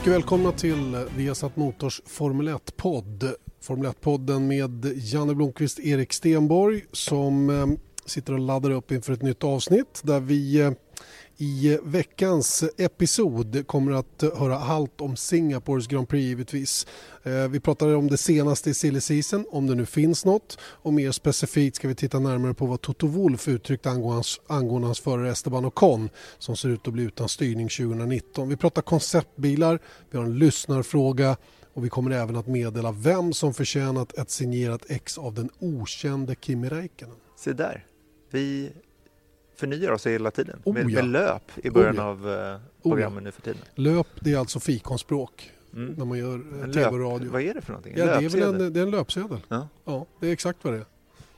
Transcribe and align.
Mycket 0.00 0.12
välkomna 0.12 0.52
till 0.52 1.06
Viasat 1.16 1.56
Motors 1.56 2.00
Formel 2.06 2.48
1-podd. 2.48 3.34
Formel 3.62 3.86
1-podden 3.92 4.46
med 4.46 4.92
Janne 4.96 5.34
Blomqvist, 5.34 5.78
Erik 5.78 6.12
Stenborg 6.12 6.84
som 6.92 7.50
eh, 7.50 7.66
sitter 8.06 8.32
och 8.32 8.38
laddar 8.38 8.70
upp 8.70 8.92
inför 8.92 9.12
ett 9.12 9.22
nytt 9.22 9.44
avsnitt 9.44 10.00
där 10.02 10.20
vi 10.20 10.60
eh, 10.60 10.70
i 11.42 11.78
veckans 11.82 12.64
episod 12.76 13.66
kommer 13.66 13.92
att 13.92 14.22
höra 14.36 14.58
allt 14.58 15.00
om 15.00 15.16
Singapores 15.16 15.86
Grand 15.86 16.08
Prix 16.08 16.24
givetvis. 16.24 16.86
Eh, 17.22 17.48
vi 17.48 17.60
pratar 17.60 17.94
om 17.94 18.08
det 18.08 18.16
senaste 18.16 18.70
i 18.70 18.74
silly 18.74 19.00
season, 19.00 19.44
om 19.50 19.66
det 19.66 19.74
nu 19.74 19.86
finns 19.86 20.24
något. 20.24 20.58
Och 20.62 20.92
mer 20.92 21.12
specifikt 21.12 21.76
ska 21.76 21.88
vi 21.88 21.94
titta 21.94 22.18
närmare 22.18 22.54
på 22.54 22.66
vad 22.66 22.80
Toto 22.80 23.06
Wolff 23.06 23.48
uttryckte 23.48 23.90
angående 23.90 24.14
hans, 24.14 24.40
angående 24.46 24.88
hans 24.88 25.00
förare 25.00 25.30
Esteban 25.30 25.64
Ocon 25.64 26.08
som 26.38 26.56
ser 26.56 26.68
ut 26.68 26.88
att 26.88 26.92
bli 26.92 27.02
utan 27.02 27.28
styrning 27.28 27.68
2019. 27.68 28.48
Vi 28.48 28.56
pratar 28.56 28.82
konceptbilar, 28.82 29.80
vi 30.10 30.18
har 30.18 30.24
en 30.24 30.38
lyssnarfråga 30.38 31.36
och 31.74 31.84
vi 31.84 31.88
kommer 31.88 32.10
även 32.10 32.36
att 32.36 32.46
meddela 32.46 32.92
vem 32.92 33.32
som 33.32 33.54
förtjänat 33.54 34.18
ett 34.18 34.30
signerat 34.30 34.84
ex 34.88 35.18
av 35.18 35.34
den 35.34 35.50
okände 35.58 36.34
Kimi 36.40 36.68
Räikkönen. 36.68 37.16
Se 37.36 37.52
där. 37.52 37.86
Vi 38.30 38.72
förnyar 39.60 39.90
oss 39.92 40.06
hela 40.06 40.30
tiden 40.30 40.60
Oh, 40.64 40.74
med, 40.74 40.90
ja. 40.90 41.02
med 41.02 41.04
löp 41.04 41.42
i 41.56 41.70
början 41.70 41.94
Oh, 41.94 41.98
ja. 41.98 42.04
av 42.04 42.52
eh, 42.54 42.60
programmen 42.82 43.24
nu 43.24 43.32
för 43.32 43.42
tiden. 43.42 43.60
Löp 43.74 44.06
det 44.20 44.32
är 44.32 44.38
alltså 44.38 44.60
fikonspråk 44.60 45.50
Mm. 45.74 45.94
när 45.98 46.04
man 46.04 46.18
gör 46.18 46.34
eh, 46.58 46.62
En 46.64 46.72
tv 46.72 46.86
och 46.88 47.00
radio. 47.00 47.30
Vad 47.32 47.42
är 47.42 47.54
det 47.54 47.60
för 47.60 47.72
någonting? 47.72 47.94
Ja, 47.96 48.04
det, 48.06 48.12
är 48.12 48.42
en, 48.60 48.72
det 48.72 48.80
är 48.80 48.84
en 48.84 48.90
löpsedel. 48.90 49.38
Ja. 49.48 49.68
Ja, 49.84 50.06
det 50.20 50.28
är 50.28 50.32
exakt 50.32 50.58
vad 50.62 50.72
det 50.72 50.78
är. 50.78 50.84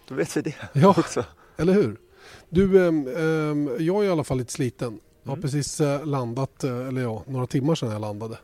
Då 0.09 0.14
vet 0.14 0.37
vi 0.37 0.41
det 0.41 0.55
Ja. 0.73 0.89
också. 0.98 1.25
Eller 1.56 1.73
hur? 1.73 1.97
Du, 2.48 2.87
ehm, 2.87 3.05
jag 3.79 4.03
är 4.05 4.09
i 4.09 4.11
alla 4.11 4.25
fall 4.25 4.39
lite 4.39 4.53
sliten. 4.53 5.01
Jag 5.23 5.31
har 5.31 5.36
Mm. 5.36 5.42
precis 5.42 5.81
eh, 5.81 6.07
landat, 6.07 6.64
eh, 6.64 6.86
eller 6.89 7.01
ja, 7.03 7.23
några 7.27 7.47
timmar 7.47 7.75
sedan 7.75 7.91
jag 7.92 8.01
landade. 8.01 8.39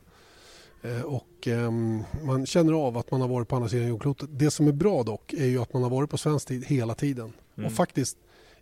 Eh, 0.82 1.02
och 1.02 1.46
ehm, 1.48 2.02
man 2.22 2.46
känner 2.46 2.72
av 2.72 2.98
att 2.98 3.10
man 3.10 3.20
har 3.20 3.28
varit 3.28 3.48
på 3.48 3.56
andra 3.56 3.68
sidan 3.68 3.88
jordklotet. 3.88 4.28
Det 4.32 4.50
som 4.50 4.68
är 4.68 4.72
bra 4.72 5.02
dock 5.02 5.32
är 5.32 5.46
ju 5.46 5.58
att 5.62 5.72
man 5.72 5.82
har 5.82 5.90
varit 5.90 6.10
på 6.10 6.18
svensk 6.18 6.48
tid 6.48 6.64
hela 6.64 6.94
tiden. 6.94 7.32
Mm. 7.56 7.66
Och 7.66 7.72
faktiskt 7.72 8.16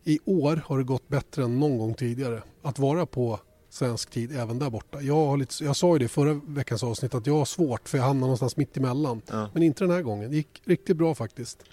i 0.06 0.18
år 0.24 0.62
har 0.66 0.78
det 0.78 0.84
gått 0.84 1.08
bättre 1.08 1.44
än 1.44 1.60
någon 1.60 1.78
gång 1.78 1.94
tidigare 1.94 2.42
att 2.62 2.78
vara 2.78 3.06
på 3.06 3.40
svensk 3.70 4.10
tid 4.10 4.36
även 4.36 4.58
där 4.58 4.70
borta. 4.70 5.00
Jag, 5.00 5.26
har 5.26 5.36
lite, 5.36 5.64
jag 5.64 5.76
sa 5.76 5.92
ju 5.92 5.98
det 5.98 6.04
i 6.04 6.08
förra 6.08 6.40
veckans 6.46 6.82
avsnitt 6.82 7.14
att 7.14 7.26
jag 7.26 7.34
har 7.34 7.44
svårt 7.44 7.88
för 7.88 7.98
jag 7.98 8.04
hamnar 8.04 8.20
någonstans 8.20 8.56
mitt 8.56 8.76
emellan. 8.76 9.22
Ja. 9.26 9.50
Men 9.54 9.62
inte 9.62 9.84
den 9.84 9.90
här 9.90 10.02
gången. 10.02 10.30
Det 10.30 10.36
gick 10.36 10.62
riktigt 10.64 10.96
bra 10.96 11.14
faktiskt. 11.14 11.64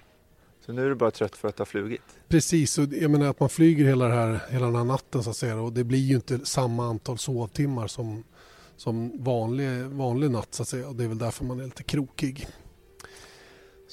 Så 0.66 0.74
nu 0.74 0.86
är 0.86 0.90
du 0.90 0.96
bara 0.96 1.12
trött 1.12 1.38
för 1.38 1.48
att 1.48 1.60
ha 1.60 1.66
flugit. 1.66 2.02
Precis, 2.28 2.78
och 2.78 2.84
jag 2.92 3.12
menar 3.12 3.28
att 3.28 3.40
man 3.40 3.50
flyger 3.50 3.86
hela, 3.86 4.10
här, 4.10 4.42
hela 4.50 4.66
den 4.66 4.76
här 4.76 4.84
natten 4.84 5.24
så 5.24 5.30
att 5.30 5.36
säga 5.36 5.62
och 5.62 5.74
det 5.74 5.84
blir 5.84 6.00
ju 6.00 6.16
inte 6.16 6.46
samma 6.46 6.86
antal 6.86 7.18
sovtimmar 7.18 7.88
som, 7.88 8.24
som 8.78 9.24
vanlig, 9.24 9.86
vanlig 9.86 10.32
natt 10.32 10.54
så 10.54 10.62
att 10.62 10.70
säga 10.70 10.88
och 10.88 10.96
det 10.96 11.04
är 11.04 11.08
väl 11.08 11.18
därför 11.18 11.46
man 11.46 11.60
är 11.60 11.66
lite 11.66 11.84
krokig. 11.84 12.48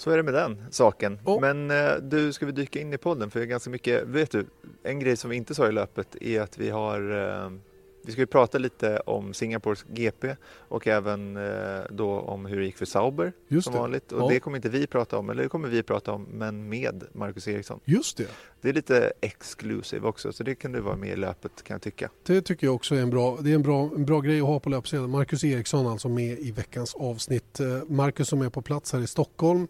Så 0.01 0.11
är 0.11 0.17
det 0.17 0.23
med 0.23 0.35
den 0.35 0.65
saken. 0.71 1.19
Ja. 1.27 1.39
Men 1.41 1.71
eh, 1.71 1.95
du, 2.03 2.33
ska 2.33 2.47
vi 2.47 2.53
dyka 2.53 2.81
in 2.81 2.93
i 2.93 2.99
podden? 2.99 3.31
För 3.31 3.45
ganska 3.45 3.71
mycket, 3.71 4.07
vet 4.07 4.31
du, 4.31 4.47
en 4.83 5.01
grej 5.01 5.17
som 5.17 5.31
vi 5.31 5.37
inte 5.37 5.55
sa 5.55 5.69
i 5.69 5.73
löpet 5.73 6.17
är 6.21 6.41
att 6.41 6.59
vi 6.59 6.71
har 6.71 7.01
eh, 7.11 7.51
vi 8.03 8.13
ska 8.13 8.21
ju 8.21 8.27
prata 8.27 8.59
lite 8.59 8.99
om 9.01 9.35
Singapores 9.35 9.85
GP 9.89 10.37
och 10.53 10.87
även 10.87 11.37
eh, 11.37 11.81
då 11.91 12.11
om 12.21 12.47
hur 12.47 12.59
det 12.61 12.65
gick 12.67 12.77
för 12.77 12.85
Sauber 12.87 13.33
Just 13.49 13.65
som 13.65 13.73
det. 13.75 13.79
vanligt. 13.81 14.13
Och 14.13 14.21
Ja. 14.23 14.29
det 14.29 14.41
kommer 14.41 14.57
inte 14.59 14.69
vi 14.69 14.87
prata 14.87 15.19
om, 15.19 15.31
eller 15.31 15.43
det 15.43 15.49
kommer 15.49 15.69
vi 15.69 15.83
prata 15.83 16.13
om, 16.13 16.23
men 16.23 16.69
med 16.69 17.05
Marcus 17.13 17.49
Eriksson. 17.49 17.81
Just 17.85 18.17
det, 18.17 18.27
Det 18.61 18.69
är 18.69 18.73
lite 18.73 19.13
exclusive 19.21 20.09
också, 20.09 20.33
så 20.33 20.43
det 20.45 20.55
kan 20.55 20.73
du 20.73 20.81
vara 20.81 20.97
med 20.97 21.09
i 21.09 21.17
löpet 21.17 21.63
kan 21.63 21.75
jag 21.75 21.83
tycka. 21.83 22.11
det 22.27 22.43
tycker 22.43 22.67
jag 22.67 22.75
också 22.75 22.95
är 22.95 23.03
en 23.03 23.11
bra, 23.11 23.39
det 23.41 23.51
är 23.51 23.55
en 23.55 23.63
bra, 23.63 23.91
en 23.97 24.05
bra 24.05 24.21
grej 24.21 24.41
att 24.41 24.47
ha 24.47 24.61
på 24.61 24.69
löpsedeln. 24.71 25.11
Marcus 25.11 25.45
Eriksson 25.45 25.87
alltså 25.87 26.09
med 26.09 26.39
i 26.39 26.51
veckans 26.53 26.95
avsnitt. 26.95 27.61
Eh, 27.61 27.67
Marcus 27.89 28.29
som 28.29 28.43
är 28.43 28.51
på 28.51 28.63
plats 28.63 28.93
här 28.93 29.01
i 29.01 29.07
Stockholm 29.07 29.69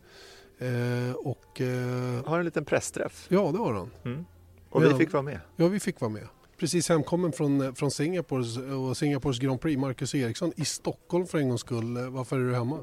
eh, 0.58 1.14
och 1.16 1.60
eh, 1.60 2.24
Har 2.26 2.38
en 2.38 2.44
liten 2.44 2.64
pressträff. 2.64 3.26
ja 3.28 3.50
det 3.52 3.58
har 3.58 3.72
han. 3.74 3.90
Mm. 4.04 4.24
Och 4.70 4.84
vi 4.84 4.94
fick 4.94 5.12
vara 5.12 5.22
med. 5.22 5.40
Ja 5.56 5.68
vi 5.68 5.80
fick 5.80 6.00
vara 6.00 6.08
med. 6.10 6.26
Precis 6.60 6.88
hemkommen 6.88 7.32
från, 7.32 7.60
eh, 7.60 7.72
från 7.72 7.90
Singapores 7.90 8.58
och 8.58 8.96
Singapores 8.96 9.38
Grand 9.38 9.60
Prix. 9.60 9.78
Marcus 9.80 10.14
Eriksson 10.14 10.52
i 10.56 10.64
Stockholm 10.64 11.26
för 11.26 11.38
en 11.38 11.48
gångs 11.48 11.60
skull. 11.60 11.96
Eh, 11.96 12.10
Varför 12.10 12.36
är 12.36 12.44
du 12.44 12.54
hemma? 12.54 12.78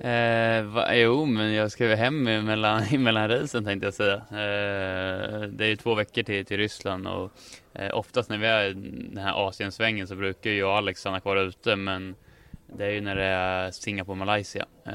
Eh, 0.00 0.64
va, 0.64 0.94
jo, 0.94 1.24
men 1.24 1.52
jag 1.52 1.72
ska 1.72 1.86
väl 1.86 1.98
hem 1.98 2.26
emellan, 2.26 2.82
emellan 2.82 3.28
racen 3.40 3.64
tänkte 3.64 3.86
jag 3.86 3.94
säga. 3.94 4.14
Eh, 4.14 5.40
det 5.48 5.64
är 5.64 5.68
ju 5.68 5.76
två 5.76 5.94
veckor 5.94 6.22
till, 6.22 6.46
till 6.46 6.56
Ryssland 6.56 7.06
och 7.06 7.32
eh, 7.72 7.98
oftast 7.98 8.30
när 8.30 8.38
vi 8.38 8.46
är 8.46 8.64
i 8.64 8.72
den 9.12 9.24
här 9.24 9.48
Asiensvängen 9.48 10.06
så 10.06 10.16
brukar 10.16 10.50
ju 10.50 10.58
jag 10.58 10.68
och 10.68 10.76
Alex 10.76 11.00
stanna 11.00 11.20
kvar 11.20 11.36
ute 11.36 11.76
men 11.76 12.14
det 12.66 12.84
är 12.84 12.90
ju 12.90 13.00
när 13.00 13.16
det 13.16 13.24
är 13.24 13.70
Singapore 13.70 14.18
Malaysia. 14.18 14.66
Eh, 14.84 14.92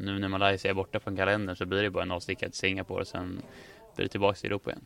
nu 0.00 0.18
när 0.18 0.28
Malaysia 0.28 0.70
är 0.70 0.74
borta 0.74 1.00
från 1.00 1.16
kalendern 1.16 1.56
så 1.56 1.66
blir 1.66 1.82
det 1.82 1.90
bara 1.90 2.02
en 2.02 2.10
avstickare 2.10 2.50
till 2.50 2.58
Singapore 2.58 3.00
och 3.00 3.06
sen 3.06 3.42
blir 3.96 4.04
det 4.04 4.10
tillbaka 4.10 4.36
till 4.36 4.46
Europa 4.46 4.70
igen. 4.70 4.84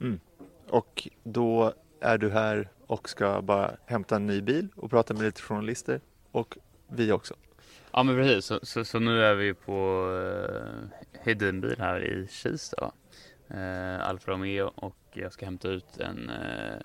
Mm. 0.00 0.20
Och 0.68 1.08
då 1.22 1.72
är 2.00 2.18
du 2.18 2.30
här 2.30 2.68
och 2.86 3.08
ska 3.08 3.42
bara 3.42 3.76
hämta 3.86 4.16
en 4.16 4.26
ny 4.26 4.40
bil 4.40 4.68
och 4.76 4.90
prata 4.90 5.14
med 5.14 5.22
lite 5.22 5.42
journalister 5.42 6.00
och 6.32 6.58
vi 6.88 7.12
också. 7.12 7.34
Ja 7.92 8.02
men 8.02 8.16
precis, 8.16 8.44
så, 8.44 8.58
så, 8.62 8.84
så 8.84 8.98
nu 8.98 9.24
är 9.24 9.34
vi 9.34 9.54
på 9.54 10.08
eh, 10.10 11.20
Hedinbil 11.20 11.76
här 11.78 12.04
i 12.04 12.28
Kista. 12.30 12.92
Eh, 13.48 14.08
Alfa 14.08 14.30
Romeo 14.30 14.72
och 14.74 14.96
jag 15.12 15.32
ska 15.32 15.44
hämta 15.44 15.68
ut 15.68 15.98
en 15.98 16.30
eh, 16.30 16.80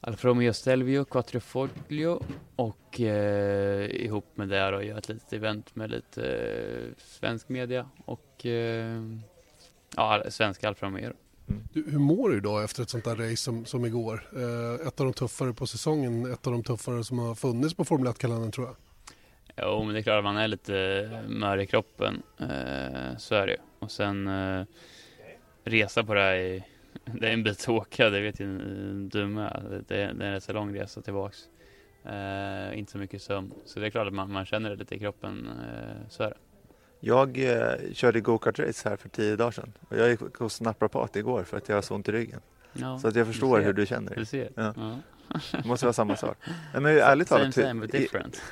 Alfa 0.00 0.28
Romeo 0.28 0.52
Stelvio 0.52 1.04
Quattrofoglio 1.04 2.20
och 2.56 3.00
eh, 3.00 3.90
ihop 3.90 4.36
med 4.36 4.48
det 4.48 4.70
då 4.70 4.82
göra 4.82 4.98
ett 4.98 5.08
litet 5.08 5.32
event 5.32 5.76
med 5.76 5.90
lite 5.90 6.22
eh, 6.22 6.94
svensk 6.96 7.48
media 7.48 7.88
och 8.04 8.46
eh, 8.46 9.02
ja, 9.96 10.22
svenska 10.28 10.68
Alfa 10.68 10.86
Romeo. 10.86 11.12
Du, 11.72 11.84
hur 11.90 11.98
mår 11.98 12.28
du 12.30 12.36
idag 12.36 12.64
efter 12.64 12.82
ett 12.82 12.90
sånt 12.90 13.04
där 13.04 13.16
race 13.16 13.36
som, 13.36 13.64
som 13.64 13.84
igår? 13.84 14.28
Eh, 14.36 14.86
ett 14.86 15.00
av 15.00 15.06
de 15.06 15.12
tuffare 15.12 15.52
på 15.52 15.66
säsongen, 15.66 16.32
ett 16.32 16.46
av 16.46 16.52
de 16.52 16.62
tuffare 16.62 17.04
som 17.04 17.18
har 17.18 17.34
funnits 17.34 17.74
på 17.74 17.84
Formel 17.84 18.12
1-kalendern 18.12 18.50
tror 18.52 18.66
jag. 18.66 18.76
Jo, 19.56 19.84
men 19.84 19.94
det 19.94 20.00
är 20.00 20.02
klart 20.02 20.18
att 20.18 20.24
man 20.24 20.36
är 20.36 20.48
lite 20.48 20.72
mör 21.28 21.58
i 21.58 21.66
kroppen. 21.66 22.22
Eh, 22.38 23.16
så 23.18 23.34
är 23.34 23.46
det 23.46 23.52
ju. 23.52 23.58
Och 23.78 23.90
sen 23.90 24.26
eh, 24.28 24.64
resa 25.64 26.04
på 26.04 26.14
det 26.14 26.20
här 26.20 26.34
i, 26.36 26.64
det 27.04 27.28
är 27.28 27.32
en 27.32 27.42
bit 27.42 27.60
att 27.60 27.68
åka, 27.68 28.10
det 28.10 28.20
vet 28.20 28.40
ju 28.40 28.46
du 29.12 29.26
med. 29.26 29.82
Det, 29.88 29.96
är- 30.02 30.12
det 30.14 30.24
är 30.24 30.28
en 30.28 30.32
rätt 30.32 30.44
så 30.44 30.52
lång 30.52 30.74
resa 30.76 31.02
tillbaks. 31.02 31.38
Eh, 32.04 32.78
inte 32.78 32.92
så 32.92 32.98
mycket 32.98 33.22
sömn. 33.22 33.52
Så 33.64 33.80
det 33.80 33.86
är 33.86 33.90
klart 33.90 34.06
att 34.06 34.12
man, 34.14 34.32
man 34.32 34.46
känner 34.46 34.70
det 34.70 34.76
lite 34.76 34.94
i 34.94 34.98
kroppen. 34.98 35.48
Eh, 35.48 36.08
så 36.08 36.22
är 36.22 36.30
det. 36.30 36.36
Jag 37.04 37.38
eh, 37.38 37.92
körde 37.92 38.20
go-kart-race 38.20 38.88
här 38.88 38.96
för 38.96 39.08
tio 39.08 39.36
dagar 39.36 39.50
sedan 39.50 39.72
och 39.88 39.96
jag 39.98 40.10
gick 40.10 40.20
hos 40.38 40.60
naprapat 40.60 41.16
igår 41.16 41.44
för 41.44 41.56
att 41.56 41.68
jag 41.68 41.76
har 41.76 41.82
så 41.82 41.94
ont 41.94 42.08
i 42.08 42.12
ryggen. 42.12 42.40
Ja, 42.72 42.98
Så 42.98 43.08
att 43.08 43.16
jag 43.16 43.26
förstår 43.26 43.58
ser. 43.58 43.66
hur 43.66 43.72
du 43.72 43.86
känner. 43.86 44.14
Du 44.16 44.24
ser. 44.24 44.48
Ja. 44.54 44.74
Ja. 44.76 44.98
Det 45.52 45.64
måste 45.64 45.86
vara 45.86 45.92
samma 45.92 46.16
sak. 46.16 46.36
Nej, 46.72 46.82
men 46.82 46.98
ärligt 46.98 47.28
Same 47.28 47.40
talat, 47.40 47.54
same 47.54 47.80
but 47.80 47.92
different. 47.92 48.42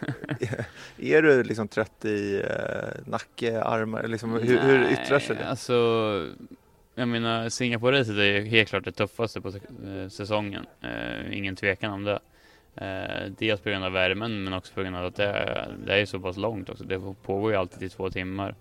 är, 0.41 0.65
är 1.19 1.23
du 1.23 1.43
liksom 1.43 1.69
trött 1.69 2.05
i 2.05 2.43
eh, 2.49 3.11
nacke, 3.11 3.63
armar? 3.63 4.07
Liksom, 4.07 4.33
hur, 4.33 4.59
hur 4.59 4.91
yttrar 4.93 5.19
sig 5.19 5.35
Nej, 5.37 5.45
det? 5.45 5.51
Alltså, 5.51 5.75
jag 6.95 7.09
menar 7.09 7.49
Singapore-racet 7.49 8.19
är 8.19 8.41
helt 8.45 8.69
klart 8.69 8.85
det 8.85 8.93
tuffaste 8.93 9.41
på 9.41 9.49
eh, 9.49 10.09
säsongen. 10.09 10.67
Eh, 10.81 11.39
ingen 11.39 11.57
tvekan 11.57 11.93
om 11.93 12.05
det. 12.05 12.19
Eh, 12.77 13.27
dels 13.39 13.61
på 13.61 13.71
grund 13.71 13.85
av 13.85 13.93
värmen 13.93 14.45
men 14.45 14.53
också 14.53 14.75
på 14.75 14.83
grund 14.83 14.97
av 14.97 15.05
att 15.05 15.17
det 15.17 15.25
är, 15.25 15.75
det 15.87 16.01
är 16.01 16.07
så 16.07 16.21
pass 16.21 16.37
långt 16.37 16.71
också. 16.71 16.85
Det 16.85 17.01
pågår 17.23 17.51
ju 17.51 17.57
alltid 17.57 17.83
i 17.83 17.89
två 17.89 18.11
timmar. 18.11 18.55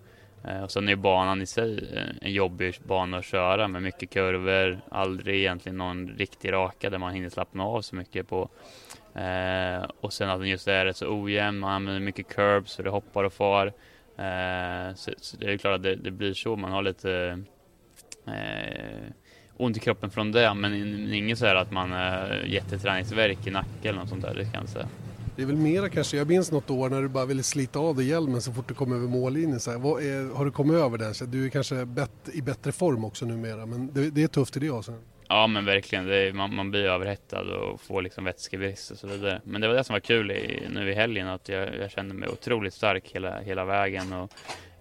Eh, 0.44 0.62
och 0.62 0.70
sen 0.70 0.88
är 0.88 0.92
ju 0.92 0.96
banan 0.96 1.42
i 1.42 1.46
sig 1.46 1.88
eh, 1.96 2.02
en 2.20 2.32
jobbig 2.32 2.74
bana 2.84 3.18
att 3.18 3.24
köra 3.24 3.68
med 3.68 3.82
mycket 3.82 4.10
kurvor, 4.10 4.80
aldrig 4.88 5.36
egentligen 5.36 5.78
någon 5.78 6.08
riktig 6.08 6.52
raka 6.52 6.90
där 6.90 6.98
man 6.98 7.14
hinner 7.14 7.28
slappna 7.28 7.64
av 7.64 7.82
så 7.82 7.96
mycket 7.96 8.28
på. 8.28 8.48
Eh, 9.14 9.82
och 10.00 10.12
sen 10.12 10.30
att 10.30 10.40
den 10.40 10.48
just 10.48 10.68
är 10.68 10.84
rätt 10.84 10.96
så 10.96 11.22
ojämn, 11.22 11.58
man 11.58 11.72
använder 11.72 12.00
mycket 12.00 12.28
curbs 12.28 12.72
så 12.72 12.82
det 12.82 12.90
hoppar 12.90 13.24
och 13.24 13.32
far. 13.32 13.66
Eh, 14.16 14.94
så, 14.94 15.12
så 15.16 15.36
det 15.36 15.52
är 15.52 15.56
klart 15.56 15.74
att 15.74 15.82
det, 15.82 15.96
det 15.96 16.10
blir 16.10 16.34
så, 16.34 16.56
man 16.56 16.72
har 16.72 16.82
lite 16.82 17.42
eh, 18.26 19.12
ont 19.62 19.76
i 19.76 19.80
kroppen 19.80 20.10
från 20.10 20.32
det, 20.32 20.54
men 20.54 20.74
inget 21.14 21.38
så 21.38 21.46
här 21.46 21.54
att 21.54 21.70
man 21.70 21.92
är 21.92 22.44
jätteträningsverk 22.44 23.46
i 23.46 23.50
nacken 23.50 23.70
eller 23.82 23.98
något 23.98 24.08
sånt 24.08 24.22
där, 24.22 24.34
det 24.34 24.44
kan 24.44 24.60
jag 24.60 24.68
säga. 24.68 24.88
Det 25.36 25.42
är 25.42 25.46
väl 25.46 25.56
mera 25.56 25.88
kanske, 25.88 26.16
jag 26.16 26.28
minns 26.28 26.52
något 26.52 26.70
år 26.70 26.88
när 26.88 27.02
du 27.02 27.08
bara 27.08 27.26
ville 27.26 27.42
slita 27.42 27.78
av 27.78 27.96
dig 27.96 28.08
hjälmen 28.08 28.42
så 28.42 28.52
fort 28.52 28.68
du 28.68 28.74
kom 28.74 28.92
över 28.92 29.08
mållinjen. 29.08 29.60
Så 29.60 29.70
är, 29.70 30.36
har 30.36 30.44
du 30.44 30.50
kommit 30.50 30.76
över 30.76 30.98
den? 30.98 31.14
Du 31.30 31.44
är 31.44 31.48
kanske 31.48 31.84
bet, 31.84 32.10
i 32.32 32.42
bättre 32.42 32.72
form 32.72 33.04
också 33.04 33.26
numera, 33.26 33.66
men 33.66 33.92
det, 33.92 34.10
det 34.10 34.22
är 34.22 34.28
tufft 34.28 34.56
i 34.56 34.60
det 34.60 34.70
avseendet. 34.70 35.04
Ja 35.28 35.46
men 35.46 35.64
verkligen, 35.64 36.08
är, 36.08 36.32
man, 36.32 36.54
man, 36.54 36.70
blir 36.70 36.84
överhettad 36.84 37.42
och 37.42 37.80
får 37.80 38.02
liksom 38.02 38.24
vätskebrist 38.24 38.90
och 38.90 38.98
så 38.98 39.06
vidare. 39.06 39.40
Men 39.44 39.60
det 39.60 39.68
var 39.68 39.74
det 39.74 39.84
som 39.84 39.92
var 39.92 40.00
kul 40.00 40.30
i, 40.30 40.68
nu 40.70 40.90
i 40.90 40.94
helgen, 40.94 41.28
att 41.28 41.48
jag, 41.48 41.76
jag 41.76 41.90
kände 41.90 42.14
mig 42.14 42.28
otroligt 42.28 42.74
stark 42.74 43.10
hela, 43.12 43.40
hela 43.40 43.64
vägen. 43.64 44.12
Och, 44.12 44.22
eh, 44.22 44.28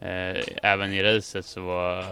Eh, 0.01 0.43
även 0.63 0.93
i 0.93 1.03
racet 1.03 1.45
så 1.45 1.61
var, 1.61 2.03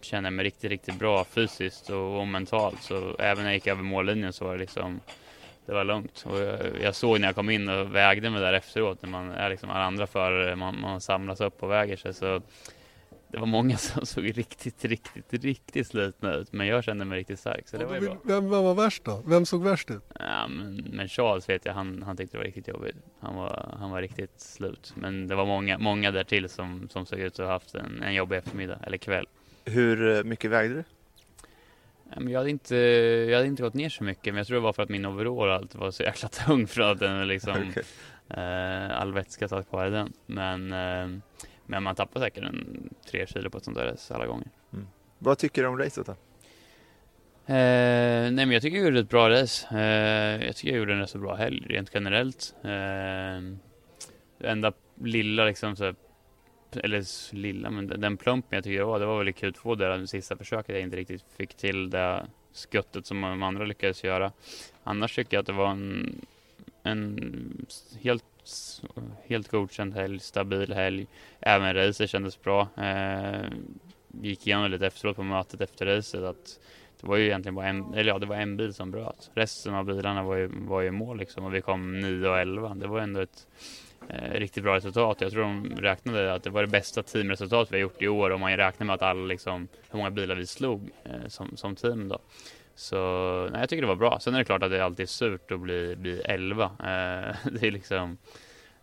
kände 0.00 0.26
jag 0.26 0.32
mig 0.32 0.44
riktigt, 0.44 0.70
riktigt 0.70 0.98
bra 0.98 1.24
fysiskt 1.24 1.90
och, 1.90 2.20
och 2.20 2.28
mentalt. 2.28 2.82
Så 2.82 3.16
även 3.18 3.44
när 3.44 3.50
jag 3.50 3.54
gick 3.54 3.66
över 3.66 3.82
mållinjen 3.82 4.32
så 4.32 4.44
var 4.44 4.52
det 4.52 4.60
liksom 4.60 5.00
det 5.66 5.72
var 5.72 5.84
lugnt. 5.84 6.24
Och 6.28 6.38
jag, 6.38 6.58
jag, 6.82 6.94
såg 6.94 7.20
när 7.20 7.28
jag 7.28 7.34
kom 7.34 7.50
in 7.50 7.68
och 7.68 7.94
vägde 7.94 8.30
mig 8.30 8.40
där 8.40 8.52
efteråt 8.52 9.02
när 9.02 9.08
man 9.08 9.30
är 9.30 9.50
liksom 9.50 9.70
alla 9.70 9.84
andra 9.84 10.06
förare, 10.06 10.56
man, 10.56 10.80
man 10.80 11.00
samlas 11.00 11.40
upp 11.40 11.62
och 11.62 11.70
väger 11.70 11.96
sig. 11.96 12.14
Så 12.14 12.42
det 13.32 13.38
var 13.38 13.46
många 13.46 13.76
som 13.76 14.06
såg 14.06 14.38
riktigt, 14.38 14.84
riktigt, 14.84 15.44
riktigt 15.44 15.86
slitna 15.86 16.34
ut. 16.34 16.52
Men 16.52 16.66
jag 16.66 16.84
kände 16.84 17.04
mig 17.04 17.18
riktigt 17.18 17.38
stark. 17.38 17.68
Så 17.68 17.76
det 17.76 17.84
var 17.84 18.00
bra. 18.00 18.16
Vem, 18.24 18.50
vem 18.50 18.64
var 18.64 18.74
värst 18.74 19.04
då? 19.04 19.22
Vem 19.26 19.46
såg 19.46 19.62
värst 19.62 19.90
ut? 19.90 20.02
Ja, 20.18 20.48
men, 20.48 20.74
men, 20.92 21.08
Charles 21.08 21.48
vet 21.48 21.64
jag, 21.64 21.72
han, 21.72 22.02
han 22.02 22.16
tyckte 22.16 22.36
det 22.36 22.38
var 22.38 22.44
riktigt 22.44 22.68
jobbigt. 22.68 22.96
Han 23.20 23.34
var, 23.34 23.76
han 23.78 23.90
var 23.90 24.00
riktigt 24.00 24.40
slut. 24.40 24.92
Men 24.96 25.28
det 25.28 25.34
var 25.34 25.46
många, 25.46 25.78
många 25.78 26.10
där 26.10 26.24
till 26.24 26.48
som, 26.48 26.88
som 26.88 27.06
såg 27.06 27.18
ut 27.18 27.32
att 27.32 27.46
ha 27.46 27.52
haft 27.52 27.74
en, 27.74 28.02
en 28.02 28.14
jobbig 28.14 28.36
eftermiddag 28.36 28.78
eller 28.86 28.98
kväll. 28.98 29.26
Hur 29.64 30.16
eh, 30.16 30.24
mycket 30.24 30.50
vägde 30.50 30.74
du? 30.74 30.84
Jag 32.30 32.38
hade, 32.38 32.50
inte, 32.50 32.76
jag 32.76 33.36
hade 33.36 33.48
inte 33.48 33.62
gått 33.62 33.74
ner 33.74 33.88
så 33.88 34.04
mycket, 34.04 34.34
men 34.34 34.36
jag 34.36 34.46
tror 34.46 34.54
det 34.54 34.62
var 34.62 34.72
för 34.72 34.82
att 34.82 34.88
min 34.88 35.06
overall 35.06 35.50
alltid 35.50 35.80
var 35.80 35.90
så 35.90 36.02
jäkla 36.02 36.28
tung 36.46 36.66
för 36.66 36.80
att 36.80 36.98
den 36.98 37.28
liksom 37.28 37.52
okay. 37.70 37.82
eh, 38.28 39.00
all 39.00 39.12
vätska 39.12 39.48
satt 39.48 39.68
kvar 39.68 39.86
i 39.86 39.90
den. 39.90 40.12
Men, 40.26 40.72
eh, 40.72 41.20
men 41.66 41.82
man 41.82 41.94
tappar 41.94 42.20
säkert 42.20 42.44
en 42.44 42.90
tre 43.10 43.26
kilo 43.26 43.50
på 43.50 43.58
ett 43.58 43.64
sånt 43.64 43.76
där 43.76 43.86
race 43.86 44.14
alla 44.14 44.26
gånger. 44.26 44.48
Mm. 44.72 44.86
Vad 45.18 45.38
tycker 45.38 45.62
du 45.62 45.68
om 45.68 45.78
racet 45.78 46.06
då? 46.06 46.12
Eh, 47.46 48.30
nej 48.30 48.32
men 48.32 48.50
jag 48.50 48.62
tycker 48.62 48.76
jag 48.76 48.86
gjorde 48.86 49.00
ett 49.00 49.08
bra 49.08 49.30
race. 49.30 49.66
Eh, 49.70 50.46
jag 50.46 50.56
tycker 50.56 50.68
jag 50.68 50.78
gjorde 50.78 50.92
en 50.92 50.98
rätt 50.98 51.10
så 51.10 51.18
bra 51.18 51.34
helg 51.34 51.66
rent 51.68 51.90
generellt. 51.94 52.54
Eh, 52.62 52.70
det 54.38 54.48
enda 54.48 54.72
lilla 54.94 55.44
liksom 55.44 55.76
så 55.76 55.94
eller 56.76 57.34
lilla, 57.34 57.70
men 57.70 57.86
den 57.86 58.16
plumpen 58.16 58.56
jag 58.56 58.64
tycker 58.64 58.78
det 58.78 58.84
var, 58.84 59.00
det 59.00 59.06
var 59.06 59.18
väl 59.18 59.28
i 59.28 59.32
Q2 59.32 59.76
där, 59.76 59.98
det 59.98 60.06
sista 60.06 60.36
försöket 60.36 60.74
jag 60.74 60.82
inte 60.82 60.96
riktigt 60.96 61.24
fick 61.36 61.54
till 61.54 61.90
det 61.90 62.26
skuttet 62.52 63.06
som 63.06 63.20
de 63.20 63.42
andra 63.42 63.64
lyckades 63.64 64.04
göra. 64.04 64.32
Annars 64.84 65.14
tycker 65.14 65.36
jag 65.36 65.40
att 65.40 65.46
det 65.46 65.52
var 65.52 65.70
en, 65.70 66.20
en 66.82 67.66
helt, 68.00 68.24
helt 69.26 69.48
godkänd 69.48 69.94
helg, 69.94 70.20
stabil 70.20 70.72
helg. 70.72 71.06
Även 71.40 71.74
racet 71.74 72.10
kändes 72.10 72.42
bra. 72.42 72.68
Eh, 72.76 73.50
gick 74.20 74.46
igenom 74.46 74.70
lite 74.70 74.86
efteråt 74.86 75.16
på 75.16 75.22
mötet 75.22 75.60
efter 75.60 75.86
racet 75.86 76.22
att 76.22 76.60
det 77.00 77.08
var 77.08 77.16
ju 77.16 77.26
egentligen 77.26 77.54
bara 77.54 77.66
en, 77.66 77.94
eller 77.94 78.12
ja, 78.12 78.18
det 78.18 78.26
var 78.26 78.36
en 78.36 78.56
bil 78.56 78.74
som 78.74 78.90
bröt. 78.90 79.30
Resten 79.34 79.74
av 79.74 79.84
bilarna 79.84 80.22
var 80.22 80.36
ju, 80.36 80.50
var 80.52 80.80
ju 80.80 80.90
mål 80.90 81.18
liksom 81.18 81.44
och 81.44 81.54
vi 81.54 81.60
kom 81.60 82.00
9 82.00 82.28
och 82.28 82.38
11. 82.38 82.74
Det 82.74 82.86
var 82.86 83.00
ändå 83.00 83.20
ett 83.20 83.46
eh, 84.08 84.30
riktigt 84.32 84.62
bra 84.62 84.76
resultat. 84.76 85.20
Jag 85.20 85.32
tror 85.32 85.42
de 85.42 85.76
räknade 85.76 86.34
att 86.34 86.42
det 86.42 86.50
var 86.50 86.62
det 86.62 86.68
bästa 86.68 87.02
teamresultat 87.02 87.72
vi 87.72 87.76
har 87.76 87.80
gjort 87.80 88.02
i 88.02 88.08
år 88.08 88.30
om 88.30 88.40
man 88.40 88.56
räknar 88.56 88.86
med 88.86 88.94
att 88.94 89.02
alla 89.02 89.24
liksom, 89.24 89.68
hur 89.90 89.96
många 89.96 90.10
bilar 90.10 90.34
vi 90.34 90.46
slog 90.46 90.90
eh, 91.04 91.28
som, 91.28 91.56
som 91.56 91.76
team 91.76 92.08
då. 92.08 92.18
Så 92.82 93.48
nej, 93.52 93.60
jag 93.60 93.68
tycker 93.68 93.82
det 93.82 93.88
var 93.88 93.96
bra. 93.96 94.20
Sen 94.20 94.34
är 94.34 94.38
det 94.38 94.44
klart 94.44 94.62
att 94.62 94.70
det 94.70 94.84
alltid 94.84 95.02
är 95.02 95.08
surt 95.08 95.52
att 95.52 95.60
bli, 95.60 95.96
bli 95.96 96.20
11. 96.20 96.64
Eh, 96.64 96.66
det 97.52 97.66
är 97.66 97.70
liksom 97.70 98.18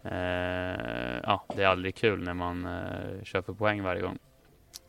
eh, 0.04 1.22
ja, 1.24 1.46
det 1.56 1.64
är 1.64 1.68
aldrig 1.68 1.96
kul 1.96 2.24
när 2.24 2.34
man 2.34 2.66
eh, 2.66 3.24
kör 3.24 3.42
för 3.42 3.54
poäng 3.54 3.84
varje 3.84 4.02
gång. 4.02 4.18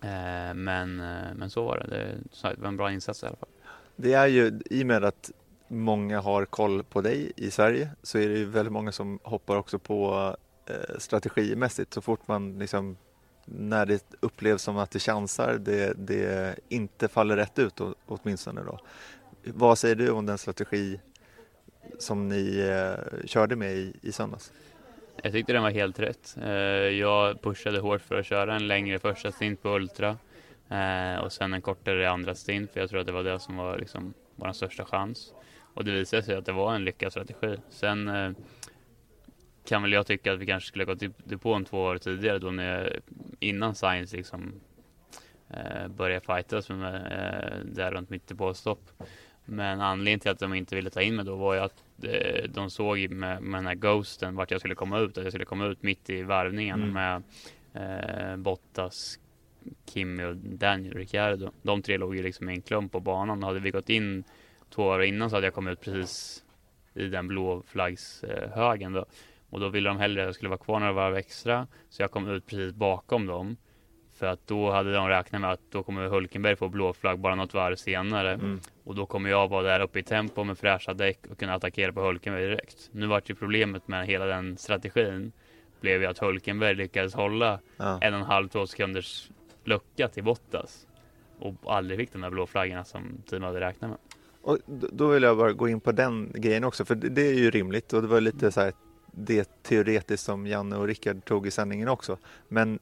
Eh, 0.01 0.55
men, 0.55 1.01
eh, 1.01 1.35
men 1.35 1.51
så 1.51 1.65
var 1.65 1.79
det. 1.79 1.87
det. 1.87 2.51
Det 2.51 2.61
var 2.61 2.69
en 2.69 2.77
bra 2.77 2.93
insats 2.93 3.23
i 3.23 3.27
alla 3.27 3.37
fall. 3.37 3.49
Det 3.97 4.13
är 4.13 4.27
ju 4.27 4.61
i 4.71 4.83
och 4.83 4.87
med 4.87 5.05
att 5.05 5.31
många 5.69 6.21
har 6.21 6.45
koll 6.45 6.83
på 6.83 7.01
dig 7.01 7.33
i 7.37 7.51
Sverige 7.51 7.91
så 8.03 8.19
är 8.19 8.29
det 8.29 8.39
ju 8.39 8.45
väldigt 8.45 8.73
många 8.73 8.93
som 8.93 9.19
hoppar 9.23 9.57
också 9.57 9.79
på 9.79 10.37
eh, 10.67 10.99
strategimässigt 10.99 11.95
så 11.95 12.01
fort 12.01 12.29
man 12.29 12.59
liksom 12.59 12.97
när 13.57 13.87
det 13.87 14.05
upplevs 14.21 14.63
som 14.63 14.77
att 14.77 14.91
det 14.91 14.99
chansar, 14.99 15.55
det, 15.55 15.93
det 15.97 16.57
inte 16.69 17.09
faller 17.09 17.37
rätt 17.37 17.59
ut 17.59 17.81
åtminstone 18.07 18.63
då. 18.63 18.79
Vad 19.45 19.79
säger 19.79 19.95
du 19.95 20.11
om 20.11 20.27
den 20.27 20.39
strategi 20.39 21.01
som 21.99 22.29
ni 22.29 22.59
eh, 22.59 23.27
körde 23.27 23.57
med 23.57 23.73
i, 23.73 23.93
i 24.03 24.13
söndags? 24.13 24.53
Jag 25.23 25.33
tyckte 25.33 25.53
den 25.53 25.63
var 25.63 25.71
helt 25.71 25.99
rätt. 25.99 26.37
Eh, 26.43 26.51
jag 26.51 27.43
pushade 27.43 27.81
hårt 27.81 28.03
för 28.03 28.19
att 28.19 28.27
köra 28.27 28.57
en 28.57 28.69
längre 28.69 28.99
första 28.99 29.33
stint 29.33 29.63
på 29.63 29.69
Ultra 29.69 30.19
eh, 30.69 31.25
och 31.25 31.33
sen 31.33 31.55
en 31.55 31.63
kortare 31.63 32.11
andra 32.11 32.35
stint 32.35 32.73
för 32.73 32.81
jag 32.81 32.91
tror 32.91 33.01
att 33.01 33.07
det 33.07 33.13
var 33.13 33.25
det 33.25 33.39
som 33.39 33.57
var 33.57 33.79
liksom 33.79 34.15
vår 34.37 34.53
största 34.53 34.85
chans. 34.85 35.33
Och 35.75 35.85
det 35.85 35.93
visade 35.93 36.23
sig 36.23 36.37
att 36.37 36.47
det 36.47 36.53
var 36.53 36.75
en 36.75 36.85
lyckad 36.85 37.13
strategi. 37.13 37.57
Sen 37.71 38.09
eh, 38.09 38.33
kan 39.65 39.83
väl 39.83 39.93
jag 39.93 40.07
tycka 40.07 40.33
att 40.33 40.39
vi 40.39 40.47
kanske 40.47 40.69
skulle 40.69 40.85
gått 40.85 41.03
depån 41.25 41.65
två 41.65 41.83
år 41.83 41.99
tidigare 41.99 42.39
då 42.39 42.51
när, 42.51 43.01
innan 43.41 43.75
Science 43.75 44.17
liksom 44.17 44.61
eh, 45.51 45.89
började 45.89 46.27
fightas 46.27 46.69
med 46.69 46.95
eh, 46.95 47.65
där 47.65 47.91
runt 47.93 48.11
mitt 48.11 48.29
depåstopp. 48.29 48.91
Men 49.45 49.81
anledningen 49.81 50.21
till 50.21 50.31
att 50.31 50.39
de 50.39 50.55
inte 50.55 50.77
ville 50.77 50.91
ta 50.91 51.03
in 51.03 51.17
mig 51.17 51.25
då 51.25 51.37
var 51.37 51.55
ju 51.55 51.61
att 51.61 51.85
eh, 52.03 52.51
de 52.51 52.71
såg 52.71 53.11
med, 53.11 53.43
med 53.43 53.59
den 53.59 53.67
här 53.67 53.75
Ghosten 53.75 54.37
vart 54.37 54.51
jag 54.51 54.61
skulle 54.61 54.75
komma 54.75 54.99
ut. 54.99 55.19
Att 55.19 55.25
jag 55.25 55.33
skulle 55.33 55.45
komma 55.45 55.67
ut 55.67 55.83
mitt 55.83 56.11
i 56.11 56.23
varvningen 56.23 56.83
mm. 56.83 56.93
med 56.93 57.23
eh, 57.73 58.37
Bottas, 58.37 59.19
Kimmy 59.87 60.25
och 60.25 60.37
Daniel 60.37 60.95
Ricciardo. 60.95 61.51
De 61.63 61.83
tre 61.83 61.99
låg 61.99 62.17
ju 62.17 62.23
liksom 62.23 62.49
i 62.49 62.53
en 62.53 62.63
klump 62.63 62.93
på 62.93 63.01
banan. 63.01 63.43
Hade 63.43 63.61
vi 63.61 63.71
gått 63.71 63.89
in 63.89 64.25
två 64.71 64.83
år 64.83 65.03
innan 65.03 65.31
så 65.31 65.37
hade 65.37 65.47
jag 65.47 65.55
kommit 65.55 65.73
ut 65.73 65.81
precis 65.81 66.45
i 66.95 67.07
den 67.07 67.29
blåflaggshögen 67.29 68.93
då. 68.93 69.05
Och 69.51 69.61
då 69.61 69.69
ville 69.69 69.89
de 69.89 69.99
hellre 69.99 70.23
att 70.23 70.27
jag 70.27 70.35
skulle 70.35 70.49
vara 70.49 70.59
kvar 70.59 70.81
några 70.81 70.93
varv 70.93 71.17
extra. 71.17 71.67
Så 71.89 72.03
jag 72.03 72.11
kom 72.11 72.29
ut 72.29 72.47
precis 72.47 72.75
bakom 72.75 73.27
dem. 73.27 73.57
För 74.15 74.27
att 74.27 74.47
då 74.47 74.71
hade 74.71 74.93
de 74.93 75.09
räknat 75.09 75.41
med 75.41 75.53
att 75.53 75.61
då 75.71 75.83
kommer 75.83 76.07
Hulkenberg 76.07 76.57
få 76.57 76.69
blå 76.69 76.93
flagg 76.93 77.19
bara 77.19 77.35
något 77.35 77.55
varv 77.55 77.77
senare. 77.77 78.33
Mm. 78.33 78.61
Och 78.85 78.95
då 78.95 79.07
kommer 79.07 79.31
jag 79.31 79.49
vara 79.49 79.63
där 79.63 79.81
uppe 79.81 79.99
i 79.99 80.03
tempo 80.03 80.45
med 80.45 80.59
fräscha 80.59 80.95
däck 80.95 81.19
och 81.31 81.39
kunna 81.39 81.55
attackera 81.55 81.93
på 81.93 82.01
Hulkenberg 82.01 82.43
direkt. 82.43 82.89
Nu 82.93 83.07
vart 83.07 83.31
ju 83.31 83.35
problemet 83.35 83.89
med 83.89 84.07
hela 84.07 84.25
den 84.25 84.57
strategin 84.57 85.33
blev 85.81 86.03
ju 86.03 86.07
att 86.07 86.19
Hulkenberg 86.19 86.75
lyckades 86.75 87.15
hålla 87.15 87.61
ja. 87.77 87.99
en 88.03 88.15
och 88.15 88.21
en 88.21 88.27
halv, 88.27 88.49
två 88.49 88.67
sekunders 88.67 89.31
lucka 89.65 90.09
till 90.09 90.25
Bottas. 90.25 90.87
Och 91.39 91.55
aldrig 91.67 91.99
fick 91.99 92.13
de 92.13 92.21
där 92.21 92.31
blå 92.31 92.47
flaggorna 92.47 92.85
som 92.85 93.23
teamet 93.31 93.47
hade 93.47 93.61
räknat 93.61 93.91
med. 93.91 93.99
Och 94.43 94.59
då 94.67 95.09
vill 95.09 95.23
jag 95.23 95.37
bara 95.37 95.53
gå 95.53 95.69
in 95.69 95.81
på 95.81 95.93
den 95.93 96.33
grejen 96.35 96.65
också, 96.65 96.85
för 96.85 96.95
det 96.95 97.23
är 97.23 97.35
ju 97.35 97.51
rimligt 97.51 97.93
och 97.93 98.03
det 98.03 98.09
var 98.09 98.21
lite 98.21 98.53
så 98.53 98.61
här 98.61 98.73
det 99.13 99.63
teoretiskt 99.63 100.25
som 100.25 100.47
Janne 100.47 100.77
och 100.77 100.87
Rickard 100.87 101.25
tog 101.25 101.47
i 101.47 101.51
sändningen 101.51 101.89
också. 101.89 102.19
Men 102.49 102.79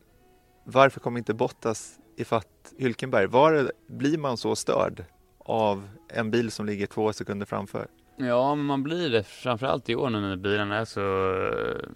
varför 0.64 1.00
kom 1.00 1.16
inte 1.16 1.34
Bottas 1.34 1.98
ifatt 2.16 2.74
Hylkenberg? 2.78 3.26
Var 3.26 3.72
blir 3.86 4.18
man 4.18 4.36
så 4.36 4.56
störd 4.56 5.04
av 5.38 5.88
en 6.08 6.30
bil 6.30 6.50
som 6.50 6.66
ligger 6.66 6.86
två 6.86 7.12
sekunder 7.12 7.46
framför? 7.46 7.86
Ja, 8.16 8.54
man 8.54 8.82
blir 8.82 9.10
det 9.10 9.22
framförallt 9.22 9.88
i 9.88 9.94
år 9.94 10.10
nu 10.10 10.20
när 10.20 10.36
bilarna 10.36 10.76
är 10.76 10.84
så 10.84 11.34
eh, 11.46 11.88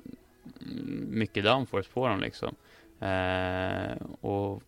mycket 1.08 1.44
downforce 1.44 1.90
på 1.94 2.08
dem 2.08 2.20
liksom. 2.20 2.54
Eh, 3.00 4.06
och 4.20 4.62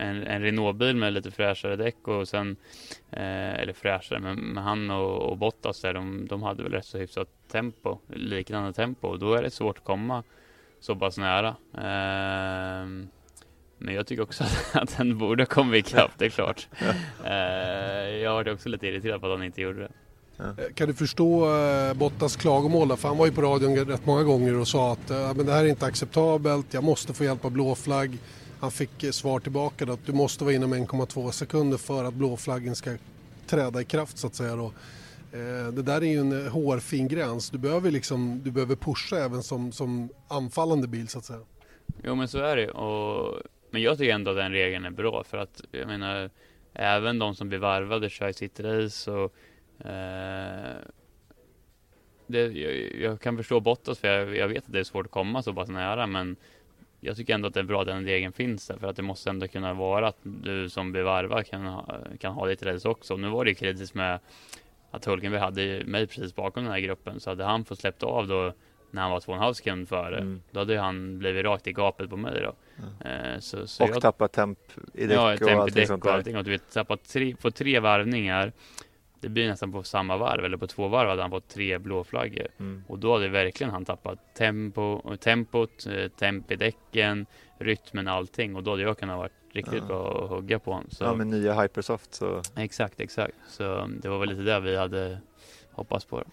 en, 0.00 0.22
en 0.26 0.42
Renault-bil 0.42 0.96
med 0.96 1.12
lite 1.12 1.30
fräschare 1.30 1.76
däck 1.76 2.08
och 2.08 2.28
sen, 2.28 2.56
eh, 3.10 3.60
eller 3.60 3.72
fräschare, 3.72 4.20
men, 4.20 4.38
men 4.38 4.64
han 4.64 4.90
och, 4.90 5.30
och 5.30 5.36
Bottas 5.36 5.80
där, 5.80 5.94
de, 5.94 6.26
de 6.26 6.42
hade 6.42 6.62
väl 6.62 6.72
rätt 6.72 6.86
så 6.86 6.98
hyfsat 6.98 7.28
tempo, 7.52 7.98
liknande 8.08 8.72
tempo 8.72 9.08
och 9.08 9.18
då 9.18 9.34
är 9.34 9.42
det 9.42 9.50
svårt 9.50 9.78
att 9.78 9.84
komma 9.84 10.22
så 10.80 10.96
pass 10.96 11.18
nära. 11.18 11.48
Eh, 11.74 12.88
men 13.78 13.94
jag 13.94 14.06
tycker 14.06 14.22
också 14.22 14.44
att 14.72 14.96
den 14.96 15.18
borde 15.18 15.42
ha 15.42 15.46
kommit 15.46 15.88
ikapp, 15.88 16.10
det 16.18 16.24
är 16.24 16.30
klart. 16.30 16.68
Eh, 17.24 18.16
jag 18.16 18.34
var 18.34 18.52
också 18.52 18.68
lite 18.68 18.86
irriterad 18.86 19.20
på 19.20 19.26
att 19.26 19.38
han 19.38 19.46
inte 19.46 19.60
gjorde 19.60 19.80
det. 19.80 19.90
Eh, 20.38 20.72
kan 20.74 20.88
du 20.88 20.94
förstå 20.94 21.56
eh, 21.56 21.94
Bottas 21.94 22.36
klagomål? 22.36 22.96
För 22.96 23.08
han 23.08 23.16
var 23.16 23.26
ju 23.26 23.32
på 23.32 23.42
radion 23.42 23.76
rätt 23.76 24.06
många 24.06 24.22
gånger 24.22 24.58
och 24.60 24.68
sa 24.68 24.92
att 24.92 25.10
eh, 25.10 25.34
men 25.34 25.46
det 25.46 25.52
här 25.52 25.64
är 25.64 25.68
inte 25.68 25.86
acceptabelt, 25.86 26.74
jag 26.74 26.84
måste 26.84 27.12
få 27.12 27.24
hjälp 27.24 27.44
av 27.44 27.50
blåflagg. 27.50 28.18
Han 28.60 28.70
fick 28.70 29.04
eh, 29.04 29.10
svar 29.10 29.40
tillbaka 29.40 29.84
då, 29.84 29.92
att 29.92 30.06
du 30.06 30.12
måste 30.12 30.44
vara 30.44 30.54
inom 30.54 30.74
1,2 30.74 31.30
sekunder 31.30 31.78
för 31.78 32.04
att 32.04 32.14
blåflaggen 32.14 32.76
ska 32.76 32.96
träda 33.46 33.80
i 33.80 33.84
kraft 33.84 34.18
så 34.18 34.26
att 34.26 34.34
säga. 34.34 34.56
Då. 34.56 34.72
Eh, 35.32 35.72
det 35.72 35.82
där 35.82 36.02
är 36.02 36.06
ju 36.06 36.20
en 36.20 36.46
eh, 36.46 36.52
hårfin 36.52 37.08
gräns. 37.08 37.50
Du 37.50 37.58
behöver, 37.58 37.90
liksom, 37.90 38.40
du 38.44 38.50
behöver 38.50 38.76
pusha 38.76 39.16
även 39.16 39.42
som, 39.42 39.72
som 39.72 40.08
anfallande 40.28 40.88
bil 40.88 41.08
så 41.08 41.18
att 41.18 41.24
säga. 41.24 41.40
Jo 42.04 42.14
men 42.14 42.28
så 42.28 42.38
är 42.38 42.56
det 42.56 42.70
och, 42.70 43.42
Men 43.70 43.82
jag 43.82 43.98
tycker 43.98 44.14
ändå 44.14 44.30
att 44.30 44.36
den 44.36 44.52
regeln 44.52 44.84
är 44.84 44.90
bra 44.90 45.24
för 45.24 45.38
att 45.38 45.60
jag 45.70 45.86
menar 45.86 46.30
även 46.72 47.18
de 47.18 47.34
som 47.34 47.48
blir 47.48 47.58
varvade 47.58 48.10
kör 48.10 48.28
i 48.28 48.32
sitt 48.32 48.60
race 48.60 49.10
och 49.10 49.34
eh, 49.86 50.76
det, 52.26 52.38
jag, 52.38 53.00
jag, 53.00 53.20
kan 53.20 53.36
förstå 53.36 53.60
Bottas 53.60 53.98
för 53.98 54.08
jag, 54.08 54.36
jag, 54.36 54.48
vet 54.48 54.66
att 54.66 54.72
det 54.72 54.78
är 54.80 54.84
svårt 54.84 55.06
att 55.06 55.12
komma 55.12 55.42
så 55.42 55.54
pass 55.54 55.68
nära 55.68 56.06
men 56.06 56.36
jag 57.00 57.16
tycker 57.16 57.34
ändå 57.34 57.48
att 57.48 57.54
det 57.54 57.60
är 57.60 57.64
bra 57.64 57.80
att 57.80 57.86
den 57.86 58.04
regeln 58.04 58.32
finns 58.32 58.66
där 58.66 58.78
för 58.78 58.86
att 58.86 58.96
det 58.96 59.02
måste 59.02 59.30
ändå 59.30 59.48
kunna 59.48 59.74
vara 59.74 60.08
att 60.08 60.18
du 60.22 60.68
som 60.68 60.92
blir 60.92 61.02
varvad 61.02 61.46
kan 61.46 61.66
ha, 61.66 61.98
kan 62.18 62.32
ha 62.32 62.46
ditt 62.46 62.62
race 62.62 62.88
också. 62.88 63.16
Nu 63.16 63.28
var 63.28 63.44
det 63.44 63.54
kritiskt 63.54 63.94
med 63.94 64.20
att 64.90 65.04
Hulkenberg 65.04 65.40
hade 65.40 65.82
mig 65.84 66.06
precis 66.06 66.34
bakom 66.34 66.64
den 66.64 66.72
här 66.72 66.80
gruppen 66.80 67.20
så 67.20 67.30
hade 67.30 67.44
han 67.44 67.64
fått 67.64 67.78
släppt 67.78 68.02
av 68.02 68.26
då 68.26 68.52
när 68.90 69.02
han 69.02 69.10
var 69.10 69.20
två 69.20 69.32
och 69.32 69.36
en 69.36 69.42
halv 69.42 69.54
sekund 69.54 69.88
före. 69.88 70.18
Mm. 70.18 70.42
Då 70.50 70.60
hade 70.60 70.78
han 70.78 71.18
blivit 71.18 71.44
rakt 71.44 71.66
i 71.66 71.72
gapet 71.72 72.10
på 72.10 72.16
mig 72.16 72.42
då. 72.42 72.54
Mm. 73.04 73.40
Så, 73.40 73.66
så 73.66 73.84
och 73.84 73.90
jag, 73.90 74.02
tappat 74.02 74.32
temp 74.32 74.58
i 74.94 75.06
däck 75.06 75.16
ja, 75.16 75.32
och 75.32 75.38
temp 75.38 75.60
allting 75.60 75.82
i 75.82 75.86
däck 75.86 76.04
och 76.04 76.12
allting. 76.12 76.36
Och 76.36 76.44
du 76.44 76.50
vet, 76.50 76.72
tappat 76.72 77.04
tre, 77.04 77.36
på 77.36 77.50
tre 77.50 77.80
varvningar. 77.80 78.52
Det 79.20 79.28
blir 79.28 79.48
nästan 79.48 79.72
på 79.72 79.82
samma 79.82 80.16
varv, 80.16 80.44
eller 80.44 80.56
på 80.56 80.66
två 80.66 80.88
varv 80.88 81.08
hade 81.08 81.22
han 81.22 81.30
fått 81.30 81.48
tre 81.48 81.78
blåflaggor. 81.78 82.46
Mm. 82.58 82.84
Och 82.88 82.98
då 82.98 83.12
hade 83.12 83.28
verkligen 83.28 83.72
han 83.72 83.84
tappat 83.84 84.34
tempo, 84.34 85.16
tempot, 85.16 85.86
eh, 85.86 86.08
temp 86.08 86.50
i 86.50 86.56
däcken, 86.56 87.26
rytmen, 87.58 88.08
allting. 88.08 88.56
Och 88.56 88.62
då 88.62 88.70
hade 88.70 88.82
jag 88.82 88.98
kunnat 88.98 89.18
varit 89.18 89.32
riktigt 89.52 89.74
ja. 89.74 89.84
bra 89.84 90.24
att 90.24 90.30
hugga 90.30 90.58
på 90.58 90.72
honom. 90.72 90.90
Så. 90.90 91.04
Ja, 91.04 91.14
med 91.14 91.26
nya 91.26 91.62
Hypersoft 91.62 92.14
så. 92.14 92.42
Exakt, 92.56 93.00
exakt. 93.00 93.34
Så 93.48 93.90
det 94.02 94.08
var 94.08 94.18
väl 94.18 94.28
lite 94.28 94.42
det 94.42 94.60
vi 94.60 94.76
hade 94.76 95.18
hoppats 95.72 96.04
på. 96.04 96.24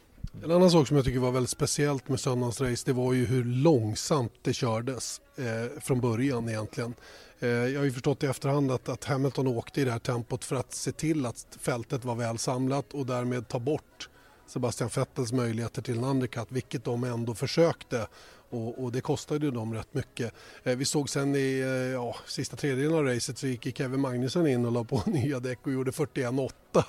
En 0.43 0.51
annan 0.51 0.71
sak 0.71 0.87
som 0.87 0.97
jag 0.97 1.05
tycker 1.05 1.19
var 1.19 1.31
väldigt 1.31 1.49
speciellt 1.49 2.09
med 2.09 2.19
söndagens 2.19 2.61
race 2.61 2.83
det 2.85 2.93
var 2.93 3.13
ju 3.13 3.25
hur 3.25 3.43
långsamt 3.43 4.33
det 4.41 4.53
kördes 4.53 5.21
eh, 5.37 5.79
från 5.81 6.01
början 6.01 6.49
egentligen. 6.49 6.93
Eh, 7.39 7.49
jag 7.49 7.79
har 7.79 7.85
ju 7.85 7.91
förstått 7.91 8.23
i 8.23 8.27
efterhand 8.27 8.71
att, 8.71 8.89
att, 8.89 9.03
Hamilton 9.03 9.47
åkte 9.47 9.81
i 9.81 9.83
det 9.83 9.91
här 9.91 9.99
tempot 9.99 10.45
för 10.45 10.55
att 10.55 10.73
se 10.73 10.91
till 10.91 11.25
att 11.25 11.57
fältet 11.59 12.05
var 12.05 12.15
väl 12.15 12.37
samlat 12.37 12.93
och 12.93 13.05
därmed 13.05 13.47
ta 13.47 13.59
bort 13.59 14.09
Sebastian 14.47 14.89
Vettels 14.95 15.31
möjligheter 15.31 15.81
till 15.81 15.97
en 15.97 16.03
undercut, 16.03 16.47
vilket 16.49 16.83
de 16.83 17.03
ändå 17.03 17.33
försökte. 17.33 18.07
Och, 18.49 18.83
och 18.83 18.91
det 18.91 19.01
kostade 19.01 19.45
ju 19.45 19.51
dem 19.51 19.73
rätt 19.73 19.93
mycket. 19.93 20.33
Eh, 20.63 20.77
vi 20.77 20.85
såg 20.85 21.09
sen 21.09 21.35
i 21.35 21.59
eh, 21.59 21.67
ja, 21.69 22.15
sista 22.25 22.55
tredjedelen 22.55 22.97
av 22.97 23.05
racet 23.05 23.37
så 23.37 23.47
gick 23.47 23.77
Kevin 23.77 24.01
Magnusson 24.01 24.47
in 24.47 24.65
och 24.65 24.71
la 24.71 24.83
på 24.83 25.03
nya 25.09 25.39
däck 25.39 25.59
och 25.63 25.71
gjorde 25.71 25.91
41,8 25.91 26.83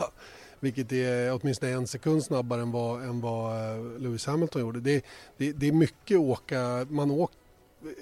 vilket 0.60 0.92
är 0.92 1.32
åtminstone 1.40 1.72
en 1.72 1.86
sekund 1.86 2.24
snabbare 2.24 2.62
än 2.62 2.72
vad, 2.72 3.02
än 3.02 3.20
vad 3.20 3.52
eh, 3.52 3.98
Lewis 3.98 4.26
Hamilton 4.26 4.62
gjorde. 4.62 4.80
Det, 4.80 5.04
det, 5.36 5.52
det 5.52 5.68
är 5.68 5.72
mycket 5.72 6.18
åka, 6.18 6.86
man 6.90 7.10
åker 7.10 7.47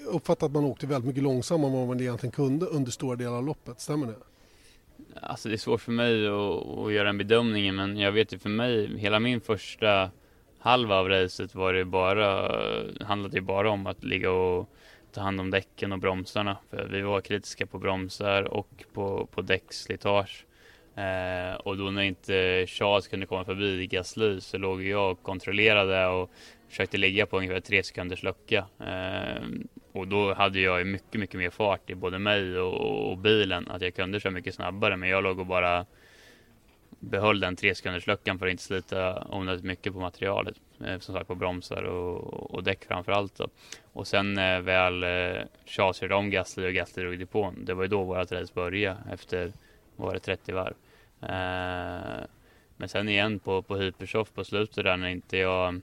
uppfattar 0.05 0.47
att 0.47 0.53
man 0.53 0.63
åkte 0.63 0.87
väldigt 0.87 1.07
mycket 1.07 1.23
långsammare 1.23 1.71
än 1.71 1.77
vad 1.77 1.87
man 1.87 1.99
egentligen 1.99 2.31
kunde 2.31 2.65
under 2.65 2.91
stora 2.91 3.15
delar 3.15 3.37
av 3.37 3.45
loppet, 3.45 3.79
stämmer 3.79 4.07
det? 4.07 4.15
Alltså 5.21 5.49
det 5.49 5.55
är 5.55 5.57
svårt 5.57 5.81
för 5.81 5.91
mig 5.91 6.27
att, 6.27 6.77
att 6.77 6.93
göra 6.93 7.09
en 7.09 7.17
bedömning 7.17 7.75
men 7.75 7.97
jag 7.97 8.11
vet 8.11 8.33
ju 8.33 8.37
för 8.37 8.49
mig, 8.49 8.97
hela 8.97 9.19
min 9.19 9.41
första 9.41 10.11
halva 10.59 10.95
av 10.95 11.09
racet 11.09 11.55
var 11.55 11.73
det 11.73 11.85
bara, 11.85 12.51
handlade 13.05 13.37
ju 13.37 13.41
bara 13.41 13.69
om 13.69 13.87
att 13.87 14.03
ligga 14.03 14.31
och 14.31 14.69
ta 15.11 15.21
hand 15.21 15.39
om 15.39 15.51
däcken 15.51 15.91
och 15.91 15.99
bromsarna. 15.99 16.57
För 16.69 16.87
vi 16.91 17.01
var 17.01 17.21
kritiska 17.21 17.65
på 17.65 17.79
bromsar 17.79 18.43
och 18.43 18.85
på, 18.93 19.27
på 19.31 19.41
däckslitage. 19.41 20.45
Eh, 20.95 21.55
och 21.55 21.77
då 21.77 21.91
när 21.91 22.01
inte 22.01 22.65
Charles 22.67 23.07
kunde 23.07 23.25
komma 23.25 23.45
förbi 23.45 23.87
Gasly 23.87 24.41
så 24.41 24.57
låg 24.57 24.83
jag 24.83 25.11
och 25.11 25.23
kontrollerade 25.23 26.07
och 26.07 26.31
försökte 26.69 26.97
ligga 26.97 27.25
på 27.25 27.37
ungefär 27.37 27.59
tre 27.59 27.83
sekunders 27.83 28.23
lucka. 28.23 28.65
Ehm, 28.79 29.67
och 29.91 30.07
då 30.07 30.33
hade 30.33 30.59
jag 30.59 30.87
mycket, 30.87 31.19
mycket 31.19 31.39
mer 31.39 31.49
fart 31.49 31.89
i 31.89 31.95
både 31.95 32.19
mig 32.19 32.59
och, 32.59 33.09
och, 33.11 33.17
bilen. 33.17 33.67
Att 33.67 33.81
jag 33.81 33.95
kunde 33.95 34.19
köra 34.19 34.33
mycket 34.33 34.55
snabbare 34.55 34.97
men 34.97 35.09
jag 35.09 35.23
låg 35.23 35.39
och 35.39 35.45
bara 35.45 35.85
behöll 36.99 37.39
den 37.39 37.55
tre 37.55 37.75
sekunders 37.75 38.07
luckan 38.07 38.39
för 38.39 38.45
att 38.45 38.51
inte 38.51 38.63
slita 38.63 39.27
onödigt 39.29 39.65
mycket 39.65 39.93
på 39.93 39.99
materialet. 39.99 40.55
Ehm, 40.85 40.99
som 40.99 41.15
sagt 41.15 41.27
på 41.27 41.35
bromsar 41.35 41.83
och, 41.83 42.51
och 42.51 42.63
däck 42.63 42.85
framför 42.85 43.11
allt. 43.11 43.37
Då. 43.37 43.47
Och 43.93 44.07
sen 44.07 44.37
eh, 44.37 44.59
väl 44.59 45.03
eh, 45.03 45.41
Charles 45.65 45.97
körde 45.97 46.15
om 46.15 46.29
Gasly 46.29 46.67
och 46.67 46.73
Gasly 46.73 47.03
drog 47.03 47.19
depån. 47.19 47.65
Det 47.65 47.73
var 47.73 47.83
ju 47.83 47.87
då 47.87 48.03
vårat 48.03 48.31
race 48.31 48.53
började 48.53 48.97
efter 49.11 49.53
var 49.95 50.13
det 50.13 50.19
30 50.19 50.51
varv. 50.51 50.75
Ehm, 51.21 52.27
men 52.77 52.89
sen 52.89 53.09
igen 53.09 53.39
på, 53.39 53.61
på 53.61 53.75
Hypersoft 53.75 54.35
på 54.35 54.43
slutet 54.43 54.83
där 54.83 54.97
när 54.97 55.07
inte 55.07 55.37
jag 55.37 55.81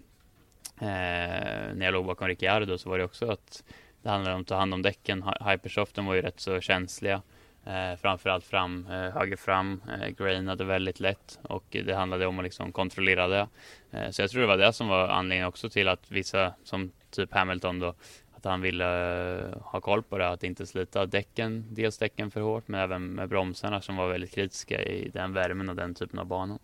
Eh, 0.85 1.75
när 1.75 1.85
jag 1.85 1.93
låg 1.93 2.07
bakom 2.07 2.29
Ricciardo 2.29 2.79
så 2.79 2.91
var 2.91 2.99
det 2.99 3.05
också 3.05 3.31
att 3.31 3.65
det 4.03 4.09
handlade 4.09 4.35
om 4.35 4.41
att 4.41 4.47
ta 4.47 4.57
hand 4.57 4.75
om 4.75 4.83
däcken. 4.83 5.25
Hypersoften 5.41 6.07
var 6.07 6.15
ju 6.15 6.23
rätt 6.23 6.41
så 6.41 6.61
känsliga. 6.61 7.23
Eh, 7.65 7.97
framförallt 8.01 8.45
fram, 8.45 8.87
eh, 8.91 9.11
höger 9.11 9.37
fram, 9.37 9.83
eh, 9.89 10.09
grainade 10.09 10.65
väldigt 10.65 11.01
lätt 11.01 11.39
och 11.43 11.65
det 11.71 11.95
handlade 11.95 12.27
om 12.27 12.39
att 12.39 12.45
liksom 12.45 12.73
kontrollera 12.73 13.29
det. 13.29 13.49
Eh, 13.91 14.11
så 14.11 14.23
jag 14.23 14.31
tror 14.31 14.41
det 14.41 14.47
var 14.47 14.57
det 14.57 14.73
som 14.73 14.89
var 14.89 15.09
anledningen 15.09 15.49
också 15.49 15.69
till 15.69 15.89
att 15.89 16.11
vissa 16.11 16.55
som 16.65 16.93
typ 17.11 17.33
Hamilton 17.33 17.81
då 17.81 17.95
att 18.35 18.45
han 18.45 18.61
ville 18.61 18.85
eh, 19.39 19.59
ha 19.61 19.81
koll 19.81 20.03
på 20.03 20.19
det, 20.19 20.29
att 20.29 20.45
inte 20.45 20.67
slita 20.67 21.07
däcken, 21.07 21.65
dels 21.71 21.99
däcken 21.99 22.31
för 22.31 22.41
hårt, 22.41 22.69
men 22.69 22.81
även 22.81 23.07
med 23.07 23.29
bromsarna 23.29 23.81
som 23.81 23.97
var 23.97 24.09
väldigt 24.09 24.35
kritiska 24.35 24.83
i 24.83 25.09
den 25.09 25.33
värmen 25.33 25.69
och 25.69 25.77
den 25.77 25.95
typen 25.95 26.19
av 26.19 26.27
banor 26.27 26.59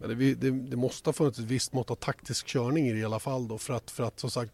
banan. 0.00 0.18
Det, 0.18 0.34
det, 0.34 0.50
det, 0.50 0.76
måste 0.76 1.08
ha 1.08 1.12
funnits 1.12 1.38
ett 1.38 1.44
visst 1.44 1.72
mått 1.72 1.90
av 1.90 1.94
taktisk 1.94 2.46
körning 2.46 2.88
i 2.88 2.92
det 2.92 2.98
i 2.98 3.04
alla 3.04 3.18
fall 3.18 3.48
då 3.48 3.58
för 3.58 3.74
att, 3.74 3.90
för 3.90 4.04
att 4.04 4.20
som 4.20 4.30
sagt 4.30 4.52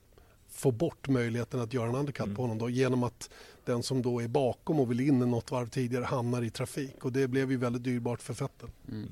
få 0.49 0.71
bort 0.71 1.09
möjligheten 1.09 1.61
att 1.61 1.75
göra 1.75 1.89
en 1.89 1.95
undercut 1.95 2.25
mm. 2.25 2.37
på 2.37 2.43
honom 2.43 2.59
då 2.59 2.71
genom 2.71 3.03
att 3.03 3.31
den 3.65 3.83
som 3.83 4.03
då 4.03 4.23
är 4.23 4.29
bakom 4.29 4.81
och 4.81 4.91
vill 4.91 5.01
in 5.01 5.19
något 5.19 5.51
varv 5.51 5.69
tidigare 5.69 6.05
hamnar 6.05 6.43
i 6.43 6.51
trafik 6.51 7.05
och 7.05 7.13
det 7.13 7.29
blev 7.29 7.51
ju 7.51 7.57
väldigt 7.57 7.85
dyrbart 7.85 8.23
för 8.23 8.35
Vettel. 8.35 8.69
Mm. 8.89 9.09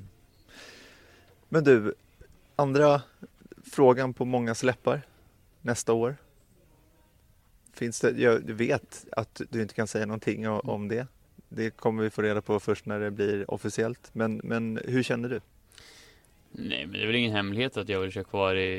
Men 1.48 1.64
du, 1.64 1.94
andra 2.56 3.02
frågan 3.64 4.14
på 4.14 4.24
många 4.24 4.54
släppar 4.54 5.02
nästa 5.60 5.92
år? 5.92 6.16
Finns 7.72 8.00
det, 8.00 8.10
jag 8.10 8.40
vet 8.40 9.06
att 9.12 9.40
du 9.50 9.62
inte 9.62 9.74
kan 9.74 9.86
säga 9.86 10.06
någonting 10.06 10.48
om 10.48 10.88
det. 10.88 11.06
Det 11.48 11.70
kommer 11.70 12.02
vi 12.02 12.10
få 12.10 12.22
reda 12.22 12.42
på 12.42 12.60
först 12.60 12.86
när 12.86 13.00
det 13.00 13.10
blir 13.10 13.50
officiellt. 13.50 14.10
Men, 14.12 14.40
men 14.44 14.80
hur 14.84 15.02
känner 15.02 15.28
du? 15.28 15.40
Nej, 16.56 16.86
men 16.86 16.92
det 16.92 17.02
är 17.02 17.06
väl 17.06 17.16
ingen 17.16 17.32
hemlighet 17.32 17.76
att 17.76 17.88
jag 17.88 18.00
vill 18.00 18.10
köra 18.10 18.24
kvar 18.24 18.54
i, 18.54 18.72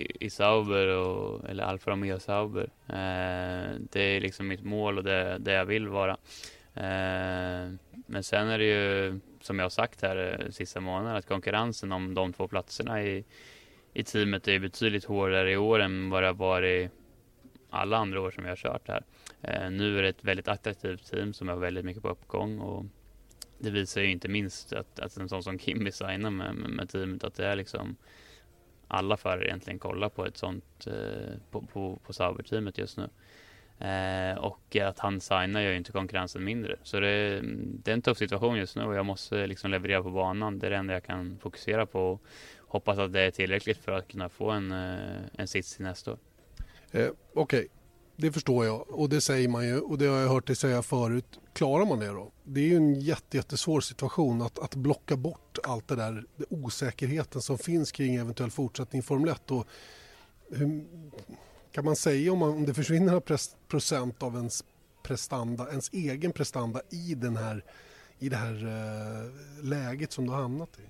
i, 0.00 0.16
i 0.20 0.30
Sauber 0.30 0.86
och, 0.86 1.50
eller 1.50 1.64
Alfa 1.64 1.90
Romeo 1.90 2.18
Sauber. 2.18 2.70
Eh, 2.86 3.80
det 3.90 4.00
är 4.00 4.20
liksom 4.20 4.48
mitt 4.48 4.64
mål 4.64 4.98
och 4.98 5.04
det, 5.04 5.38
det 5.38 5.52
jag 5.52 5.64
vill 5.64 5.88
vara. 5.88 6.16
Eh, 6.74 7.72
men 8.06 8.22
sen 8.22 8.48
är 8.48 8.58
det 8.58 8.64
ju, 8.64 9.20
som 9.40 9.58
jag 9.58 9.64
har 9.64 9.70
sagt 9.70 10.02
här 10.02 10.40
eh, 10.40 10.50
sista 10.50 10.80
månaden, 10.80 11.16
att 11.16 11.28
konkurrensen 11.28 11.92
om 11.92 12.14
de 12.14 12.32
två 12.32 12.48
platserna 12.48 13.02
i, 13.02 13.24
i 13.92 14.04
teamet 14.04 14.48
är 14.48 14.58
betydligt 14.58 15.04
hårdare 15.04 15.52
i 15.52 15.56
år 15.56 15.80
än 15.80 16.10
vad 16.10 16.22
det 16.22 16.26
har 16.26 16.34
varit 16.34 16.90
alla 17.70 17.96
andra 17.96 18.20
år 18.20 18.30
som 18.30 18.44
jag 18.44 18.50
har 18.50 18.56
kört 18.56 18.88
här. 18.88 19.02
Eh, 19.42 19.70
nu 19.70 19.98
är 19.98 20.02
det 20.02 20.08
ett 20.08 20.24
väldigt 20.24 20.48
attraktivt 20.48 21.10
team 21.10 21.32
som 21.32 21.48
är 21.48 21.56
väldigt 21.56 21.84
mycket 21.84 22.02
på 22.02 22.08
uppgång 22.08 22.58
och 22.58 22.84
det 23.58 23.70
visar 23.70 24.00
ju 24.00 24.10
inte 24.10 24.28
minst 24.28 24.72
att, 24.72 24.98
att 24.98 25.16
en 25.16 25.28
sån 25.28 25.42
som 25.42 25.58
Kimby 25.58 25.92
signar 25.92 26.30
med, 26.30 26.54
med, 26.54 26.70
med, 26.70 26.88
teamet 26.88 27.24
att 27.24 27.34
det 27.34 27.46
är 27.46 27.56
liksom 27.56 27.96
alla 28.88 29.16
förare 29.16 29.46
egentligen 29.46 29.78
kollar 29.78 30.08
på 30.08 30.26
ett 30.26 30.36
sånt 30.36 30.86
eh, 30.86 31.38
på, 31.50 31.60
på, 31.60 31.98
på 32.06 32.12
Sauber-teamet 32.12 32.78
just 32.78 32.96
nu. 32.96 33.08
Eh, 33.86 34.38
och 34.38 34.76
att 34.76 34.98
han 34.98 35.20
signar 35.20 35.60
gör 35.60 35.70
ju 35.70 35.76
inte 35.76 35.92
konkurrensen 35.92 36.44
mindre. 36.44 36.76
Så 36.82 37.00
det, 37.00 37.40
det, 37.84 37.90
är 37.90 37.94
en 37.94 38.02
tuff 38.02 38.18
situation 38.18 38.56
just 38.56 38.76
nu 38.76 38.82
och 38.82 38.94
jag 38.94 39.06
måste 39.06 39.46
liksom 39.46 39.70
leverera 39.70 40.02
på 40.02 40.10
banan. 40.10 40.58
Det 40.58 40.66
är 40.66 40.70
det 40.70 40.76
enda 40.76 40.94
jag 40.94 41.04
kan 41.04 41.38
fokusera 41.38 41.86
på 41.86 42.10
och 42.10 42.22
hoppas 42.58 42.98
att 42.98 43.12
det 43.12 43.20
är 43.20 43.30
tillräckligt 43.30 43.78
för 43.78 43.92
att 43.92 44.08
kunna 44.08 44.28
få 44.28 44.50
en, 44.50 44.72
eh, 44.72 45.20
en 45.32 45.48
sits 45.48 45.76
till 45.76 45.84
nästa 45.84 46.12
år. 46.12 46.18
Eh, 46.90 47.08
Okej, 47.34 47.58
okay 47.58 47.68
det 48.20 48.32
förstår 48.32 48.66
jag 48.66 48.90
och 48.90 49.08
det 49.08 49.20
säger 49.20 49.48
man 49.48 49.66
ju 49.66 49.80
och 49.80 49.98
det 49.98 50.06
har 50.06 50.18
jag 50.18 50.28
hört 50.28 50.46
dig 50.46 50.56
säga 50.56 50.82
förut. 50.82 51.40
Klarar 51.52 51.86
man 51.86 51.98
det 51.98 52.06
då? 52.06 52.32
Det 52.44 52.60
är 52.60 52.64
ju 52.64 52.76
en 52.76 53.00
jätte, 53.00 53.36
jättesvår 53.36 53.80
situation 53.80 54.42
att, 54.42 54.58
att 54.58 54.74
blocka 54.74 55.16
bort 55.16 55.58
allt 55.62 55.88
det 55.88 55.96
där, 55.96 56.24
det 56.36 56.44
osäkerheten 56.50 57.42
som 57.42 57.58
finns 57.58 57.92
kring 57.92 58.14
eventuell 58.14 58.50
fortsättning 58.50 59.00
i 59.00 59.02
Formel 59.02 59.28
1. 59.28 59.50
Och 59.50 59.66
hur, 60.50 60.84
kan 61.72 61.84
man 61.84 61.96
säga 61.96 62.32
om, 62.32 62.38
man, 62.38 62.48
om 62.48 62.66
det 62.66 62.74
försvinner 62.74 63.12
några 63.12 63.38
procent 63.68 64.22
av 64.22 64.36
ens 64.36 64.64
prestanda, 65.02 65.68
ens 65.70 65.90
egen 65.92 66.32
prestanda 66.32 66.80
i, 66.90 67.14
den 67.14 67.36
här, 67.36 67.64
i 68.18 68.28
det 68.28 68.36
här 68.36 68.66
eh, 68.66 69.64
läget 69.64 70.12
som 70.12 70.26
du 70.26 70.32
har 70.32 70.42
hamnat 70.42 70.70
i? 70.78 70.82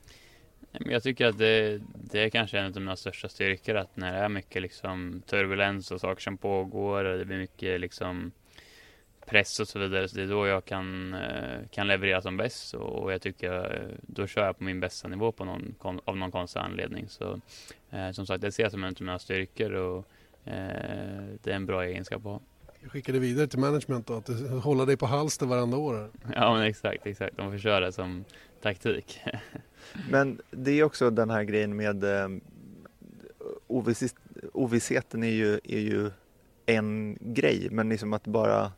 Jag 0.84 1.02
tycker 1.02 1.26
att 1.26 1.38
det, 1.38 1.80
det 1.94 2.24
är 2.24 2.28
kanske 2.28 2.58
en 2.58 2.66
av 2.66 2.80
mina 2.80 2.96
största 2.96 3.28
styrkor 3.28 3.76
att 3.76 3.96
när 3.96 4.12
det 4.12 4.18
är 4.18 4.28
mycket 4.28 4.62
liksom 4.62 5.22
turbulens 5.26 5.90
och 5.90 6.00
saker 6.00 6.22
som 6.22 6.36
pågår 6.36 7.04
och 7.04 7.18
det 7.18 7.24
blir 7.24 7.38
mycket 7.38 7.80
liksom 7.80 8.32
press 9.26 9.60
och 9.60 9.68
så 9.68 9.78
vidare. 9.78 10.08
Så 10.08 10.16
det 10.16 10.22
är 10.22 10.26
då 10.26 10.46
jag 10.46 10.64
kan, 10.64 11.14
eh, 11.14 11.58
kan 11.70 11.86
leverera 11.86 12.22
som 12.22 12.36
bäst 12.36 12.74
och 12.74 13.12
jag 13.12 13.22
tycker 13.22 13.74
eh, 13.74 13.96
då 14.02 14.26
kör 14.26 14.46
jag 14.46 14.58
på 14.58 14.64
min 14.64 14.80
bästa 14.80 15.08
nivå 15.08 15.32
på 15.32 15.44
någon, 15.44 15.74
av 16.04 16.16
någon 16.16 16.30
konstig 16.30 16.60
anledning. 16.60 17.08
Så 17.08 17.40
eh, 17.90 18.10
som 18.10 18.26
sagt, 18.26 18.40
det 18.40 18.52
ser 18.52 18.62
jag 18.62 18.72
som 18.72 18.84
en 18.84 18.88
av 18.88 19.02
mina 19.02 19.18
styrkor 19.18 19.72
och 19.72 19.98
eh, 20.44 21.24
det 21.42 21.50
är 21.50 21.56
en 21.56 21.66
bra 21.66 21.84
egenskap 21.84 22.18
att 22.18 22.32
ha. 22.32 22.40
Jag 22.80 22.92
skickar 22.92 23.12
det 23.12 23.18
vidare 23.18 23.46
till 23.46 23.58
management 23.58 24.06
då, 24.06 24.14
att 24.16 24.28
hålla 24.62 24.84
dig 24.84 24.96
på 24.96 25.06
halster 25.06 25.46
varandra 25.46 25.78
år. 25.78 26.10
Ja 26.34 26.54
men 26.54 26.62
exakt, 26.62 27.06
exakt. 27.06 27.36
De 27.36 27.50
får 27.50 27.58
köra 27.58 27.80
det 27.80 27.92
som, 27.92 28.24
taktik. 28.62 29.20
Men 30.10 30.40
det 30.50 30.70
är 30.70 30.84
också 30.84 31.10
den 31.10 31.30
här 31.30 31.42
grejen 31.42 31.76
med 31.76 32.04
eh, 32.04 32.28
oviss, 33.66 34.14
ovissheten 34.52 35.22
är 35.22 35.30
ju, 35.30 35.60
är 35.64 35.80
ju 35.80 36.10
en 36.66 37.18
grej, 37.20 37.68
men 37.70 37.88
liksom 37.88 38.12
att 38.12 38.26
bara 38.26 38.72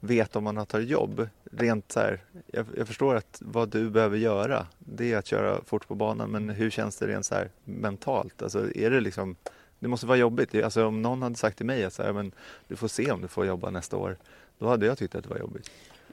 veta 0.00 0.38
om 0.38 0.44
man 0.44 0.56
har 0.56 0.64
tagit 0.64 0.88
jobb. 0.88 1.28
Rent 1.52 1.92
så 1.92 2.00
här, 2.00 2.20
jag, 2.46 2.66
jag, 2.76 2.86
förstår 2.86 3.14
att 3.14 3.42
vad 3.44 3.68
du 3.68 3.90
behöver 3.90 4.16
göra, 4.16 4.66
det 4.78 5.12
är 5.12 5.18
att 5.18 5.26
köra 5.26 5.60
fort 5.64 5.88
på 5.88 5.94
banan, 5.94 6.30
men 6.30 6.48
hur 6.48 6.70
känns 6.70 6.96
det 6.96 7.06
rent 7.06 7.26
så 7.26 7.34
här 7.34 7.50
mentalt? 7.64 8.42
Alltså 8.42 8.74
är 8.74 8.90
det 8.90 9.00
liksom, 9.00 9.36
det 9.78 9.88
måste 9.88 10.06
vara 10.06 10.18
jobbigt. 10.18 10.54
Alltså 10.54 10.86
om 10.86 11.02
någon 11.02 11.22
hade 11.22 11.36
sagt 11.36 11.56
till 11.56 11.66
mig 11.66 11.84
att 11.84 11.92
så 11.92 12.02
här, 12.02 12.12
men 12.12 12.32
du 12.68 12.76
får 12.76 12.88
se 12.88 13.10
om 13.10 13.22
du 13.22 13.28
får 13.28 13.46
jobba 13.46 13.70
nästa 13.70 13.96
år, 13.96 14.16
då 14.58 14.68
hade 14.68 14.86
jag 14.86 14.98
tyckt 14.98 15.14
att 15.14 15.24
det 15.24 15.30
var 15.30 15.38
jobbigt. 15.38 15.70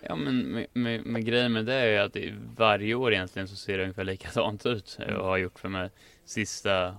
Ja 0.07 0.15
men 0.15 0.41
med, 0.41 0.67
med, 0.73 1.05
med 1.05 1.25
grejen 1.25 1.53
med 1.53 1.65
det 1.65 1.73
är 1.73 2.01
att 2.01 2.17
varje 2.57 2.95
år 2.95 3.13
egentligen 3.13 3.47
så 3.47 3.55
ser 3.55 3.77
det 3.77 3.83
ungefär 3.83 4.03
likadant 4.03 4.65
ut 4.65 4.97
mm. 5.01 5.15
och 5.15 5.25
har 5.25 5.37
gjort 5.37 5.59
för 5.59 5.69
mig 5.69 5.89
sista 6.25 6.95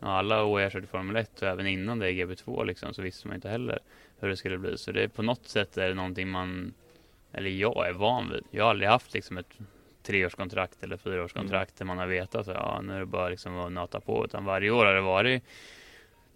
alla 0.00 0.44
år 0.44 0.60
jag 0.60 0.72
körde 0.72 0.86
Formel 0.86 1.16
1 1.16 1.42
och 1.42 1.48
även 1.48 1.66
innan 1.66 1.98
det 1.98 2.10
i 2.10 2.24
GB2 2.24 2.64
liksom 2.64 2.94
så 2.94 3.02
visste 3.02 3.28
man 3.28 3.34
inte 3.34 3.48
heller 3.48 3.78
hur 4.20 4.28
det 4.28 4.36
skulle 4.36 4.58
bli. 4.58 4.78
Så 4.78 4.92
det 4.92 5.02
är 5.02 5.08
på 5.08 5.22
något 5.22 5.48
sätt 5.48 5.76
är 5.76 5.88
det 5.88 5.94
någonting 5.94 6.28
man, 6.28 6.74
eller 7.32 7.50
jag 7.50 7.88
är 7.88 7.92
van 7.92 8.30
vid. 8.30 8.44
Jag 8.50 8.64
har 8.64 8.70
aldrig 8.70 8.88
haft 8.88 9.14
liksom 9.14 9.38
ett 9.38 9.58
treårskontrakt 10.02 10.82
eller 10.82 10.96
fyraårskontrakt 10.96 11.70
mm. 11.70 11.78
där 11.78 11.84
man 11.84 11.98
har 11.98 12.06
vetat 12.06 12.48
att 12.48 12.56
ja, 12.56 12.80
nu 12.80 12.94
är 12.94 13.00
det 13.00 13.06
bara 13.06 13.28
liksom 13.28 13.58
att 13.58 13.72
nata 13.72 14.00
på. 14.00 14.24
Utan 14.24 14.44
varje 14.44 14.70
år 14.70 14.84
har 14.84 14.94
det 14.94 15.00
varit 15.00 15.42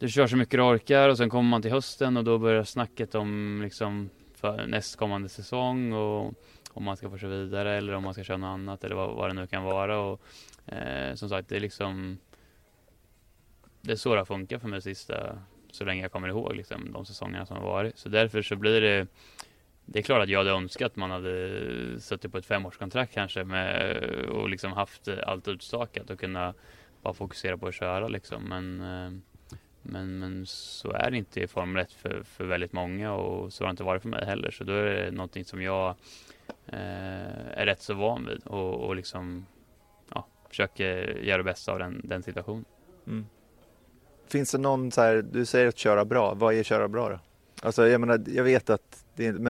du 0.03 0.09
kör 0.09 0.27
så 0.27 0.37
mycket 0.37 0.59
du 0.59 0.63
orkar 0.63 1.09
och 1.09 1.17
sen 1.17 1.31
kommer 1.31 1.51
man 1.51 1.63
till 1.63 1.71
hösten 1.71 2.17
och 2.17 2.25
då 2.25 2.39
börjar 2.39 2.65
snacket 2.65 3.15
om 3.15 3.61
liksom 3.63 4.11
för 4.43 4.67
nästkommande 4.67 5.29
säsong 5.29 5.93
och 5.93 6.35
om 6.71 6.85
man 6.85 6.97
ska 6.97 7.11
få 7.11 7.19
köra 7.19 7.31
vidare 7.31 7.77
eller 7.77 7.93
om 7.93 8.03
man 8.03 8.15
ska 8.15 8.25
köra 8.25 8.37
något 8.37 8.55
annat 8.55 8.85
eller 8.85 8.97
vad, 8.97 9.17
vad 9.17 9.31
det 9.31 9.35
nu 9.35 9.47
kan 9.47 9.63
vara. 9.63 9.99
Och, 10.01 10.21
eh, 10.67 11.15
som 11.15 11.29
sagt, 11.29 11.49
det 11.49 11.57
är 11.57 11.61
liksom 11.61 12.19
det 13.81 13.93
är 13.93 13.97
så 13.97 14.15
det 14.15 14.21
har 14.21 14.25
funkat 14.25 14.61
för 14.61 14.69
mig 14.69 14.83
sista, 14.83 15.39
så 15.71 15.85
länge 15.85 16.03
jag 16.03 16.13
kommer 16.13 16.29
ihåg 16.29 16.57
liksom, 16.57 16.93
de 16.93 17.05
säsongerna 17.05 17.47
som 17.47 17.57
har 17.57 17.65
varit. 17.65 17.99
Så 17.99 18.09
därför 18.09 18.43
så 18.43 18.57
blir 18.57 18.81
det 18.81 19.07
det 19.85 19.99
är 19.99 20.03
klart 20.03 20.23
att 20.23 20.29
jag 20.29 20.39
hade 20.39 20.51
önskat 20.51 20.87
att 20.87 20.97
man 20.97 21.11
hade 21.11 22.01
suttit 22.01 22.33
på 22.33 22.39
ett 22.39 22.47
femårskontrakt 22.47 23.15
kanske 23.15 23.45
med, 23.45 23.97
och 24.29 24.49
liksom 24.49 24.73
haft 24.73 25.09
allt 25.09 25.49
utstakat 25.49 26.11
och 26.11 26.21
kunna 26.21 26.55
bara 27.03 27.15
fokusera 27.15 27.59
på 27.59 27.67
att 27.67 27.75
köra 27.75 28.09
liksom. 28.09 28.43
Men, 28.43 28.81
eh, 28.81 29.13
men, 29.83 30.19
men 30.19 30.47
så 30.47 30.93
är 30.93 31.11
det 31.11 31.17
inte 31.17 31.41
i 31.41 31.47
Formel 31.47 31.83
1 31.83 31.93
för, 31.93 32.23
för 32.23 32.45
väldigt 32.45 32.73
många 32.73 33.13
och 33.13 33.53
så 33.53 33.65
har 33.65 33.69
det 33.69 33.71
inte 33.71 33.83
varit 33.83 34.03
för 34.03 34.09
mig 34.09 34.25
heller. 34.25 34.51
Så 34.51 34.65
då 34.65 34.73
är 34.73 34.85
det 34.85 35.11
någonting 35.11 35.45
som 35.45 35.63
jag 35.63 35.89
eh, 36.67 37.59
är 37.59 37.67
rätt 37.67 37.83
så 37.83 37.95
van 37.95 38.27
vid 38.27 38.43
och, 38.45 38.75
och 38.75 38.97
liksom 38.97 39.47
ja, 40.15 40.27
försöker 40.49 41.19
göra 41.23 41.39
det 41.39 41.45
bästa 41.45 41.73
av 41.73 41.79
den, 41.79 42.01
den 42.05 42.23
situationen. 42.23 42.65
Mm. 43.07 43.27
Finns 44.29 44.53
det 44.53 44.59
någon 44.59 44.91
så 44.91 45.01
här, 45.01 45.25
du 45.33 45.47
säger 45.47 45.69
att 45.69 45.79
köra 45.79 46.05
bra, 46.05 46.35
vad 46.35 46.55
är 46.55 46.63
köra 46.63 46.89
bra 46.89 47.09
då? 47.09 47.19
Alltså 47.63 47.89
jag 47.89 48.01
menar, 48.01 48.25
jag 48.27 48.45
vet 48.45 48.71
att 48.71 49.05
det 49.17 49.27
är... 49.27 49.49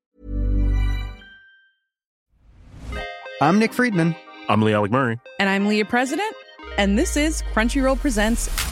I'm 3.41 3.59
Nick 3.59 3.73
Friedman. 3.73 4.15
I'm 4.49 4.65
Lee 4.65 4.75
Alec 4.75 4.93
Murray. 4.93 5.19
And 5.41 5.49
I'm 5.49 5.69
Leah 5.69 5.89
President. 5.89 6.35
And 6.79 6.99
this 6.99 7.17
is 7.17 7.43
Crunchyroll 7.55 7.97
Presents 7.97 8.72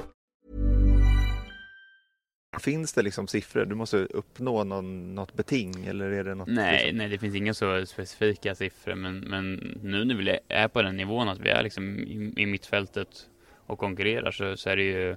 Finns 2.59 2.93
det 2.93 3.01
liksom 3.01 3.27
siffror? 3.27 3.65
Du 3.65 3.75
måste 3.75 3.97
uppnå 3.97 4.63
någon, 4.63 5.15
något 5.15 5.33
beting 5.33 5.85
eller 5.85 6.05
är 6.05 6.23
det 6.23 6.35
något? 6.35 6.47
Nej, 6.47 6.83
liksom? 6.83 6.97
nej, 6.97 7.09
det 7.09 7.17
finns 7.17 7.35
inga 7.35 7.53
så 7.53 7.85
specifika 7.85 8.55
siffror, 8.55 8.95
men, 8.95 9.19
men 9.19 9.53
nu 9.83 10.05
när 10.05 10.15
vi 10.15 10.39
är 10.47 10.67
på 10.67 10.81
den 10.81 10.97
nivån 10.97 11.29
att 11.29 11.39
vi 11.39 11.49
är 11.49 11.63
liksom 11.63 11.99
i, 11.99 12.33
i 12.37 12.45
mittfältet 12.45 13.29
och 13.65 13.79
konkurrerar 13.79 14.31
så, 14.31 14.57
så 14.57 14.69
är 14.69 14.75
det 14.75 14.83
ju 14.83 15.15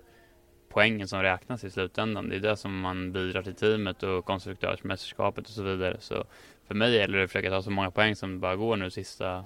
poängen 0.68 1.08
som 1.08 1.22
räknas 1.22 1.64
i 1.64 1.70
slutändan. 1.70 2.28
Det 2.28 2.36
är 2.36 2.40
det 2.40 2.56
som 2.56 2.80
man 2.80 3.12
bidrar 3.12 3.42
till 3.42 3.54
teamet 3.54 4.02
och 4.02 4.24
konstruktörsmästerskapet 4.24 5.46
och 5.46 5.52
så 5.52 5.62
vidare. 5.62 5.96
Så 6.00 6.24
för 6.66 6.74
mig 6.74 6.94
gäller 6.94 7.18
det 7.18 7.24
att 7.24 7.30
försöka 7.30 7.50
ta 7.50 7.62
så 7.62 7.70
många 7.70 7.90
poäng 7.90 8.16
som 8.16 8.32
det 8.32 8.38
bara 8.38 8.56
går 8.56 8.76
nu 8.76 8.90
sista 8.90 9.44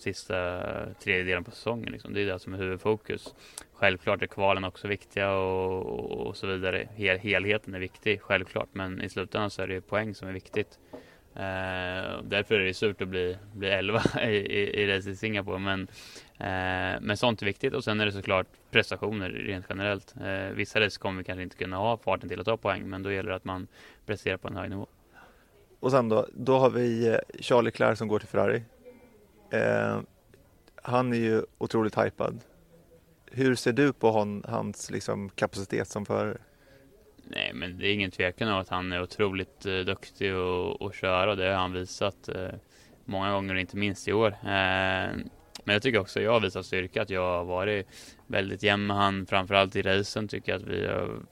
sista 0.00 0.62
tredjedelen 0.94 1.44
på 1.44 1.50
säsongen. 1.50 1.92
Liksom. 1.92 2.14
Det 2.14 2.20
är 2.20 2.26
det 2.26 2.38
som 2.38 2.54
är 2.54 2.58
huvudfokus. 2.58 3.34
Självklart 3.80 4.22
är 4.22 4.26
kvalen 4.26 4.64
också 4.64 4.88
viktiga 4.88 5.32
och, 5.32 6.26
och 6.26 6.36
så 6.36 6.46
vidare. 6.46 6.88
Hel, 6.94 7.18
helheten 7.18 7.74
är 7.74 7.78
viktig, 7.78 8.20
självklart. 8.20 8.68
Men 8.72 9.02
i 9.02 9.08
slutändan 9.08 9.50
så 9.50 9.62
är 9.62 9.66
det 9.66 9.80
poäng 9.80 10.14
som 10.14 10.28
är 10.28 10.32
viktigt. 10.32 10.78
Eh, 11.34 12.22
därför 12.22 12.54
är 12.54 12.64
det 12.64 12.74
surt 12.74 13.02
att 13.02 13.08
bli, 13.08 13.36
bli 13.52 13.68
11 13.68 14.02
i, 14.22 14.26
i, 14.26 14.82
i 14.82 14.96
race 14.96 15.10
i 15.10 15.16
Singapore. 15.16 15.58
Men, 15.58 15.80
eh, 16.38 17.00
men 17.00 17.16
sånt 17.16 17.42
är 17.42 17.46
viktigt 17.46 17.74
och 17.74 17.84
sen 17.84 18.00
är 18.00 18.06
det 18.06 18.12
såklart 18.12 18.46
prestationer 18.70 19.30
rent 19.30 19.66
generellt. 19.68 20.14
Eh, 20.20 20.54
vissa 20.54 20.80
race 20.80 20.98
kommer 20.98 21.18
vi 21.18 21.24
kanske 21.24 21.42
inte 21.42 21.56
kunna 21.56 21.76
ha 21.76 21.96
farten 21.96 22.28
till 22.28 22.40
att 22.40 22.46
ta 22.46 22.56
poäng 22.56 22.88
men 22.88 23.02
då 23.02 23.12
gäller 23.12 23.30
det 23.30 23.36
att 23.36 23.44
man 23.44 23.66
presterar 24.06 24.36
på 24.36 24.48
en 24.48 24.56
hög 24.56 24.70
nivå. 24.70 24.86
Och 25.80 25.90
sen 25.90 26.08
då, 26.08 26.26
då 26.32 26.58
har 26.58 26.70
vi 26.70 27.08
eh, 27.08 27.18
Charlie 27.40 27.64
Leclerc 27.64 27.98
som 27.98 28.08
går 28.08 28.18
till 28.18 28.28
Ferrari. 28.28 28.62
Eh, 29.50 30.00
han 30.82 31.12
är 31.12 31.18
ju 31.18 31.42
otroligt 31.58 31.98
hypad. 31.98 32.40
Hur 33.30 33.54
ser 33.54 33.72
du 33.72 33.92
på 33.92 34.10
hon, 34.10 34.44
hans 34.48 34.90
liksom, 34.90 35.30
kapacitet 35.30 35.88
som 35.88 36.06
förare? 36.06 36.38
Nej, 37.24 37.52
men 37.54 37.78
det 37.78 37.88
är 37.88 37.94
ingen 37.94 38.10
tvekan 38.10 38.48
om 38.48 38.60
att 38.60 38.68
han 38.68 38.92
är 38.92 39.02
otroligt 39.02 39.66
eh, 39.66 39.78
duktig 39.78 40.30
att 40.80 40.94
köra. 40.94 41.34
Det 41.34 41.46
har 41.46 41.54
han 41.54 41.72
visat 41.72 42.28
eh, 42.28 42.48
många 43.04 43.32
gånger, 43.32 43.54
inte 43.54 43.76
minst 43.76 44.08
i 44.08 44.12
år. 44.12 44.28
Eh, 44.28 45.10
men 45.64 45.72
jag 45.74 45.82
tycker 45.82 45.98
också 45.98 46.18
att 46.18 46.24
jag 46.24 46.32
har 46.32 46.40
visat 46.40 46.66
styrka, 46.66 47.02
att 47.02 47.10
jag 47.10 47.38
har 47.38 47.44
varit 47.44 47.86
väldigt 48.26 48.62
jämn 48.62 48.86
med 48.86 48.96
han. 48.96 49.26
Framförallt 49.26 49.76
i 49.76 49.82
racen 49.82 50.28
tycker 50.28 50.52
jag 50.52 50.62
att 50.62 50.68
vi 50.68 50.86
har 50.86 51.22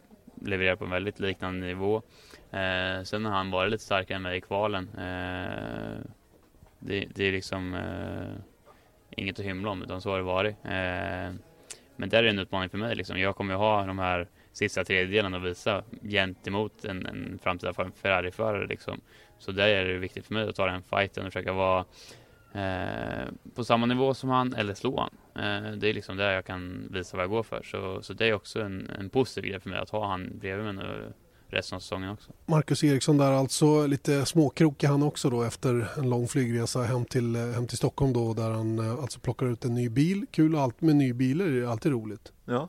levererat 0.42 0.78
på 0.78 0.84
en 0.84 0.90
väldigt 0.90 1.20
liknande 1.20 1.66
nivå. 1.66 2.02
Eh, 2.50 3.02
sen 3.04 3.24
har 3.24 3.32
han 3.32 3.50
varit 3.50 3.70
lite 3.70 3.84
starkare 3.84 4.16
än 4.16 4.22
mig 4.22 4.38
i 4.38 4.40
kvalen. 4.40 4.88
Eh, 4.88 5.98
det, 6.78 7.08
det 7.14 7.24
är 7.24 7.32
liksom 7.32 7.74
eh, 7.74 8.40
inget 9.10 9.38
att 9.38 9.44
hymla 9.44 9.70
om, 9.70 9.82
utan 9.82 10.00
så 10.00 10.10
har 10.10 10.18
det 10.18 10.24
varit. 10.24 10.56
Eh, 10.64 11.47
men 11.98 12.08
där 12.08 12.18
är 12.18 12.22
det 12.22 12.28
en 12.28 12.38
utmaning 12.38 12.70
för 12.70 12.78
mig. 12.78 12.94
Liksom. 12.94 13.18
Jag 13.18 13.36
kommer 13.36 13.54
ju 13.54 13.58
ha 13.58 13.86
de 13.86 13.98
här 13.98 14.28
sista 14.52 14.84
tredjedelen 14.84 15.34
att 15.34 15.42
visa 15.42 15.82
gentemot 16.02 16.84
en, 16.84 17.06
en 17.06 17.38
framtida 17.42 17.72
Ferrari-förare. 17.74 18.66
Liksom. 18.66 19.00
Så 19.38 19.52
där 19.52 19.68
är 19.68 19.84
det 19.84 19.98
viktigt 19.98 20.26
för 20.26 20.34
mig 20.34 20.48
att 20.48 20.56
ta 20.56 20.66
den 20.66 20.82
fighten 20.82 21.26
och 21.26 21.32
försöka 21.32 21.52
vara 21.52 21.84
eh, 22.52 23.28
på 23.54 23.64
samma 23.64 23.86
nivå 23.86 24.14
som 24.14 24.30
han 24.30 24.54
eller 24.54 24.74
slå 24.74 25.00
han. 25.00 25.44
Eh, 25.44 25.72
det 25.72 25.88
är 25.88 25.94
liksom 25.94 26.16
där 26.16 26.32
jag 26.32 26.44
kan 26.44 26.88
visa 26.90 27.16
vad 27.16 27.24
jag 27.24 27.30
går 27.30 27.42
för. 27.42 27.62
Så, 27.62 28.02
så 28.02 28.12
det 28.12 28.26
är 28.26 28.32
också 28.32 28.60
en, 28.60 28.90
en 28.98 29.10
positiv 29.10 29.50
grej 29.50 29.60
för 29.60 29.70
mig 29.70 29.78
att 29.78 29.90
ha 29.90 30.06
han 30.06 30.38
bredvid 30.38 30.64
mig 30.64 30.74
nu 30.74 31.12
resten 31.50 31.76
av 31.76 31.80
säsongen 31.80 32.10
också. 32.10 32.32
Marcus 32.46 32.84
Eriksson 32.84 33.18
där 33.18 33.32
alltså, 33.32 33.86
lite 33.86 34.26
småkrokig 34.26 34.86
han 34.86 35.02
också 35.02 35.30
då 35.30 35.42
efter 35.42 35.88
en 35.98 36.10
lång 36.10 36.28
flygresa 36.28 36.82
hem 36.82 37.04
till, 37.04 37.36
eh, 37.36 37.46
hem 37.46 37.66
till 37.66 37.76
Stockholm 37.78 38.12
då 38.12 38.34
där 38.34 38.50
han 38.50 38.78
eh, 38.78 38.90
alltså 38.98 39.20
plockar 39.20 39.46
ut 39.46 39.64
en 39.64 39.74
ny 39.74 39.88
bil. 39.88 40.26
Kul 40.30 40.56
allt 40.56 40.80
med 40.80 40.96
ny 40.96 41.12
bilar 41.12 41.46
är 41.46 41.66
alltid 41.66 41.92
roligt. 41.92 42.32
Ja, 42.44 42.68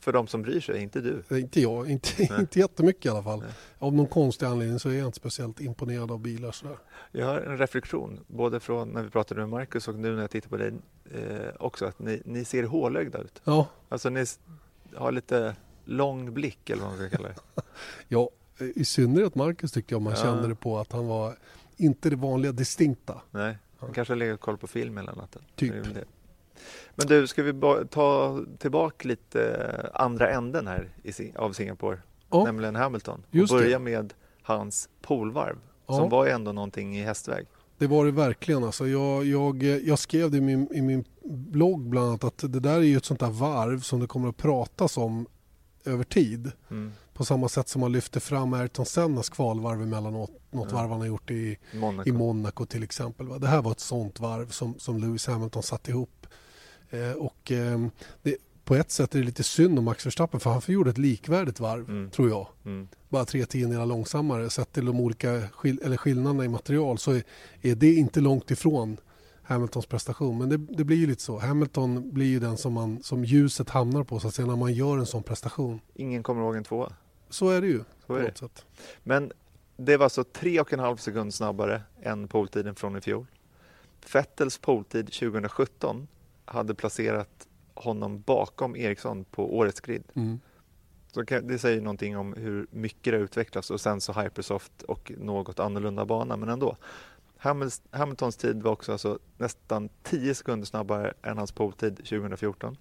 för 0.00 0.12
de 0.12 0.26
som 0.26 0.42
bryr 0.42 0.60
sig, 0.60 0.82
inte 0.82 1.00
du. 1.00 1.22
Eh, 1.30 1.38
Inte 1.40 1.60
jag, 1.60 1.90
inte, 1.90 2.22
inte 2.22 2.58
jättemycket 2.58 3.06
i 3.06 3.08
alla 3.08 3.22
fall. 3.22 3.44
Av 3.78 3.94
någon 3.94 4.06
konstig 4.06 4.46
anledning 4.46 4.78
så 4.78 4.88
är 4.88 4.94
jag 4.94 5.06
inte 5.06 5.16
speciellt 5.18 5.60
imponerad 5.60 6.10
av 6.10 6.20
bilar 6.20 6.52
sådär. 6.52 6.76
Jag 7.12 7.26
har 7.26 7.40
en 7.40 7.58
reflektion, 7.58 8.20
både 8.26 8.60
från 8.60 8.88
när 8.88 9.02
vi 9.02 9.10
pratade 9.10 9.40
med 9.40 9.48
Marcus 9.48 9.88
och 9.88 9.94
nu 9.94 10.14
när 10.14 10.20
jag 10.20 10.30
tittar 10.30 10.48
på 10.48 10.56
dig 10.56 10.72
eh, 11.14 11.48
också, 11.58 11.86
att 11.86 11.98
ni, 11.98 12.22
ni 12.24 12.44
ser 12.44 12.62
hålögda 12.64 13.18
ut. 13.18 13.40
Ja. 13.44 13.66
Alltså 13.88 14.10
ni 14.10 14.24
har 14.94 15.12
lite 15.12 15.56
lång 15.84 16.34
blick 16.34 16.70
eller 16.70 16.82
vad 16.82 16.90
man 16.90 16.98
ska 17.08 17.16
kalla 17.16 17.28
det. 17.28 17.62
Ja, 18.08 18.28
i 18.74 18.84
synnerhet 18.84 19.34
Marcus 19.34 19.72
tyckte 19.72 19.94
jag 19.94 20.02
man 20.02 20.12
Ja. 20.16 20.22
kände 20.22 20.48
det 20.48 20.54
på 20.54 20.78
att 20.78 20.92
han 20.92 21.06
var 21.06 21.36
inte 21.76 22.10
det 22.10 22.16
vanliga 22.16 22.52
distinkta. 22.52 23.20
Nej, 23.30 23.58
han 23.78 23.92
kanske 23.92 24.12
har 24.12 24.18
legat 24.18 24.40
kollat 24.40 24.60
på 24.60 24.66
film 24.66 24.96
hela 24.96 25.12
natten. 25.14 25.42
Typ. 25.56 25.72
Det 25.72 25.80
det. 25.92 26.04
Men 26.94 27.06
du, 27.06 27.26
ska 27.26 27.42
vi 27.42 27.52
ta 27.90 28.40
tillbaka 28.58 29.08
lite 29.08 29.44
eh, 29.44 29.90
andra 30.02 30.30
änden 30.30 30.66
här 30.66 30.88
av 31.36 31.52
Singapore, 31.52 31.98
Ja. 32.30 32.44
nämligen 32.44 32.74
Hamilton. 32.76 33.24
Just 33.30 33.52
och 33.52 33.58
det. 33.58 33.64
börja 33.64 33.78
med 33.78 34.12
hans 34.42 34.88
polvarv, 35.02 35.56
Ja. 35.86 35.94
som 35.96 36.08
var 36.08 36.26
ändå 36.26 36.52
någonting 36.52 36.96
i 36.96 37.02
hästväg. 37.02 37.46
Det 37.78 37.86
var 37.86 38.04
det 38.04 38.10
verkligen. 38.10 38.64
Alltså 38.64 38.86
jag, 38.88 39.24
jag, 39.24 39.62
jag 39.62 39.98
skrev 39.98 40.30
det 40.30 40.36
i 40.36 40.40
min, 40.40 40.68
i 40.74 40.82
min 40.82 41.04
blogg 41.24 41.80
bland 41.88 42.08
annat 42.08 42.24
att 42.24 42.38
det 42.38 42.60
där 42.60 42.76
är 42.76 42.80
ju 42.80 42.96
ett 42.96 43.04
sånt 43.04 43.20
där 43.20 43.30
varv 43.30 43.80
som 43.80 44.00
det 44.00 44.06
kommer 44.06 44.28
att 44.28 44.36
pratas 44.36 44.96
om 44.96 45.26
över 45.84 46.04
tid. 46.04 46.50
Mm. 46.70 46.92
På 47.14 47.24
samma 47.24 47.48
sätt 47.48 47.68
som 47.68 47.80
man 47.80 47.92
lyfter 47.92 48.20
fram 48.20 48.52
Ayrton 48.54 48.86
Sennas 48.86 49.28
kvalvarv 49.28 49.82
emellanåt. 49.82 50.30
Något 50.50 50.68
Ja. 50.70 50.76
varv 50.76 50.90
han 50.90 51.00
har 51.00 51.06
gjort 51.06 51.30
i 51.30 51.58
Monaco. 51.74 52.08
i 52.08 52.12
Monaco 52.12 52.66
till 52.66 52.82
exempel. 52.82 53.26
va. 53.28 53.38
Det 53.38 53.46
här 53.46 53.62
var 53.62 53.70
ett 53.72 53.80
sånt 53.80 54.20
varv 54.20 54.48
som, 54.50 54.74
som 54.78 54.98
Lewis 54.98 55.26
Hamilton 55.26 55.62
satte 55.62 55.90
ihop. 55.90 56.26
Eh, 56.90 57.10
och, 57.12 57.52
eh, 57.52 57.86
det, 58.22 58.36
på 58.64 58.74
ett 58.74 58.90
sätt 58.90 59.14
är 59.14 59.18
det 59.18 59.24
lite 59.24 59.42
synd 59.42 59.78
om 59.78 59.84
Max 59.84 60.06
Verstappen 60.06 60.40
för 60.40 60.50
han 60.50 60.62
gjorde 60.66 60.90
ett 60.90 60.98
likvärdigt 60.98 61.60
varv 61.60 61.88
Mm. 61.90 62.10
tror 62.10 62.28
jag. 62.28 62.46
Mm. 62.64 62.88
Bara 63.08 63.24
tre 63.24 63.46
tiondelar 63.46 63.86
långsammare. 63.86 64.50
Sett 64.50 64.72
till 64.72 64.84
de 64.84 65.00
olika 65.00 65.48
skil, 65.48 65.80
eller 65.84 65.96
skillnaderna 65.96 66.44
i 66.44 66.48
material 66.48 66.98
så 66.98 67.12
är, 67.12 67.22
är 67.62 67.74
det 67.74 67.94
inte 67.94 68.20
långt 68.20 68.50
ifrån 68.50 68.96
Hamiltons 69.42 69.86
prestation. 69.86 70.38
Men 70.38 70.48
det, 70.48 70.56
det 70.56 70.84
blir 70.84 70.96
ju 70.96 71.06
lite 71.06 71.22
så. 71.22 71.38
Hamilton 71.38 72.10
blir 72.12 72.26
ju 72.26 72.40
den 72.40 72.56
som, 72.56 72.72
man, 72.72 73.02
som 73.02 73.24
ljuset 73.24 73.70
hamnar 73.70 74.04
på 74.04 74.20
så 74.20 74.28
att 74.28 74.34
säga, 74.34 74.46
när 74.46 74.56
man 74.56 74.72
gör 74.72 74.98
en 74.98 75.06
sån 75.06 75.22
prestation. 75.22 75.80
Ingen 75.94 76.22
kommer 76.22 76.42
ihåg 76.42 76.56
en 76.56 76.64
tvåa. 76.64 76.92
Så 77.30 77.50
är 77.50 77.60
det 77.60 77.66
ju. 77.66 77.84
Så 78.06 78.14
är 78.14 78.22
det. 78.22 78.38
sätt. 78.38 78.66
Men 79.02 79.32
det 79.76 79.96
var 79.96 80.04
alltså 80.04 80.24
tre 80.24 80.60
och 80.60 80.72
en 80.72 80.78
halv 80.78 80.96
sekund 80.96 81.34
snabbare 81.34 81.82
än 82.02 82.28
poltiden 82.28 82.74
från 82.74 82.96
i 82.96 83.00
fjol. 83.00 83.26
Vettels 84.12 84.58
poltid 84.58 85.06
2017 85.12 86.08
hade 86.44 86.74
placerat 86.74 87.48
honom 87.74 88.20
bakom 88.20 88.76
Eriksson 88.76 89.24
på 89.24 89.56
årets 89.56 89.80
grid. 89.80 90.02
Mm. 90.14 90.40
Så 91.12 91.22
det 91.22 91.58
säger 91.58 91.80
någonting 91.80 92.16
om 92.16 92.32
hur 92.32 92.66
mycket 92.70 93.12
det 93.12 93.16
har 93.16 93.24
utvecklats 93.24 93.70
och 93.70 93.80
sen 93.80 94.00
så 94.00 94.12
Hypersoft 94.12 94.82
och 94.82 95.12
något 95.18 95.60
annorlunda 95.60 96.04
bana, 96.04 96.36
men 96.36 96.48
ändå. 96.48 96.76
Hamiltons 97.90 98.36
tid 98.36 98.62
var 98.62 98.72
också 98.72 98.92
alltså 98.92 99.18
nästan 99.38 99.88
10 100.02 100.34
sekunder 100.34 100.66
snabbare 100.66 101.14
än 101.22 101.38
hans 101.38 101.52
poltid 101.52 101.96
2014. 101.96 102.76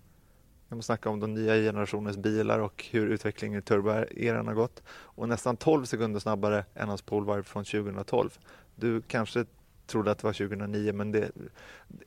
När 0.68 0.76
man 0.76 0.84
snackar 0.84 1.10
om 1.10 1.20
de 1.20 1.34
nya 1.34 1.56
generationens 1.56 2.18
bilar 2.18 2.60
och 2.60 2.86
hur 2.92 3.08
utvecklingen 3.08 3.60
i 3.60 3.62
turboeran 3.62 4.48
har 4.48 4.54
gått. 4.54 4.84
Och 4.90 5.30
nästan 5.30 5.58
12 5.58 5.86
sekunder 5.86 6.20
snabbare 6.20 6.66
än 6.74 6.90
hans 6.90 7.02
polvarv 7.02 7.44
från 7.44 7.64
2012. 7.66 8.30
Du 8.76 9.02
kanske 9.02 9.46
trodde 9.88 10.12
att 10.12 10.18
det 10.18 10.28
var 10.28 10.34
2009 10.34 10.94
men 10.94 11.12
det, 11.12 11.32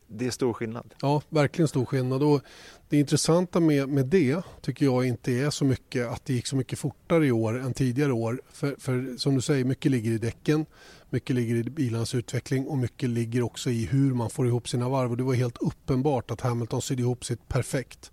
det 0.06 0.26
är 0.26 0.30
stor 0.30 0.52
skillnad. 0.52 0.94
Ja, 1.00 1.22
verkligen 1.28 1.68
stor 1.68 1.84
skillnad. 1.84 2.22
Och 2.22 2.40
det 2.88 2.98
intressanta 2.98 3.60
med, 3.60 3.88
med 3.88 4.06
det 4.06 4.42
tycker 4.60 4.84
jag 4.84 5.04
inte 5.04 5.32
är 5.32 5.50
så 5.50 5.64
mycket 5.64 6.08
att 6.08 6.24
det 6.24 6.32
gick 6.32 6.46
så 6.46 6.56
mycket 6.56 6.78
fortare 6.78 7.26
i 7.26 7.32
år 7.32 7.58
än 7.60 7.74
tidigare 7.74 8.12
år. 8.12 8.40
För, 8.52 8.76
för 8.78 9.16
som 9.16 9.34
du 9.34 9.40
säger, 9.40 9.64
mycket 9.64 9.90
ligger 9.90 10.10
i 10.10 10.18
däcken, 10.18 10.66
mycket 11.14 11.36
ligger 11.36 11.54
i 11.54 11.62
bilarnas 11.62 12.14
utveckling 12.14 12.66
och 12.66 12.78
mycket 12.78 13.08
ligger 13.08 13.42
också 13.42 13.70
i 13.70 13.86
hur 13.86 14.14
man 14.14 14.30
får 14.30 14.46
ihop 14.46 14.68
sina 14.68 14.88
varv. 14.88 15.10
Och 15.10 15.16
det 15.16 15.22
var 15.22 15.34
helt 15.34 15.58
uppenbart 15.60 16.30
att 16.30 16.40
Hamilton 16.40 16.82
sydde 16.82 17.02
ihop 17.02 17.24
sitt 17.24 17.48
perfekt. 17.48 18.12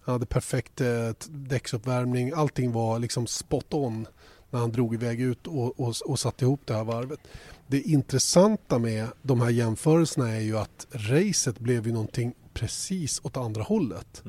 Han 0.00 0.12
hade 0.12 0.26
perfekt 0.26 0.80
eh, 0.80 1.10
däcksuppvärmning, 1.28 2.32
allting 2.32 2.72
var 2.72 2.98
liksom 2.98 3.26
spot 3.26 3.74
on 3.74 4.06
när 4.50 4.60
han 4.60 4.72
drog 4.72 4.94
iväg 4.94 5.20
ut 5.20 5.46
och, 5.46 5.80
och, 5.80 5.94
och 6.04 6.18
satte 6.18 6.44
ihop 6.44 6.60
det 6.64 6.74
här 6.74 6.84
varvet. 6.84 7.20
Det 7.66 7.80
intressanta 7.80 8.78
med 8.78 9.08
de 9.22 9.40
här 9.40 9.50
jämförelserna 9.50 10.28
är 10.36 10.40
ju 10.40 10.58
att 10.58 10.86
racet 10.90 11.58
blev 11.58 11.86
ju 11.86 11.92
någonting 11.92 12.34
precis 12.54 13.20
åt 13.24 13.36
andra 13.36 13.62
hållet. 13.62 14.22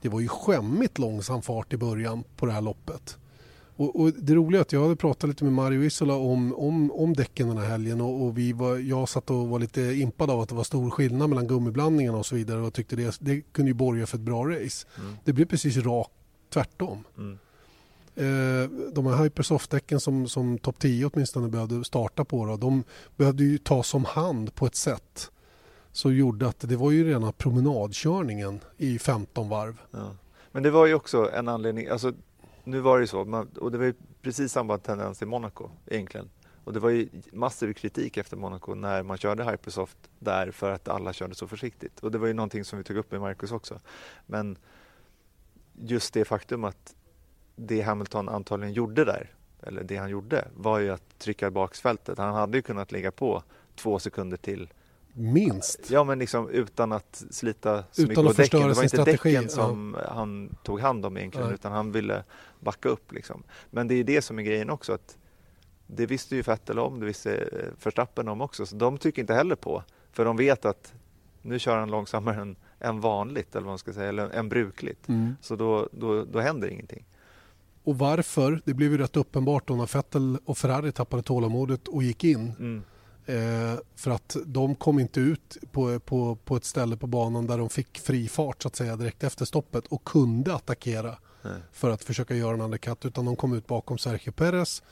Det 0.00 0.08
var 0.08 0.20
ju 0.20 0.28
skämmigt 0.28 0.98
långsam 0.98 1.42
fart 1.42 1.72
i 1.72 1.76
början 1.76 2.24
på 2.36 2.46
det 2.46 2.52
här 2.52 2.60
loppet. 2.60 3.18
Och, 3.76 4.00
och 4.00 4.12
det 4.12 4.34
roliga 4.34 4.58
är 4.58 4.62
att 4.62 4.72
jag 4.72 4.82
hade 4.82 4.96
pratat 4.96 5.30
lite 5.30 5.44
med 5.44 5.52
Mario 5.52 5.84
Isola 5.84 6.14
om, 6.14 6.54
om, 6.54 6.92
om 6.92 7.14
däcken 7.14 7.48
den 7.48 7.56
här 7.56 7.64
helgen 7.64 8.00
och, 8.00 8.22
och 8.22 8.38
vi 8.38 8.52
var, 8.52 8.76
jag 8.76 9.08
satt 9.08 9.30
och 9.30 9.48
var 9.48 9.58
lite 9.58 9.80
impad 9.80 10.30
av 10.30 10.40
att 10.40 10.48
det 10.48 10.54
var 10.54 10.64
stor 10.64 10.90
skillnad 10.90 11.28
mellan 11.28 11.46
gummiblandningarna 11.46 12.18
och 12.18 12.26
så 12.26 12.34
vidare 12.34 12.60
och 12.60 12.74
tyckte 12.74 12.96
det, 12.96 13.16
det 13.20 13.40
kunde 13.40 13.70
ju 13.70 13.74
borga 13.74 14.06
för 14.06 14.16
ett 14.16 14.22
bra 14.22 14.44
race. 14.44 14.86
Mm. 14.98 15.16
Det 15.24 15.32
blev 15.32 15.46
precis 15.46 15.76
rakt 15.76 16.10
tvärtom. 16.52 17.04
Mm. 17.18 17.38
Eh, 18.16 18.70
de 18.92 19.06
här 19.06 19.24
Hypersoft-däcken 19.24 20.00
som, 20.00 20.28
som 20.28 20.58
topp 20.58 20.78
10 20.78 21.06
åtminstone 21.06 21.48
behövde 21.48 21.84
starta 21.84 22.24
på 22.24 22.46
då, 22.46 22.56
de 22.56 22.84
behövde 23.16 23.44
ju 23.44 23.58
tas 23.58 23.94
om 23.94 24.04
hand 24.04 24.54
på 24.54 24.66
ett 24.66 24.76
sätt 24.76 25.30
så 25.92 26.12
gjorde 26.12 26.48
att 26.48 26.60
det 26.60 26.76
var 26.76 26.90
ju 26.90 27.08
rena 27.08 27.32
promenadkörningen 27.32 28.60
i 28.76 28.98
15 28.98 29.48
varv. 29.48 29.80
Ja. 29.90 30.10
Men 30.52 30.62
det 30.62 30.70
var 30.70 30.86
ju 30.86 30.94
också 30.94 31.30
en 31.30 31.48
anledning, 31.48 31.88
alltså 31.88 32.12
nu 32.64 32.80
var 32.80 32.98
det 32.98 33.02
ju 33.02 33.06
så, 33.06 33.24
man, 33.24 33.48
och 33.48 33.72
det 33.72 33.78
var 33.78 33.84
ju 33.84 33.94
precis 34.22 34.52
samma 34.52 34.78
tendens 34.78 35.22
i 35.22 35.26
Monaco 35.26 35.70
egentligen. 35.86 36.30
Och 36.64 36.72
det 36.72 36.80
var 36.80 36.90
ju 36.90 37.08
massiv 37.32 37.72
kritik 37.72 38.16
efter 38.16 38.36
Monaco 38.36 38.74
när 38.74 39.02
man 39.02 39.18
körde 39.18 39.44
Hypersoft 39.44 39.96
där 40.18 40.50
för 40.50 40.70
att 40.70 40.88
alla 40.88 41.12
körde 41.12 41.34
så 41.34 41.46
försiktigt. 41.46 42.00
Och 42.00 42.10
det 42.10 42.18
var 42.18 42.26
ju 42.26 42.32
någonting 42.32 42.64
som 42.64 42.78
vi 42.78 42.84
tog 42.84 42.96
upp 42.96 43.10
med 43.10 43.20
Marcus 43.20 43.52
också. 43.52 43.80
Men 44.26 44.58
just 45.74 46.14
det 46.14 46.24
faktum 46.24 46.64
att 46.64 46.94
det 47.56 47.80
Hamilton 47.80 48.28
antagligen 48.28 48.72
gjorde 48.72 49.04
där, 49.04 49.30
eller 49.62 49.84
det 49.84 49.96
han 49.96 50.10
gjorde, 50.10 50.48
var 50.56 50.78
ju 50.78 50.90
att 50.90 51.18
trycka 51.18 51.50
baksfältet. 51.50 52.18
Han 52.18 52.34
hade 52.34 52.58
ju 52.58 52.62
kunnat 52.62 52.92
ligga 52.92 53.10
på 53.10 53.42
två 53.76 53.98
sekunder 53.98 54.36
till 54.36 54.68
Minst. 55.16 55.90
Ja, 55.90 56.04
men 56.04 56.18
liksom 56.18 56.48
utan 56.48 56.92
att 56.92 57.24
slita 57.30 57.84
så 57.90 58.02
Utan 58.02 58.24
mycket 58.24 58.36
på 58.36 58.42
däcken. 58.42 58.68
Det 58.68 58.74
var 58.74 58.82
inte 58.82 58.88
strategi, 58.88 59.32
däcken 59.32 59.48
som 59.48 59.96
han 60.08 60.56
tog 60.62 60.80
hand 60.80 61.06
om 61.06 61.16
egentligen, 61.16 61.46
Nej. 61.46 61.54
utan 61.54 61.72
han 61.72 61.92
ville 61.92 62.24
backa 62.64 62.88
upp. 62.88 63.12
Liksom. 63.12 63.42
Men 63.70 63.88
det 63.88 63.94
är 63.94 64.04
det 64.04 64.22
som 64.22 64.38
är 64.38 64.42
grejen 64.42 64.70
också, 64.70 64.92
att 64.92 65.18
det 65.86 66.06
visste 66.06 66.36
ju 66.36 66.42
Vettel 66.42 66.78
om, 66.78 67.00
det 67.00 67.06
visste 67.06 67.34
eh, 67.34 67.84
Verstappen 67.84 68.28
om 68.28 68.40
också, 68.40 68.66
så 68.66 68.76
de 68.76 68.98
tycker 68.98 69.22
inte 69.22 69.34
heller 69.34 69.56
på. 69.56 69.82
För 70.12 70.24
de 70.24 70.36
vet 70.36 70.64
att 70.64 70.92
nu 71.42 71.58
kör 71.58 71.78
han 71.78 71.90
långsammare 71.90 72.40
än, 72.40 72.56
än 72.80 73.00
vanligt, 73.00 73.54
eller 73.54 73.64
vad 73.64 73.70
man 73.70 73.78
ska 73.78 73.92
säga, 73.92 74.08
eller 74.08 74.30
än 74.30 74.48
brukligt. 74.48 75.08
Mm. 75.08 75.36
Så 75.40 75.56
då, 75.56 75.88
då, 75.92 76.24
då 76.24 76.40
händer 76.40 76.68
ingenting. 76.68 77.04
Och 77.84 77.98
varför? 77.98 78.60
Det 78.64 78.74
blev 78.74 78.92
ju 78.92 78.98
rätt 78.98 79.16
uppenbart 79.16 79.68
då 79.68 79.74
när 79.74 79.94
Vettel 79.94 80.38
och 80.44 80.58
Ferrari 80.58 80.92
tappade 80.92 81.22
tålamodet 81.22 81.88
och 81.88 82.02
gick 82.02 82.24
in. 82.24 82.52
Mm. 82.58 82.82
Eh, 83.26 83.78
för 83.96 84.10
att 84.10 84.36
de 84.46 84.74
kom 84.74 84.98
inte 84.98 85.20
ut 85.20 85.56
på, 85.72 86.00
på, 86.00 86.38
på 86.44 86.56
ett 86.56 86.64
ställe 86.64 86.96
på 86.96 87.06
banan 87.06 87.46
där 87.46 87.58
de 87.58 87.68
fick 87.68 87.98
fri 87.98 88.28
fart 88.28 88.62
så 88.62 88.68
att 88.68 88.76
säga 88.76 88.96
direkt 88.96 89.24
efter 89.24 89.44
stoppet 89.44 89.86
och 89.86 90.04
kunde 90.04 90.54
attackera 90.54 91.16
Nej. 91.44 91.60
för 91.72 91.90
att 91.90 92.04
försöka 92.04 92.34
göra 92.34 92.54
en 92.54 92.60
undercut 92.60 93.04
utan 93.04 93.24
de 93.24 93.36
kom 93.36 93.54
ut 93.54 93.66
bakom 93.66 93.98
Sergio 93.98 94.32
Perez 94.32 94.82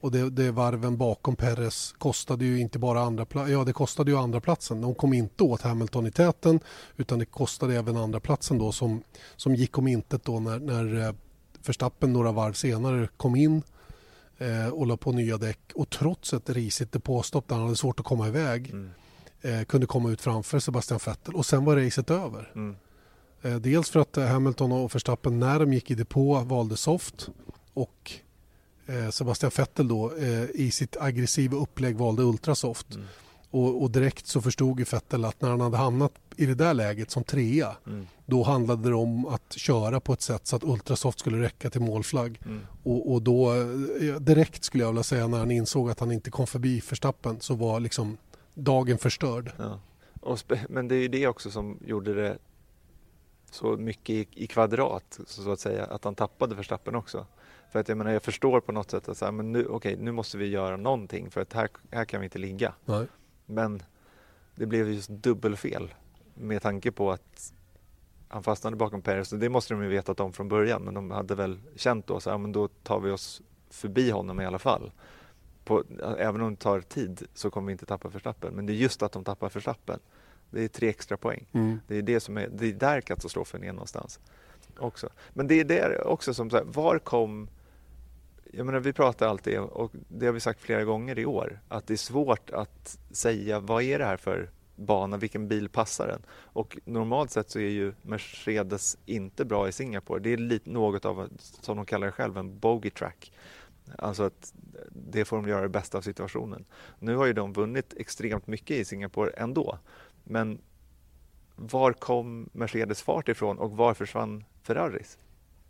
och 0.00 0.10
det, 0.10 0.30
det 0.30 0.50
varven 0.50 0.96
bakom 0.96 1.36
Perez 1.36 1.94
kostade 1.98 2.44
ju 2.44 2.60
inte 2.60 2.78
bara 2.78 3.00
andra 3.00 3.26
ja 3.48 3.64
det 3.64 3.72
kostade 3.72 4.10
ju 4.10 4.16
andra 4.16 4.40
platsen. 4.40 4.80
De 4.80 4.94
kom 4.94 5.12
inte 5.12 5.44
åt 5.44 5.62
Hamilton 5.62 6.06
i 6.06 6.10
täten 6.10 6.60
utan 6.96 7.18
det 7.18 7.24
kostade 7.24 7.74
även 7.76 7.96
andra 7.96 8.20
platsen 8.20 8.58
då 8.58 8.72
som, 8.72 9.02
som 9.36 9.54
gick 9.54 9.78
om 9.78 9.88
intet 9.88 10.24
då 10.24 10.40
när, 10.40 10.58
när 10.58 11.08
eh, 11.08 11.14
Verstappen 11.66 12.12
några 12.12 12.32
varv 12.32 12.52
senare 12.52 13.08
kom 13.16 13.36
in 13.36 13.62
eh, 14.38 14.68
och 14.68 14.86
la 14.86 14.96
på 14.96 15.12
nya 15.12 15.36
däck 15.38 15.60
och 15.74 15.90
trots 15.90 16.32
ett 16.32 16.50
risigt 16.50 16.92
depåstopp 16.92 17.48
där 17.48 17.56
han 17.56 17.64
hade 17.64 17.76
svårt 17.76 18.00
att 18.00 18.06
komma 18.06 18.28
iväg 18.28 18.70
Mm. 18.70 18.90
eh, 19.40 19.64
kunde 19.64 19.86
komma 19.86 20.10
ut 20.10 20.20
framför 20.20 20.58
Sebastian 20.58 21.00
Vettel 21.06 21.34
och 21.34 21.46
sen 21.46 21.64
var 21.64 21.76
racet 21.76 22.10
över. 22.10 22.52
Mm. 22.54 22.76
Eh, 23.42 23.56
dels 23.56 23.90
för 23.90 24.00
att 24.00 24.16
eh, 24.16 24.26
Hamilton 24.26 24.72
och 24.72 24.94
Verstappen 24.94 25.40
när 25.40 25.58
de 25.58 25.72
gick 25.72 25.90
i 25.90 25.94
depå 25.94 26.40
valde 26.40 26.76
soft 26.76 27.28
och 27.74 28.12
eh, 28.86 29.10
Sebastian 29.10 29.52
Vettel 29.56 29.88
då 29.88 30.12
i 30.54 30.70
sitt 30.70 30.96
aggressiva 31.00 31.56
upplägg 31.56 31.96
valde 31.96 32.22
ultrasoft. 32.22 32.94
Mm. 32.94 33.06
Och, 33.50 33.82
och, 33.82 33.90
direkt 33.90 34.26
så 34.26 34.40
förstod 34.40 34.78
ju 34.78 34.84
Vettel 34.84 35.24
att 35.24 35.40
när 35.40 35.50
han 35.50 35.60
hade 35.60 35.76
hamnat 35.76 36.12
i 36.36 36.46
det 36.46 36.54
där 36.54 36.74
läget 36.74 37.10
som 37.10 37.24
trea 37.24 37.76
mm. 37.86 38.06
då 38.26 38.42
handlade 38.42 38.88
det 38.88 38.94
om 38.94 39.26
att 39.26 39.52
köra 39.52 40.00
på 40.00 40.12
ett 40.12 40.22
sätt 40.22 40.46
så 40.46 40.56
att 40.56 40.64
Ultrasoft 40.64 41.18
skulle 41.18 41.42
räcka 41.42 41.70
till 41.70 41.80
målflagg. 41.80 42.40
Mm. 42.44 42.60
Och, 42.82 43.12
och, 43.12 43.22
då 43.22 43.54
direkt 44.18 44.64
skulle 44.64 44.84
jag 44.84 44.90
vilja 44.90 45.02
säga 45.02 45.26
när 45.26 45.38
han 45.38 45.50
insåg 45.50 45.90
att 45.90 46.00
han 46.00 46.12
inte 46.12 46.30
kom 46.30 46.46
förbi 46.46 46.80
Förstappen 46.80 47.40
så 47.40 47.54
var 47.54 47.80
liksom 47.80 48.16
dagen 48.54 48.98
förstörd. 48.98 49.52
Ja. 49.58 49.78
men 50.68 50.88
det 50.88 50.94
är 50.94 51.00
ju 51.00 51.08
det 51.08 51.26
också 51.26 51.50
som 51.50 51.78
gjorde 51.86 52.14
det 52.14 52.38
så 53.54 53.76
mycket 53.76 54.10
i, 54.10 54.28
i 54.30 54.46
kvadrat 54.46 55.20
så 55.26 55.52
att 55.52 55.60
säga 55.60 55.84
att 55.84 56.04
han 56.04 56.14
tappade 56.14 56.56
Förstappen 56.56 56.94
också. 56.94 57.26
För 57.70 57.78
att 57.78 57.88
jag 57.88 57.98
menar 57.98 58.10
jag 58.10 58.22
förstår 58.22 58.60
på 58.60 58.72
något 58.72 58.90
sätt 58.90 59.08
att 59.08 59.18
så 59.18 59.24
här, 59.24 59.32
men 59.32 59.52
nu, 59.52 59.66
okay, 59.66 59.96
nu 59.96 60.12
måste 60.12 60.38
vi 60.38 60.46
göra 60.46 60.76
någonting 60.76 61.30
för 61.30 61.40
att 61.40 61.52
här, 61.52 61.68
här 61.90 62.04
kan 62.04 62.20
vi 62.20 62.24
inte 62.24 62.38
ligga. 62.38 62.74
Nej. 62.84 63.06
Men 63.46 63.82
det 64.54 64.66
blev 64.66 64.92
just 64.92 65.08
dubbelfel 65.08 65.94
med 66.34 66.62
tanke 66.62 66.92
på 66.92 67.10
att 67.10 67.52
han 68.28 68.42
fastnade 68.42 68.76
bakom 68.76 69.02
Perez. 69.02 69.30
Det 69.30 69.48
måste 69.48 69.74
de 69.74 69.82
ju 69.82 69.88
vetat 69.88 70.20
om 70.20 70.32
från 70.32 70.48
början 70.48 70.82
men 70.82 70.94
de 70.94 71.10
hade 71.10 71.34
väl 71.34 71.60
känt 71.76 72.06
då 72.06 72.20
så 72.20 72.30
här, 72.30 72.38
men 72.38 72.52
då 72.52 72.68
tar 72.68 73.00
vi 73.00 73.10
oss 73.10 73.42
förbi 73.70 74.10
honom 74.10 74.40
i 74.40 74.46
alla 74.46 74.58
fall. 74.58 74.92
På, 75.64 75.84
även 76.18 76.40
om 76.40 76.50
det 76.50 76.60
tar 76.60 76.80
tid 76.80 77.26
så 77.34 77.50
kommer 77.50 77.66
vi 77.66 77.72
inte 77.72 77.86
tappa 77.86 78.10
förstappen. 78.10 78.54
Men 78.54 78.66
det 78.66 78.72
är 78.72 78.74
just 78.74 79.02
att 79.02 79.12
de 79.12 79.24
tappar 79.24 79.48
förstappen. 79.48 79.98
Det 80.52 80.64
är 80.64 80.68
tre 80.68 80.88
extra 80.88 81.16
poäng. 81.16 81.46
Mm. 81.52 81.80
Det 81.88 81.96
är 81.96 82.02
det 82.02 82.20
som 82.20 82.38
är, 82.38 82.48
det 82.52 82.66
är 82.66 82.72
där 82.72 83.00
katastrofen 83.00 83.64
är 83.64 83.72
någonstans. 83.72 84.20
Också. 84.78 85.08
Men 85.30 85.46
det 85.46 85.60
är 85.60 85.64
där 85.64 86.06
också 86.06 86.34
som 86.34 86.50
så 86.50 86.56
här, 86.56 86.64
var 86.64 86.98
kom 86.98 87.48
jag 88.54 88.66
menar, 88.66 88.80
vi 88.80 88.92
pratar 88.92 89.28
alltid, 89.28 89.58
och 89.58 89.92
det 90.08 90.26
har 90.26 90.32
vi 90.32 90.40
sagt 90.40 90.60
flera 90.60 90.84
gånger 90.84 91.18
i 91.18 91.26
år, 91.26 91.60
att 91.68 91.86
det 91.86 91.94
är 91.94 91.96
svårt 91.96 92.50
att 92.50 92.98
säga 93.10 93.60
vad 93.60 93.82
är 93.82 93.98
det 93.98 94.04
här 94.04 94.16
för 94.16 94.50
bana, 94.76 95.16
vilken 95.16 95.48
bil 95.48 95.68
passar 95.68 96.06
den? 96.06 96.22
Och 96.30 96.78
normalt 96.84 97.30
sett 97.30 97.50
så 97.50 97.58
är 97.58 97.70
ju 97.70 97.92
Mercedes 98.02 98.98
inte 99.06 99.44
bra 99.44 99.68
i 99.68 99.72
Singapore. 99.72 100.20
Det 100.20 100.32
är 100.32 100.36
lite 100.36 100.70
något 100.70 101.04
av, 101.04 101.28
som 101.38 101.76
de 101.76 101.86
kallar 101.86 102.06
det 102.06 102.12
själv, 102.12 102.38
en 102.38 102.58
bogey 102.58 102.90
track. 102.90 103.32
Alltså 103.98 104.22
att 104.22 104.54
det 104.88 105.24
får 105.24 105.36
de 105.36 105.48
göra 105.48 105.62
det 105.62 105.68
bästa 105.68 105.98
av 105.98 106.02
situationen. 106.02 106.64
Nu 106.98 107.16
har 107.16 107.26
ju 107.26 107.32
de 107.32 107.52
vunnit 107.52 107.94
extremt 107.96 108.46
mycket 108.46 108.76
i 108.76 108.84
Singapore 108.84 109.30
ändå. 109.30 109.78
Men 110.24 110.58
var 111.56 111.92
kom 111.92 112.48
Mercedes 112.52 113.02
fart 113.02 113.28
ifrån 113.28 113.58
och 113.58 113.70
var 113.70 113.94
försvann 113.94 114.44
Ferraris? 114.62 115.18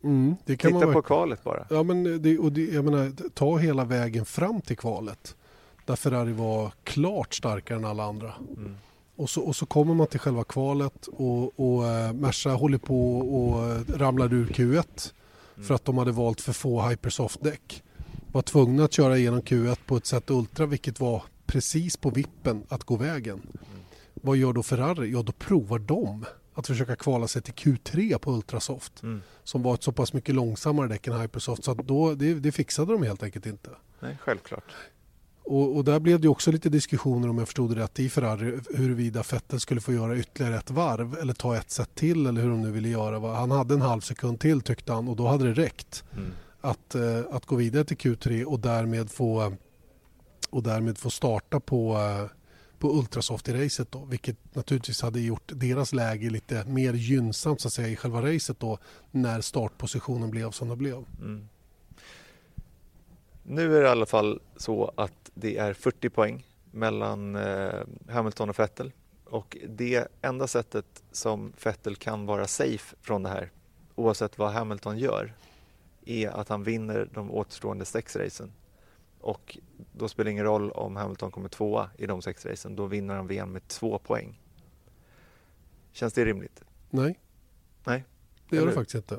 Mm, 0.04 0.36
Titta 0.46 0.70
man... 0.70 0.92
på 0.92 1.02
kvalet 1.02 1.44
bara. 1.44 1.66
Ja, 1.70 1.82
men 1.82 2.22
det, 2.22 2.38
och 2.38 2.52
det, 2.52 2.64
jag 2.64 2.84
menar, 2.84 3.30
ta 3.34 3.56
hela 3.56 3.84
vägen 3.84 4.24
fram 4.24 4.60
till 4.60 4.76
kvalet 4.76 5.36
där 5.84 5.96
Ferrari 5.96 6.32
var 6.32 6.72
klart 6.84 7.34
starkare 7.34 7.78
än 7.78 7.84
alla 7.84 8.04
andra. 8.04 8.34
Mm. 8.56 8.76
Och, 9.16 9.30
så, 9.30 9.42
och 9.42 9.56
så 9.56 9.66
kommer 9.66 9.94
man 9.94 10.06
till 10.06 10.20
själva 10.20 10.44
kvalet 10.44 11.06
och, 11.06 11.60
och 11.60 11.86
äh, 11.88 12.12
Merca 12.12 12.50
håller 12.50 12.78
på 12.78 13.18
och 13.18 13.70
äh, 13.70 13.80
ramlar 13.88 14.32
ur 14.34 14.46
Q1 14.46 15.12
mm. 15.56 15.66
för 15.66 15.74
att 15.74 15.84
de 15.84 15.98
hade 15.98 16.12
valt 16.12 16.40
för 16.40 16.52
få 16.52 16.82
Hypersoft-däck. 16.82 17.82
Var 18.32 18.42
tvungna 18.42 18.84
att 18.84 18.92
köra 18.92 19.18
igenom 19.18 19.40
Q1 19.40 19.78
på 19.86 19.96
ett 19.96 20.06
sätt 20.06 20.30
Ultra 20.30 20.66
vilket 20.66 21.00
var 21.00 21.22
precis 21.46 21.96
på 21.96 22.10
vippen 22.10 22.62
att 22.68 22.84
gå 22.84 22.96
vägen. 22.96 23.40
Mm. 23.44 23.81
Vad 24.24 24.36
gör 24.36 24.52
då 24.52 24.62
Ferrari? 24.62 25.12
Ja, 25.12 25.22
då 25.22 25.32
provar 25.32 25.78
de 25.78 26.24
att 26.54 26.66
försöka 26.66 26.96
kvala 26.96 27.28
sig 27.28 27.42
till 27.42 27.54
Q3 27.54 28.18
på 28.18 28.32
Ultrasoft 28.32 29.02
mm. 29.02 29.22
som 29.44 29.62
var 29.62 29.74
ett 29.74 29.82
så 29.82 29.92
pass 29.92 30.12
mycket 30.12 30.34
långsammare 30.34 30.88
däck 30.88 31.06
än 31.06 31.20
Hypersoft 31.20 31.64
så 31.64 31.70
att 31.70 31.78
då, 31.78 32.14
det, 32.14 32.34
det 32.34 32.52
fixade 32.52 32.92
de 32.92 33.02
helt 33.02 33.22
enkelt 33.22 33.46
inte. 33.46 33.70
Nej, 34.00 34.18
självklart. 34.20 34.64
Och, 35.44 35.76
och, 35.76 35.84
där 35.84 36.00
blev 36.00 36.20
det 36.20 36.28
också 36.28 36.52
lite 36.52 36.68
diskussioner 36.68 37.28
om 37.28 37.38
jag 37.38 37.48
förstod 37.48 37.76
det 37.76 37.82
rätt 37.82 38.00
i 38.00 38.08
Ferrari 38.08 38.60
huruvida 38.74 39.24
Vettel 39.32 39.60
skulle 39.60 39.80
få 39.80 39.92
göra 39.92 40.16
ytterligare 40.16 40.56
ett 40.56 40.70
varv 40.70 41.18
eller 41.20 41.34
ta 41.34 41.56
ett 41.56 41.70
set 41.70 41.94
till 41.94 42.26
eller 42.26 42.42
hur 42.42 42.50
de 42.50 42.62
nu 42.62 42.70
ville 42.70 42.88
göra. 42.88 43.34
Han 43.34 43.50
hade 43.50 43.74
en 43.74 43.80
halv 43.80 44.00
sekund 44.00 44.40
till 44.40 44.60
tyckte 44.60 44.92
han 44.92 45.08
och 45.08 45.16
då 45.16 45.26
hade 45.26 45.44
det 45.44 45.62
räckt 45.62 46.04
mm. 46.12 46.30
att, 46.60 46.94
eh, 46.94 47.20
att 47.30 47.46
gå 47.46 47.56
vidare 47.56 47.84
till 47.84 47.96
Q3 47.96 48.44
och 48.44 48.60
därmed 48.60 49.10
få, 49.10 49.54
och 50.50 50.62
därmed 50.62 50.98
få 50.98 51.10
starta 51.10 51.60
på 51.60 51.96
eh, 51.96 52.30
på 52.82 52.92
Ultrasoft 52.92 53.48
i 53.48 53.64
racet 53.64 53.92
då, 53.92 54.04
vilket 54.04 54.54
naturligtvis 54.54 55.02
hade 55.02 55.20
gjort 55.20 55.52
deras 55.54 55.92
läge 55.92 56.30
lite 56.30 56.64
mer 56.64 56.92
gynnsamt 56.92 57.60
så 57.60 57.68
att 57.68 57.72
säga 57.72 57.88
i 57.88 57.96
själva 57.96 58.22
racet 58.22 58.60
då 58.60 58.78
när 59.10 59.40
startpositionen 59.40 60.30
blev 60.30 60.50
som 60.50 60.68
den 60.68 60.78
blev. 60.78 61.04
Mm. 61.20 61.48
Nu 63.42 63.76
är 63.76 63.80
det 63.80 63.86
i 63.86 63.90
alla 63.90 64.06
fall 64.06 64.40
så 64.56 64.92
att 64.96 65.30
det 65.34 65.56
är 65.58 65.72
40 65.72 66.10
poäng 66.10 66.46
mellan 66.70 67.36
eh, 67.36 67.80
Hamilton 68.08 68.48
och 68.48 68.58
Vettel 68.58 68.92
och 69.24 69.56
det 69.68 70.08
enda 70.22 70.46
sättet 70.46 71.02
som 71.12 71.52
Vettel 71.64 71.96
kan 71.96 72.26
vara 72.26 72.46
safe 72.46 72.96
från 73.00 73.22
det 73.22 73.28
här 73.28 73.50
oavsett 73.94 74.38
vad 74.38 74.52
Hamilton 74.52 74.98
gör 74.98 75.34
är 76.06 76.28
att 76.28 76.48
han 76.48 76.62
vinner 76.62 77.08
de 77.14 77.30
återstående 77.30 77.84
sex 77.84 78.16
racen 78.16 78.52
och 79.22 79.58
då 79.92 80.08
spelar 80.08 80.24
det 80.24 80.30
ingen 80.30 80.44
roll 80.44 80.70
om 80.70 80.96
Hamilton 80.96 81.30
kommer 81.30 81.48
tvåa 81.48 81.90
i 81.98 82.06
de 82.06 82.22
sex 82.22 82.46
racen. 82.46 82.76
Då 82.76 82.86
vinner 82.86 83.14
han 83.14 83.26
VM 83.26 83.52
med 83.52 83.68
två 83.68 83.98
poäng. 83.98 84.40
Känns 85.92 86.12
det 86.12 86.24
rimligt? 86.24 86.62
Nej. 86.90 87.18
Nej. 87.84 88.04
Det 88.50 88.56
gör 88.56 88.66
det 88.66 88.72
faktiskt 88.72 88.94
inte. 88.94 89.18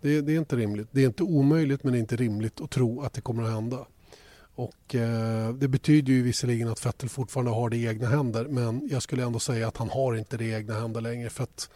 Det, 0.00 0.20
det, 0.20 0.32
är 0.32 0.38
inte 0.38 0.56
rimligt. 0.56 0.88
Det 0.90 1.02
är 1.02 1.06
inte 1.06 1.22
omöjligt 1.22 1.84
men 1.84 1.92
det 1.92 1.98
är 1.98 2.00
inte 2.00 2.16
rimligt 2.16 2.60
att 2.60 2.70
tro 2.70 3.00
att 3.00 3.12
det 3.12 3.20
kommer 3.20 3.42
att 3.42 3.50
hända. 3.50 3.86
Och 4.54 4.94
eh, 4.94 5.52
Det 5.54 5.68
betyder 5.68 6.12
ju 6.12 6.22
visserligen 6.22 6.68
att 6.68 6.86
Vettel 6.86 7.08
fortfarande 7.08 7.50
har 7.50 7.70
det 7.70 7.76
i 7.76 7.86
egna 7.86 8.08
händer 8.08 8.44
men 8.44 8.88
jag 8.90 9.02
skulle 9.02 9.24
ändå 9.24 9.38
säga 9.38 9.68
att 9.68 9.76
han 9.76 9.90
har 9.90 10.14
inte 10.14 10.36
det 10.36 10.44
i 10.44 10.52
egna 10.52 10.80
händer 10.80 11.00
längre 11.00 11.30
för 11.30 11.42
att 11.42 11.70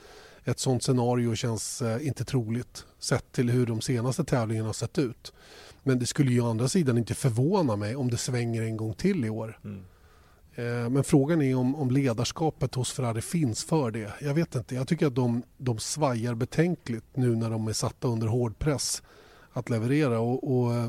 ett 0.44 0.59
sånt 0.59 0.83
scenario 0.83 1.35
känns 1.35 1.83
eh, 1.83 2.07
inte 2.07 2.24
troligt 2.24 2.87
sett 2.98 3.33
till 3.33 3.50
hur 3.50 3.66
de 3.66 3.81
senaste 3.81 4.24
tävlingarna 4.24 4.68
har 4.68 4.72
sett 4.72 4.98
ut. 4.98 5.33
Men 5.82 5.98
det 5.98 6.06
skulle 6.06 6.32
ju 6.32 6.40
å 6.40 6.50
andra 6.50 6.68
sidan 6.68 6.98
inte 6.98 7.14
förvåna 7.14 7.76
mig 7.76 7.96
om 7.96 8.10
det 8.10 8.16
svänger 8.16 8.62
en 8.62 8.76
gång 8.76 8.94
till 8.94 9.24
i 9.24 9.30
år. 9.30 9.58
Mm. 9.64 9.84
Eh, 10.54 10.90
men 10.90 11.04
frågan 11.04 11.42
är 11.42 11.56
om, 11.56 11.74
om 11.74 11.90
ledarskapet 11.90 12.74
hos 12.74 12.92
Ferrari 12.92 13.20
finns 13.20 13.64
för 13.64 13.90
det. 13.90 14.12
Jag 14.20 14.34
vet 14.34 14.54
inte. 14.54 14.74
Jag 14.74 14.88
tycker 14.88 15.06
att 15.06 15.14
de, 15.14 15.42
de 15.56 15.78
svajar 15.78 16.34
betänkligt 16.34 17.16
nu 17.16 17.36
när 17.36 17.50
de 17.50 17.68
är 17.68 17.72
satta 17.72 18.08
under 18.08 18.26
hård 18.26 18.58
press 18.58 19.02
att 19.52 19.70
leverera. 19.70 20.20
Och, 20.20 20.56
och... 20.56 20.74
Eh, 20.74 20.86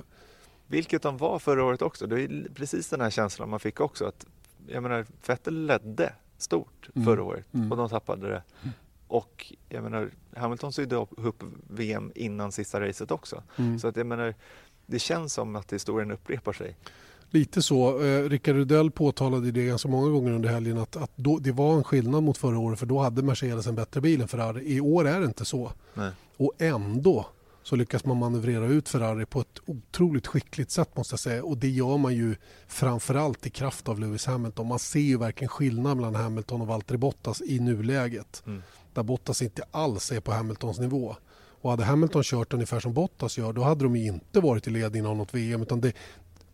Vilket 0.67 1.01
de 1.01 1.17
var 1.17 1.39
förra 1.39 1.63
året 1.63 1.81
också. 1.81 2.07
Det 2.07 2.21
är 2.21 2.47
precis 2.55 2.89
den 2.89 3.01
här 3.01 3.09
känslan 3.09 3.49
man 3.49 3.59
fick 3.59 3.79
också. 3.79 4.05
Att, 4.05 4.25
jag 4.67 4.83
menar, 4.83 5.05
Vettel 5.27 5.65
ledde 5.65 6.13
stort 6.37 6.89
mm. 6.95 7.05
förra 7.05 7.23
året 7.23 7.45
mm. 7.53 7.71
och 7.71 7.77
de 7.77 7.89
tappade 7.89 8.27
det. 8.27 8.43
Mm. 8.63 8.73
Och 9.07 9.53
jag 9.69 9.83
menar, 9.83 10.11
Hamilton 10.35 10.73
sydde 10.73 10.95
upp 10.95 11.43
VM 11.67 12.11
innan 12.15 12.51
sista 12.51 12.81
racet 12.81 13.11
också. 13.11 13.43
Mm. 13.57 13.79
Så 13.79 13.87
att 13.87 13.95
jag 13.95 14.07
menar, 14.07 14.35
det 14.91 14.99
känns 14.99 15.33
som 15.33 15.55
att 15.55 15.73
historien 15.73 16.11
upprepar 16.11 16.53
sig. 16.53 16.75
Lite 17.29 17.61
så. 17.61 18.03
Eh, 18.03 18.29
Rickard 18.29 18.55
Rudell 18.55 18.91
påtalade 18.91 19.51
det 19.51 19.65
ganska 19.65 19.89
många 19.89 20.09
gånger 20.09 20.31
under 20.31 20.49
helgen 20.49 20.77
att, 20.77 20.95
att 20.95 21.11
då, 21.15 21.37
det 21.37 21.51
var 21.51 21.75
en 21.75 21.83
skillnad 21.83 22.23
mot 22.23 22.37
förra 22.37 22.59
året 22.59 22.79
för 22.79 22.85
då 22.85 22.99
hade 22.99 23.21
Mercedes 23.21 23.67
en 23.67 23.75
bättre 23.75 24.01
bil 24.01 24.21
än 24.21 24.27
Ferrari. 24.27 24.75
I 24.75 24.81
år 24.81 25.07
är 25.07 25.19
det 25.19 25.25
inte 25.25 25.45
så. 25.45 25.71
Nej. 25.93 26.11
Och 26.37 26.53
ändå 26.57 27.25
så 27.63 27.75
lyckas 27.75 28.05
man 28.05 28.17
manövrera 28.17 28.65
ut 28.65 28.89
Ferrari 28.89 29.25
på 29.25 29.41
ett 29.41 29.59
otroligt 29.65 30.27
skickligt 30.27 30.71
sätt 30.71 30.97
måste 30.97 31.13
jag 31.13 31.19
säga. 31.19 31.43
Och 31.43 31.57
det 31.57 31.69
gör 31.69 31.97
man 31.97 32.15
ju 32.15 32.35
framförallt 32.67 33.45
i 33.45 33.49
kraft 33.49 33.89
av 33.89 33.99
Lewis 33.99 34.25
Hamilton. 34.25 34.67
Man 34.67 34.79
ser 34.79 34.99
ju 34.99 35.17
verkligen 35.17 35.49
skillnad 35.49 35.97
mellan 35.97 36.15
Hamilton 36.15 36.61
och 36.61 36.67
Valtteri 36.67 36.97
Bottas 36.97 37.41
i 37.41 37.59
nuläget. 37.59 38.43
Mm. 38.45 38.61
Där 38.93 39.03
Bottas 39.03 39.41
inte 39.41 39.63
alls 39.71 40.11
är 40.11 40.19
på 40.19 40.31
Hamiltons 40.31 40.79
nivå. 40.79 41.15
Och 41.61 41.71
hade 41.71 41.83
Hamilton 41.83 42.23
kört 42.23 42.53
ungefär 42.53 42.79
som 42.79 42.93
Bottas 42.93 43.37
gör 43.37 43.53
då 43.53 43.63
hade 43.63 43.83
de 43.83 43.95
inte 43.95 44.39
varit 44.39 44.67
i 44.67 44.69
ledningen 44.69 45.05
av 45.05 45.17
något 45.17 45.33
VM. 45.33 45.61
Utan 45.61 45.81
det, 45.81 45.93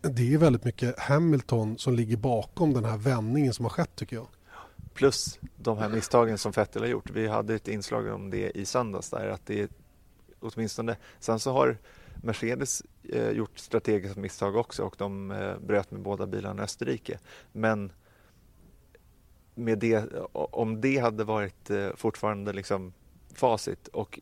det 0.00 0.34
är 0.34 0.38
väldigt 0.38 0.64
mycket 0.64 0.98
Hamilton 0.98 1.78
som 1.78 1.94
ligger 1.94 2.16
bakom 2.16 2.72
den 2.72 2.84
här 2.84 2.96
vändningen 2.96 3.52
som 3.52 3.64
har 3.64 3.70
skett 3.70 3.96
tycker 3.96 4.16
jag. 4.16 4.26
Plus 4.94 5.38
de 5.56 5.78
här 5.78 5.88
misstagen 5.88 6.38
som 6.38 6.52
Vettel 6.52 6.82
har 6.82 6.88
gjort. 6.88 7.10
Vi 7.10 7.26
hade 7.26 7.54
ett 7.54 7.68
inslag 7.68 8.06
om 8.06 8.30
det 8.30 8.50
i 8.50 8.64
söndags 8.64 9.10
där 9.10 9.28
att 9.28 9.46
det 9.46 9.60
är 9.60 9.68
åtminstone. 10.40 10.96
Sen 11.20 11.40
så 11.40 11.52
har 11.52 11.78
Mercedes 12.22 12.82
eh, 13.02 13.30
gjort 13.30 13.58
strategiska 13.58 14.20
misstag 14.20 14.56
också 14.56 14.82
och 14.82 14.94
de 14.98 15.30
eh, 15.30 15.58
bröt 15.58 15.90
med 15.90 16.00
båda 16.00 16.26
bilarna 16.26 16.62
i 16.62 16.64
Österrike. 16.64 17.18
Men 17.52 17.92
med 19.54 19.78
det, 19.78 20.04
om 20.32 20.80
det 20.80 20.98
hade 20.98 21.24
varit 21.24 21.70
eh, 21.70 21.88
fortfarande 21.96 22.52
liksom 22.52 22.92
facit 23.34 23.88
och 23.88 24.20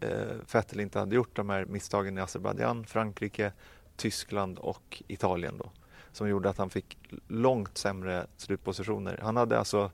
eh, 0.00 0.10
Vettel 0.52 0.80
inte 0.80 0.98
hade 0.98 1.16
gjort 1.16 1.36
de 1.36 1.50
här 1.50 1.64
misstagen 1.64 2.18
i 2.18 2.20
Azerbajdzjan, 2.20 2.86
Frankrike, 2.86 3.52
Tyskland 3.96 4.58
och 4.58 5.02
Italien 5.06 5.58
då, 5.58 5.70
som 6.12 6.28
gjorde 6.28 6.50
att 6.50 6.58
han 6.58 6.70
fick 6.70 6.98
långt 7.28 7.78
sämre 7.78 8.26
slutpositioner. 8.36 9.20
Han 9.22 9.36
hade 9.36 9.58
alltså, 9.58 9.90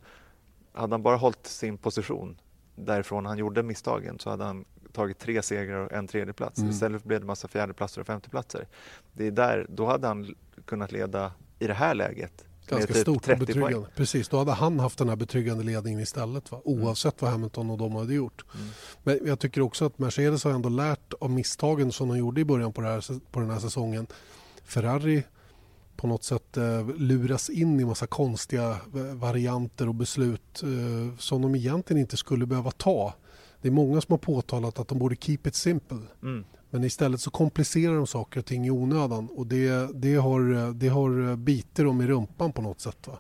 hade 0.73 0.95
han 0.95 1.03
bara 1.03 1.17
hållit 1.17 1.47
sin 1.47 1.79
position 1.79 2.37
därifrån 2.75 3.27
han 3.27 3.39
gjorde 3.39 3.63
misstagen 3.63 4.19
så 4.19 4.31
hade 4.31 4.45
han 4.45 4.65
tagit 4.93 5.19
tre 5.19 5.43
segrar 5.43 5.79
och 5.79 5.93
en 5.93 6.07
tredjeplats. 6.07 6.59
Mm. 6.59 6.71
Istället 6.71 7.05
blev 7.05 7.21
det 7.21 7.27
massa 7.27 7.49
fjärdeplatser 7.49 8.01
och 8.01 8.07
femteplatser. 8.07 8.67
Det 9.13 9.27
är 9.27 9.31
där, 9.31 9.67
då 9.69 9.87
hade 9.87 10.07
han 10.07 10.35
kunnat 10.65 10.93
leda 10.93 11.33
i 11.59 11.67
det 11.67 11.75
här 11.75 11.95
läget 11.95 12.45
ganska 12.71 12.95
typ 12.95 13.03
stort 13.03 13.17
och 13.17 13.23
30 13.23 13.41
betryggande. 13.41 13.77
poäng. 13.77 13.87
Precis, 13.97 14.29
då 14.29 14.39
hade 14.39 14.53
han 14.53 14.81
haft 14.81 14.99
den 14.99 15.09
här 15.09 15.17
betryggande 15.17 15.65
ledningen 15.65 16.01
istället. 16.01 16.51
Va? 16.51 16.61
Oavsett 16.65 17.23
vad 17.23 17.31
Hamilton 17.31 17.71
och 17.71 17.79
de 17.79 17.95
hade 17.95 18.15
gjort. 18.15 18.45
Mm. 18.55 18.69
Men 19.03 19.19
jag 19.27 19.39
tycker 19.39 19.61
också 19.61 19.85
att 19.85 19.99
Mercedes 19.99 20.45
har 20.45 20.51
ändå 20.51 20.69
lärt 20.69 21.13
av 21.21 21.31
misstagen 21.31 21.93
som 21.93 22.09
de 22.09 22.19
gjorde 22.19 22.41
i 22.41 22.45
början 22.45 22.73
på, 22.73 22.83
här, 22.83 23.31
på 23.31 23.41
den 23.41 23.51
här 23.51 23.59
säsongen. 23.59 24.07
Ferrari 24.65 25.23
på 26.01 26.07
något 26.07 26.25
sätt 26.25 26.57
eh, 26.57 26.89
luras 26.97 27.51
in 27.51 27.81
i 27.81 27.85
massa 27.85 28.07
konstiga 28.07 28.77
varianter 29.15 29.89
och 29.89 29.95
beslut 29.95 30.63
eh, 30.63 31.19
som 31.19 31.43
de 31.43 31.55
egentligen 31.55 32.01
inte 32.01 32.17
skulle 32.17 32.47
behöva 32.47 32.71
ta. 32.71 33.15
Det 33.63 33.69
är 33.69 33.73
många 33.73 34.01
som 34.01 34.13
har 34.13 34.19
påtalat 34.19 34.79
att 34.79 34.89
de 34.89 34.99
borde 34.99 35.17
keep 35.17 35.39
it 35.45 35.55
simple. 35.55 35.99
Mm. 36.23 36.45
Men 36.71 36.85
istället 36.85 37.21
så 37.21 37.31
komplicerar 37.31 37.95
de 37.95 38.07
saker 38.07 38.41
och 38.41 38.47
ting 38.47 38.67
i 38.67 38.71
onödan 38.71 39.29
och 39.29 39.47
det, 39.47 39.89
det, 39.95 40.15
har, 40.15 40.73
det 40.73 40.89
har 40.89 41.37
biter 41.37 41.85
dem 41.85 42.01
i 42.01 42.07
rumpan 42.07 42.53
på 42.53 42.63
något 42.63 42.81
sätt. 42.81 43.07
Va? 43.07 43.19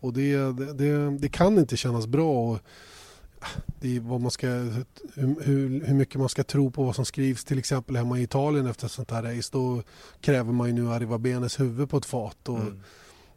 Och 0.00 0.12
det, 0.12 0.36
det, 0.72 1.18
det, 1.18 1.28
kan 1.28 1.58
inte 1.58 1.76
kännas 1.76 2.06
bra. 2.06 2.52
Och 2.52 2.58
det 3.80 3.96
är 3.96 4.00
vad 4.00 4.20
man 4.20 4.30
ska, 4.30 4.46
hur, 4.46 4.84
hur, 5.44 5.84
hur 5.84 5.94
mycket 5.94 6.20
man 6.20 6.28
ska 6.28 6.44
tro 6.44 6.70
på 6.70 6.84
vad 6.84 6.94
som 6.94 7.04
skrivs 7.04 7.44
till 7.44 7.58
exempel 7.58 7.96
hemma 7.96 8.18
i 8.18 8.22
Italien 8.22 8.66
efter 8.66 8.86
ett 8.86 8.92
sånt 8.92 9.10
här 9.10 9.22
race. 9.22 9.48
Då 9.52 9.82
kräver 10.20 10.52
man 10.52 10.66
ju 10.68 10.72
nu 10.72 10.92
Arrivabenes 10.92 11.60
huvud 11.60 11.90
på 11.90 11.96
ett 11.96 12.06
fat. 12.06 12.48
Och, 12.48 12.58
Mm. 12.58 12.80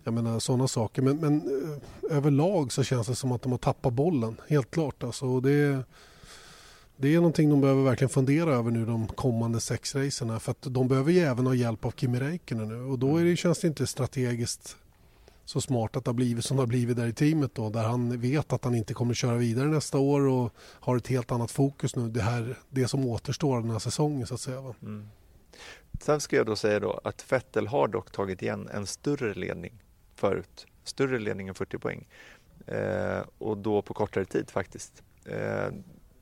Jag 0.07 0.13
menar 0.13 0.39
sådana 0.39 0.67
saker. 0.67 1.01
Men, 1.01 1.17
men 1.17 1.35
eh, 1.35 2.17
överlag 2.17 2.71
så 2.71 2.83
känns 2.83 3.07
det 3.07 3.15
som 3.15 3.31
att 3.31 3.41
de 3.41 3.51
har 3.51 3.59
tappat 3.59 3.93
bollen. 3.93 4.35
Helt 4.47 4.71
klart. 4.71 5.03
Alltså, 5.03 5.25
och 5.25 5.41
det, 5.41 5.83
det 6.97 7.13
är 7.13 7.15
någonting 7.15 7.49
de 7.49 7.61
behöver 7.61 7.83
verkligen 7.83 8.09
fundera 8.09 8.53
över 8.53 8.71
nu 8.71 8.85
de 8.85 9.07
kommande 9.07 9.59
sex 9.59 9.95
racerna. 9.95 10.39
För 10.39 10.51
att 10.51 10.61
de 10.61 10.87
behöver 10.87 11.11
ju 11.11 11.19
även 11.19 11.45
ha 11.45 11.53
hjälp 11.53 11.85
av 11.85 11.91
Kimi 11.91 12.19
Räikkönen 12.19 12.67
nu. 12.67 12.81
Och 12.91 12.99
då 12.99 13.17
är 13.17 13.23
det, 13.25 13.35
känns 13.35 13.59
det 13.59 13.67
inte 13.67 13.87
strategiskt 13.87 14.77
så 15.45 15.61
smart 15.61 15.95
att 15.95 16.05
det 16.05 16.09
har 16.09 16.13
blivit 16.13 16.45
som 16.45 16.57
det 16.57 16.63
har 16.63 16.67
blivit 16.67 16.97
där 16.97 17.07
i 17.07 17.13
teamet 17.13 17.55
då. 17.55 17.69
Där 17.69 17.83
han 17.83 18.21
vet 18.21 18.53
att 18.53 18.63
han 18.63 18.75
inte 18.75 18.93
kommer 18.93 19.13
köra 19.13 19.35
vidare 19.35 19.67
nästa 19.67 19.97
år 19.97 20.27
och 20.27 20.53
har 20.59 20.97
ett 20.97 21.07
helt 21.07 21.31
annat 21.31 21.51
fokus 21.51 21.95
nu. 21.95 22.09
Det, 22.09 22.21
här, 22.21 22.57
det 22.69 22.87
som 22.87 23.05
återstår 23.05 23.61
den 23.61 23.71
här 23.71 23.79
säsongen 23.79 24.27
så 24.27 24.33
att 24.33 24.41
säga. 24.41 24.75
Mm. 24.81 25.07
Sen 26.01 26.21
ska 26.21 26.35
jag 26.35 26.45
då 26.45 26.55
säga 26.55 26.79
då 26.79 26.99
att 27.03 27.31
Vettel 27.31 27.67
har 27.67 27.87
dock 27.87 28.11
tagit 28.11 28.41
igen 28.41 28.69
en 28.73 28.87
större 28.87 29.33
ledning 29.33 29.73
förut. 30.15 30.67
Större 30.83 31.19
ledning 31.19 31.47
än 31.47 31.55
40 31.55 31.77
poäng. 31.77 32.07
Eh, 32.67 33.21
och 33.37 33.57
då 33.57 33.81
på 33.81 33.93
kortare 33.93 34.25
tid 34.25 34.49
faktiskt. 34.49 35.03
Eh, 35.25 35.67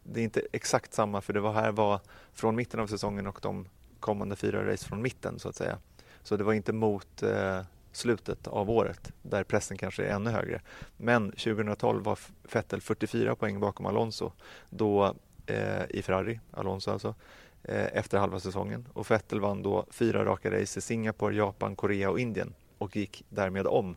det 0.04 0.20
är 0.20 0.24
inte 0.24 0.42
exakt 0.52 0.94
samma 0.94 1.22
för 1.22 1.34
det 1.34 1.40
var 1.40 1.54
här 1.54 1.72
var 1.72 2.00
från 2.34 2.56
mitten 2.56 2.80
av 2.80 2.88
säsongen 2.88 3.28
och 3.28 3.40
de 3.42 3.66
kommande 4.00 4.36
fyra 4.36 4.72
race 4.72 4.86
från 4.86 5.02
mitten 5.02 5.40
så 5.40 5.50
att 5.50 5.56
säga. 5.56 5.78
Så 6.24 6.38
det 6.38 6.44
var 6.44 6.54
inte 6.54 6.74
mot 6.74 7.24
eh, 7.24 7.62
slutet 7.92 8.48
av 8.48 8.70
året 8.70 9.12
där 9.22 9.44
pressen 9.44 9.78
kanske 9.78 10.06
är 10.06 10.16
ännu 10.16 10.30
högre. 10.30 10.62
Men 10.98 11.32
2012 11.32 12.04
var 12.04 12.20
Vettel 12.54 12.82
44 12.82 13.36
poäng 13.36 13.60
bakom 13.60 13.86
Alonso 13.86 14.32
då 14.70 15.16
eh, 15.46 15.84
i 15.90 16.02
Ferrari, 16.02 16.40
Alonso 16.52 16.92
alltså, 16.92 17.16
eh, 17.64 17.98
efter 17.98 18.18
halva 18.18 18.40
säsongen. 18.40 18.88
Och 18.94 19.12
Vettel 19.12 19.40
vann 19.40 19.64
då 19.64 19.86
fyra 19.90 20.26
raka 20.26 20.52
race 20.52 20.80
i 20.80 20.82
Singapore, 20.82 21.36
Japan, 21.36 21.76
Korea 21.76 22.10
och 22.10 22.20
Indien 22.20 22.54
och 22.78 22.96
gick 22.96 23.26
därmed 23.30 23.68
om 23.68 23.96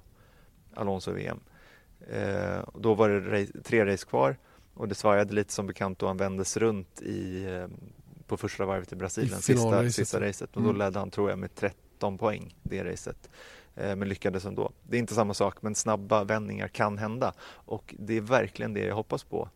Alonso 0.75 1.11
i 1.11 1.14
VM. 1.14 1.40
Eh, 2.11 2.69
då 2.75 2.95
var 2.95 3.09
det 3.09 3.47
tre 3.62 3.87
race 3.87 4.07
kvar 4.07 4.37
och 4.77 4.89
det 4.89 4.95
svajade 4.95 5.35
lite 5.35 5.53
som 5.53 5.67
bekant 5.67 5.99
då 5.99 6.07
han 6.07 6.17
vändes 6.17 6.57
runt 6.57 7.03
i, 7.03 7.45
eh, 7.45 7.67
på 8.27 8.37
första 8.37 8.67
varvet 8.67 8.93
i 8.93 8.97
Brasilien, 8.97 9.39
I 9.39 9.43
sista, 9.43 9.91
sista 9.91 10.21
racet. 10.21 10.51
Och 10.51 10.62
Mm. 10.62 10.73
då 10.73 10.79
ledde 10.79 10.99
han, 10.99 11.11
tror 11.11 11.31
jag, 11.31 11.39
med 11.39 11.55
13 11.55 12.19
poäng 12.19 12.55
det 12.62 12.85
racet. 12.85 13.31
Eh, 13.75 13.97
men 13.97 14.09
lyckades 14.09 14.45
ändå. 14.45 14.73
Det 14.83 14.97
är 14.97 14.99
inte 14.99 15.15
samma 15.15 15.35
sak, 15.35 15.62
men 15.62 15.75
snabba 15.75 16.25
vändningar 16.25 16.69
kan 16.69 16.99
hända. 16.99 17.33
Och 17.43 17.95
det 17.99 18.17
är 18.17 18.21
verkligen 18.21 18.75
det 18.75 18.81
jag 18.87 18.95
hoppas 18.95 19.25
på. 19.25 19.49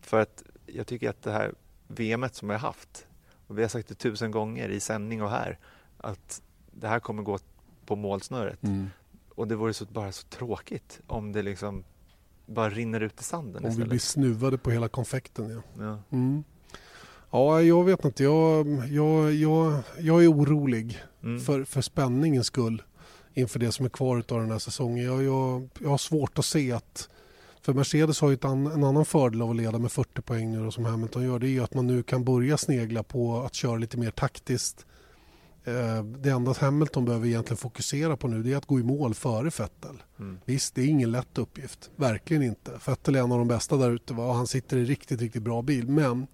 För 0.00 0.20
att 0.20 0.42
jag 0.66 0.86
tycker 0.86 1.10
att 1.10 1.22
det 1.22 1.32
här 1.32 1.54
VMet 1.88 2.34
som 2.34 2.50
jag 2.50 2.58
har 2.58 2.68
haft, 2.68 3.06
och 3.46 3.58
vi 3.58 3.62
har 3.62 3.68
sagt 3.68 3.88
det 3.88 3.94
tusen 3.94 4.30
gånger 4.30 4.68
i 4.68 4.80
sändning 4.80 5.22
och 5.22 5.30
här, 5.30 5.58
att 5.98 6.42
det 6.70 6.88
här 6.88 7.00
kommer 7.00 7.22
gå 7.22 7.38
på 7.86 7.96
målsnöret. 7.96 8.62
Mm. 8.62 8.86
Och 9.34 9.48
det 9.48 9.56
vore 9.56 9.74
så, 9.74 9.84
bara 9.84 10.12
så 10.12 10.26
tråkigt 10.26 11.00
om 11.06 11.32
det 11.32 11.42
liksom 11.42 11.84
bara 12.52 12.70
rinner 12.70 13.00
ut 13.00 13.20
i 13.20 13.24
sanden 13.24 13.56
Om 13.56 13.62
vi 13.62 13.68
istället. 13.68 13.88
blir 13.88 13.98
snuvade 13.98 14.58
på 14.58 14.70
hela 14.70 14.88
konfekten. 14.88 15.50
Ja. 15.50 15.62
Ja. 15.84 15.98
Mm. 16.16 16.44
Ja, 17.30 17.62
jag 17.62 17.84
vet 17.84 18.04
inte. 18.04 18.24
Jag, 18.24 18.66
jag, 18.90 19.32
jag, 19.34 19.82
jag 19.98 20.24
är 20.24 20.32
orolig 20.32 20.98
Mm. 21.24 21.40
för, 21.40 21.64
för 21.64 21.80
spänningens 21.80 22.46
skull 22.46 22.82
inför 23.34 23.58
det 23.58 23.72
som 23.72 23.84
är 23.86 23.90
kvar 23.90 24.16
av 24.16 24.40
den 24.40 24.50
här 24.50 24.58
säsongen. 24.58 25.04
Jag, 25.04 25.22
jag, 25.22 25.68
jag 25.80 25.88
har 25.90 25.98
svårt 25.98 26.38
att 26.38 26.44
se 26.44 26.72
att... 26.72 27.08
För 27.62 27.72
Mercedes 27.74 28.20
har 28.20 28.30
ju 28.30 28.38
an, 28.42 28.66
en 28.66 28.84
annan 28.84 29.04
fördel 29.04 29.42
av 29.42 29.50
att 29.50 29.56
leda 29.56 29.78
med 29.78 29.92
40 29.92 30.22
poäng 30.22 30.50
nu 30.50 30.64
då, 30.64 30.70
som 30.70 30.84
Hamilton 30.84 31.22
gör. 31.24 31.38
Det 31.38 31.46
är 31.46 31.50
ju 31.50 31.62
att 31.64 31.74
man 31.74 31.86
nu 31.86 32.02
kan 32.02 32.24
börja 32.24 32.56
snegla 32.56 33.02
på 33.02 33.40
att 33.42 33.54
köra 33.54 33.76
lite 33.76 33.96
mer 33.98 34.10
taktiskt. 34.10 34.86
Eh, 35.64 36.04
Det 36.04 36.30
enda 36.30 36.52
Hamilton 36.60 37.04
behöver 37.04 37.26
egentligen 37.26 37.56
fokusera 37.56 38.16
på 38.16 38.28
nu 38.28 38.42
det 38.42 38.52
är 38.52 38.56
att 38.56 38.66
gå 38.66 38.80
i 38.80 38.82
mål 38.82 39.14
före 39.14 39.50
Vettel. 39.58 40.02
Mm. 40.18 40.38
Visst, 40.44 40.74
det 40.74 40.82
är 40.82 40.86
ingen 40.86 41.10
lätt 41.12 41.38
uppgift. 41.38 41.90
Verkligen 41.96 42.42
inte. 42.42 42.70
Vettel 42.86 43.14
är 43.16 43.20
en 43.20 43.32
av 43.32 43.38
de 43.38 43.48
bästa 43.48 43.76
där 43.76 43.90
ute 43.90 44.12
och 44.14 44.34
han 44.34 44.46
sitter 44.46 44.76
i 44.76 44.84
riktigt, 44.84 45.20
riktigt 45.20 45.42
bra 45.42 45.62
bil. 45.62 45.88
Men 45.88 46.26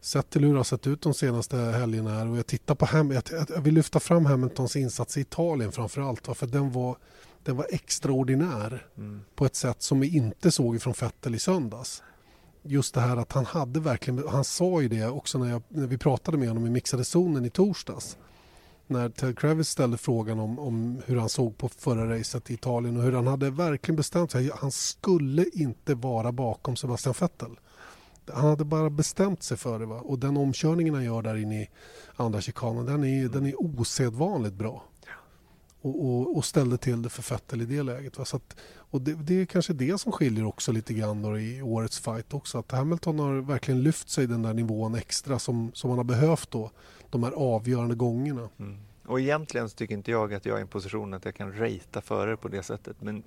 sett 0.00 0.30
till 0.30 0.44
hur 0.44 0.52
det 0.52 0.58
har 0.58 0.64
sett 0.64 0.86
ut 0.86 1.00
de 1.02 1.14
senaste 1.14 1.56
helgerna 1.56 2.10
här 2.10 2.26
och 2.28 2.36
jag 2.38 2.46
tittar 2.46 2.74
på 2.74 2.86
Ham 2.86 3.10
jag, 3.10 3.22
jag 3.48 3.60
vill 3.60 3.74
lyfta 3.74 4.00
fram 4.00 4.26
Hamiltons 4.26 4.76
insats 4.76 5.16
i 5.16 5.20
Italien 5.20 5.72
framför 5.72 6.00
allt. 6.00 6.28
va? 6.28 6.34
För 6.34 6.46
den 6.46 6.72
var, 6.72 6.96
den 7.44 7.56
var 7.56 7.66
extraordinär 7.70 8.86
Mm. 8.96 9.20
på 9.34 9.46
ett 9.46 9.56
sätt 9.56 9.82
som 9.82 10.00
vi 10.00 10.16
inte 10.16 10.50
såg 10.50 10.82
från 10.82 10.94
Vettel 11.00 11.34
i 11.34 11.38
söndags. 11.38 12.02
Just 12.62 12.94
det 12.94 13.00
här 13.00 13.16
att 13.16 13.32
han 13.32 13.46
hade 13.46 13.80
verkligen, 13.80 14.28
han 14.28 14.44
sa 14.44 14.82
ju 14.82 14.88
det 14.88 15.08
också 15.08 15.38
när, 15.38 15.50
jag, 15.50 15.62
när 15.68 15.86
vi 15.86 15.98
pratade 15.98 16.38
med 16.38 16.48
honom 16.48 16.66
i 16.66 16.70
mixade 16.70 17.04
zonen 17.04 17.44
i 17.44 17.50
torsdags. 17.50 18.16
När 18.86 19.08
Ted 19.08 19.38
Kravis 19.38 19.68
ställde 19.68 19.96
frågan 19.96 20.38
om, 20.38 20.58
om 20.58 21.02
hur 21.06 21.16
han 21.16 21.28
såg 21.28 21.58
på 21.58 21.68
förra 21.68 22.18
racet 22.18 22.50
i 22.50 22.54
Italien 22.54 22.96
och 22.96 23.02
hur 23.02 23.12
han 23.12 23.26
hade 23.26 23.50
verkligen 23.50 23.96
bestämt 23.96 24.30
sig. 24.30 24.50
Han 24.54 24.72
skulle 24.72 25.44
inte 25.52 25.94
vara 25.94 26.32
bakom 26.32 26.76
Sebastian 26.76 27.14
Vettel. 27.20 27.58
Han 28.32 28.44
hade 28.44 28.64
bara 28.64 28.90
bestämt 28.90 29.42
sig 29.42 29.56
för 29.56 29.78
det. 29.78 29.86
Va? 29.86 30.00
Och 30.00 30.18
den 30.18 30.36
omkörningen 30.36 30.94
han 30.94 31.04
gör 31.04 31.22
där 31.22 31.36
inne 31.36 31.62
i 31.62 31.70
andra 32.16 32.40
chikanen 32.40 32.86
den 32.86 33.04
är, 33.04 33.28
den 33.28 33.46
är 33.46 33.62
osedvanligt 33.62 34.54
bra. 34.54 34.84
Och, 35.82 36.04
och, 36.04 36.36
och 36.36 36.44
ställde 36.44 36.76
till 36.76 37.02
det 37.02 37.08
för 37.08 37.34
Vettel 37.34 37.62
i 37.62 37.64
det 37.64 37.82
läget. 37.82 38.18
Va? 38.18 38.24
Så 38.24 38.36
att, 38.36 38.56
och 38.76 39.00
det, 39.00 39.14
det 39.14 39.40
är 39.40 39.44
kanske 39.46 39.72
det 39.72 40.00
som 40.00 40.12
skiljer 40.12 40.44
också 40.44 40.72
lite 40.72 40.94
grann 40.94 41.36
i 41.36 41.62
årets 41.62 41.98
fight 41.98 42.34
också. 42.34 42.58
Att 42.58 42.72
Hamilton 42.72 43.18
har 43.18 43.40
verkligen 43.40 43.82
lyft 43.82 44.08
sig 44.08 44.26
den 44.26 44.42
där 44.42 44.54
nivån 44.54 44.94
extra 44.94 45.38
som, 45.38 45.70
som 45.74 45.90
han 45.90 45.98
har 45.98 46.04
behövt 46.04 46.50
då. 46.50 46.70
De 47.10 47.22
här 47.22 47.32
avgörande 47.32 47.94
gångerna. 47.94 48.48
Mm. 48.58 48.78
Och 49.06 49.20
egentligen 49.20 49.68
så 49.68 49.76
tycker 49.76 49.94
inte 49.94 50.10
jag 50.10 50.34
att 50.34 50.46
jag 50.46 50.54
är 50.54 50.58
i 50.58 50.62
en 50.62 50.68
position 50.68 51.14
att 51.14 51.24
jag 51.24 51.34
kan 51.34 51.52
ratea 51.52 52.02
före 52.02 52.36
på 52.36 52.48
det 52.48 52.62
sättet. 52.62 52.96
Men 53.00 53.22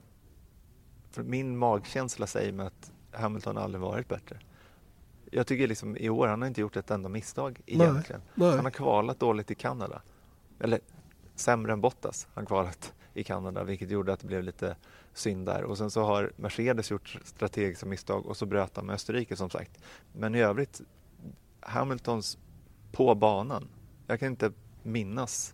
min 1.16 1.58
magkänsla 1.58 2.28
säger 2.28 2.52
mig 2.52 2.68
att 2.68 2.92
Hamilton 3.12 3.58
aldrig 3.58 3.82
varit 3.82 4.08
bättre. 4.08 4.40
Jag 5.32 5.48
tycker 5.48 5.68
liksom 5.68 5.98
i 5.98 6.10
år, 6.10 6.28
han 6.28 6.42
har 6.42 6.48
inte 6.48 6.62
gjort 6.62 6.76
ett 6.76 6.92
enda 6.92 7.10
misstag 7.10 7.62
egentligen. 7.66 8.22
nej. 8.34 8.56
Han 8.56 8.66
har 8.66 8.72
kvalat 8.72 9.20
dåligt 9.20 9.52
i 9.52 9.56
Kanada. 9.56 10.02
Eller 10.60 10.80
sämre 11.36 11.74
än 11.74 11.82
Bottas 11.82 12.28
han 12.34 12.46
kvalat 12.46 12.94
i 13.14 13.24
Kanada 13.24 13.64
vilket 13.64 13.90
gjorde 13.90 14.14
att 14.14 14.20
det 14.20 14.28
blev 14.28 14.44
lite 14.44 14.76
synd 15.14 15.46
där. 15.46 15.64
Och 15.64 15.78
sen 15.78 15.92
så 15.92 16.04
har 16.04 16.32
Mercedes 16.36 16.92
gjort 16.92 17.20
strategiska 17.24 17.86
misstag 17.86 18.26
och 18.26 18.38
så 18.38 18.46
bröt 18.46 18.76
han 18.76 18.86
med 18.86 18.94
Österrike 18.94 19.36
som 19.36 19.50
sagt. 19.50 19.72
Men 20.14 20.36
i 20.36 20.42
övrigt, 20.42 20.82
Hamiltons 21.60 22.38
på 22.92 23.16
banan. 23.16 23.68
Jag 24.08 24.20
kan 24.20 24.30
inte 24.30 24.52
minnas 24.84 25.54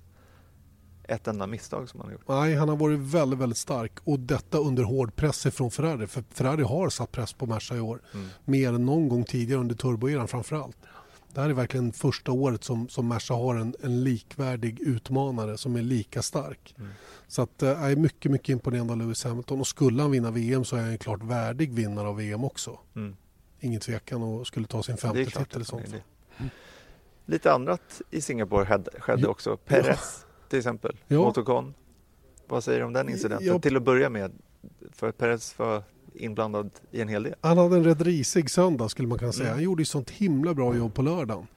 ett 1.04 1.28
enda 1.28 1.48
misstag 1.48 1.90
som 1.90 2.00
han 2.00 2.08
har 2.08 2.14
gjort. 2.14 2.28
Nej, 2.28 2.56
han 2.56 2.70
har 2.70 2.76
varit 2.76 3.00
väldigt, 3.00 3.40
väldigt 3.40 3.58
stark 3.58 3.92
och 4.04 4.20
detta 4.20 4.58
under 4.58 4.84
hård 4.84 5.16
press 5.16 5.44
från 5.44 5.72
Ferrari. 5.72 6.08
För 6.08 6.24
Ferrari 6.30 6.64
har 6.64 6.90
satt 6.90 7.12
press 7.12 7.34
på 7.34 7.46
Merca 7.46 7.76
i 7.76 7.80
år. 7.80 8.02
Mm. 8.14 8.28
Mer 8.46 8.74
än 8.74 8.86
någon 8.86 9.10
gång 9.10 9.24
tidigare 9.24 9.60
under 9.60 9.76
turboeran 9.76 10.28
framför 10.28 10.56
allt. 10.56 10.78
Det 11.34 11.42
här 11.42 11.50
är 11.50 11.54
verkligen 11.54 11.94
första 11.94 12.32
året 12.32 12.64
som, 12.64 12.90
som 12.90 13.08
Merca 13.08 13.34
har 13.34 13.56
en, 13.56 13.76
en 13.82 14.04
likvärdig 14.04 14.80
utmanare 14.80 15.58
som 15.58 15.76
är 15.76 15.82
lika 15.82 16.22
stark. 16.22 16.76
Mm. 16.78 16.92
Så 17.28 17.42
att, 17.42 17.64
eh, 17.64 17.70
jag 17.70 17.92
är 17.92 17.96
mycket, 17.96 18.32
mycket 18.32 18.50
imponerad 18.50 18.92
av 18.92 18.98
Lewis 18.98 19.24
Hamilton. 19.24 19.60
Och 19.60 19.68
skulle 19.68 20.02
han 20.02 20.12
vinna 20.12 20.32
VM 20.32 20.66
så 20.66 20.76
är 20.76 20.82
han 20.82 20.98
klart 20.98 21.24
värdig 21.24 21.74
vinnare 21.74 22.08
av 22.08 22.16
VM 22.18 22.44
också. 22.44 22.80
Mm. 22.96 23.16
Ingen 23.60 23.80
tvekan 23.82 24.24
och 24.24 24.48
skulle 24.48 24.68
ta 24.68 24.84
sin 24.84 24.98
femte 24.98 25.26
titel 25.26 25.66
sånt 25.66 25.92
det. 25.92 26.04
Lite 27.26 27.54
annat 27.54 28.02
i 28.10 28.22
Singapore 28.22 28.66
skedde, 28.66 29.22
Ja. 29.22 29.28
också. 29.30 29.58
Perez 29.58 30.26
till 30.50 30.60
exempel, 30.60 30.98
Ja. 31.08 31.18
Motocon. 31.18 31.74
Vad 32.48 32.64
säger 32.64 32.80
du 32.80 32.86
om 32.86 32.94
den 32.94 33.10
incidenten? 33.10 33.48
Ja. 33.48 33.60
Till 33.60 33.78
att 33.78 33.84
börja 33.84 34.10
med, 34.10 34.32
för 34.92 35.12
Perez 35.12 35.60
var 35.60 35.84
inblandad 36.14 36.70
i 36.92 37.02
en 37.02 37.08
hel 37.08 37.24
del. 37.24 37.36
Han 37.42 37.58
hade 37.58 37.76
en 37.76 37.84
rätt 37.84 38.02
risig 38.02 38.50
söndag 38.52 38.90
skulle 38.90 39.08
man 39.08 39.18
kunna 39.20 39.32
säga. 39.32 39.46
Mm. 39.48 39.56
Han 39.56 39.64
gjorde 39.64 39.82
ju 39.82 39.86
sånt 39.86 40.10
himla 40.10 40.54
bra 40.54 40.76
jobb 40.76 40.94
på 40.94 41.02
lördagen. 41.02 41.48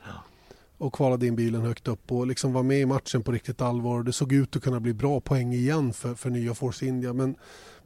och 0.79 0.93
kvalade 0.93 1.27
in 1.27 1.37
bilen 1.37 1.61
högt 1.61 1.89
upp 1.89 2.13
och 2.13 2.27
liksom 2.27 2.53
var 2.53 2.63
med 2.63 2.81
i 2.81 2.87
matchen 2.87 3.23
på 3.23 3.33
riktigt 3.33 3.61
allvar. 3.63 4.03
Det 4.03 4.13
såg 4.13 4.33
ut 4.33 4.57
att 4.57 4.63
kunna 4.63 4.81
bli 4.81 4.93
bra 4.95 5.21
poäng 5.21 5.53
igen 5.53 5.93
för, 5.93 6.15
för 6.15 6.31
nya 6.31 6.55
Force 6.55 6.87
India 6.87 7.13
men 7.13 7.37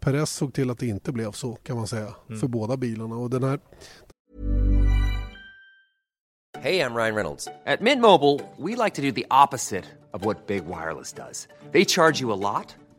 Perez 0.01 0.31
såg 0.31 0.55
till 0.55 0.71
att 0.71 0.79
det 0.79 0.87
inte 0.87 1.13
blev 1.13 1.33
så 1.33 1.55
kan 1.55 1.77
man 1.77 1.87
säga 1.87 2.15
Mm. 2.29 2.41
för 2.41 2.49
båda 2.49 2.77
bilarna 2.77 3.17
och 3.17 3.31
den 3.31 3.43
här 3.43 3.61
Hey, 6.61 6.81
I'm 6.81 6.95
Ryan 6.95 7.15
Reynolds. 7.15 7.49
At 7.67 7.81
Mint 7.81 8.01
Mobile, 8.01 8.41
we 8.59 8.75
like 8.85 8.95
to 8.97 9.03
do 9.03 9.13
the 9.13 9.27
opposite 9.31 9.85
of 10.13 10.25
what 10.25 10.47
Big 10.47 10.65
Wireless 10.65 11.13
does. 11.13 11.49
They 11.73 11.85
charge 11.85 12.21
you 12.21 12.33
a 12.33 12.37
lot, 12.37 12.77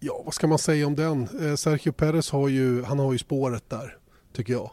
ja, 0.00 0.22
vad 0.24 0.34
ska 0.34 0.46
man 0.46 0.58
säga 0.58 0.86
om 0.86 0.94
den? 0.94 1.28
Eh, 1.40 1.54
Sergio 1.54 1.92
Perez 1.92 2.30
har 2.30 2.48
ju, 2.48 2.82
han 2.82 2.98
har 2.98 3.12
ju 3.12 3.18
spåret 3.18 3.70
där, 3.70 3.96
tycker 4.32 4.52
jag. 4.52 4.70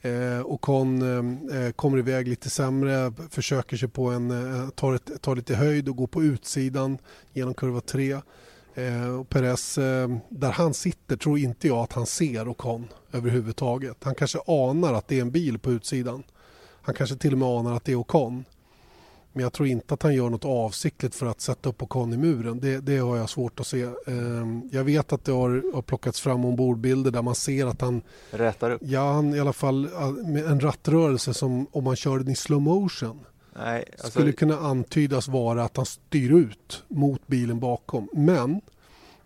Eh, 0.00 0.40
och 0.40 0.60
Con 0.60 1.02
eh, 1.02 1.58
eh 1.58 1.72
kommer 1.72 1.98
iväg 1.98 2.28
lite 2.28 2.50
sämre, 2.50 3.12
försöker 3.30 3.76
sig 3.76 3.88
på 3.88 4.10
en, 4.10 4.30
eh, 4.30 4.68
tar, 4.68 4.94
ett, 4.94 5.22
tar 5.22 5.36
lite 5.36 5.54
höjd 5.54 5.88
och 5.88 5.96
går 5.96 6.06
på 6.06 6.22
utsidan 6.22 6.98
genom 7.32 7.54
kurva 7.54 7.80
3. 7.80 8.20
Eh, 8.74 9.08
och 9.08 9.28
Perez, 9.28 9.78
eh, 9.78 10.08
där 10.28 10.50
han 10.50 10.74
sitter 10.74 11.16
tror 11.16 11.38
inte 11.38 11.68
jag 11.68 11.78
att 11.78 11.92
han 11.92 12.06
ser 12.06 12.48
Ocon 12.48 12.88
överhuvudtaget. 13.12 13.96
Han 14.04 14.14
kanske 14.14 14.38
anar 14.46 14.92
att 14.92 15.08
det 15.08 15.16
är 15.16 15.22
en 15.22 15.30
bil 15.30 15.58
på 15.58 15.72
utsidan. 15.72 16.22
Han 16.82 16.94
kanske 16.94 17.16
till 17.16 17.32
och 17.32 17.38
med 17.38 17.48
anar 17.48 17.76
att 17.76 17.84
det 17.84 17.92
är 17.92 17.96
Ocon. 17.96 18.44
Men 19.32 19.42
jag 19.42 19.52
tror 19.52 19.68
inte 19.68 19.94
att 19.94 20.02
han 20.02 20.14
gör 20.14 20.30
något 20.30 20.44
avsiktligt 20.44 21.14
för 21.14 21.26
att 21.26 21.40
sätta 21.40 21.68
upp 21.68 21.82
Ocon 21.82 22.12
i 22.12 22.16
muren. 22.16 22.60
Det, 22.60 22.78
det 22.78 22.98
har 22.98 23.16
jag 23.16 23.30
svårt 23.30 23.60
att 23.60 23.66
se. 23.66 23.82
Ehm, 24.06 24.68
Jag 24.72 24.84
vet 24.84 25.12
att 25.12 25.24
det 25.24 25.32
har, 25.32 25.74
har 25.74 25.82
plockats 25.82 26.20
fram 26.20 26.44
ombordbilder 26.44 27.10
där 27.10 27.22
man 27.22 27.34
ser 27.34 27.66
att 27.66 27.80
han... 27.80 28.02
Rätar 28.30 28.70
upp? 28.70 28.80
Ja, 28.84 29.12
han 29.12 29.34
i 29.34 29.40
alla 29.40 29.52
fall 29.52 29.88
med 30.26 30.44
en 30.46 30.60
rattrörelse 30.60 31.34
som 31.34 31.66
om 31.72 31.84
man 31.84 31.96
kör 31.96 32.18
den 32.18 32.28
i 32.28 32.36
slow 32.36 32.62
motion 32.62 33.20
Nej, 33.56 33.84
alltså, 33.92 34.10
skulle 34.10 34.32
kunna 34.32 34.58
antydas 34.58 35.28
vara 35.28 35.64
att 35.64 35.76
han 35.76 35.86
styr 35.86 36.32
ut 36.32 36.84
mot 36.88 37.26
bilen 37.26 37.60
bakom. 37.60 38.08
Men 38.12 38.60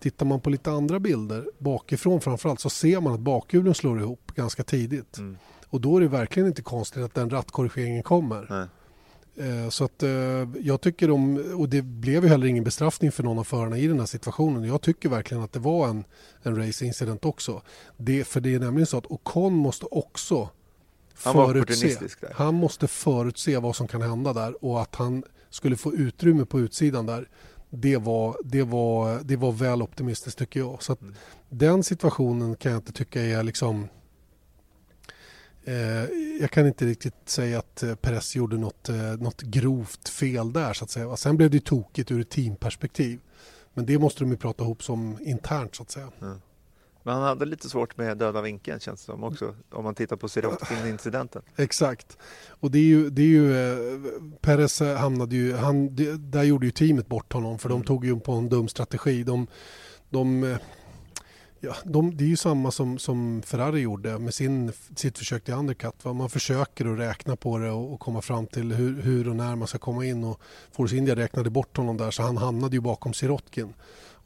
tittar 0.00 0.26
man 0.26 0.40
på 0.40 0.50
lite 0.50 0.70
andra 0.70 1.00
bilder 1.00 1.46
bakifrån 1.58 2.20
framförallt 2.20 2.60
så 2.60 2.70
ser 2.70 3.00
man 3.00 3.12
att 3.14 3.20
bakhjulen 3.20 3.74
slår 3.74 4.00
ihop 4.00 4.32
ganska 4.34 4.62
tidigt. 4.62 5.18
Mm. 5.18 5.36
Och 5.68 5.80
då 5.80 5.96
är 5.96 6.00
det 6.00 6.08
verkligen 6.08 6.46
inte 6.46 6.62
konstigt 6.62 7.02
att 7.02 7.14
den 7.14 7.30
rattkorrigeringen 7.30 8.02
kommer. 8.02 8.46
Nej. 8.50 8.66
Eh, 9.38 9.68
Så 9.68 9.84
att 9.84 10.02
eh, 10.02 10.10
jag 10.60 10.80
tycker 10.80 11.08
de, 11.08 11.36
och 11.56 11.68
det 11.68 11.82
blev 11.82 12.22
ju 12.24 12.28
heller 12.28 12.46
ingen 12.46 12.64
bestraffning 12.64 13.12
för 13.12 13.22
någon 13.22 13.38
av 13.38 13.44
förarna 13.44 13.78
i 13.78 13.86
den 13.86 13.98
här 13.98 14.06
situationen. 14.06 14.64
Jag 14.64 14.82
tycker 14.82 15.08
verkligen 15.08 15.42
att 15.42 15.52
det 15.52 15.58
var 15.58 15.88
en, 15.88 16.04
en 16.42 16.56
racingincident 16.56 17.24
också. 17.24 17.62
Det, 17.96 18.24
för 18.24 18.40
det 18.40 18.54
är 18.54 18.58
nämligen 18.60 18.86
så 18.86 18.98
att 18.98 19.06
Ocon 19.06 19.52
måste 19.54 19.86
också 19.86 20.48
Han 21.24 21.32
förutse. 21.34 21.96
Han 22.34 22.54
måste 22.54 22.88
förutse 22.88 23.58
vad 23.58 23.76
som 23.76 23.88
kan 23.88 24.02
hända 24.02 24.32
där 24.32 24.64
och 24.64 24.82
att 24.82 24.94
han 24.94 25.22
skulle 25.50 25.76
få 25.76 25.94
utrymme 25.94 26.44
på 26.44 26.60
utsidan 26.60 27.06
där. 27.06 27.28
Det 27.70 27.96
var, 27.96 28.36
det 28.44 28.62
var, 28.62 29.20
det 29.24 29.36
var 29.36 29.52
väl 29.52 29.82
optimistiskt 29.82 30.38
tycker 30.38 30.60
jag. 30.60 30.82
Så 30.82 30.92
att 30.92 31.02
Mm. 31.02 31.14
den 31.48 31.82
situationen 31.84 32.56
kan 32.56 32.72
jag 32.72 32.78
inte 32.78 32.92
tycka 32.92 33.22
är 33.22 33.42
liksom 33.42 33.88
jag 36.40 36.50
kan 36.50 36.66
inte 36.66 36.86
riktigt 36.86 37.28
säga 37.28 37.58
att 37.58 37.82
eh, 37.82 37.94
Perez 37.94 38.36
gjorde 38.36 38.58
något, 38.58 38.88
eh, 38.88 38.96
något 38.96 39.42
grovt 39.42 40.08
fel 40.08 40.52
där 40.52 40.72
så 40.72 40.84
att 40.84 40.90
säga. 40.90 41.16
Sen 41.16 41.36
blev 41.36 41.50
det 41.50 41.64
tokigt 41.64 42.10
ur 42.10 42.20
ett 42.20 42.30
teamperspektiv. 42.30 43.20
Men 43.74 43.86
det 43.86 43.98
måste 43.98 44.24
de 44.24 44.30
ju 44.30 44.36
prata 44.36 44.64
ihop 44.64 44.82
som 44.82 45.18
internt 45.20 45.74
så 45.74 45.82
att 45.82 45.90
säga. 45.90 46.08
Men 47.02 47.14
han 47.14 47.22
hade 47.22 47.44
lite 47.44 47.68
svårt 47.68 47.96
med 47.96 48.18
döda 48.18 48.42
vinkeln 48.42 48.80
känns 48.80 49.00
det 49.00 49.12
som 49.12 49.24
också. 49.24 49.54
Om 49.70 49.84
man 49.84 49.94
tittar 49.94 50.16
på 50.16 50.28
Sirotkin-incidenten. 50.28 51.42
Exakt. 51.56 52.18
Och 52.48 52.70
det 52.70 52.78
är 52.78 52.82
ju, 52.82 53.10
det 53.10 53.22
är 53.22 53.26
ju 53.26 53.72
eh, 53.72 54.00
Perez 54.40 54.80
hamnade 54.80 55.36
ju, 55.36 55.54
han, 55.54 55.96
det, 55.96 56.16
där 56.16 56.42
gjorde 56.42 56.66
ju 56.66 56.72
teamet 56.72 57.06
bort 57.06 57.32
honom 57.32 57.58
för 57.58 57.68
de 57.68 57.84
tog 57.84 58.04
ju 58.04 58.20
på 58.20 58.32
en 58.32 58.48
dum 58.48 58.68
strategi. 58.68 59.22
De, 59.22 59.46
de, 60.10 60.44
eh, 60.44 60.58
ja, 61.66 61.76
de, 61.84 62.16
det 62.16 62.24
är 62.24 62.28
ju 62.28 62.36
samma 62.36 62.70
som, 62.70 62.98
som 62.98 63.42
Ferrari 63.42 63.80
gjorde 63.80 64.18
med 64.18 64.34
sin, 64.34 64.72
sitt 64.96 65.18
försök 65.18 65.44
till 65.44 65.54
undercut. 65.54 66.04
Va? 66.04 66.12
Man 66.12 66.30
försöker 66.30 66.86
att 66.86 66.98
räkna 66.98 67.36
på 67.36 67.58
det 67.58 67.70
och, 67.70 67.92
och 67.92 68.00
komma 68.00 68.22
fram 68.22 68.46
till 68.46 68.72
hur, 68.72 69.02
hur 69.02 69.28
och 69.28 69.36
när 69.36 69.56
man 69.56 69.68
ska 69.68 69.78
komma 69.78 70.04
in. 70.04 70.24
Och 70.24 70.40
Force 70.72 70.96
India 70.96 71.16
räknade 71.16 71.50
bort 71.50 71.76
honom 71.76 71.96
där 71.96 72.10
så 72.10 72.22
han 72.22 72.36
hamnade 72.36 72.76
ju 72.76 72.80
bakom 72.80 73.14
Sirotkin. 73.14 73.74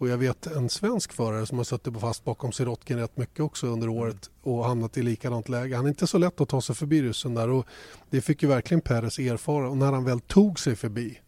Och 0.00 0.08
jag 0.08 0.18
vet 0.18 0.46
en 0.46 0.68
svensk 0.68 1.12
förare 1.12 1.46
som 1.46 1.58
har 1.58 1.64
suttit 1.64 1.94
på 1.94 2.00
fast 2.00 2.24
bakom 2.24 2.52
Sirotkin 2.52 2.98
rätt 2.98 3.16
mycket 3.16 3.40
också 3.40 3.66
under 3.66 3.88
året 3.88 4.30
och 4.42 4.64
hamnat 4.64 4.96
i 4.96 5.02
likadant 5.02 5.48
läge. 5.48 5.76
Han 5.76 5.84
är 5.84 5.88
inte 5.88 6.06
så 6.06 6.18
lätt 6.18 6.40
att 6.40 6.48
ta 6.48 6.60
sig 6.60 6.74
förbi 6.74 7.02
ryssen 7.02 7.34
där 7.34 7.50
och 7.50 7.66
det 8.10 8.20
fick 8.20 8.42
ju 8.42 8.48
verkligen 8.48 8.80
Perez 8.80 9.18
erfara 9.18 9.68
och 9.68 9.76
när 9.76 9.92
han 9.92 10.04
väl 10.04 10.20
tog 10.20 10.58
sig 10.60 10.76
förbi 10.76 11.20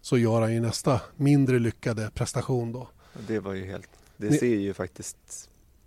så 0.00 0.18
gör 0.18 0.40
han 0.40 0.54
ju 0.54 0.60
nästa 0.60 1.00
mindre 1.16 1.58
lyckade 1.58 2.10
prestation 2.14 2.72
då. 2.72 2.88
Det 3.26 3.40
var 3.40 3.54
ju 3.54 3.66
helt, 3.66 3.88
det 4.18 4.32
ser 4.32 4.56
ju 4.56 4.74
faktiskt 4.74 5.16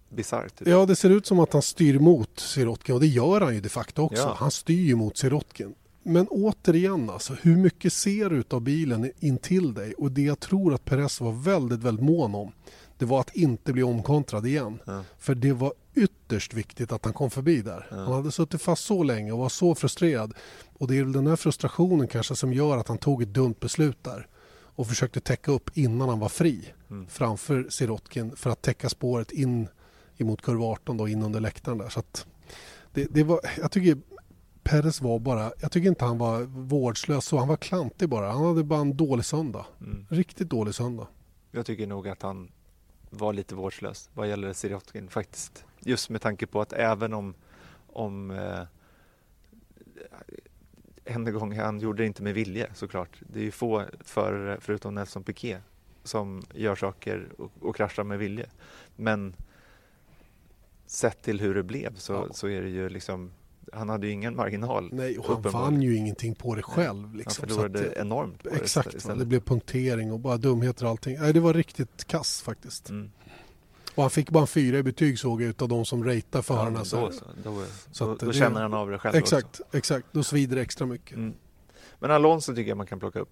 bisarrt 0.09 0.61
ut. 0.61 0.67
Ja, 0.67 0.85
det 0.85 0.95
ser 0.95 1.09
ut 1.09 1.25
som 1.25 1.39
att 1.39 1.53
han 1.53 1.61
styr 1.61 1.99
mot 1.99 2.39
Sirotkin 2.39 2.95
och 2.95 3.01
det 3.01 3.07
gör 3.07 3.41
han 3.41 3.55
ju 3.55 3.61
de 3.61 3.69
facto 3.69 4.01
också. 4.01 4.21
Ja. 4.21 4.35
Han 4.37 4.51
styr 4.51 4.87
ju 4.87 4.95
mot 4.95 5.17
Sirotkin. 5.17 5.75
Men 6.03 6.27
återigen, 6.27 7.09
alltså, 7.09 7.33
hur 7.41 7.57
mycket 7.57 7.93
ser 7.93 8.29
du 8.29 8.43
av 8.49 8.61
bilen 8.61 9.11
in 9.19 9.37
till 9.37 9.73
dig? 9.73 9.93
Och 9.93 10.11
det 10.11 10.21
jag 10.21 10.39
tror 10.39 10.73
att 10.73 10.85
Perez 10.85 11.21
var 11.21 11.31
väldigt, 11.31 11.79
väldigt 11.79 12.05
mån 12.05 12.35
om 12.35 12.51
det 12.97 13.05
var 13.05 13.19
att 13.19 13.35
inte 13.35 13.73
bli 13.73 13.83
omkontrad 13.83 14.45
igen. 14.45 14.79
Ja. 14.85 15.03
För 15.19 15.35
det 15.35 15.53
var 15.53 15.73
ytterst 15.95 16.53
viktigt 16.53 16.91
att 16.91 17.05
han 17.05 17.13
kom 17.13 17.31
förbi 17.31 17.61
där. 17.61 17.87
Han 17.89 18.13
hade 18.13 18.31
suttit 18.31 18.61
fast 18.61 18.85
så 18.85 19.03
länge 19.03 19.31
och 19.31 19.39
var 19.39 19.49
så 19.49 19.75
frustrerad. 19.75 20.33
Och 20.73 20.87
det 20.87 20.97
är 20.97 21.03
väl 21.03 21.11
den 21.11 21.27
här 21.27 21.35
frustrationen 21.35 22.07
kanske 22.07 22.35
som 22.35 22.53
gör 22.53 22.77
att 22.77 22.87
han 22.87 22.97
tog 22.97 23.21
ett 23.21 23.33
dumt 23.33 23.55
beslut 23.59 24.03
där 24.03 24.27
och 24.75 24.87
försökte 24.87 25.19
täcka 25.19 25.51
upp 25.51 25.77
innan 25.77 26.09
han 26.09 26.19
var 26.19 26.29
fri 26.29 26.73
framför 27.09 27.69
Sirotkin 27.69 28.35
för 28.35 28.49
att 28.49 28.61
täcka 28.61 28.89
spåret 28.89 29.31
in 29.31 29.67
emot 30.17 30.41
kurva 30.41 30.65
18 30.65 30.97
då 30.97 31.07
in 31.07 31.23
under 31.23 31.39
läktaren 31.39 31.77
där. 31.77 31.89
Så 31.89 31.99
att 31.99 32.27
det, 32.93 33.07
det 33.11 33.23
var, 33.23 33.39
jag 33.57 33.71
tycker 33.71 33.97
Perez 34.63 35.01
var 35.01 35.19
bara, 35.19 35.51
jag 35.59 35.71
tycker 35.71 35.89
inte 35.89 36.05
han 36.05 36.17
var 36.17 36.41
vårdslös 36.41 37.25
så, 37.25 37.37
han 37.37 37.47
var 37.47 37.57
klantig 37.57 38.09
bara. 38.09 38.31
Han 38.31 38.45
hade 38.45 38.63
bara 38.63 38.79
en 38.79 38.97
dålig 38.97 39.25
söndag. 39.25 39.65
Mm. 39.81 40.05
Riktigt 40.09 40.49
dålig 40.49 40.75
söndag. 40.75 41.07
Jag 41.51 41.65
tycker 41.65 41.87
nog 41.87 42.07
att 42.07 42.21
han 42.21 42.51
var 43.09 43.33
lite 43.33 43.55
vårdslös 43.55 44.09
vad 44.13 44.29
gäller 44.29 44.53
Sirotkin 44.53 45.09
faktiskt. 45.09 45.65
Just 45.79 46.09
med 46.09 46.21
tanke 46.21 46.47
på 46.47 46.61
att 46.61 46.73
även 46.73 47.13
om, 47.13 47.33
om 47.87 48.31
eh, 48.31 48.63
en 51.05 51.33
gång, 51.33 51.59
han 51.59 51.79
gjorde 51.79 52.03
det 52.03 52.07
inte 52.07 52.23
med 52.23 52.33
vilje 52.33 52.73
såklart. 52.73 53.21
Det 53.29 53.39
är 53.39 53.43
ju 53.43 53.51
få 53.51 53.85
förare 53.99 54.57
förutom 54.61 54.95
Nelson 54.95 55.23
Piquet 55.23 55.61
som 56.03 56.41
gör 56.53 56.75
saker 56.75 57.27
och, 57.37 57.51
och 57.61 57.75
kraschar 57.75 58.03
med 58.03 58.19
vilje. 58.19 58.45
Men 58.95 59.35
sett 60.85 61.21
till 61.21 61.39
hur 61.39 61.55
det 61.55 61.63
blev 61.63 61.95
så, 61.95 62.13
Ja. 62.13 62.27
så 62.33 62.47
är 62.47 62.61
det 62.61 62.69
ju 62.69 62.89
liksom 62.89 63.31
han 63.73 63.89
hade 63.89 64.07
ju 64.07 64.13
ingen 64.13 64.35
marginal. 64.35 64.89
Nej, 64.93 65.17
och 65.19 65.25
han 65.25 65.41
vann 65.41 65.81
ju 65.81 65.95
ingenting 65.95 66.35
på 66.35 66.55
det 66.55 66.61
själv. 66.63 67.15
Liksom. 67.15 67.41
Han 67.41 67.49
förlorade 67.57 67.91
att, 67.91 67.97
enormt 67.97 68.43
på 68.43 68.49
det 68.49 68.55
Exakt, 68.55 68.87
va? 68.87 68.97
istället. 68.97 69.19
det 69.19 69.25
blev 69.25 69.39
punktering 69.39 70.11
och 70.11 70.19
bara 70.19 70.37
dumheter 70.37 70.83
och 70.85 70.89
allting. 70.91 71.19
Nej, 71.19 71.33
det 71.33 71.39
var 71.39 71.53
riktigt 71.53 72.07
kass 72.07 72.41
faktiskt. 72.41 72.89
Mm. 72.89 73.11
Och 73.95 74.03
han 74.03 74.09
fick 74.09 74.29
bara 74.29 74.41
en 74.41 74.47
fyra 74.47 74.77
i 74.77 74.83
betyg 74.83 75.19
såg 75.19 75.41
jag 75.41 75.49
utav 75.49 75.67
de 75.67 75.85
som 75.85 76.03
ratear 76.03 76.43
Ja, 76.49 76.69
men 76.69 76.85
så 76.85 77.01
då, 77.01 77.11
så, 77.11 77.25
då, 77.43 77.63
Så 77.91 78.05
då, 78.05 78.15
då 78.15 78.25
det- 78.25 78.33
känner 78.33 78.61
han 78.61 78.73
av 78.73 78.89
det 78.89 78.99
själv 78.99 79.15
Exakt, 79.15 79.45
också. 79.59 79.77
exakt. 79.77 80.07
Då 80.11 80.23
svider 80.23 80.55
det 80.55 80.61
extra 80.61 80.85
mycket. 80.87 81.17
Mm. 81.17 81.33
Men 81.99 82.11
Alonso 82.11 82.55
tycker 82.55 82.69
jag 82.69 82.77
man 82.77 82.87
kan 82.87 82.99
plocka 82.99 83.19
upp. 83.19 83.31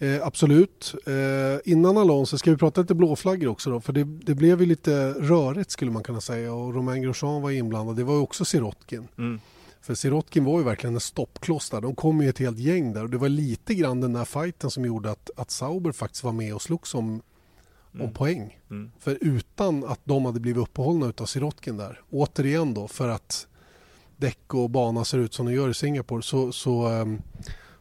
Eh, 0.00 0.26
absolut. 0.26 0.94
Eh, 1.06 1.72
innan 1.72 1.98
Alonso 1.98 2.38
ska 2.38 2.50
vi 2.50 2.56
prata 2.56 2.80
lite 2.80 2.94
blåflaggor 2.94 3.48
också 3.48 3.70
då. 3.70 3.80
För 3.80 3.92
det, 3.92 4.04
det 4.04 4.34
blev 4.34 4.60
ju 4.60 4.66
lite 4.66 5.12
rörigt 5.12 5.70
skulle 5.70 5.90
man 5.90 6.02
kunna 6.02 6.20
säga. 6.20 6.52
Och 6.54 6.74
Romain 6.74 7.02
Grosjean 7.02 7.42
var 7.42 7.50
inblandad. 7.50 7.96
Det 7.96 8.04
var 8.04 8.14
ju 8.14 8.20
också 8.20 8.44
Sirotkin. 8.44 9.08
Mm. 9.18 9.40
För 9.80 9.94
Sirotkin 9.94 10.44
var 10.44 10.58
ju 10.58 10.64
verkligen 10.64 10.94
en 10.94 11.00
stoppkloss 11.00 11.70
där. 11.70 11.80
De 11.80 11.94
kom 11.94 12.22
ju 12.22 12.28
ett 12.28 12.38
helt 12.38 12.58
gäng 12.58 12.92
där. 12.92 13.02
Och 13.02 13.10
det 13.10 13.18
var 13.18 13.28
lite 13.28 13.74
grann 13.74 14.00
den 14.00 14.12
där 14.12 14.24
fighten 14.24 14.70
som 14.70 14.84
gjorde 14.84 15.10
att, 15.10 15.30
att 15.36 15.50
Sauber 15.50 15.92
faktiskt 15.92 16.24
var 16.24 16.32
med 16.32 16.54
och 16.54 16.62
slogs 16.62 16.94
om, 16.94 17.22
om 17.92 18.00
Mm. 18.00 18.12
poäng. 18.12 18.58
Mm. 18.70 18.90
För 18.98 19.18
utan 19.20 19.84
att 19.84 20.00
de 20.04 20.24
hade 20.24 20.40
blivit 20.40 20.62
uppehållna 20.62 21.06
utav 21.06 21.26
Sirotkin 21.26 21.76
där. 21.76 22.00
Återigen 22.10 22.74
då 22.74 22.88
för 22.88 23.08
att 23.08 23.46
däck 24.16 24.54
och 24.54 24.70
bana 24.70 25.04
ser 25.04 25.18
ut 25.18 25.34
som 25.34 25.46
de 25.46 25.52
gör 25.52 25.68
i 25.68 25.74
Singapore 25.74 26.22
så, 26.22 26.52
så, 26.52 26.86
ehm, 26.86 27.22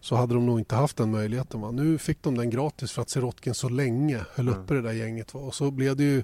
så 0.06 0.16
hade 0.16 0.34
de 0.34 0.46
nog 0.46 0.60
inte 0.60 0.76
haft 0.76 0.98
den 0.98 1.12
möjligheten. 1.12 1.62
Va? 1.62 1.72
Nu 1.72 1.98
fick 1.98 2.24
de 2.24 2.38
den 2.38 2.50
gratis 2.50 2.92
för 2.92 3.02
att 3.02 3.10
Sirotkin 3.10 3.54
så 3.54 3.70
länge 3.70 4.26
höll 4.36 4.50
uppe 4.50 4.74
det 4.74 4.82
där 4.82 4.92
gänget. 4.92 5.34
Va? 5.34 5.40
Och 5.40 5.56
så 5.56 5.72
blev 5.72 5.96
det 5.96 6.04
ju 6.04 6.24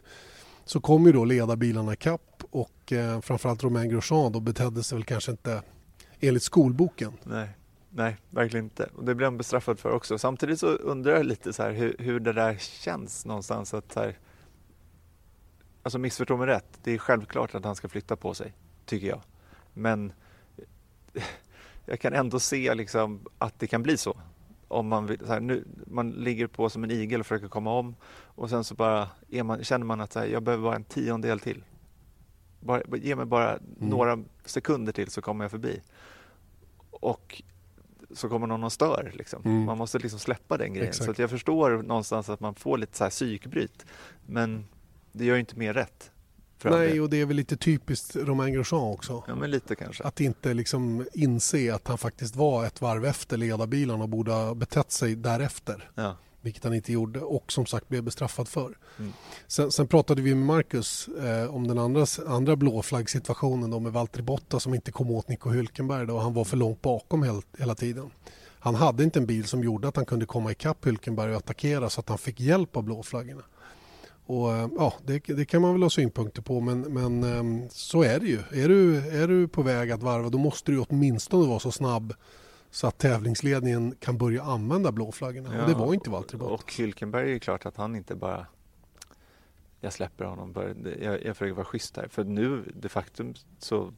så 0.66 0.82
kom 0.82 1.06
ju 1.06 1.12
då 1.12 1.26
ledarbilarna 1.26 1.96
kapp 1.96 2.44
och 2.52 2.94
eh, 2.94 3.22
framförallt 3.22 3.64
Romain 3.64 3.90
Grosjean 3.90 4.32
då 4.32 4.40
betedde 4.40 4.84
sig 4.84 4.98
väl 4.98 5.06
kanske 5.06 5.32
inte 5.32 5.62
enligt 6.20 6.44
skolboken. 6.44 7.14
Nej, 7.24 7.50
nej, 7.90 8.18
verkligen 8.30 8.66
inte. 8.66 8.90
Och 8.96 9.06
det 9.06 9.16
blev 9.16 9.28
han 9.28 9.38
bestraffad 9.38 9.80
för 9.80 9.92
också. 9.92 10.18
Samtidigt 10.18 10.60
så 10.60 10.68
undrar 10.68 11.16
jag 11.16 11.26
lite 11.26 11.54
så 11.54 11.64
här 11.64 11.72
hur, 11.72 11.96
hur 12.00 12.20
det 12.20 12.34
där 12.34 12.58
känns 12.58 13.26
någonstans 13.26 13.74
att 13.74 13.96
här, 13.96 14.18
Alltså 15.84 16.00
missförstå 16.00 16.38
mig 16.38 16.48
rätt, 16.48 16.80
det 16.84 16.92
är 16.92 16.98
självklart 16.98 17.56
att 17.56 17.66
han 17.66 17.76
ska 17.76 17.88
flytta 17.88 18.16
på 18.16 18.34
sig, 18.34 18.54
tycker 18.86 19.08
jag. 19.08 19.22
Men 19.74 20.14
jag 21.92 22.00
kan 22.00 22.14
ändå 22.14 22.40
se 22.40 22.76
liksom 22.76 23.20
att 23.38 23.60
det 23.60 23.68
kan 23.68 23.84
bli 23.84 23.98
så. 23.98 24.18
Om 24.68 24.88
man, 24.88 25.08
vill, 25.08 25.20
här, 25.28 25.40
nu, 25.40 25.66
man 25.88 26.12
ligger 26.12 26.48
på 26.48 26.70
som 26.70 26.84
en 26.84 26.92
igel 26.92 27.20
och 27.20 27.26
försöker 27.26 27.48
komma 27.48 27.74
om 27.74 27.96
och 28.26 28.50
sen 28.50 28.64
så 28.64 28.76
bara 28.76 29.10
man, 29.44 29.64
känner 29.64 29.86
man 29.86 30.02
att 30.02 30.16
här, 30.16 30.26
jag 30.26 30.44
behöver 30.44 30.64
bara 30.64 30.76
en 30.76 30.84
tiondel 30.84 31.40
till. 31.40 31.64
Bara, 32.60 32.82
ge 32.98 33.16
mig 33.16 33.26
bara 33.26 33.52
mm. 33.52 33.64
några 33.78 34.24
sekunder 34.46 34.94
till 34.94 35.12
så 35.12 35.22
kommer 35.22 35.44
jag 35.44 35.52
förbi. 35.52 35.82
Och 36.92 37.42
så 38.12 38.30
kommer 38.30 38.48
någon 38.48 38.64
och 38.64 38.74
stör. 38.74 39.12
Liksom. 39.14 39.42
Mm. 39.46 39.64
Man 39.64 39.78
måste 39.78 40.00
liksom 40.00 40.20
släppa 40.20 40.58
den 40.58 40.74
grejen. 40.74 40.90
Exakt. 40.90 41.16
Så 41.16 41.22
jag 41.22 41.30
förstår 41.30 41.72
någonstans 41.84 42.30
att 42.30 42.40
man 42.40 42.56
får 42.56 42.78
lite 42.78 42.98
så 42.98 43.04
här 43.04 43.12
psykbryt. 43.12 43.86
Men 44.26 44.66
det 45.12 45.26
gör 45.26 45.38
inte 45.38 45.56
mer 45.56 45.74
rätt. 45.74 46.11
Nej, 46.70 47.02
och 47.02 47.10
det 47.10 47.22
är 47.22 47.26
väl 47.26 47.36
lite 47.36 47.58
typiskt 47.58 48.16
Romain 48.16 48.54
Grosjean 48.54 48.94
också. 48.94 49.24
Ja, 49.28 49.36
men 49.36 49.52
lite 49.52 49.76
kanske. 49.76 50.04
Att 50.04 50.22
inte 50.22 50.54
liksom 50.54 51.06
inse 51.14 51.76
att 51.76 51.88
han 51.88 51.98
faktiskt 51.98 52.36
var 52.36 52.66
ett 52.66 52.82
varv 52.82 53.06
efter 53.06 53.38
ledarbilarna 53.38 54.04
och 54.04 54.10
borde 54.10 54.32
ha 54.32 54.54
betett 54.54 54.92
sig 54.92 55.16
därefter. 55.16 55.90
Ja. 55.96 56.18
Vilket 56.42 56.64
han 56.64 56.74
inte 56.74 56.94
gjorde 56.94 57.20
och 57.20 57.52
som 57.52 57.66
sagt 57.66 57.90
blev 57.90 58.04
bestraffad 58.04 58.48
för. 58.48 58.78
Mm. 59.00 59.14
Sen, 59.48 59.72
sen, 59.72 59.88
pratade 59.88 60.22
vi 60.22 60.36
med 60.36 60.46
Marcus 60.46 61.08
eh, 61.08 61.56
om 61.56 61.68
den 61.68 61.78
andra, 61.78 62.06
andra 62.28 62.56
blåflaggsituationen 62.56 63.84
med 63.84 63.94
Valtteri 63.94 64.24
Botta 64.24 64.60
som 64.60 64.74
inte 64.74 64.92
kom 64.92 65.12
åt 65.12 65.28
Nico 65.28 65.50
Hülkenberg 65.50 66.06
då, 66.06 66.16
och 66.16 66.22
han 66.22 66.34
var 66.34 66.44
för 66.44 66.58
långt 66.58 66.82
bakom 66.82 67.24
hel, 67.24 67.42
hela 67.58 67.76
tiden. 67.76 68.12
Han 68.60 68.76
hade 68.76 69.04
inte 69.04 69.20
en 69.20 69.26
bil 69.26 69.46
som 69.46 69.64
gjorde 69.64 69.88
att 69.88 69.96
han 69.96 70.06
kunde 70.06 70.26
komma 70.26 70.52
ikapp 70.52 70.86
Hülkenberg 70.86 71.32
och 71.32 71.38
attackera 71.38 71.90
så 71.90 72.00
att 72.00 72.10
han 72.10 72.18
fick 72.18 72.40
hjälp 72.40 72.78
av 72.78 72.84
blåflaggorna. 72.84 73.44
Och, 74.26 74.54
eh, 74.54 74.70
ja, 74.78 74.94
det, 75.06 75.20
det, 75.20 75.46
kan 75.46 75.62
man 75.62 75.74
väl 75.74 75.84
ha 75.84 75.90
synpunkter 75.90 76.42
på 76.42 76.62
men, 76.62 76.82
men 76.82 77.24
ehm, 77.24 77.70
så 77.70 78.04
är 78.04 78.20
det 78.20 78.28
ju. 78.28 78.40
Är 78.64 78.68
du, 78.68 78.98
är 78.98 79.28
du 79.28 79.48
på 79.48 79.62
väg 79.62 79.92
att 79.92 80.04
varva 80.04 80.30
då 80.30 80.38
måste 80.38 80.72
du 80.72 80.80
åtminstone 80.80 81.48
vara 81.48 81.60
så 81.60 81.72
snabb 81.72 82.14
så 82.72 82.88
att 82.88 82.98
tävlingsledningen 82.98 83.96
kan 84.00 84.18
börja 84.18 84.44
använda 84.44 84.92
blåflaggorna. 84.92 85.56
Ja, 85.56 85.62
och 85.62 85.70
det 85.70 85.76
var 85.76 85.94
inte 85.94 86.10
Valtteri 86.10 86.38
Bottas. 86.38 86.62
Och 86.62 86.72
Hülkenberg 86.72 87.36
är 87.36 87.40
klart 87.40 87.66
att 87.66 87.78
han 87.78 87.96
inte 87.96 88.16
bara 88.16 88.46
jag 89.82 89.94
släpper 89.94 90.26
honom, 90.26 90.76
jag, 91.02 91.26
jag 91.26 91.38
försöker 91.38 91.54
vara 91.54 91.66
schysst 91.66 91.98
här. 91.98 92.08
För 92.08 92.24
nu 92.24 92.72
de 92.76 92.90
facto 92.90 93.34
så 93.60 93.94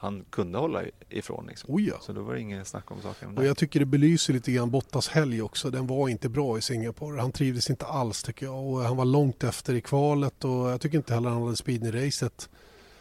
han 0.00 0.24
kunde 0.30 0.58
hålla 0.58 0.82
ifrån. 1.08 1.46
Liksom. 1.46 1.74
Oh 1.74 1.82
ja. 1.82 1.94
Så 2.00 2.12
då 2.12 2.22
var 2.22 2.34
det 2.34 2.40
inget 2.40 2.66
snack 2.66 2.90
om 2.90 3.02
saken. 3.02 3.38
Och 3.38 3.44
jag 3.44 3.56
tycker 3.56 3.80
det 3.80 3.86
belyser 3.86 4.32
lite 4.32 4.52
grann 4.52 4.70
Bottas 4.70 5.08
helg 5.08 5.42
också. 5.42 5.70
Den 5.70 5.86
var 5.86 6.08
inte 6.08 6.28
bra 6.28 6.58
i 6.58 6.60
Singapore. 6.60 7.20
Han 7.20 7.32
trivdes 7.32 7.70
inte 7.70 7.86
alls 7.86 8.22
tycker 8.22 8.46
jag. 8.46 8.66
Och 8.66 8.80
han 8.80 8.96
var 8.96 9.04
långt 9.04 9.44
efter 9.44 9.74
i 9.74 9.80
kvalet 9.80 10.44
och 10.44 10.50
jag 10.50 10.80
tycker 10.80 10.98
inte 10.98 11.14
heller 11.14 11.30
han 11.30 11.42
hade 11.42 11.56
speed 11.56 11.86
i 11.86 12.06
racet. 12.06 12.48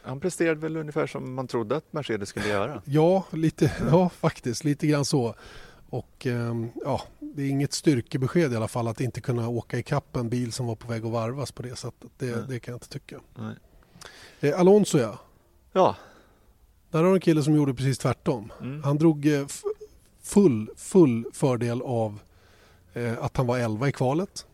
Han 0.02 0.20
presterade 0.20 0.60
väl 0.60 0.78
ungefär 0.78 1.08
som 1.08 1.34
man 1.34 1.48
trodde 1.48 1.76
att 1.76 1.94
Mercedes 1.94 2.30
skulle 2.30 2.48
göra. 2.48 2.82
Ja, 2.86 3.26
lite, 3.32 3.72
ja 3.92 4.10
faktiskt. 4.10 4.64
Lite 4.64 4.88
grann 4.88 5.06
så. 5.06 5.36
Och 5.90 6.26
ehm, 6.26 6.70
ja, 6.86 7.02
det 7.20 7.44
är 7.44 7.50
inget 7.50 7.74
styrkebesked 7.74 8.54
i 8.54 8.56
alla 8.56 8.68
fall 8.68 8.88
att 8.88 9.02
inte 9.02 9.22
kunna 9.22 9.50
åka 9.50 9.78
i 9.78 9.84
kapp 9.84 10.16
en 10.16 10.30
bil 10.30 10.52
som 10.52 10.68
var 10.68 10.76
på 10.76 10.88
väg 10.88 11.06
att 11.06 11.12
varvas 11.12 11.52
på 11.52 11.64
det 11.64 11.76
sättet. 11.76 12.12
Det, 12.18 12.48
det 12.50 12.60
kan 12.60 12.72
jag 12.72 12.76
inte 12.76 12.90
tycka. 12.90 13.20
Nej. 13.36 13.56
Eh, 14.40 14.60
Alonso 14.60 14.98
ja. 14.98 15.20
Ja, 15.74 15.96
där 16.92 17.04
har 17.04 17.10
du 17.10 17.14
en 17.14 17.20
kille 17.20 17.44
som 17.44 17.56
gjorde 17.56 17.74
precis 17.74 17.98
tvärtom. 17.98 18.52
Mm. 18.62 18.84
Han 18.84 18.98
drog 18.98 19.26
eh, 19.26 19.48
full, 20.24 20.70
full 20.76 21.26
fördel 21.34 21.82
av 21.82 22.20
eh, 22.94 23.24
att 23.24 23.38
han 23.38 23.48
var 23.48 23.58
11 23.58 23.88
i 23.88 23.92
kvalet. 23.92 24.46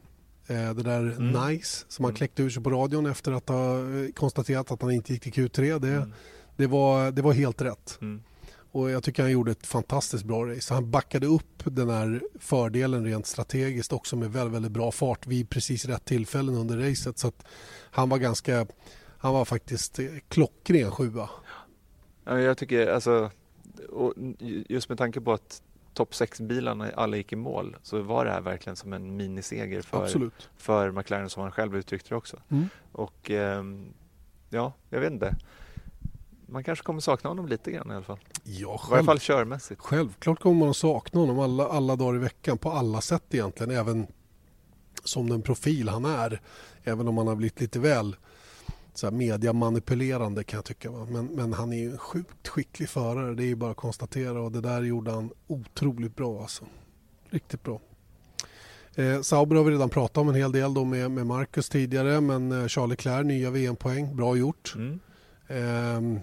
Eh, 0.48 0.74
det 0.74 0.84
där 0.84 1.00
mm. 1.00 1.48
nice 1.48 1.86
som 1.88 2.06
han 2.06 2.10
mm. 2.10 2.18
kläckte 2.18 2.44
ur 2.44 2.50
sig 2.50 2.64
på 2.64 2.70
radion 2.70 3.06
efter 3.06 3.32
att 3.32 3.50
ha 3.50 3.80
eh, 3.80 4.12
konstaterat 4.16 4.72
att 4.72 4.82
han 4.82 4.92
inte 4.92 5.14
gick 5.14 5.24
till 5.24 5.34
Q3. 5.34 5.80
Det, 5.80 5.88
mm. 5.88 6.14
det, 6.56 6.68
var, 6.68 7.12
det 7.12 7.22
var 7.22 7.34
helt 7.34 7.62
rätt. 7.62 7.98
Mm. 8.02 8.22
Och 8.72 8.90
jag 8.90 9.04
tycker 9.04 9.24
han 9.24 9.32
gjorde 9.32 9.52
ett 9.52 9.68
fantastiskt 9.68 10.24
bra 10.24 10.46
race. 10.46 10.74
Han 10.74 10.92
backade 10.92 11.28
upp 11.28 11.64
den 11.64 11.90
här 11.90 12.22
fördelen 12.40 13.06
rent 13.06 13.28
strategiskt 13.28 13.94
också 13.94 14.16
med 14.16 14.32
väldigt, 14.32 14.56
väldigt 14.56 14.72
bra 14.72 14.92
fart 14.92 15.28
vid 15.28 15.50
precis 15.50 15.86
rätt 15.86 16.06
tillfällen 16.06 16.56
under 16.56 16.78
racet. 16.78 17.20
Så 17.20 17.28
att 17.28 17.46
han 17.92 18.10
var 18.10 18.18
ganska, 18.18 18.68
han 19.18 19.34
var 19.34 19.46
faktiskt 19.46 20.00
eh, 20.00 20.06
klockren 20.28 20.92
sjua. 20.92 21.30
Ja, 22.24 22.40
jag 22.40 22.58
tycker 22.58 22.88
alltså, 22.88 23.32
just 24.68 24.90
med 24.90 24.98
tanke 24.98 25.22
på 25.22 25.34
att 25.34 25.62
topp 25.94 26.12
6-bilarna 26.12 26.92
alla 26.96 27.18
gick 27.18 27.34
i 27.34 27.36
mål 27.36 27.78
så 27.84 28.02
var 28.02 28.26
det 28.26 28.32
här 28.32 28.42
verkligen 28.42 28.76
som 28.76 28.94
en 28.94 29.16
miniseger 29.18 29.82
för, 29.82 30.32
för 30.58 30.92
McLaren 30.92 31.30
som 31.30 31.44
han 31.44 31.52
själv 31.52 31.76
uttryckte 31.76 32.10
det 32.10 32.16
också. 32.16 32.38
Mm. 32.50 32.70
Och 32.92 33.32
ehm, 33.32 33.94
ja, 34.50 34.74
jag 34.90 35.00
vet 35.00 35.12
inte. 35.12 35.36
Man 36.48 36.64
kanske 36.64 36.84
kommer 36.84 37.00
sakna 37.00 37.30
honom 37.30 37.48
lite 37.48 37.72
grann 37.72 37.92
i 37.92 37.94
alla 37.94 38.04
fall. 38.04 38.20
Ja, 38.44 38.78
själv, 38.78 38.96
I 38.96 39.00
alla 39.00 39.06
fall 39.06 39.20
körmässigt. 39.20 39.82
Självklart 39.82 40.40
kommer 40.40 40.60
man 40.60 40.70
att 40.70 40.78
sakna 40.78 41.20
honom 41.20 41.40
alla, 41.40 41.68
alla 41.68 41.96
dagar 41.96 42.16
i 42.16 42.20
veckan 42.20 42.58
på 42.58 42.72
alla 42.72 43.02
sätt 43.02 43.24
egentligen. 43.34 43.72
Även 43.72 44.08
som 45.04 45.30
den 45.30 45.42
profil 45.42 45.90
han 45.90 46.06
är. 46.06 46.42
Även 46.84 47.08
om 47.08 47.18
han 47.18 47.28
har 47.28 47.36
blivit 47.36 47.62
lite 47.62 47.80
väl 47.80 48.16
så 48.94 49.08
här 49.08 49.12
mediamanipulerande 49.12 50.44
kan 50.44 50.58
jag 50.58 50.66
tycka. 50.66 50.92
Men, 50.92 51.26
men 51.26 51.54
han 51.54 51.74
är 51.74 51.78
ju 51.78 51.92
en 51.92 51.98
sjukt 51.98 52.48
skicklig 52.48 52.90
förare, 52.90 53.36
det 53.36 53.44
är 53.44 53.48
ju 53.48 53.56
bara 53.56 53.72
att 53.72 53.78
konstatera 53.78 54.42
och 54.42 54.52
det 54.52 54.62
där 54.62 54.82
gjorde 54.82 55.12
han 55.12 55.30
otroligt 55.48 56.16
bra 56.16 56.42
alltså. 56.42 56.66
Riktigt 57.30 57.64
bra. 57.64 57.82
Eh, 58.96 59.22
Sauber 59.22 59.56
har 59.56 59.64
vi 59.64 59.72
redan 59.72 59.90
pratat 59.90 60.18
om 60.18 60.30
en 60.30 60.36
hel 60.36 60.52
del 60.52 60.74
då 60.74 60.86
med, 60.86 61.12
med 61.12 61.28
Marcus 61.28 61.70
tidigare 61.70 62.22
men 62.22 62.52
eh, 62.52 62.68
Charles 62.68 62.90
Leclerc, 62.90 63.26
nya 63.26 63.52
VM-poäng, 63.52 64.16
bra 64.16 64.36
gjort. 64.36 64.74
Mm. 64.76 65.00
Eh, 65.48 66.22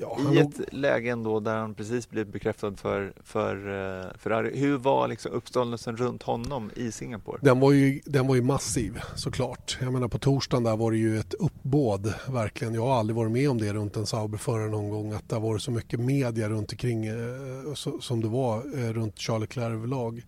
Ja, 0.00 0.18
I 0.34 0.38
ett 0.38 0.72
läge 0.72 1.10
ändå 1.10 1.40
där 1.40 1.56
han 1.56 1.74
precis 1.74 2.10
blev 2.10 2.26
bekräftad 2.26 2.76
för, 2.76 3.12
för 3.24 3.56
uh, 3.56 4.12
Ferrari. 4.18 4.58
Hur 4.58 4.76
var 4.76 5.08
liksom 5.08 5.32
uppståndelsen 5.32 5.96
runt 5.96 6.22
honom 6.22 6.70
i 6.76 6.92
Singapore? 6.92 7.38
Den 7.42 7.60
var, 7.60 7.72
ju, 7.72 8.00
den 8.04 8.26
var 8.26 8.34
ju 8.34 8.42
massiv 8.42 9.00
såklart. 9.14 9.78
Jag 9.80 9.92
menar 9.92 10.08
på 10.08 10.18
torsdagen 10.18 10.64
där 10.64 10.76
var 10.76 10.90
det 10.90 10.96
ju 10.96 11.18
ett 11.18 11.34
uppbåd 11.34 12.14
verkligen. 12.28 12.74
Jag 12.74 12.86
har 12.86 12.98
aldrig 12.98 13.16
varit 13.16 13.32
med 13.32 13.50
om 13.50 13.58
det 13.58 13.72
runt 13.72 13.96
en 13.96 14.06
Sauberförare 14.06 14.68
någon 14.68 14.90
gång 14.90 15.12
att 15.12 15.28
det 15.28 15.38
varit 15.38 15.62
så 15.62 15.70
mycket 15.70 16.00
media 16.00 16.48
runt 16.48 16.72
omkring 16.72 17.10
uh, 17.10 17.74
som 18.00 18.20
det 18.20 18.28
var 18.28 18.78
uh, 18.78 18.92
runt 18.92 19.18
Charles 19.18 19.40
Leclerc 19.40 19.72
överlag. 19.72 20.22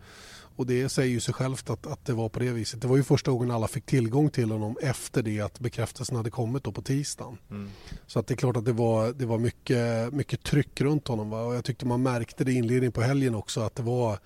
Och 0.62 0.68
det 0.68 0.88
säger 0.88 1.10
ju 1.10 1.20
sig 1.20 1.34
självt 1.34 1.70
att, 1.70 1.86
att 1.86 2.04
det 2.04 2.12
var 2.12 2.28
på 2.28 2.38
det 2.38 2.50
viset. 2.50 2.80
Det 2.80 2.88
var 2.88 2.96
ju 2.96 3.02
första 3.02 3.30
gången 3.30 3.50
alla 3.50 3.68
fick 3.68 3.86
tillgång 3.86 4.30
till 4.30 4.50
honom 4.50 4.76
efter 4.82 5.22
det 5.22 5.40
att 5.40 5.60
bekräftelsen 5.60 6.16
hade 6.16 6.30
kommit 6.30 6.64
då 6.64 6.72
på 6.72 6.82
tisdagen. 6.82 7.38
Mm. 7.50 7.70
Så 8.06 8.18
att 8.18 8.26
det 8.26 8.34
är 8.34 8.36
klart 8.36 8.56
att 8.56 8.64
det 8.64 8.72
var, 8.72 9.12
det 9.12 9.26
var 9.26 9.38
mycket, 9.38 10.12
mycket 10.12 10.42
tryck 10.42 10.80
runt 10.80 11.08
honom. 11.08 11.30
Va? 11.30 11.42
Och 11.42 11.54
jag 11.54 11.64
tyckte 11.64 11.86
man 11.86 12.02
märkte 12.02 12.44
det 12.44 12.52
i 12.52 12.54
inledningen 12.54 12.92
på 12.92 13.02
helgen 13.02 13.34
också 13.34 13.60
att 13.60 13.74
det 13.74 13.82
var 13.82 14.18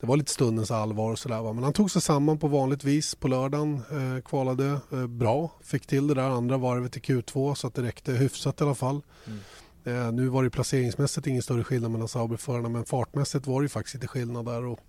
det 0.00 0.06
var 0.06 0.16
lite 0.16 0.32
stundens 0.32 0.70
allvar 0.70 1.12
och 1.12 1.18
sådär. 1.18 1.52
Men 1.52 1.64
han 1.64 1.72
tog 1.72 1.90
sig 1.90 2.02
samman 2.02 2.38
på 2.38 2.48
vanligt 2.48 2.84
vis 2.84 3.14
på 3.14 3.28
lördagen. 3.28 3.74
Eh, 3.90 4.22
kvalade 4.22 4.80
eh, 4.92 5.06
bra. 5.06 5.50
Fick 5.62 5.86
till 5.86 6.06
det 6.06 6.14
där 6.14 6.30
andra 6.30 6.56
varvet 6.56 6.96
i 6.96 7.00
Q2 7.00 7.54
så 7.54 7.66
att 7.66 7.74
det 7.74 7.82
räckte 7.82 8.12
hyfsat 8.12 8.60
i 8.60 8.64
alla 8.64 8.74
fall. 8.74 9.02
Mm. 9.26 9.38
Eh, 9.84 10.12
nu 10.12 10.28
var 10.28 10.44
det 10.44 10.50
placeringsmässigt 10.50 11.26
ingen 11.26 11.42
större 11.42 11.64
skillnad 11.64 11.90
mellan 11.90 12.08
Sauberförarna 12.08 12.68
men 12.68 12.84
fartmässigt 12.84 13.46
var 13.46 13.62
det 13.62 13.68
faktiskt 13.68 13.94
lite 13.94 14.08
skillnad 14.08 14.44
där. 14.44 14.64
Och 14.64 14.80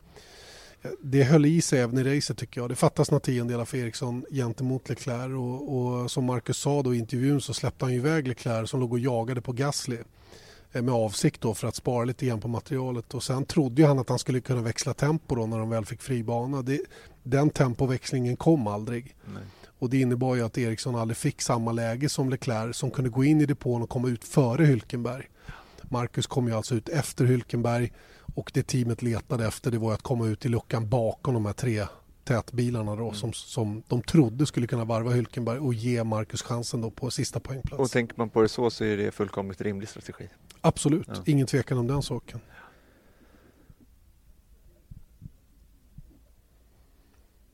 det 1.02 1.24
höll 1.24 1.46
i 1.46 1.62
sig 1.62 1.80
även 1.80 1.98
i 1.98 2.18
racet 2.18 2.38
tycker 2.38 2.62
jag. 2.62 2.70
Det 2.70 2.76
fattas 2.76 3.12
några 3.12 3.20
tiondelar 3.20 3.66
för 3.66 3.78
Eriksson 3.78 4.26
gentemot 4.32 4.90
Leclerc 4.90 5.34
och, 5.34 5.78
och 5.78 6.12
som 6.12 6.26
Marcus 6.26 6.58
sa 6.58 6.84
då 6.84 6.96
i 6.96 6.98
intervjun 6.98 7.42
så 7.42 7.54
släppte 7.54 7.86
han 7.86 7.94
iväg 7.94 8.28
Leclerc 8.28 8.70
som 8.70 8.80
låg 8.80 8.94
och 8.94 9.00
jagade 9.00 9.42
på 9.42 9.52
Gasly 9.52 9.98
eh, 10.72 10.82
med 10.82 10.94
avsikt 10.94 11.42
då 11.42 11.54
för 11.54 11.68
att 11.68 11.76
spara 11.76 12.06
lite 12.06 12.26
grann 12.26 12.42
på 12.42 12.48
materialet 12.48 13.14
och 13.14 13.24
sen 13.24 13.46
trodde 13.46 13.88
han 13.88 14.00
att 14.00 14.10
han 14.10 14.20
skulle 14.20 14.42
kunna 14.42 14.62
växla 14.62 14.94
tempo 14.94 15.36
då 15.36 15.46
när 15.46 15.60
de 15.60 15.70
väl 15.70 15.86
fick 15.86 16.02
fri 16.02 16.24
bana. 16.24 16.62
Det, 16.62 16.82
den 17.24 17.50
tempoväxlingen 17.50 18.36
kom 18.36 18.68
aldrig. 18.68 19.16
Nej. 19.26 19.44
Och 19.80 19.90
det 19.90 20.02
innebar 20.02 20.36
ju 20.36 20.46
att 20.46 20.58
Eriksson 20.58 20.96
aldrig 20.96 21.18
fick 21.18 21.42
samma 21.42 21.72
läge 21.72 22.10
som 22.10 22.30
Leclerc 22.30 22.78
som 22.78 22.92
kunde 22.92 23.10
gå 23.10 23.24
in 23.24 23.42
i 23.42 23.46
depån 23.46 23.82
och 23.82 23.90
komma 23.90 24.08
ut 24.08 24.24
före 24.24 24.66
Hülkenberg. 24.66 25.24
Marcus 25.82 26.28
kom 26.28 26.48
ju 26.48 26.54
alltså 26.54 26.76
ut 26.76 26.90
efter 26.90 27.26
Hülkenberg 27.26 27.92
och 28.38 28.52
det 28.54 28.64
teamet 28.64 29.02
letade 29.02 29.48
efter 29.48 29.72
det 29.72 29.78
var 29.78 29.94
att 29.94 30.02
komma 30.02 30.28
ut 30.28 30.46
i 30.46 30.50
luckan 30.50 30.90
bakom 30.90 31.34
de 31.34 31.46
här 31.46 31.54
tre 31.54 31.86
tätbilarna 32.24 32.96
då, 32.96 33.04
mm. 33.04 33.16
som, 33.16 33.34
som 33.34 33.84
de 33.88 34.02
trodde 34.02 34.46
skulle 34.46 34.68
kunna 34.68 34.86
varva 34.86 35.12
Hylkenberg 35.12 35.60
och 35.60 35.74
ge 35.74 36.04
Marcus 36.04 36.42
chansen 36.42 36.82
då 36.82 36.92
på 36.92 37.12
sista 37.12 37.40
poängplats. 37.40 37.80
Och 37.82 37.92
tänker 37.92 38.18
man 38.18 38.30
på 38.30 38.42
det 38.42 38.50
så 38.50 38.70
så 38.70 38.84
är 38.84 38.98
det 38.98 39.12
fullkomligt 39.12 39.62
rimlig 39.62 39.90
strategi. 39.90 40.30
Absolut, 40.62 41.08
ja. 41.08 41.24
ingen 41.26 41.48
tvekan 41.48 41.78
om 41.78 41.88
den 41.88 42.02
saken. 42.02 42.40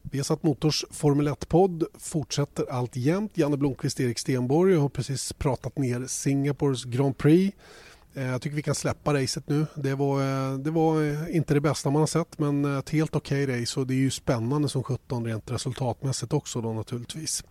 Vi 0.01 0.19
har 0.19 0.23
satt 0.23 0.43
Motors 0.43 0.85
Formel 0.91 1.27
1-podd 1.27 1.83
fortsätter 1.93 2.71
alltjämt. 2.71 3.37
Janne 3.37 3.57
Blomqvist, 3.57 3.99
Erik 3.99 4.19
Stenborg. 4.19 4.73
Jag 4.73 4.79
har 4.79 4.89
precis 4.89 5.33
pratat 5.33 5.77
ner 5.77 6.05
Singapores 6.07 6.83
Grand 6.83 7.17
Prix. 7.17 7.55
Eh, 8.13 8.23
jag 8.25 8.41
tycker 8.41 8.55
vi 8.55 8.61
kan 8.61 8.75
släppa 8.75 9.13
racet 9.13 9.49
nu. 9.49 9.65
Det 9.75 9.95
var, 9.95 10.21
eh, 10.21 10.57
det 10.57 10.71
var 10.71 11.03
eh, 11.03 11.35
inte 11.35 11.53
det 11.53 11.61
bästa 11.61 11.89
man 11.89 11.99
har 11.99 12.07
sett 12.07 12.39
men 12.39 12.65
ett 12.65 12.89
helt 12.89 13.15
okej 13.15 13.43
okay 13.43 13.61
race 13.61 13.79
och 13.79 13.87
det 13.87 13.93
är 13.93 13.97
ju 13.97 14.11
spännande 14.11 14.69
som 14.69 14.83
17 14.83 15.25
rent 15.25 15.51
resultatmässigt 15.51 16.33
också 16.33 16.61
då 16.61 16.73
naturligtvis. 16.73 17.43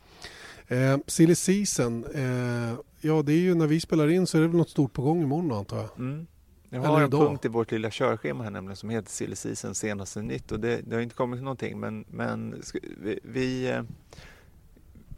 Eh, 0.68 0.98
silly 1.06 1.34
season, 1.34 2.04
eh, 2.14 2.74
ja 3.00 3.22
det 3.22 3.32
är 3.32 3.40
ju 3.40 3.54
när 3.54 3.66
vi 3.66 3.80
spelar 3.80 4.08
in 4.08 4.26
så 4.26 4.38
är 4.38 4.42
det 4.42 4.48
väl 4.48 4.56
något 4.56 4.70
stort 4.70 4.92
på 4.92 5.02
gång 5.02 5.22
imorgon 5.22 5.52
antar 5.52 5.76
jag. 5.76 5.88
Mm. 5.98 6.26
Jag 6.70 6.80
har 6.80 7.02
en 7.02 7.10
punkt 7.10 7.44
i 7.44 7.48
vårt 7.48 7.70
lilla 7.70 7.90
körschema 7.90 8.44
här 8.44 8.50
nämligen 8.50 8.76
som 8.76 8.90
heter 8.90 9.10
Silly 9.10 9.36
Season 9.36 9.74
senaste 9.74 10.22
nytt 10.22 10.52
och 10.52 10.60
det, 10.60 10.80
det, 10.86 10.94
har 10.94 11.02
inte 11.02 11.14
kommit 11.14 11.42
någonting 11.42 11.80
men, 11.80 12.04
men 12.08 12.62
vi, 13.02 13.20
vi, 13.22 13.80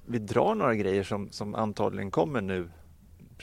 vi 0.07 0.19
drar 0.19 0.55
några 0.55 0.75
grejer 0.75 1.03
som, 1.03 1.29
som 1.31 1.55
antagligen 1.55 2.11
kommer 2.11 2.41
nu 2.41 2.69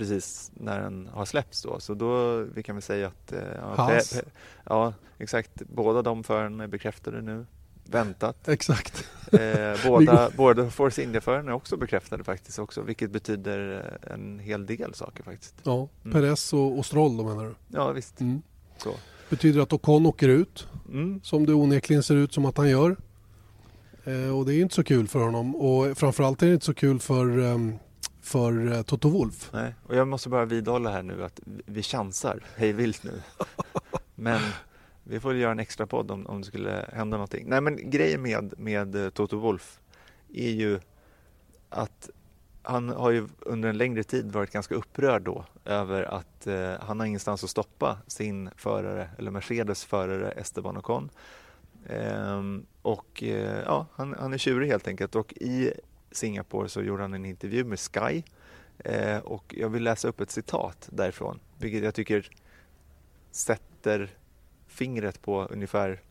precis 0.01 0.51
när 0.53 0.81
den 0.81 1.09
har 1.13 1.25
släppts 1.25 1.61
då. 1.61 1.79
Så 1.79 1.93
då, 1.93 2.41
vi 2.41 2.63
kan 2.63 2.75
väl 2.75 2.81
säga 2.81 3.07
att... 3.07 3.33
Ja, 3.61 3.87
pe, 3.87 4.15
pe, 4.15 4.29
ja 4.65 4.93
exakt. 5.17 5.51
Båda 5.55 6.01
de 6.01 6.23
förarna 6.23 6.63
är 6.63 6.67
bekräftade 6.67 7.21
nu. 7.21 7.45
Väntat. 7.85 8.47
Exakt. 8.47 9.07
Eh, 9.31 9.85
båda, 9.87 10.29
båda 10.37 10.69
Force 10.69 11.03
India-förarna 11.03 11.51
är 11.51 11.55
också 11.55 11.77
bekräftade 11.77 12.23
faktiskt 12.23 12.59
också, 12.59 12.81
vilket 12.81 13.11
betyder 13.11 13.99
en 14.11 14.39
hel 14.39 14.65
del 14.65 14.93
saker 14.93 15.23
faktiskt. 15.23 15.55
Ja, 15.63 15.87
mm. 16.03 16.13
Perez 16.13 16.53
och, 16.53 16.77
och 16.77 16.85
Stroll 16.85 17.17
då 17.17 17.23
menar 17.23 17.45
du? 17.45 17.55
Ja, 17.67 17.91
visst. 17.91 18.21
Mm. 18.21 18.41
Så. 18.77 18.93
Betyder 19.29 19.61
att 19.61 19.73
Ocon 19.73 20.05
åker 20.05 20.29
ut, 20.29 20.67
mm. 20.89 21.21
som 21.23 21.45
det 21.45 21.53
onekligen 21.53 22.03
ser 22.03 22.15
ut 22.15 22.33
som 22.33 22.45
att 22.45 22.57
han 22.57 22.69
gör. 22.69 22.95
Eh, 24.03 24.37
och 24.37 24.45
det 24.45 24.55
är 24.55 24.61
inte 24.61 24.75
så 24.75 24.83
kul 24.83 25.07
för 25.07 25.19
honom 25.19 25.55
och 25.55 25.97
framförallt 25.97 26.41
är 26.41 26.47
det 26.47 26.53
inte 26.53 26.65
så 26.65 26.73
kul 26.73 26.99
för 26.99 27.37
um, 27.37 27.79
för 28.21 28.71
eh, 28.71 28.81
Toto 28.81 29.09
Wolf. 29.09 29.49
Nej, 29.53 29.75
och 29.87 29.95
jag 29.95 30.07
måste 30.07 30.29
bara 30.29 30.45
vidhålla 30.45 30.91
här 30.91 31.03
nu 31.03 31.23
att 31.23 31.39
vi 31.45 31.83
chansar 31.83 32.43
hej 32.55 32.73
vilt 32.73 33.03
nu. 33.03 33.21
Men 34.15 34.41
vi 35.03 35.19
får 35.19 35.35
göra 35.35 35.51
en 35.51 35.59
extra 35.59 35.87
podd 35.87 36.11
om, 36.11 36.27
om 36.27 36.41
det 36.41 36.47
skulle 36.47 36.85
hända 36.93 37.17
någonting. 37.17 37.45
Nej, 37.49 37.61
men 37.61 37.89
grejen 37.89 38.21
med, 38.21 38.53
med 38.57 38.95
eh, 38.95 39.09
Toto 39.09 39.37
Wolf 39.37 39.79
är 40.33 40.49
ju 40.49 40.79
att 41.69 42.09
han 42.63 42.89
har 42.89 43.11
ju 43.11 43.27
under 43.39 43.69
en 43.69 43.77
längre 43.77 44.03
tid 44.03 44.31
varit 44.31 44.51
ganska 44.51 44.75
upprörd 44.75 45.21
då 45.21 45.45
över 45.65 46.03
att 46.03 46.47
eh, 46.47 46.73
han 46.79 46.99
har 46.99 47.07
ingenstans 47.07 47.43
att 47.43 47.49
stoppa 47.49 47.97
sin 48.07 48.49
förare, 48.55 49.09
eller 49.17 49.31
Mercedes 49.31 49.85
förare 49.85 50.31
Esteban 50.31 50.77
Ocon. 50.77 51.09
Ehm, 51.89 52.65
och 52.81 53.23
eh, 53.23 53.63
ja, 53.65 53.85
han, 53.93 54.15
han 54.19 54.33
är 54.33 54.37
tjurig 54.37 54.67
helt 54.67 54.87
enkelt 54.87 55.15
och 55.15 55.33
i 55.33 55.73
Singapore 56.11 56.69
så 56.69 56.81
gjorde 56.81 57.01
han 57.03 57.13
en 57.13 57.25
intervju 57.25 57.63
med 57.63 57.79
Sky 57.79 58.23
eh, 58.79 59.17
och 59.17 59.55
jag 59.57 59.69
vill 59.69 59.83
läsa 59.83 60.07
upp 60.07 60.21
ett 60.21 60.31
citat 60.31 60.89
därifrån, 60.91 61.39
vilket 61.57 61.83
jag 61.83 61.95
tycker 61.95 62.29
sätter 63.31 64.09
fingret 64.67 65.21
på 65.21 65.45
ungefär 65.45 66.01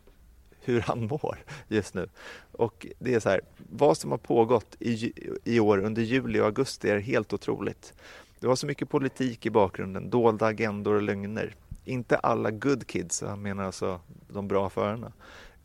hur 0.61 0.81
han 0.81 1.07
mår 1.07 1.39
just 1.69 1.95
nu. 1.95 2.09
Och 2.53 2.87
det 2.99 3.15
är 3.15 3.21
så 3.21 3.29
här, 3.29 3.41
vad 3.57 3.97
som 3.97 4.11
har 4.11 4.19
pågått 4.19 4.77
i, 4.79 5.13
i 5.45 5.61
år 5.61 5.79
under 5.79 6.03
juli 6.03 6.41
och 6.41 6.45
augusti 6.45 6.91
är 6.91 6.99
helt 6.99 7.33
otroligt. 7.33 7.95
Det 8.41 8.47
var 8.47 8.57
så 8.57 8.67
mycket 8.67 8.89
politik 8.89 9.47
i 9.47 9.51
bakgrunden, 9.51 10.11
dolda 10.11 10.47
agendor 10.47 10.95
och 10.95 11.03
lögner. 11.03 11.55
Inte 11.85 12.17
alla 12.17 12.51
good 12.51 12.87
kids, 12.87 13.23
han 13.23 13.43
menar 13.43 13.65
alltså 13.65 14.01
de 14.29 14.49
bra 14.49 14.71
förarna, 14.71 15.13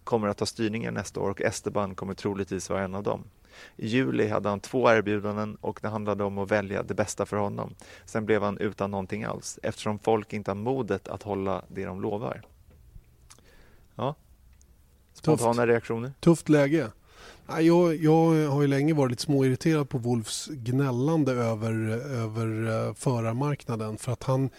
kommer 0.03 0.27
att 0.27 0.37
ta 0.37 0.45
styrningen 0.45 0.93
nästa 0.93 1.19
år 1.19 1.29
och 1.29 1.41
Esteban 1.41 1.95
kommer 1.95 2.13
troligtvis 2.13 2.69
vara 2.69 2.83
en 2.83 2.95
av 2.95 3.03
dem. 3.03 3.23
I 3.75 3.87
juli 3.87 4.27
hade 4.27 4.49
han 4.49 4.59
två 4.59 4.91
erbjudanden 4.91 5.55
och 5.61 5.79
det 5.81 5.87
handlade 5.87 6.23
om 6.23 6.37
att 6.37 6.51
välja 6.51 6.83
det 6.83 6.93
bästa 6.93 7.25
för 7.25 7.37
honom. 7.37 7.75
Sen 8.05 8.25
blev 8.25 8.43
han 8.43 8.57
utan 8.57 8.91
någonting 8.91 9.23
alls 9.23 9.59
eftersom 9.63 9.99
folk 9.99 10.33
inte 10.33 10.51
har 10.51 10.55
modet 10.55 11.07
att 11.07 11.23
hålla 11.23 11.63
det 11.67 11.85
de 11.85 12.01
lovar. 12.01 12.41
Ja. 13.95 14.15
Spontana 15.13 15.53
Tufft. 15.53 15.67
reaktioner? 15.67 16.13
Tufft 16.19 16.49
läge. 16.49 16.91
Jag, 17.47 17.95
jag 17.95 18.49
har 18.49 18.61
ju 18.61 18.67
länge 18.67 18.93
varit 18.93 19.11
lite 19.11 19.23
småirriterad 19.23 19.89
på 19.89 19.97
Wolfs 19.97 20.47
gnällande 20.47 21.31
över, 21.31 21.73
över 22.11 22.67
eh, 22.87 22.93
förarmarknaden 22.93 23.97
för 23.97 24.11
att 24.11 24.23
han, 24.23 24.49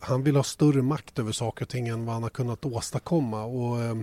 han 0.00 0.22
vill 0.22 0.36
ha 0.36 0.42
större 0.42 0.82
makt 0.82 1.18
över 1.18 1.32
saker 1.32 1.64
och 1.64 1.68
ting 1.68 1.88
än 1.88 2.06
vad 2.06 2.14
han 2.14 2.22
har 2.22 2.30
kunnat 2.30 2.64
åstadkomma. 2.64 3.44
Och, 3.44 3.82
eh, 3.82 3.96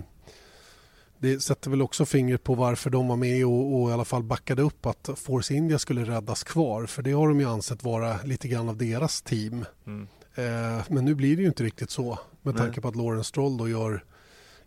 det 1.22 1.40
sätter 1.40 1.70
väl 1.70 1.82
också 1.82 2.06
fingret 2.06 2.44
på 2.44 2.54
varför 2.54 2.90
de 2.90 3.08
var 3.08 3.16
med 3.16 3.46
och, 3.46 3.82
och, 3.82 3.90
i 3.90 3.92
alla 3.92 4.04
fall 4.04 4.22
backade 4.22 4.62
upp 4.62 4.86
att 4.86 5.10
Force 5.16 5.54
India 5.54 5.78
skulle 5.78 6.04
räddas 6.04 6.44
kvar. 6.44 6.86
För 6.86 7.02
det 7.02 7.12
har 7.12 7.28
de 7.28 7.40
ju 7.40 7.46
ansett 7.46 7.84
vara 7.84 8.16
lite 8.24 8.48
grann 8.48 8.68
av 8.68 8.76
deras 8.76 9.22
team. 9.22 9.64
Mm. 9.86 10.08
Eh, 10.34 10.84
men 10.88 11.04
nu 11.04 11.14
blir 11.14 11.36
det 11.36 11.42
ju 11.42 11.48
inte 11.48 11.64
riktigt 11.64 11.90
så 11.90 12.18
med 12.42 12.56
tanke 12.56 12.80
på 12.80 12.88
att 12.88 12.96
Lawrence 12.96 13.28
Stroll 13.28 13.56
då 13.56 13.68
gör 13.68 14.04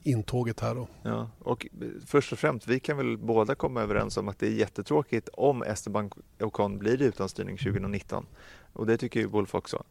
intåget 0.03 0.59
här. 0.59 0.75
Då. 0.75 0.87
Ja, 1.03 1.29
och 1.39 1.67
först 2.05 2.31
och 2.31 2.39
främst, 2.39 2.67
vi 2.67 2.79
kan 2.79 2.97
väl 2.97 3.17
båda 3.17 3.55
komma 3.55 3.81
överens 3.81 4.17
om 4.17 4.27
att 4.27 4.39
det 4.39 4.47
är 4.47 4.51
jättetråkigt 4.51 5.29
om 5.33 5.63
Esteban 5.63 6.11
Ocon 6.39 6.77
blir 6.77 7.01
utan 7.01 7.29
styrning 7.29 7.57
2019. 7.57 8.25
Och 8.73 8.85
det 8.85 8.97
tycker 8.97 9.19
ju 9.19 9.25
Wolf 9.25 9.55
också. 9.55 9.83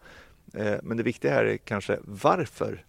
Eh, 0.55 0.77
men 0.83 0.97
det 0.97 1.03
viktiga 1.03 1.33
här 1.33 1.45
är 1.45 1.57
kanske 1.57 1.99
varför 2.05 2.85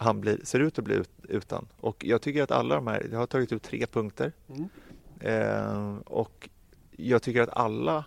han 0.00 0.20
blir, 0.20 0.40
ser 0.44 0.60
ut 0.60 0.78
att 0.78 0.84
bli 0.84 0.94
ut, 0.94 1.10
utan. 1.22 1.68
Och 1.80 2.04
jag 2.04 2.22
tycker 2.22 2.42
att 2.42 2.50
alla 2.50 2.74
de 2.74 2.86
här, 2.86 3.08
jag 3.12 3.18
har 3.18 3.26
tagit 3.26 3.52
ut 3.52 3.62
tre 3.62 3.86
punkter. 3.86 4.32
Mm. 4.48 4.68
Eh, 5.20 5.96
och 5.96 6.48
jag 6.90 7.22
tycker 7.22 7.42
att 7.42 7.56
alla 7.56 8.04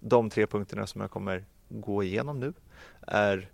de 0.00 0.30
tre 0.30 0.46
punkterna 0.46 0.86
som 0.86 1.00
jag 1.00 1.10
kommer 1.10 1.44
gå 1.68 2.02
igenom 2.02 2.40
nu 2.40 2.52
är 3.06 3.50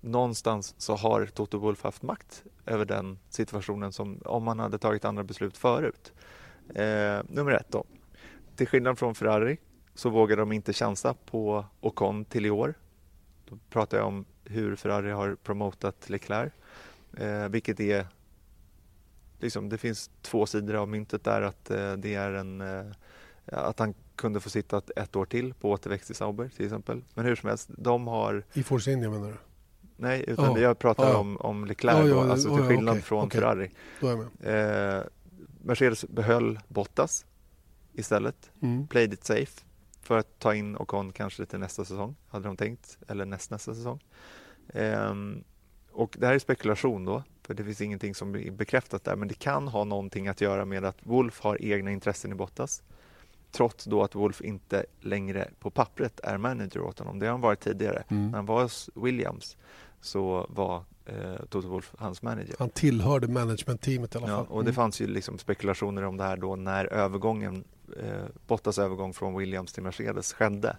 någonstans 0.00 0.74
så 0.78 0.96
har 0.96 1.26
Toto 1.26 1.58
Wolff 1.58 1.82
haft 1.82 2.02
makt 2.02 2.44
över 2.66 2.84
den 2.84 3.18
situationen 3.28 3.92
som 3.92 4.20
om 4.24 4.44
man 4.44 4.58
hade 4.58 4.78
tagit 4.78 5.04
andra 5.04 5.24
beslut 5.24 5.56
förut. 5.56 6.12
Eh, 6.74 7.20
nummer 7.28 7.52
ett 7.52 7.68
då. 7.68 7.84
Till 8.56 8.66
skillnad 8.66 8.98
från 8.98 9.14
Ferrari 9.14 9.58
så 9.94 10.10
vågar 10.10 10.36
de 10.36 10.52
inte 10.52 10.72
chansa 10.72 11.14
på 11.14 11.64
Ocon 11.80 12.24
till 12.24 12.46
i 12.46 12.50
år. 12.50 12.74
Då 13.48 13.58
pratar 13.70 13.98
jag 13.98 14.06
om 14.06 14.24
hur 14.44 14.76
Ferrari 14.76 15.10
har 15.10 15.34
promotat 15.34 16.10
Leclerc 16.10 16.52
Eh, 17.16 17.48
vilket 17.48 17.80
är 17.80 18.06
liksom, 19.38 19.68
det 19.68 19.78
finns 19.78 20.10
två 20.22 20.46
sidor 20.46 20.74
av 20.74 20.88
myntet 20.88 21.24
där 21.24 21.42
att 21.42 21.70
eh, 21.70 21.92
det 21.92 22.14
är 22.14 22.32
en 22.32 22.60
eh, 22.60 22.86
att 23.52 23.78
han 23.78 23.94
kunde 24.16 24.40
få 24.40 24.50
sitta 24.50 24.82
ett, 24.96 25.16
år 25.16 25.24
till 25.24 25.54
på 25.54 25.70
återväxt 25.70 26.10
i 26.10 26.14
Sauber 26.14 26.50
till 26.56 26.64
exempel. 26.64 27.04
Men 27.14 27.24
hur 27.24 27.36
som 27.36 27.48
helst, 27.48 27.70
de 27.78 28.06
har... 28.06 28.44
I 28.52 28.62
Force 28.62 28.92
India 28.92 29.10
menar 29.10 29.28
du? 29.28 29.36
Nej, 29.96 30.24
utan 30.26 30.56
oh. 30.56 30.60
jag 30.60 30.78
pratar 30.78 31.12
oh. 31.12 31.20
om, 31.20 31.36
om 31.36 31.64
Leclerc 31.64 32.04
oh, 32.04 32.08
ja, 32.08 32.30
alltså 32.30 32.56
till 32.56 32.64
skillnad 32.64 32.92
okay. 32.92 33.02
från 33.02 33.26
okay. 33.26 33.40
Ferrari. 33.40 33.70
Eh, 34.40 35.04
Mercedes 35.62 36.04
behöll 36.08 36.58
Bottas 36.68 37.26
istället, 37.92 38.50
mm. 38.62 38.86
played 38.86 39.12
it 39.12 39.24
safe 39.24 39.60
för 40.02 40.18
att 40.18 40.38
ta 40.38 40.54
in 40.54 40.76
Ocon 40.76 41.12
kanske 41.12 41.46
till 41.46 41.58
nästa 41.58 41.84
säsong, 41.84 42.16
hade 42.28 42.48
de 42.48 42.56
tänkt, 42.56 42.98
eller 43.08 43.24
nästnästa 43.24 43.74
säsong. 43.74 44.04
Eh, 44.68 45.14
och 45.92 46.16
det 46.18 46.26
här 46.26 46.34
är 46.34 46.38
spekulation 46.38 47.04
då, 47.04 47.22
för 47.42 47.54
det 47.54 47.64
finns 47.64 47.80
ingenting 47.80 48.14
som 48.14 48.34
är 48.34 48.50
bekräftat 48.50 49.04
där, 49.04 49.16
men 49.16 49.28
det 49.28 49.34
kan 49.34 49.68
ha 49.68 49.84
någonting 49.84 50.28
att 50.28 50.40
göra 50.40 50.64
med 50.64 50.84
att 50.84 50.96
Wolf 51.02 51.40
har 51.40 51.62
egna 51.62 51.90
intressen 51.90 52.32
i 52.32 52.34
Bottas. 52.34 52.82
Trots 53.52 53.84
då 53.84 54.02
att 54.02 54.14
Wolf 54.14 54.40
inte 54.40 54.86
längre 55.00 55.48
på 55.58 55.70
pappret 55.70 56.20
är 56.20 56.38
manager 56.38 56.80
åt 56.80 56.98
honom. 56.98 57.18
Det 57.18 57.26
har 57.26 57.30
han 57.30 57.40
varit 57.40 57.60
tidigare. 57.60 58.02
Mm. 58.08 58.30
När 58.30 58.38
han 58.38 58.46
var 58.46 58.62
hos 58.62 58.90
Williams 58.94 59.56
så 60.00 60.46
var 60.48 60.84
eh, 61.06 61.44
Toto 61.48 61.68
Wolf 61.68 61.94
hans 61.98 62.22
manager. 62.22 62.54
Han 62.58 62.70
tillhörde 62.70 63.28
managementteamet 63.28 64.14
i 64.14 64.18
alla 64.18 64.26
fall. 64.26 64.46
Ja, 64.48 64.54
och 64.54 64.64
det 64.64 64.70
mm. 64.70 64.74
fanns 64.74 65.00
ju 65.00 65.06
liksom 65.06 65.38
spekulationer 65.38 66.02
om 66.02 66.16
det 66.16 66.24
här 66.24 66.36
då 66.36 66.56
när 66.56 66.84
övergången, 66.84 67.64
eh, 68.02 68.24
Bottas 68.46 68.78
övergång 68.78 69.14
från 69.14 69.36
Williams 69.36 69.72
till 69.72 69.82
Mercedes 69.82 70.32
skedde 70.32 70.76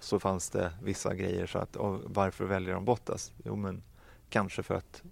så 0.00 0.20
fanns 0.20 0.50
det 0.50 0.72
vissa 0.82 1.14
grejer 1.14 1.46
så 1.46 1.58
att 1.58 1.76
varför 2.04 2.44
väljer 2.44 2.74
de 2.74 2.84
Bottas? 2.84 3.32
Jo 3.44 3.56
men 3.56 3.82
Kanske 4.28 4.62
för 4.62 4.74
att 4.74 5.02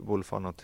Wolf 0.00 0.30
har 0.30 0.40
något 0.40 0.62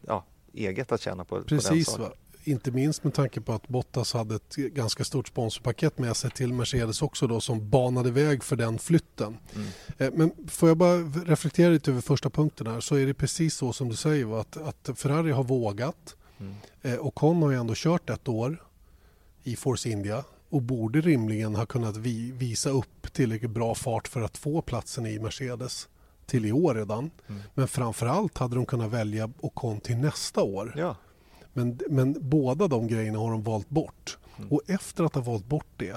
ja, 0.00 0.24
eget 0.52 0.92
att 0.92 1.00
tjäna 1.00 1.24
på, 1.24 1.42
Precis, 1.42 1.92
på 1.92 1.98
den 1.98 2.12
inte 2.44 2.70
minst 2.70 3.04
med 3.04 3.14
tanke 3.14 3.40
på 3.40 3.52
att 3.52 3.68
Bottas 3.68 4.12
hade 4.12 4.34
ett 4.34 4.54
ganska 4.56 5.04
stort 5.04 5.28
sponsorpaket 5.28 5.98
med 5.98 6.16
sig 6.16 6.30
till 6.30 6.52
Mercedes 6.52 7.02
också 7.02 7.26
då 7.26 7.40
som 7.40 7.70
banade 7.70 8.10
väg 8.10 8.44
för 8.44 8.56
den 8.56 8.78
flytten. 8.78 9.38
Mm. 9.54 9.68
Eh, 9.98 10.12
men 10.18 10.48
får 10.48 10.68
jag 10.68 10.78
bara 10.78 10.96
reflektera 11.02 11.70
lite 11.70 11.90
över 11.90 12.00
första 12.00 12.30
punkten 12.30 12.66
här 12.66 12.80
så 12.80 12.94
är 12.94 13.06
det 13.06 13.14
precis 13.14 13.54
så 13.54 13.72
som 13.72 13.88
du 13.88 13.96
säger 13.96 14.40
att, 14.40 14.56
att 14.56 14.98
Ferrari 14.98 15.30
har 15.30 15.44
vågat 15.44 16.16
mm. 16.40 16.54
Eh, 16.82 16.96
och 16.96 17.14
Con 17.14 17.42
har 17.42 17.50
ju 17.50 17.56
ändå 17.56 17.74
kört 17.76 18.10
ett 18.10 18.28
år 18.28 18.62
i 19.42 19.56
Force 19.56 19.88
India 19.88 20.24
och 20.48 20.62
borde 20.62 21.00
rimligen 21.00 21.54
ha 21.54 21.66
kunnat 21.66 21.96
vi, 21.96 22.30
visa 22.30 22.70
upp 22.70 23.12
tillräckligt 23.12 23.50
bra 23.50 23.74
fart 23.74 24.08
för 24.08 24.22
att 24.22 24.38
få 24.38 24.62
platsen 24.62 25.06
i 25.06 25.18
Mercedes 25.18 25.88
till 26.26 26.46
i 26.46 26.52
år 26.52 26.74
redan. 26.74 27.10
Mm. 27.26 27.42
Men 27.54 27.68
framförallt 27.68 28.38
hade 28.38 28.54
de 28.56 28.66
kunnat 28.66 28.90
välja 28.90 29.30
Ocon 29.40 29.80
till 29.80 29.96
nästa 29.96 30.42
år. 30.42 30.74
Ja. 30.76 30.96
Men, 31.52 31.80
men 31.90 32.16
båda 32.20 32.68
de 32.68 32.86
grejerna 32.86 33.18
har 33.18 33.30
de 33.30 33.42
valt 33.42 33.68
bort. 33.68 34.18
Mm. 34.38 34.52
Och 34.52 34.60
efter 34.66 35.04
att 35.04 35.14
ha 35.14 35.22
valt 35.22 35.46
bort 35.46 35.66
det 35.76 35.96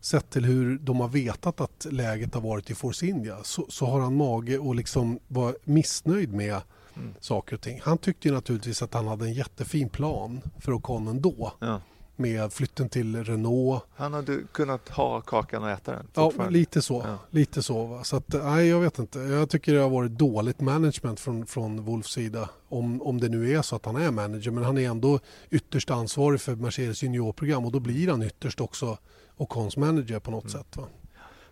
sett 0.00 0.30
till 0.30 0.44
hur 0.44 0.78
de 0.78 1.00
har 1.00 1.08
vetat 1.08 1.60
att 1.60 1.86
läget 1.90 2.34
har 2.34 2.40
varit 2.40 2.70
i 2.70 2.74
Force 2.74 3.06
India 3.06 3.36
så, 3.42 3.66
så 3.68 3.86
har 3.86 4.00
han 4.00 4.16
mage 4.16 4.70
att 4.70 4.76
liksom 4.76 5.18
vara 5.28 5.54
missnöjd 5.64 6.32
med 6.32 6.60
Mm. 6.96 7.14
saker 7.20 7.56
och 7.56 7.62
ting. 7.62 7.80
Han 7.82 7.98
tyckte 7.98 8.30
naturligtvis 8.30 8.82
att 8.82 8.94
han 8.94 9.06
hade 9.06 9.24
en 9.24 9.32
jättefin 9.32 9.88
plan 9.88 10.40
för 10.60 10.72
Ocon 10.72 11.08
ändå. 11.08 11.52
Ja. 11.58 11.80
Med 12.22 12.52
flytten 12.52 12.88
till 12.88 13.24
Renault. 13.24 13.82
Han 13.94 14.12
hade 14.12 14.42
kunnat 14.52 14.88
ha 14.88 15.20
kakan 15.20 15.62
och 15.62 15.70
äta 15.70 15.92
den. 15.92 16.06
Ja, 16.14 16.48
lite 16.50 16.82
så. 16.82 17.02
Ja. 17.06 17.18
Lite 17.30 17.62
så 17.62 17.84
va? 17.84 18.04
så 18.04 18.16
att, 18.16 18.32
nej, 18.32 18.68
jag 18.68 18.80
vet 18.80 18.98
inte. 18.98 19.18
Jag 19.18 19.50
tycker 19.50 19.74
det 19.74 19.80
har 19.80 19.90
varit 19.90 20.10
dåligt 20.10 20.60
management 20.60 21.20
från, 21.20 21.46
från 21.46 21.84
Wolfs 21.84 22.12
sida. 22.12 22.48
Om, 22.68 23.02
om 23.02 23.20
det 23.20 23.28
nu 23.28 23.50
är 23.50 23.62
så 23.62 23.76
att 23.76 23.84
han 23.84 23.96
är 23.96 24.10
manager. 24.10 24.50
Men 24.50 24.64
han 24.64 24.78
är 24.78 24.90
ändå 24.90 25.18
ytterst 25.50 25.90
ansvarig 25.90 26.40
för 26.40 26.54
Mercedes 26.54 27.02
juniorprogram 27.02 27.64
och 27.64 27.72
då 27.72 27.80
blir 27.80 28.08
han 28.10 28.22
ytterst 28.22 28.60
också 28.60 28.98
Ocons 29.36 29.76
manager 29.76 30.18
på 30.18 30.30
något 30.30 30.50
sätt. 30.50 30.76
Va? 30.76 30.84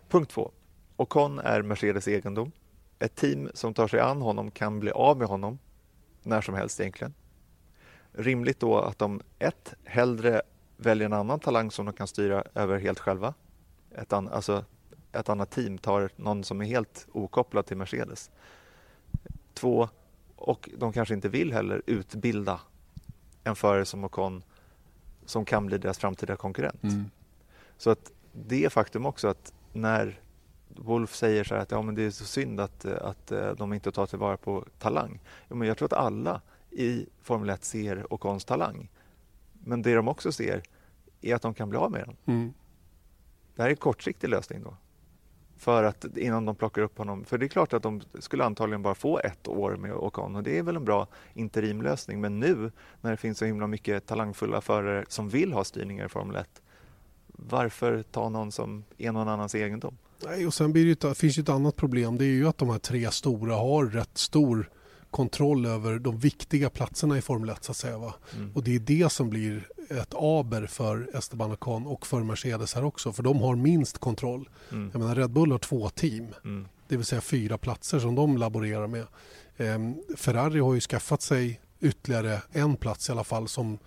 Punkt 0.09 0.31
två. 0.31 0.51
Ocon 0.95 1.39
är 1.39 1.61
Mercedes 1.61 2.07
egendom. 2.07 2.51
Ett 2.99 3.15
team 3.15 3.49
som 3.53 3.73
tar 3.73 3.87
sig 3.87 3.99
an 3.99 4.21
honom 4.21 4.51
kan 4.51 4.79
bli 4.79 4.91
av 4.91 5.17
med 5.17 5.27
honom 5.27 5.59
när 6.23 6.41
som 6.41 6.55
helst 6.55 6.79
egentligen. 6.79 7.13
Rimligt 8.13 8.59
då 8.59 8.79
att 8.79 8.99
de 8.99 9.21
ett, 9.39 9.73
hellre 9.83 10.41
väljer 10.81 11.05
en 11.05 11.13
annan 11.13 11.39
talang 11.39 11.71
som 11.71 11.85
de 11.85 11.93
kan 11.93 12.07
styra 12.07 12.43
över 12.55 12.79
helt 12.79 12.99
själva. 12.99 13.33
Ett, 13.91 14.13
an, 14.13 14.29
alltså 14.29 14.65
ett 15.11 15.29
annat 15.29 15.51
team 15.51 15.77
tar 15.77 16.09
någon 16.15 16.43
som 16.43 16.61
är 16.61 16.65
helt 16.65 17.07
okopplad 17.11 17.65
till 17.65 17.77
Mercedes. 17.77 18.31
Två, 19.53 19.89
och 20.35 20.69
de 20.77 20.93
kanske 20.93 21.13
inte 21.13 21.29
vill 21.29 21.53
heller 21.53 21.81
utbilda 21.85 22.59
en 23.43 23.55
förare 23.55 23.85
som 23.85 24.03
Ocon 24.03 24.43
som 25.25 25.45
kan 25.45 25.65
bli 25.65 25.77
deras 25.77 25.97
framtida 25.97 26.35
konkurrent. 26.35 26.81
Så 27.77 27.89
att 27.89 28.11
det 28.33 28.73
faktum 28.73 29.05
också 29.05 29.27
att 29.27 29.53
när 29.73 30.19
Wolf 30.67 31.15
säger 31.15 31.43
så 31.43 31.55
här 31.55 31.61
att 31.61 31.71
ja, 31.71 31.81
men 31.81 31.95
det 31.95 32.03
är 32.03 32.11
så 32.11 32.25
synd 32.25 32.59
att, 32.59 32.85
att 32.85 33.31
eh, 33.31 33.51
de 33.51 33.73
inte 33.73 33.91
tar 33.91 34.05
tillvara 34.05 34.37
på 34.37 34.65
talang. 34.79 35.19
Ja, 35.47 35.55
men 35.55 35.67
jag 35.67 35.77
tror 35.77 35.85
att 35.85 35.93
alla 35.93 36.41
i 36.71 37.05
Formel 37.21 37.49
1 37.49 37.63
ser 37.63 38.13
Ocons 38.13 38.45
talang. 38.45 38.89
Men 39.63 39.81
det 39.81 39.95
de 39.95 40.07
också 40.07 40.31
ser 40.31 40.63
är 41.21 41.35
att 41.35 41.41
de 41.41 41.53
kan 41.53 41.69
bli 41.69 41.79
av 41.79 41.91
med 41.91 42.01
den. 42.05 42.35
Mm. 42.35 42.53
Det 43.55 43.61
här 43.61 43.69
är 43.69 43.71
en 43.71 43.77
kortsiktig 43.77 44.29
lösning 44.29 44.63
då. 44.63 44.77
För 45.57 45.83
att 45.83 46.17
innan 46.17 46.45
de 46.45 46.55
plockar 46.55 46.81
upp 46.81 46.97
honom. 46.97 47.25
För 47.25 47.37
det 47.37 47.45
är 47.45 47.47
klart 47.47 47.73
att 47.73 47.83
de 47.83 48.01
skulle 48.19 48.43
antagligen 48.43 48.81
bara 48.81 48.95
få 48.95 49.19
ett 49.19 49.47
år 49.47 49.75
med 49.75 49.93
Ocon 49.93 50.35
och 50.35 50.43
det 50.43 50.57
är 50.57 50.63
väl 50.63 50.75
en 50.75 50.85
bra 50.85 51.07
interimlösning. 51.33 52.21
Men 52.21 52.39
nu 52.39 52.71
när 53.01 53.11
det 53.11 53.17
finns 53.17 53.37
så 53.37 53.45
himla 53.45 53.67
mycket 53.67 54.05
talangfulla 54.05 54.61
förare 54.61 55.05
som 55.07 55.29
vill 55.29 55.53
ha 55.53 55.63
styrningar 55.63 56.05
i 56.05 56.09
Formel 56.09 56.35
1. 56.35 56.61
Varför 57.27 58.03
ta 58.03 58.29
någon 58.29 58.51
som 58.51 58.83
är 58.97 59.11
någon 59.11 59.27
annans 59.27 59.55
egendom? 59.55 59.97
Nej, 60.25 60.47
och 60.47 60.53
sen 60.53 60.73
blir 60.73 60.95
det 60.95 61.15
finns 61.15 61.37
ju 61.37 61.41
ett 61.41 61.49
annat 61.49 61.75
problem. 61.75 62.17
Det 62.17 62.25
är 62.25 62.27
ju 62.27 62.47
att 62.47 62.57
de 62.57 62.69
här 62.69 62.79
tre 62.79 63.11
stora 63.11 63.55
har 63.55 63.85
rätt 63.85 64.17
stor 64.17 64.69
kontroll 65.11 65.65
över 65.65 65.99
de 65.99 66.17
viktiga 66.17 66.69
platserna 66.69 67.17
i 67.17 67.21
Formel 67.21 67.49
1 67.49 67.63
så 67.63 67.71
att 67.71 67.77
säga. 67.77 67.97
Va? 67.97 68.13
Mm. 68.35 68.51
Och 68.53 68.63
det 68.63 68.75
är 68.75 68.79
det 68.79 69.11
som 69.11 69.29
blir 69.29 69.67
ett 69.89 70.13
aber 70.13 70.65
för 70.67 71.09
Esteban 71.13 71.51
Ocon 71.51 71.87
och 71.87 72.07
för 72.07 72.19
Mercedes 72.19 72.73
här 72.73 72.83
också. 72.83 73.13
För 73.13 73.23
de 73.23 73.41
har 73.41 73.55
minst 73.55 73.97
kontroll. 73.97 74.49
Mm. 74.71 74.89
Jag 74.93 74.99
menar 74.99 75.15
Red 75.15 75.31
Bull 75.31 75.51
har 75.51 75.59
två 75.59 75.89
team. 75.89 76.27
Mm. 76.45 76.67
Det 76.87 76.97
vill 76.97 77.05
säga 77.05 77.21
fyra 77.21 77.57
platser 77.57 77.99
som 77.99 78.15
de 78.15 78.37
laborerar 78.37 78.87
med. 78.87 79.07
Ehm, 79.57 79.95
Ferrari 80.17 80.59
har 80.59 80.73
ju 80.73 80.79
skaffat 80.79 81.21
sig 81.21 81.61
ytterligare 81.81 82.41
en 82.51 82.75
plats 82.75 83.09
i 83.09 83.11
alla 83.11 83.23
fall 83.23 83.47
som, 83.47 83.79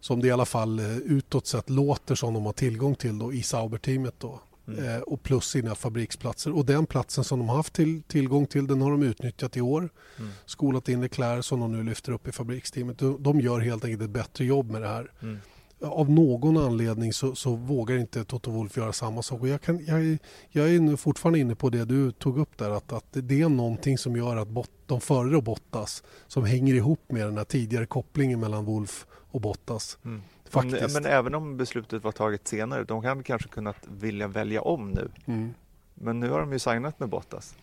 som 0.00 0.20
det 0.20 0.28
i 0.28 0.30
alla 0.30 0.44
fall 0.44 0.78
eh, 0.78 0.96
utåt 0.96 1.46
sett 1.46 1.70
låter 1.70 2.14
som 2.14 2.34
de 2.34 2.46
har 2.46 2.52
tillgång 2.52 2.94
till 2.94 3.18
då, 3.18 3.32
i 3.32 3.42
Sauber-teamet. 3.42 4.14
Då. 4.18 4.40
Mm. 4.68 4.84
Eh, 4.84 5.00
och 5.00 5.22
plus 5.22 5.44
sina 5.44 5.74
fabriksplatser. 5.74 6.56
Och 6.56 6.64
den 6.66 6.86
platsen 6.86 7.24
som 7.24 7.38
de 7.38 7.48
haft 7.48 7.72
till, 7.72 8.02
tillgång 8.02 8.46
till 8.46 8.66
den 8.66 8.80
har 8.82 8.90
de 8.90 9.02
utnyttjat 9.02 9.56
i 9.56 9.60
år. 9.60 9.88
Mm. 10.18 10.30
Skolat 10.46 10.88
in 10.88 11.00
Leclerc 11.00 11.46
som 11.46 11.60
de 11.60 11.72
nu 11.72 11.82
lyfter 11.82 12.12
upp 12.12 12.28
i 12.28 12.32
fabriksteamet. 12.32 12.98
De, 12.98 13.22
de 13.22 13.40
gör 13.40 13.60
helt 13.60 13.84
enkelt 13.84 14.02
ett 14.02 14.10
bättre 14.10 14.44
jobb 14.44 14.70
med 14.70 14.82
det 14.82 14.88
här. 14.88 15.12
Mm. 15.22 15.38
Av 15.80 16.10
någon 16.10 16.56
anledning 16.56 17.12
så, 17.12 17.34
så 17.34 17.54
vågar 17.56 17.96
inte 17.96 18.24
Toto 18.24 18.50
Wolff 18.50 18.76
göra 18.76 18.92
samma 18.92 19.22
sak. 19.22 19.40
Och 19.40 19.48
jag, 19.48 19.60
kan, 19.62 19.84
jag, 19.86 20.04
är- 20.06 20.18
jag 20.50 20.74
är 20.74 20.96
fortfarande 20.96 21.38
inne 21.38 21.54
på 21.54 21.70
det 21.70 21.84
du 21.84 22.12
tog 22.12 22.38
upp 22.38 22.58
där. 22.58 22.70
Att, 22.70 22.92
att 22.92 23.06
det 23.12 23.40
är 23.42 23.48
någonting 23.48 23.98
som 23.98 24.16
gör 24.16 24.36
att 24.36 24.48
bot, 24.48 24.70
de 24.86 25.00
före 25.00 25.36
och 25.36 25.42
Bottas 25.42 26.02
som 26.26 26.44
hänger 26.44 26.74
ihop 26.74 27.00
med 27.08 27.26
den 27.26 27.36
här 27.36 27.44
tidigare 27.44 27.86
kopplingen 27.86 28.40
mellan 28.40 28.64
Wolff 28.64 29.06
och 29.10 29.40
Bottas. 29.40 29.98
Mm. 30.04 30.22
Faktiskt. 30.54 30.94
Men, 30.94 31.06
även 31.06 31.34
om 31.34 31.56
beslutet 31.56 32.04
var 32.04 32.12
taget 32.12 32.48
senare, 32.48 32.84
de 32.84 33.02
kan 33.02 33.22
kanske 33.22 33.48
kunnat 33.48 33.76
vilja 33.88 34.28
välja 34.28 34.62
om 34.62 34.90
nu. 34.90 35.08
Mm. 35.26 35.54
Men 35.94 36.20
nu 36.20 36.30
har 36.30 36.40
de 36.40 36.52
ju 36.52 36.58
signat 36.58 37.00
med 37.00 37.08
Bottas. 37.08 37.56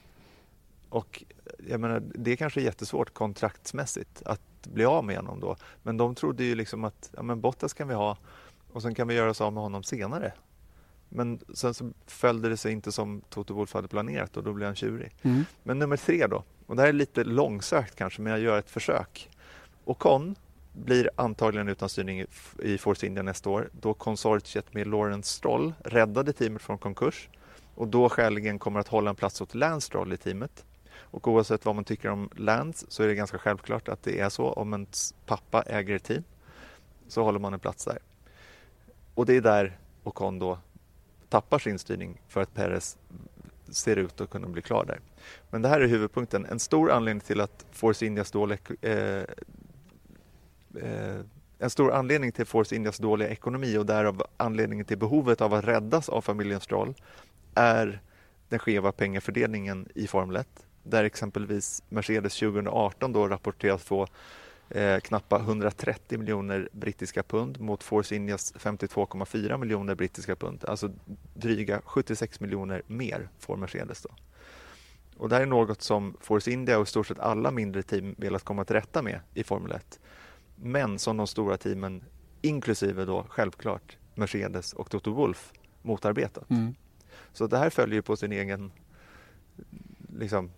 Och 0.89 1.23
jag 1.69 1.79
menar, 1.79 2.03
det 2.15 2.31
är 2.31 2.35
kanske 2.35 2.61
är 2.61 2.63
jättesvårt 2.63 3.13
kontraktsmässigt 3.13 4.21
att 4.25 4.41
bli 4.63 4.85
av 4.85 5.03
med 5.05 5.15
honom 5.15 5.39
då. 5.39 5.55
Men 5.83 5.97
de 5.97 6.15
trodde 6.15 6.43
ju 6.43 6.55
liksom 6.55 6.83
att 6.83 7.09
ja, 7.15 7.23
men 7.23 7.41
Bottas 7.41 7.73
kan 7.73 7.87
vi 7.87 7.93
ha 7.93 8.17
och 8.71 8.81
sen 8.81 8.95
kan 8.95 9.07
vi 9.07 9.13
göra 9.13 9.29
oss 9.29 9.41
av 9.41 9.53
med 9.53 9.63
honom 9.63 9.83
senare. 9.83 10.33
Men 11.09 11.39
sen 11.53 11.73
så 11.73 11.91
följde 12.05 12.49
det 12.49 12.57
sig 12.57 12.71
inte 12.71 12.91
som 12.91 13.21
Toto 13.29 13.53
Wolff 13.53 13.73
hade 13.73 13.87
planerat 13.87 14.37
och 14.37 14.43
då 14.43 14.53
blev 14.53 14.65
han 14.65 14.75
tjurig. 14.75 15.15
Mm. 15.21 15.45
Men 15.63 15.79
nummer 15.79 15.97
tre 15.97 16.27
då, 16.27 16.43
och 16.65 16.75
det 16.75 16.81
här 16.81 16.89
är 16.89 16.93
lite 16.93 17.23
långsökt 17.23 17.95
kanske, 17.95 18.21
men 18.21 18.31
jag 18.31 18.41
gör 18.41 18.59
ett 18.59 18.69
försök. 18.69 19.29
Ocon 19.85 20.35
blir 20.73 21.09
antagligen 21.15 21.67
utan 21.69 21.89
styrning 21.89 22.25
i- 22.59 22.77
Force 22.77 23.05
India 23.05 23.23
nästa 23.23 23.49
år 23.49 23.69
då 23.81 23.93
konsortiet 23.93 24.73
med 24.73 24.87
Lawrence 24.87 25.29
Stroll 25.29 25.73
räddade 25.85 26.33
teamet 26.33 26.61
från 26.61 26.77
konkurs 26.77 27.29
och 27.75 27.87
då 27.87 28.09
skäligen 28.09 28.59
kommer 28.59 28.79
att 28.79 28.87
hålla 28.87 29.09
en 29.09 29.15
plats 29.15 29.41
åt 29.41 29.55
Lance 29.55 29.85
Stroll 29.87 30.13
i 30.13 30.17
teamet. 30.17 30.65
Och 30.93 31.27
oavsett 31.27 31.65
vad 31.65 31.75
man 31.75 31.83
tycker 31.83 32.09
om 32.09 32.29
Lance 32.35 32.85
så 32.89 33.03
är 33.03 33.07
det 33.07 33.15
ganska 33.15 33.37
självklart 33.37 33.89
att 33.89 34.03
det 34.03 34.19
är 34.19 34.29
så. 34.29 34.51
Om 34.51 34.73
ens 34.73 35.13
pappa 35.25 35.61
äger 35.61 35.95
ett 35.95 36.03
team 36.03 36.23
så 37.07 37.23
håller 37.23 37.39
man 37.39 37.53
en 37.53 37.59
plats 37.59 37.85
där. 37.85 37.99
Och 39.15 39.25
det 39.25 39.35
är 39.35 39.41
där 39.41 39.77
Ocon 40.03 40.39
då 40.39 40.59
tappar 41.29 41.59
sin 41.59 41.79
styrning 41.79 42.21
för 42.27 42.41
att 42.41 42.53
Perez 42.53 42.97
ser 43.69 43.95
ut 43.95 44.21
att 44.21 44.29
kunna 44.29 44.47
bli 44.47 44.61
klar 44.61 44.85
där. 44.85 44.99
Men 45.49 45.61
det 45.61 45.69
här 45.69 45.81
är 45.81 45.87
huvudpunkten. 45.87 46.45
En 46.45 46.59
stor 46.59 46.91
anledning 46.91 47.21
till 47.21 47.41
att 47.41 47.65
Force 47.71 48.05
Indias 48.05 48.31
dåliga 48.31 48.59
eh, 48.81 49.23
eh, 50.81 51.25
en 51.59 51.69
stor 51.69 51.91
anledning 51.91 52.31
till 52.31 52.45
Force 52.45 52.75
Indias 52.75 52.97
dåliga 52.97 53.29
ekonomi 53.29 53.77
och 53.77 53.85
därav 53.85 54.23
anledningen 54.37 54.85
till 54.85 54.97
behovet 54.97 55.41
av 55.41 55.53
att 55.53 55.65
räddas 55.65 56.09
av 56.09 56.21
familjen 56.21 56.59
Stroll 56.59 56.93
är 57.55 58.01
den 58.49 58.59
skeva 58.59 58.91
pengafördelningen 58.91 59.87
i 59.95 60.07
Formel 60.07 60.35
1 60.35 60.47
där 60.83 61.03
exempelvis 61.03 61.83
Mercedes 61.89 62.39
2018 62.39 63.13
då 63.13 63.27
rapporteras 63.27 63.83
få 63.83 64.07
eh, 64.69 64.99
knappa 64.99 65.39
130 65.39 66.19
miljoner 66.19 66.69
brittiska 66.71 67.23
pund 67.23 67.59
mot 67.59 67.83
Force 67.83 68.15
Indias 68.15 68.53
52,4 68.53 69.57
miljoner 69.57 69.95
brittiska 69.95 70.35
pund. 70.35 70.65
Alltså 70.67 70.91
dryga 71.33 71.81
76 71.85 72.39
miljoner 72.39 72.81
mer 72.87 73.29
får 73.39 73.57
Mercedes 73.57 74.01
då. 74.01 74.09
Och 75.17 75.29
det 75.29 75.35
här 75.35 75.41
är 75.41 75.45
något 75.45 75.81
som 75.81 76.17
Force 76.21 76.51
India 76.51 76.77
och 76.77 76.83
i 76.83 76.89
stort 76.89 77.07
sett 77.07 77.19
alla 77.19 77.51
mindre 77.51 77.83
team 77.83 78.15
velat 78.17 78.43
komma 78.43 78.65
till 78.65 78.75
rätta 78.75 79.01
med 79.01 79.19
i 79.33 79.43
Formel 79.43 79.71
1. 79.71 79.99
Men 80.61 80.99
som 80.99 81.17
de 81.17 81.27
stora 81.27 81.57
teamen, 81.57 82.03
inklusive 82.41 83.05
då 83.05 83.25
självklart 83.29 83.97
Mercedes 84.15 84.73
och 84.73 84.89
Toto 84.89 85.11
Wolff, 85.11 85.51
motarbetat. 85.81 86.49
Mm. 86.49 86.75
Så 87.33 87.47
det 87.47 87.57
här 87.57 87.69
följer 87.69 87.95
ju 87.95 88.01
på 88.01 88.15
sin 88.15 88.31
egen 88.31 88.71
liksom, 90.17 90.51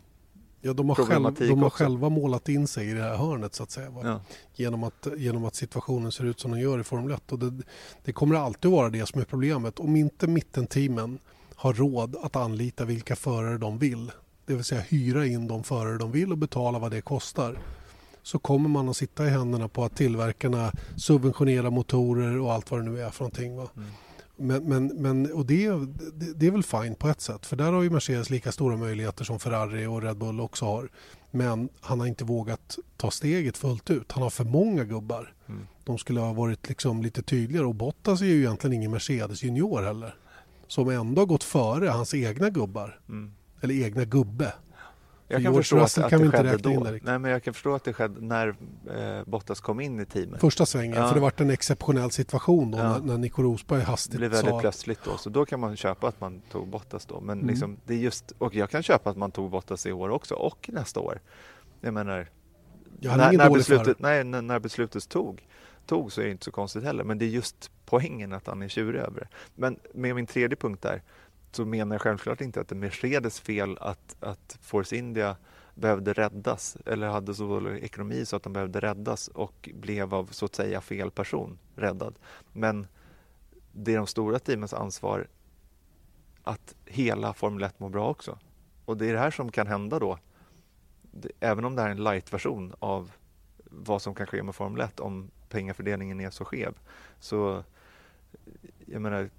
Ja, 0.66 0.74
de 0.74 0.90
har, 0.90 0.96
själv, 0.96 1.34
de 1.34 1.60
har 1.60 1.68
också. 1.68 1.84
själva 1.84 2.10
målat 2.10 2.50
in 2.50 2.68
sig 2.68 2.90
i 2.90 2.94
det 2.94 3.02
här 3.02 3.16
hörnet 3.18 3.56
så 3.56 3.64
att 3.64 3.72
säga. 3.72 3.90
Va? 3.90 4.02
Ja. 4.04 4.22
Genom, 4.56 4.84
att, 4.84 5.08
genom 5.18 5.46
att 5.46 5.56
situationen 5.56 6.12
ser 6.12 6.24
ut 6.24 6.40
som 6.40 6.52
den 6.52 6.60
gör 6.60 6.80
i 6.80 6.84
Formel 6.84 7.12
1. 7.12 7.32
Och 7.32 7.40
det, 7.40 7.64
det 8.04 8.12
kommer 8.14 8.36
alltid 8.36 8.72
vara 8.72 8.90
det 8.90 9.06
som 9.06 9.22
är 9.22 9.26
problemet. 9.26 9.80
Om 9.80 9.96
inte 9.96 10.28
mittenteamen 10.28 11.20
har 11.56 11.74
råd 11.74 12.16
att 12.22 12.36
anlita 12.36 12.86
vilka 12.86 13.16
förare 13.16 13.58
de 13.58 13.78
vill, 13.78 14.12
det 14.46 14.54
vill 14.54 14.64
säga 14.64 14.82
hyra 14.82 15.26
in 15.26 15.48
de 15.48 15.64
förare 15.64 15.98
de 15.98 16.12
vill 16.12 16.32
och 16.32 16.38
betala 16.38 16.80
vad 16.80 16.92
det 16.92 17.02
kostar, 17.02 17.58
så 18.24 18.40
kommer 18.40 18.70
man 18.70 18.90
att 18.90 18.98
sitta 18.98 19.28
i 19.28 19.30
händerna 19.30 19.68
på 19.68 19.86
att 19.86 19.96
tillverkarna 19.96 20.72
subventionerar 20.96 21.70
motorer 21.70 22.40
och 22.40 22.54
allt 22.54 22.72
vad 22.72 22.80
det 22.80 22.90
nu 22.90 23.02
är 23.02 23.10
för 23.10 23.24
någonting. 23.24 23.56
Va? 23.56 23.68
Mm. 23.78 23.90
Men, 24.36 24.64
men, 24.64 24.88
men, 24.88 25.34
och 25.34 25.46
det, 25.46 25.70
det, 26.14 26.34
det 26.36 26.48
är 26.48 26.52
väl 26.52 26.64
fine 26.64 26.96
på 26.96 27.08
ett 27.08 27.22
sätt 27.22 27.46
för 27.46 27.56
där 27.56 27.72
har 27.72 27.84
ju 27.84 27.90
Mercedes 27.90 28.30
lika 28.30 28.52
stora 28.52 28.78
möjligheter 28.78 29.24
som 29.24 29.40
Ferrari 29.40 29.86
och 29.86 30.02
Red 30.02 30.18
Bull 30.18 30.42
också 30.42 30.66
har. 30.66 30.90
Men 31.32 31.70
han 31.82 32.00
har 32.00 32.08
inte 32.08 32.24
vågat 32.24 32.78
ta 32.98 33.12
steget 33.12 33.58
fullt 33.58 33.90
ut. 33.90 34.12
Han 34.12 34.24
har 34.24 34.30
för 34.30 34.44
många 34.44 34.84
gubbar. 34.84 35.34
Mm. 35.48 35.68
De 35.84 35.98
skulle 35.98 36.20
ha 36.20 36.34
varit 36.34 36.70
liksom 36.70 37.02
lite 37.02 37.22
tydligare 37.22 37.66
och 37.66 37.76
Bottas 37.76 38.22
är 38.22 38.26
ju 38.26 38.40
egentligen 38.40 38.74
ingen 38.74 38.92
Mercedes 38.92 39.44
junior 39.44 39.82
heller. 39.82 40.16
Som 40.68 40.90
ändå 40.90 41.22
har 41.22 41.26
gått 41.26 41.44
före 41.44 41.88
hans 41.88 42.14
egna 42.14 42.50
gubbar. 42.50 43.00
Mm. 43.10 43.34
Eller 43.62 43.84
egna 43.84 44.06
gubbe. 44.06 44.54
Jag 45.34 45.44
kan 45.44 45.54
förstå 45.54 45.78
att, 45.80 45.98
att 45.98 46.10
kan 46.10 46.20
det 46.20 46.26
inte 46.26 46.38
skedde 46.38 46.58
då. 46.58 46.98
Nej, 47.04 47.20
men 47.20 47.32
jag 47.32 47.44
kan 47.44 47.54
förstå 47.54 47.76
att 47.76 47.84
det 47.84 47.94
skedde 47.94 48.22
när 48.22 48.48
eh, 48.48 49.24
Bottas 49.26 49.60
kom 49.62 49.80
in 49.80 50.00
i 50.00 50.06
teamet. 50.06 50.42
Första 50.42 50.66
svängen, 50.66 50.98
Ja. 50.98 51.08
för 51.08 51.16
det 51.16 51.22
var 51.22 51.34
en 51.38 51.50
exceptionell 51.50 52.12
situation 52.12 52.72
då 52.72 52.78
Ja. 52.78 52.84
när, 52.84 53.00
när 53.00 53.18
Nico 53.18 53.44
Rosberg 53.44 53.80
Det 53.80 53.86
hastigt 53.86 54.18
blev 54.18 54.32
väldigt 54.32 54.50
sa 54.52 54.60
plötsligt 54.60 55.00
då, 55.04 55.18
så 55.18 55.30
då 55.30 55.46
kan 55.46 55.60
man 55.60 55.76
köpa 55.76 56.08
att 56.08 56.22
man 56.22 56.42
tog 56.52 56.68
Bottas 56.68 57.06
då. 57.06 57.22
Men 57.22 57.38
Mm. 57.38 57.50
liksom, 57.50 57.78
det 57.86 57.94
är 57.94 57.98
just, 57.98 58.32
och 58.38 58.56
jag 58.56 58.70
kan 58.70 58.84
köpa 58.84 59.10
att 59.10 59.18
man 59.18 59.32
tog 59.32 59.50
Bottas 59.52 59.86
i 59.86 59.92
år 59.92 60.10
också 60.10 60.36
och 60.36 60.70
nästa 60.74 61.00
år. 61.00 61.20
Jag 61.82 61.94
menar, 61.94 62.28
Ja, 63.00 63.12
han 63.12 63.20
är 63.20 63.32
när, 63.32 63.38
när, 63.38 63.50
beslutet, 63.50 64.00
nej, 64.00 64.24
när, 64.24 64.42
när 64.42 64.60
beslutet 64.60 65.10
tog, 65.10 65.48
tog 65.86 66.12
så 66.12 66.22
är 66.22 66.26
det 66.26 66.32
inte 66.32 66.46
så 66.46 66.52
konstigt 66.52 66.84
heller. 66.84 67.04
Men 67.04 67.18
det 67.18 67.26
är 67.26 67.30
just 67.30 67.72
poängen 67.86 68.34
att 68.34 68.48
han 68.48 68.62
är 68.62 68.68
tjurig 68.68 69.00
över 69.02 69.20
det. 69.20 69.28
Men 69.56 69.80
med 69.94 70.16
min 70.16 70.26
tredje 70.28 70.56
punkt 70.56 70.82
där 70.82 71.02
så 71.56 71.66
menar 71.66 71.96
jag 71.96 72.02
självklart 72.02 72.42
inte 72.42 72.62
att 72.62 72.68
det 72.68 72.76
är 72.76 72.80
Mercedes 72.80 73.40
fel 73.40 73.78
att, 73.82 74.16
att 74.20 74.58
Force 74.62 74.96
India 74.96 75.36
behövde 75.76 76.14
räddas 76.14 76.78
eller 76.86 77.08
hade 77.08 77.36
så 77.36 77.48
dålig 77.48 77.84
ekonomi 77.84 78.26
så 78.26 78.36
att 78.36 78.44
de 78.44 78.54
behövde 78.54 78.80
räddas 78.80 79.28
och 79.28 79.70
blev 79.74 80.14
av 80.14 80.26
så 80.32 80.46
att 80.46 80.56
säga 80.56 80.82
fel 80.82 81.12
person 81.12 81.58
räddad. 81.76 82.16
Men 82.54 82.88
det 83.72 83.94
är 83.94 83.98
de 83.98 84.08
stora 84.08 84.40
teamens 84.40 84.74
ansvar 84.74 85.28
att 86.44 86.76
hela 86.86 87.34
Formel 87.34 87.64
1 87.64 87.80
mår 87.80 87.90
bra 87.90 88.10
också. 88.10 88.40
Och 88.86 88.98
det 88.98 89.10
är 89.10 89.14
det 89.14 89.20
här 89.20 89.32
som 89.32 89.52
kan 89.52 89.68
hända 89.68 90.00
då. 90.00 90.18
Även 91.40 91.66
om 91.66 91.76
det 91.76 91.82
här 91.82 91.90
är 91.90 91.92
en 91.92 92.04
light-version 92.04 92.74
av 92.80 93.12
vad 93.66 94.02
som 94.02 94.16
kan 94.16 94.28
ske 94.28 94.44
med 94.44 94.56
Formel 94.56 94.82
1 94.82 95.00
om 95.00 95.32
pengafördelningen 95.50 96.20
är 96.20 96.30
så 96.30 96.46
skev. 96.46 96.74
Så 97.20 97.64
jag 98.86 99.02
menar, 99.02 99.30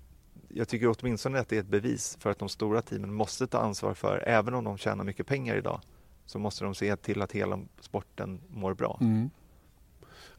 jag 0.57 0.69
tycker 0.69 0.95
åtminstone 0.99 1.41
att 1.41 1.49
det 1.49 1.57
är 1.57 1.61
ett 1.61 1.67
bevis 1.67 2.17
för 2.21 2.31
att 2.31 2.39
de 2.39 2.49
stora 2.49 2.83
teamen 2.83 3.15
måste 3.15 3.47
ta 3.47 3.59
ansvar 3.59 3.95
för, 3.95 4.25
även 4.27 4.55
om 4.55 4.65
de 4.65 4.79
tjänar 4.79 5.05
mycket 5.05 5.27
pengar 5.27 5.57
idag, 5.57 5.81
så 6.27 6.39
måste 6.39 6.65
de 6.65 6.75
se 6.75 6.97
till 6.97 7.23
att 7.23 7.33
hela 7.33 7.61
sporten 7.81 8.41
mår 8.49 8.75
bra. 8.75 8.99
Mm. 9.01 9.31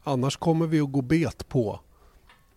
Annars 0.02 0.36
kommer 0.36 0.66
vi 0.66 0.80
att 0.80 0.92
gå 0.92 1.02
bet 1.02 1.48
på 1.48 1.80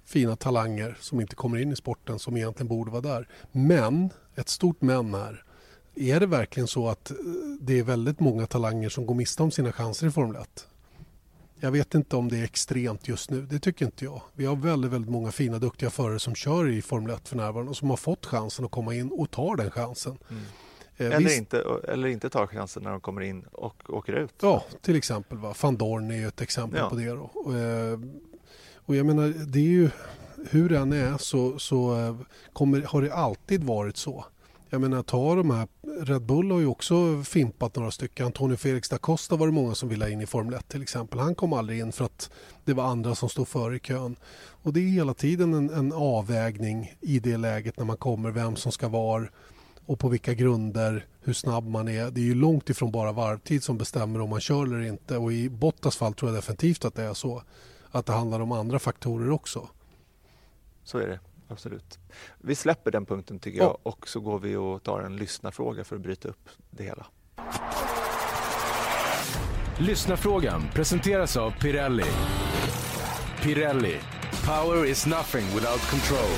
fina 0.06 0.36
talanger 0.36 0.98
som 1.00 1.22
inte 1.22 1.36
kommer 1.36 1.58
in 1.58 1.72
i 1.72 1.76
sporten 1.76 2.20
som 2.20 2.38
egentligen 2.38 2.68
borde 2.68 2.92
vara 2.92 3.02
där. 3.02 3.28
Men, 3.52 4.10
ett 4.36 4.50
stort 4.50 4.82
men 4.82 5.14
här. 5.14 5.44
Är 5.96 6.20
det 6.20 6.26
verkligen 6.26 6.68
så 6.68 6.88
att 6.88 7.12
eh, 7.12 7.18
det 7.62 7.80
är 7.80 7.84
väldigt 7.84 8.20
många 8.20 8.48
talanger 8.48 8.90
som 8.90 9.06
går 9.06 9.16
miste 9.16 9.44
om 9.44 9.52
sina 9.52 9.72
chanser 9.72 10.08
i 10.08 10.12
Formel 10.12 10.42
1? 10.42 10.68
Jag 11.62 11.72
vet 11.72 11.96
inte 11.96 12.16
om 12.16 12.30
det 12.30 12.38
är 12.38 12.44
extremt 12.44 13.08
just 13.08 13.30
nu. 13.30 13.42
Det 13.42 13.60
tycker 13.60 13.86
inte 13.86 14.06
jag. 14.06 14.22
Vi 14.34 14.46
har 14.46 14.56
väldigt, 14.56 14.92
väldigt 14.92 15.12
många 15.12 15.32
fina 15.32 15.60
duktiga 15.60 15.90
förare 15.90 16.20
som 16.20 16.36
kör 16.36 16.70
i 16.70 16.82
Formel 16.82 17.16
1 17.16 17.28
för 17.28 17.36
närvarande 17.36 17.70
och 17.70 17.78
som 17.78 17.90
har 17.90 17.98
fått 17.98 18.26
chansen 18.26 18.66
att 18.66 18.72
komma 18.72 18.96
in 18.96 19.12
och 19.12 19.32
tar 19.32 19.56
den 19.56 19.72
chansen. 19.72 20.18
Mm. 20.30 20.44
Eh, 20.98 21.06
Eller, 21.08 21.20
visst- 21.20 21.38
inte, 21.38 21.64
eller 21.88 22.08
inte 22.08 22.30
tar 22.30 22.48
chansen 22.48 22.84
när 22.84 22.92
de 22.92 23.02
kommer 23.02 23.22
in 23.22 23.42
och 23.52 23.90
åker 23.90 24.14
ut. 24.14 24.34
Ja, 24.42 24.64
till 24.82 24.96
exempel. 24.96 25.38
Va? 25.38 25.54
Van 25.62 25.78
Dorn 25.78 26.12
är 26.12 26.28
ett 26.28 26.42
exempel 26.42 26.80
Ja. 26.80 26.90
på 26.90 26.96
det. 26.96 27.06
Då. 27.10 27.32
Och, 27.34 27.56
eh, 27.56 28.00
jag 28.98 29.06
menar, 29.06 29.28
det 29.48 29.60
är 29.60 29.64
ju 29.64 29.90
hur 30.50 30.70
den 30.70 30.94
är 30.94 31.18
så, 31.18 31.60
så 31.60 32.00
eh, 32.00 32.16
kommer, 32.54 32.82
har 32.82 33.02
det 33.02 33.14
alltid 33.14 33.64
varit 33.64 33.98
så. 33.98 34.26
Jag 34.72 34.82
menar, 34.82 35.04
ta 35.04 35.36
de 35.36 35.52
här, 35.52 35.68
Red 36.02 36.22
Bull 36.22 36.52
har 36.52 36.60
ju 36.60 36.66
också 36.66 37.24
fimpat 37.24 37.76
några 37.76 37.92
stycken. 37.92 38.26
Antonio 38.26 38.58
Felix 38.58 38.90
da 38.90 38.98
Costa 38.98 39.36
var 39.36 39.48
det 39.48 39.54
många 39.54 39.76
som 39.76 39.90
ville 39.90 40.06
ha 40.06 40.10
in 40.10 40.22
i 40.22 40.26
Formel 40.26 40.54
1 40.54 40.68
till 40.68 40.82
exempel. 40.82 41.20
Han 41.20 41.36
kom 41.36 41.54
aldrig 41.54 41.80
in 41.80 41.92
för 41.92 42.06
att 42.06 42.32
det 42.66 42.74
var 42.74 42.84
andra 42.84 43.16
som 43.16 43.30
stod 43.30 43.48
före 43.48 43.76
i 43.76 43.80
kön. 43.80 44.16
Och 44.64 44.74
det 44.74 44.80
är 44.80 44.90
hela 44.90 45.14
tiden 45.14 45.54
en, 45.54 45.70
en 45.70 45.94
avvägning 45.94 46.94
i 47.02 47.20
det 47.20 47.38
läget 47.38 47.78
när 47.78 47.86
man 47.86 47.98
kommer, 47.98 48.32
vem 48.32 48.56
som 48.56 48.72
ska 48.72 48.88
vara 48.88 49.28
och 49.86 50.00
på 50.00 50.10
vilka 50.10 50.34
grunder, 50.34 51.06
hur 51.22 51.34
snabb 51.34 51.68
man 51.68 51.88
är. 51.88 52.12
Det 52.12 52.22
är 52.22 52.26
ju 52.26 52.36
långt 52.36 52.70
ifrån 52.70 52.92
bara 52.92 53.12
varvtid 53.12 53.64
som 53.64 53.78
bestämmer 53.78 54.22
om 54.22 54.30
man 54.30 54.40
kör 54.40 54.64
eller 54.64 54.82
inte 54.82 55.18
och 55.18 55.34
i 55.34 55.50
Bottas 55.50 55.98
fall 55.98 56.14
tror 56.14 56.32
jag 56.32 56.38
definitivt 56.38 56.86
att 56.86 56.96
det 56.96 57.04
är 57.04 57.14
så. 57.14 57.44
Att 57.92 58.06
det 58.06 58.14
handlar 58.14 58.40
om 58.40 58.52
andra 58.52 58.80
faktorer 58.80 59.30
också. 59.30 59.68
Så 60.84 60.98
är 60.98 61.08
det, 61.08 61.20
absolut. 61.50 62.00
Vi 62.38 62.56
släpper 62.56 62.92
den 62.92 63.06
punkten 63.06 63.40
tycker 63.40 63.60
jag 63.60 63.78
och 63.84 64.08
så 64.08 64.20
går 64.20 64.40
vi 64.40 64.56
och 64.56 64.84
tar 64.84 65.02
en 65.02 65.16
lyssnarfråga 65.16 65.84
för 65.84 65.96
att 65.96 66.02
bryta 66.02 66.28
upp 66.28 66.50
det 66.70 66.84
hela. 66.84 67.06
Lyssnarfrågan 69.80 70.62
presenteras 70.74 71.38
av 71.38 71.52
Pirelli. 71.52 72.04
Pirelli. 73.42 73.98
Power 74.46 74.86
is 74.86 75.06
nothing 75.06 75.46
without 75.46 75.90
control. 75.90 76.30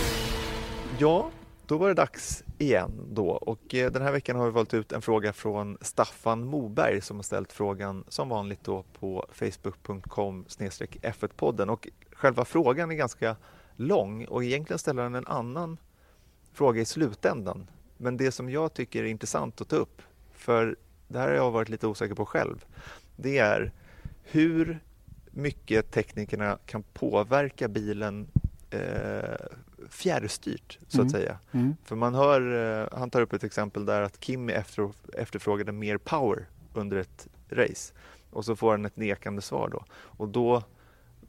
Ja, 0.99 1.32
då 1.66 1.78
var 1.78 1.88
det 1.88 1.93
dags 1.93 2.43
igen 2.57 3.07
då 3.12 3.30
och 3.30 3.76
eh, 3.76 3.91
den 3.91 4.01
här 4.01 4.12
veckan 4.12 4.36
har 4.36 4.45
vi 4.45 4.51
valt 4.51 4.74
ut 4.74 4.91
en 4.91 5.01
fråga 5.01 5.34
från 5.34 5.78
Staffan 5.82 6.45
Moberg 6.45 7.01
som 7.01 7.18
har 7.18 7.24
ställt 7.24 7.53
frågan 7.53 8.03
som 8.07 8.30
vanligt 8.30 8.64
då 8.64 8.84
på 8.99 9.26
facebook.com 9.32 10.45
F1-podden 10.47 11.70
och 11.70 11.88
själva 12.12 12.45
frågan 12.45 12.91
är 12.91 12.95
ganska 12.95 13.36
lång 13.82 14.25
och 14.25 14.43
egentligen 14.43 14.79
ställer 14.79 15.03
han 15.03 15.15
en 15.15 15.27
annan 15.27 15.77
fråga 16.53 16.82
i 16.82 16.86
slutändan. 16.86 17.69
Men 17.97 18.17
det 18.17 18.32
som 18.32 18.49
jag 18.49 18.73
tycker 18.73 19.03
är 19.03 19.07
intressant 19.07 19.61
att 19.61 19.69
ta 19.69 19.75
upp, 19.75 20.01
för 20.34 20.75
det 21.07 21.19
här 21.19 21.27
har 21.27 21.36
jag 21.36 21.51
varit 21.51 21.69
lite 21.69 21.88
osäker 21.88 22.15
på 22.15 22.25
själv, 22.25 22.65
det 23.15 23.38
är 23.38 23.71
hur 24.23 24.79
mycket 25.32 25.91
teknikerna 25.91 26.57
kan 26.65 26.84
påverka 26.84 27.67
bilen 27.67 28.27
eh, 28.69 29.36
fjärrstyrt 29.89 30.79
så 30.88 30.97
Mm. 30.97 31.05
att 31.07 31.11
säga. 31.11 31.38
Mm. 31.51 31.75
För 31.84 31.95
man 31.95 32.15
hör, 32.15 32.41
eh, 32.82 32.88
han 32.99 33.09
tar 33.09 33.21
upp 33.21 33.34
ett 33.34 33.43
exempel 33.43 33.86
där 33.86 34.01
att 34.01 34.23
Kimi 34.23 34.53
efter, 34.53 34.89
efterfrågade 35.13 35.71
mer 35.71 35.97
power 35.97 36.45
under 36.73 36.97
ett 36.97 37.27
race 37.49 37.93
och 38.29 38.45
så 38.45 38.55
får 38.55 38.71
han 38.71 38.86
ett 38.86 38.97
nekande 38.97 39.41
svar 39.41 39.69
då 39.69 39.86
och 39.93 40.27
då 40.27 40.63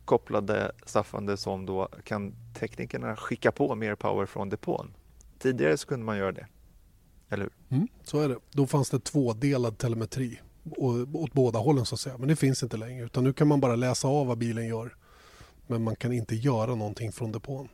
kopplade 0.05 0.72
Staffan 0.86 1.26
det 1.26 1.36
som 1.36 1.66
då 1.66 1.88
kan 2.05 2.34
teknikerna 2.55 3.16
skicka 3.16 3.53
på 3.53 3.74
mer 3.74 3.94
power 3.94 4.26
från 4.26 4.48
depån. 4.48 4.94
Tidigare 5.38 5.76
så 5.76 5.86
kunde 5.86 6.07
man 6.07 6.18
göra 6.18 6.32
det, 6.32 6.46
eller 7.28 7.44
hur? 7.44 7.76
Mm, 7.76 7.88
så 8.03 8.20
är 8.20 8.28
det. 8.28 8.38
Då 8.50 8.66
fanns 8.66 8.90
det 8.90 9.05
tvådelad 9.05 9.78
telemetri 9.78 10.40
åt 11.12 11.32
båda 11.32 11.59
hållen 11.59 11.86
så 11.86 11.94
att 11.94 12.00
säga. 12.00 12.18
Men 12.18 12.28
det 12.28 12.36
finns 12.36 12.62
inte 12.62 12.76
längre 12.76 13.05
utan 13.05 13.24
nu 13.24 13.32
kan 13.32 13.48
man 13.48 13.61
bara 13.61 13.76
läsa 13.76 14.09
av 14.09 14.26
vad 14.26 14.38
bilen 14.38 14.66
gör. 14.66 14.96
Men 15.66 15.82
man 15.82 15.96
kan 15.96 16.12
inte 16.12 16.34
göra 16.34 16.74
någonting 16.74 17.12
från 17.12 17.32
depån. 17.32 17.68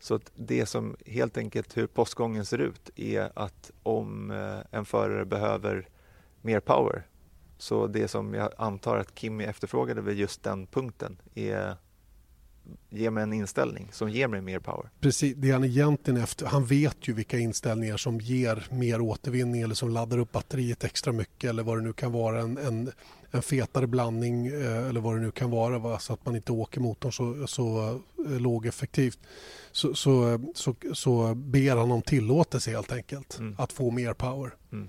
Så 0.00 0.20
det 0.34 0.66
som 0.66 0.96
helt 1.06 1.36
enkelt 1.36 1.76
hur 1.76 1.86
postgången 1.86 2.44
ser 2.44 2.58
ut 2.58 2.90
är 2.96 3.32
att 3.34 3.70
om 3.82 4.30
eh, 4.30 4.78
en 4.78 4.84
förare 4.84 5.24
behöver 5.24 5.88
mer 6.40 6.60
power 6.60 7.06
så 7.62 7.86
det 7.86 8.08
som 8.08 8.34
jag 8.34 8.52
antar 8.56 8.96
att 8.96 9.18
Kimi 9.18 9.44
efterfrågade 9.44 10.00
vid 10.00 10.16
just 10.18 10.42
den 10.42 10.66
punkten 10.66 11.16
är 11.34 11.76
ge 12.90 13.10
mig 13.10 13.22
en 13.22 13.32
inställning 13.32 13.88
som 13.92 14.10
ger 14.10 14.28
mig 14.28 14.40
mer 14.40 14.58
power. 14.58 14.90
Precis, 15.00 15.34
det 15.36 15.50
han 15.50 15.64
egentligen 15.64 16.20
efter, 16.22 16.46
han 16.46 16.64
vet 16.66 17.08
ju 17.08 17.12
vilka 17.12 17.38
inställningar 17.38 17.96
som 17.96 18.18
ger 18.20 18.66
mer 18.70 19.00
återvinning 19.00 19.62
eller 19.62 19.74
som 19.74 19.88
laddar 19.88 20.18
upp 20.18 20.32
batteriet 20.32 20.84
extra 20.84 21.12
mycket 21.12 21.50
eller 21.50 21.62
vad 21.62 21.78
det 21.78 21.82
nu 21.82 21.92
kan 21.92 22.12
vara. 22.12 22.40
En, 22.40 22.58
en, 22.58 22.92
en 23.30 23.42
fetare 23.42 23.86
blandning 23.86 24.46
eh, 24.46 24.88
eller 24.88 25.00
vad 25.00 25.14
det 25.14 25.20
nu 25.20 25.30
kan 25.30 25.50
vara 25.50 25.78
va? 25.78 25.98
så 25.98 26.12
att 26.12 26.26
man 26.26 26.36
inte 26.36 26.52
åker 26.52 26.80
motorn 26.80 27.12
så, 27.12 27.46
så 27.46 27.88
eh, 28.26 28.40
lågeffektivt. 28.40 29.18
Så, 29.72 29.94
så, 29.94 30.40
så, 30.54 30.74
så 30.92 31.34
ber 31.34 31.76
han 31.76 31.90
om 31.90 32.02
tillåtelse 32.02 32.70
helt 32.70 32.92
enkelt 32.92 33.38
Mm. 33.38 33.54
att 33.58 33.72
få 33.72 33.90
mer 33.90 34.14
power. 34.14 34.54
Mm. 34.72 34.88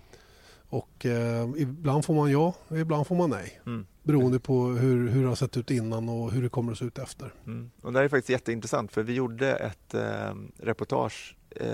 Och 0.74 1.05
eh, 1.05 1.49
ibland 1.57 2.05
får 2.05 2.13
man 2.13 2.32
ja, 2.32 2.53
ibland 2.69 3.07
får 3.07 3.15
man 3.15 3.30
nej. 3.30 3.61
Mm. 3.65 3.86
Beroende 4.03 4.39
på 4.39 4.65
hur, 4.67 5.09
hur 5.09 5.21
det 5.21 5.28
har 5.28 5.36
sett 5.36 5.57
ut 5.57 5.71
innan 5.71 6.09
och 6.09 6.32
hur 6.32 6.43
det 6.43 6.49
kommer 6.49 6.71
att 6.71 6.78
se 6.78 6.86
ut 6.86 6.97
efter. 6.97 7.34
Mm. 7.45 7.71
Och 7.82 7.93
det 7.93 7.99
här 7.99 8.05
är 8.05 8.09
faktiskt 8.09 8.30
jätteintressant 8.30 8.91
för 8.91 9.03
vi 9.03 9.13
gjorde 9.13 9.55
ett 9.55 9.93
eh, 9.93 10.36
reportage 10.57 11.36
eh, 11.49 11.67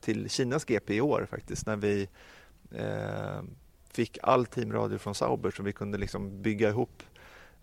till 0.00 0.30
Kinas 0.30 0.64
GP 0.64 0.94
i 0.94 1.00
år 1.00 1.26
faktiskt 1.30 1.66
när 1.66 1.76
vi 1.76 2.08
eh, 2.70 3.42
fick 3.92 4.18
all 4.22 4.46
teamradio 4.46 4.98
från 4.98 5.14
Sauber 5.14 5.50
så 5.50 5.62
vi 5.62 5.72
kunde 5.72 5.98
liksom 5.98 6.42
bygga 6.42 6.68
ihop 6.68 7.02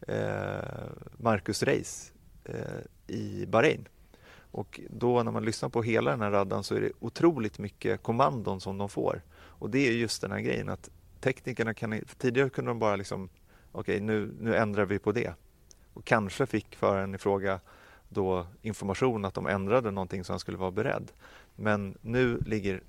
eh, 0.08 0.16
Marcus 1.18 1.64
Race 1.64 2.12
eh, 2.46 3.16
i 3.16 3.46
Bahrain. 3.46 3.88
Och 4.52 4.80
då 4.90 5.24
när 5.24 5.32
man 5.32 5.46
lyssnar 5.46 5.70
på 5.70 5.84
hela 5.84 6.12
den 6.12 6.22
här 6.22 6.32
raddan 6.32 6.64
så 6.64 6.76
är 6.76 6.82
det 6.82 6.92
otroligt 7.00 7.60
mycket 7.60 8.04
kommandon 8.04 8.62
som 8.62 8.78
de 8.78 8.90
får. 8.90 9.22
Och 9.62 9.70
det 9.70 9.88
är 9.88 9.92
just 9.92 10.22
den 10.22 10.32
här 10.32 10.40
grejen 10.40 10.70
att 10.70 10.90
teknikerna 11.20 11.74
kan, 11.74 12.02
tidigare 12.18 12.50
kunde 12.50 12.72
de 12.72 12.80
bara 12.80 12.96
liksom 12.96 13.30
okej 13.72 14.00
nu, 14.00 14.34
nu 14.40 14.56
ändrar 14.56 14.86
vi 14.86 15.00
på 15.00 15.12
det. 15.12 15.34
Och 15.94 16.06
kanske 16.06 16.46
fick 16.46 16.76
föraren 16.76 17.16
i 17.16 17.18
fråga 17.18 17.60
då 18.10 18.48
information 18.62 19.26
att 19.26 19.34
de 19.34 19.48
ändrade 19.48 19.92
någonting 19.92 20.24
så 20.24 20.34
han 20.34 20.40
skulle 20.40 20.58
vara 20.58 20.72
beredd. 20.72 21.12
Men 21.56 21.98
nu 22.02 22.38
ligger 22.46 22.82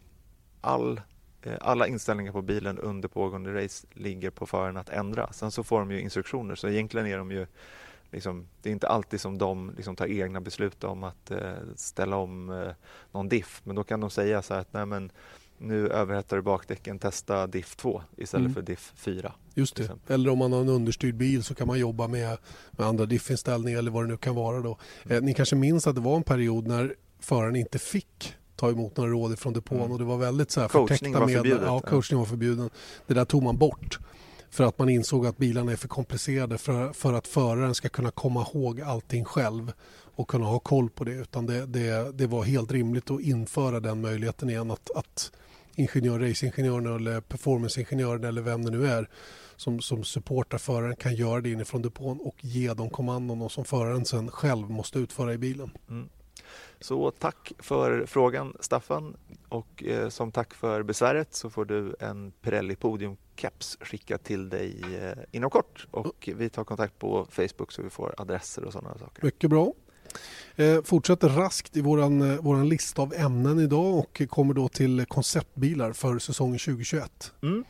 all, 0.61 1.01
eh, 1.43 1.57
alla 1.61 1.87
inställningar 1.87 2.33
på 2.33 2.43
bilen 2.43 2.79
under 2.79 3.09
pågående 3.09 3.64
race 3.64 3.87
ligger 3.93 4.31
på 4.31 4.47
föraren 4.47 4.77
att 4.77 4.89
ändra. 4.89 5.33
Sen 5.33 5.51
så 5.51 5.64
får 5.64 5.79
de 5.79 5.91
ju 5.91 6.01
instruktioner 6.01 6.55
så 6.55 6.68
egentligen 6.68 7.07
är 7.07 7.18
de 7.18 7.33
ju 7.33 7.47
liksom, 8.11 8.49
det 8.62 8.68
är 8.68 8.73
inte 8.73 8.89
alltid 8.89 9.20
som 9.20 9.39
de 9.39 9.73
liksom 9.77 9.97
tar 9.97 10.07
egna 10.07 10.41
beslut 10.41 10.85
om 10.85 11.05
att 11.05 11.31
eh, 11.31 11.53
ställa 11.77 12.16
om 12.16 12.51
eh, 12.51 12.73
någon 13.12 13.29
diff. 13.29 13.61
Men 13.64 13.77
då 13.77 13.85
kan 13.85 14.01
de 14.01 14.11
säga 14.11 14.43
så 14.43 14.55
här 14.55 14.61
att 14.61 14.73
nej 14.73 14.87
men 14.87 15.12
nu 15.63 15.89
överhettar 15.89 16.37
du 16.37 16.43
bakdäcken, 16.43 16.99
testa 16.99 17.47
diff 17.47 17.77
2 17.77 18.03
istället 18.17 18.45
Mm. 18.45 18.55
för 18.55 18.63
diff 18.63 18.93
4. 18.97 19.33
Just 19.55 19.77
det. 19.77 19.91
Eller 20.09 20.31
om 20.31 20.39
man 20.39 20.53
har 20.53 20.61
en 20.61 20.69
understyrd 20.69 21.15
bil 21.15 21.43
så 21.43 21.55
kan 21.55 21.67
man 21.67 21.79
jobba 21.79 22.09
med, 22.09 22.39
med 22.71 22.87
andra 22.87 23.07
diffinställningar 23.07 23.79
eller 23.79 23.91
vad 23.91 24.05
det 24.05 24.09
nu 24.09 24.17
kan 24.17 24.35
vara. 24.35 24.61
Då. 24.61 24.79
Eh, 25.11 25.23
ni 25.23 25.35
kanske 25.35 25.57
minns 25.57 25.87
att 25.87 25.95
det 25.95 26.01
var 26.01 26.17
en 26.17 26.23
period 26.23 26.67
när 26.67 26.95
föraren 27.21 27.57
inte 27.57 27.79
fick 27.79 28.35
ta 28.57 28.71
emot 28.71 28.97
några 28.97 29.11
råd 29.11 29.39
från 29.39 29.53
depån 29.53 29.79
Mm. 29.79 29.93
och 29.93 29.99
det 29.99 30.05
var 30.05 30.17
väldigt 30.17 30.51
så 30.51 30.61
här 30.61 30.69
Coachning 30.69 31.13
var 31.13 31.29
Ja, 31.31 31.43
ja. 31.47 31.81
coachning 31.81 32.19
var 32.19 32.27
förbjuden. 32.27 32.71
Det 33.07 33.15
där 33.15 33.25
tog 33.25 33.43
man 33.43 33.57
bort 33.59 33.99
för 34.51 34.65
att 34.65 34.79
man 34.79 34.89
insåg 34.89 35.27
att 35.27 35.39
bilarna 35.39 35.73
är 35.73 35.77
för 35.77 35.89
komplicerade 35.89 36.59
för, 36.59 36.93
för 36.93 37.13
att 37.13 37.27
föraren 37.27 37.75
ska 37.75 37.89
kunna 37.89 38.11
komma 38.11 38.47
ihåg 38.55 38.81
allting 38.81 39.25
själv 39.25 39.73
och 40.15 40.29
kunna 40.29 40.47
ha 40.47 40.59
koll 40.59 40.91
på 40.91 41.05
det. 41.05 41.13
Utan 41.13 41.47
det, 41.47 41.67
det, 41.67 42.13
det 42.13 42.27
var 42.27 42.43
helt 42.45 42.73
rimligt 42.73 43.11
att 43.11 43.21
införa 43.21 43.81
den 43.81 44.01
möjligheten 44.01 44.51
igen 44.51 44.71
att, 44.71 44.91
att 44.95 45.33
ingenjör, 45.77 46.18
racingingenjören 46.18 46.97
eller 46.97 47.20
performanceingenjören 47.20 48.25
eller 48.25 48.43
vem 48.43 48.64
det 48.64 48.70
nu 48.70 48.87
är 48.87 49.09
som, 49.57 49.81
som 49.81 50.05
supportar 50.05 50.59
föraren 50.59 50.97
kan 50.97 51.14
göra 51.14 51.41
det 51.41 51.51
inifrån 51.51 51.83
depån 51.83 52.20
och 52.20 52.37
ge 52.41 52.75
de 52.75 52.91
kommandon 52.91 53.43
och 53.43 53.53
som 53.53 53.64
föraren 53.64 54.05
sen 54.05 54.31
själv 54.31 54.70
måste 54.70 54.99
utföra 54.99 55.33
i 55.33 55.39
bilen. 55.39 55.70
Mm. 55.89 56.09
Så 56.81 57.11
tack 57.11 57.53
för 57.59 58.07
frågan 58.07 58.57
Staffan 58.61 59.16
och 59.49 59.85
eh, 59.85 60.09
som 60.09 60.33
tack 60.33 60.55
för 60.55 60.83
besväret 60.83 61.35
så 61.35 61.51
får 61.51 61.64
du 61.64 61.97
en 62.01 62.33
Pirelli 62.33 62.75
Podium-keps 62.75 63.85
skickad 63.85 64.23
till 64.23 64.49
dig 64.49 64.83
eh, 65.01 65.18
inom 65.31 65.51
kort 65.51 65.87
och 65.91 66.29
vi 66.37 66.49
tar 66.49 66.64
kontakt 66.64 66.99
på 66.99 67.27
Facebook 67.31 67.73
så 67.73 67.83
vi 67.83 67.91
får 67.91 68.14
adresser 68.18 68.64
och 68.64 68.73
sådana 68.73 68.99
saker. 68.99 69.25
Mycket 69.25 69.51
bra. 69.51 69.73
Eh, 70.57 70.83
fortsätter 70.85 71.29
raskt 71.29 71.77
i 71.77 71.81
våran, 71.81 72.31
eh, 72.33 72.41
våran 72.41 72.69
lista 72.69 73.03
av 73.03 73.15
ämnen 73.15 73.61
idag 73.61 73.95
och 73.99 74.23
kommer 74.29 74.55
då 74.55 74.69
till 74.69 75.05
konceptbilar 75.09 75.93
för 75.93 76.19
säsongen 76.19 76.59
2021. 76.59 77.33
Mm. 77.43 77.65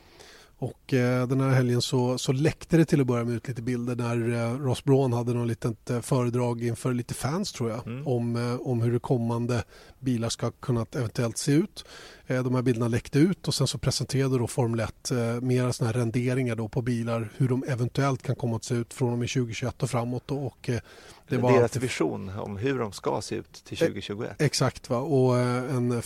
Och 0.57 0.93
eh, 0.93 1.27
den 1.27 1.41
här 1.41 1.49
helgen 1.49 1.81
så, 1.81 2.17
så 2.17 2.31
läckte 2.31 2.77
det 2.77 2.85
till 2.85 3.01
att 3.01 3.07
börja 3.07 3.23
med 3.23 3.35
ut 3.35 3.47
lite 3.47 3.61
bilder 3.61 3.95
när 3.95 4.33
eh, 4.33 4.59
Ross 4.59 4.83
Braun 4.83 5.13
hade 5.13 5.33
något 5.33 5.47
litet 5.47 5.89
eh, 5.89 6.01
föredrag 6.01 6.63
inför 6.63 6.93
lite 6.93 7.13
fans 7.13 7.51
tror 7.51 7.69
jag 7.69 7.87
Mm. 7.87 8.07
om, 8.07 8.35
eh, 8.35 8.67
om 8.67 8.81
hur 8.81 8.93
det 8.93 8.99
kommande 8.99 9.63
bilar 10.03 10.29
ska 10.29 10.51
kunna 10.51 10.85
eventuellt 10.95 11.37
se 11.37 11.51
ut. 11.51 11.85
Eh, 12.27 12.43
de 12.43 12.55
här 12.55 12.61
bilderna 12.61 12.87
läckte 12.87 13.19
ut 13.19 13.47
och 13.47 13.53
sen 13.53 13.67
så 13.67 13.77
presenterade 13.77 14.37
då 14.37 14.47
Formel 14.47 14.79
1 14.79 15.11
eh, 15.11 15.17
mera 15.41 15.73
såna 15.73 15.87
här 15.91 15.93
renderingar 15.99 16.55
då 16.55 16.67
på 16.67 16.81
bilar 16.81 17.29
hur 17.37 17.47
de 17.49 17.63
eventuellt 17.67 18.23
kan 18.23 18.35
komma 18.35 18.55
att 18.55 18.63
se 18.63 18.75
ut 18.75 18.93
från 18.93 19.11
och 19.13 19.19
med 19.19 19.29
2021 19.29 19.83
och 19.83 19.89
framåt. 19.89 20.23
Då. 20.25 20.37
Och, 20.37 20.69
eh, 20.69 20.79
det 21.27 21.37
var 21.37 21.51
Deras 21.51 21.63
alltid- 21.63 21.81
vision 21.81 22.29
om 22.39 22.57
hur 22.57 22.79
de 22.79 22.91
ska 22.91 23.21
se 23.21 23.35
ut 23.35 23.53
till 23.53 23.77
2021. 23.77 24.41
Exakt, 24.41 24.89
va? 24.89 24.97
och 24.97 25.37
en, 25.39 26.01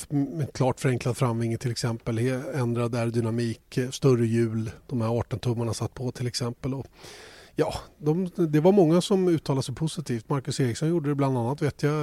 klart 0.54 0.80
förenklad 0.80 1.18
framvinge 1.18 1.58
till 1.58 1.72
exempel, 1.72 2.18
ändrad 2.54 2.96
aerodynamik, 2.96 3.80
större 3.92 4.26
hjul, 4.28 4.72
de 4.88 5.02
här 5.02 5.10
18-tummarna 5.10 5.74
satt 5.74 5.94
på 5.94 6.12
till 6.12 6.28
exempel. 6.28 6.74
Och, 6.74 6.86
ja, 7.56 7.74
de, 7.98 8.30
det 8.36 8.60
var 8.60 8.72
många 8.72 9.02
som 9.02 9.28
uttalade 9.28 9.64
sig 9.64 9.76
positivt. 9.76 10.30
Marcus 10.30 10.60
Eriksson 10.60 10.90
gjorde 10.90 11.10
det 11.10 11.16
bland 11.16 11.38
annat 11.38 11.62
vet 11.62 11.84
jag. 11.84 11.94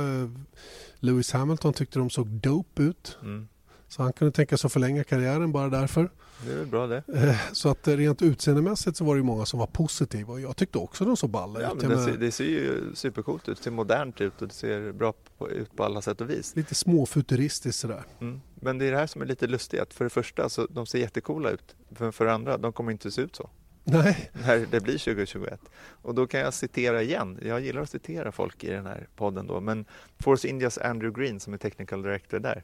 Lewis 1.01 1.33
Hamilton 1.33 1.73
tyckte 1.73 1.99
de 1.99 2.11
såg 2.11 2.27
dope 2.29 2.83
ut. 2.83 3.19
Mm. 3.23 3.49
Så 3.89 4.03
han 4.03 4.13
kunde 4.13 4.33
tänka 4.33 4.57
sig 4.57 4.69
att 4.69 4.73
förlänga 4.73 5.05
karriären 5.05 5.53
bara 5.53 5.69
därför. 5.69 6.11
Det 6.47 6.53
är 6.53 6.57
väl 6.57 6.67
bra 6.67 6.87
det. 6.87 7.03
Eh, 7.15 7.37
Så 7.53 7.69
att 7.69 7.89
eh, 7.89 7.97
rent 7.97 8.23
utseendemässigt 8.23 8.97
så 8.97 9.05
var 9.05 9.17
det 9.17 9.23
många 9.23 9.47
som 9.47 9.59
var 9.61 9.67
positiva 9.67 10.33
och 10.33 10.41
jag 10.41 10.57
tyckte 10.57 10.79
också 10.79 11.05
de 11.05 11.17
såg 11.17 11.31
balla 11.31 11.63
Ja, 11.63 11.73
ut. 11.75 11.81
men 11.83 11.91
det, 11.91 12.05
ser, 12.05 12.17
det 12.17 12.33
ser 12.33 12.45
ju 12.45 12.95
supercoolt 12.95 13.49
ut, 13.49 13.57
det 13.59 13.63
ser 13.65 13.71
modernt 13.71 14.21
ut 14.21 14.43
och 14.43 14.49
det 14.49 14.55
ser 14.55 14.93
bra 14.93 15.15
ut 15.51 15.77
på 15.77 15.85
alla 15.85 16.03
sätt 16.03 16.21
och 16.21 16.31
vis. 16.31 16.57
Lite 16.57 16.75
småfuturistiskt 16.75 17.81
sådär. 17.81 18.03
Mm. 18.21 18.41
Men 18.55 18.79
det 18.79 18.85
är 18.87 18.91
det 18.93 18.99
här 18.99 19.07
som 19.07 19.23
är 19.23 19.27
lite 19.27 19.47
lustigt, 19.47 19.95
för 19.95 20.05
det 20.05 20.11
första 20.11 20.49
så 20.49 20.67
de 20.71 20.87
ser 20.87 20.99
jättecoola 20.99 21.51
ut, 21.51 21.77
för, 21.95 22.11
för 22.11 22.25
det 22.25 22.33
andra, 22.33 22.59
de 22.59 22.73
kommer 22.73 22.93
inte 22.93 23.11
se 23.11 23.23
ut 23.23 23.37
så. 23.37 23.51
Nej. 23.85 24.31
När 24.33 24.67
det 24.71 24.81
blir 24.81 24.99
2021. 24.99 25.61
Och 26.03 26.15
då 26.15 26.27
kan 26.27 26.41
jag 26.41 26.55
citera 26.55 27.03
igen, 27.03 27.39
jag 27.43 27.61
gillar 27.61 27.83
att 27.83 27.91
citera 27.91 28.33
folk 28.33 28.65
i 28.65 28.71
den 28.71 28.87
här 28.87 29.09
podden 29.17 29.47
då, 29.47 29.61
men 29.61 29.85
Force 30.19 30.49
Indias 30.49 30.79
Andrew 30.79 31.23
Green 31.23 31.41
som 31.41 31.55
är 31.55 31.59
technical 31.59 32.03
director 32.03 32.39
där 32.39 32.63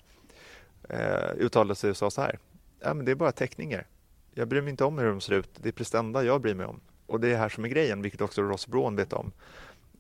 eh, 0.88 1.44
uttalade 1.44 1.74
sig 1.74 1.90
och 1.90 1.96
sa 1.96 2.10
så 2.10 2.20
här, 2.20 2.38
ja 2.80 2.94
men 2.94 3.04
det 3.04 3.10
är 3.10 3.16
bara 3.16 3.32
teckningar. 3.32 3.86
Jag 4.34 4.48
bryr 4.48 4.60
mig 4.60 4.70
inte 4.70 4.84
om 4.84 4.98
hur 4.98 5.06
de 5.06 5.20
ser 5.20 5.32
ut, 5.32 5.50
det 5.56 5.68
är 5.68 5.72
prestanda 5.72 6.24
jag 6.24 6.40
bryr 6.40 6.54
mig 6.54 6.66
om. 6.66 6.80
Och 7.06 7.20
det 7.20 7.28
är 7.28 7.38
här 7.38 7.48
som 7.48 7.64
är 7.64 7.68
grejen, 7.68 8.02
vilket 8.02 8.20
också 8.20 8.42
Ross 8.42 8.66
Braun 8.66 8.96
vet 8.96 9.12
om. 9.12 9.32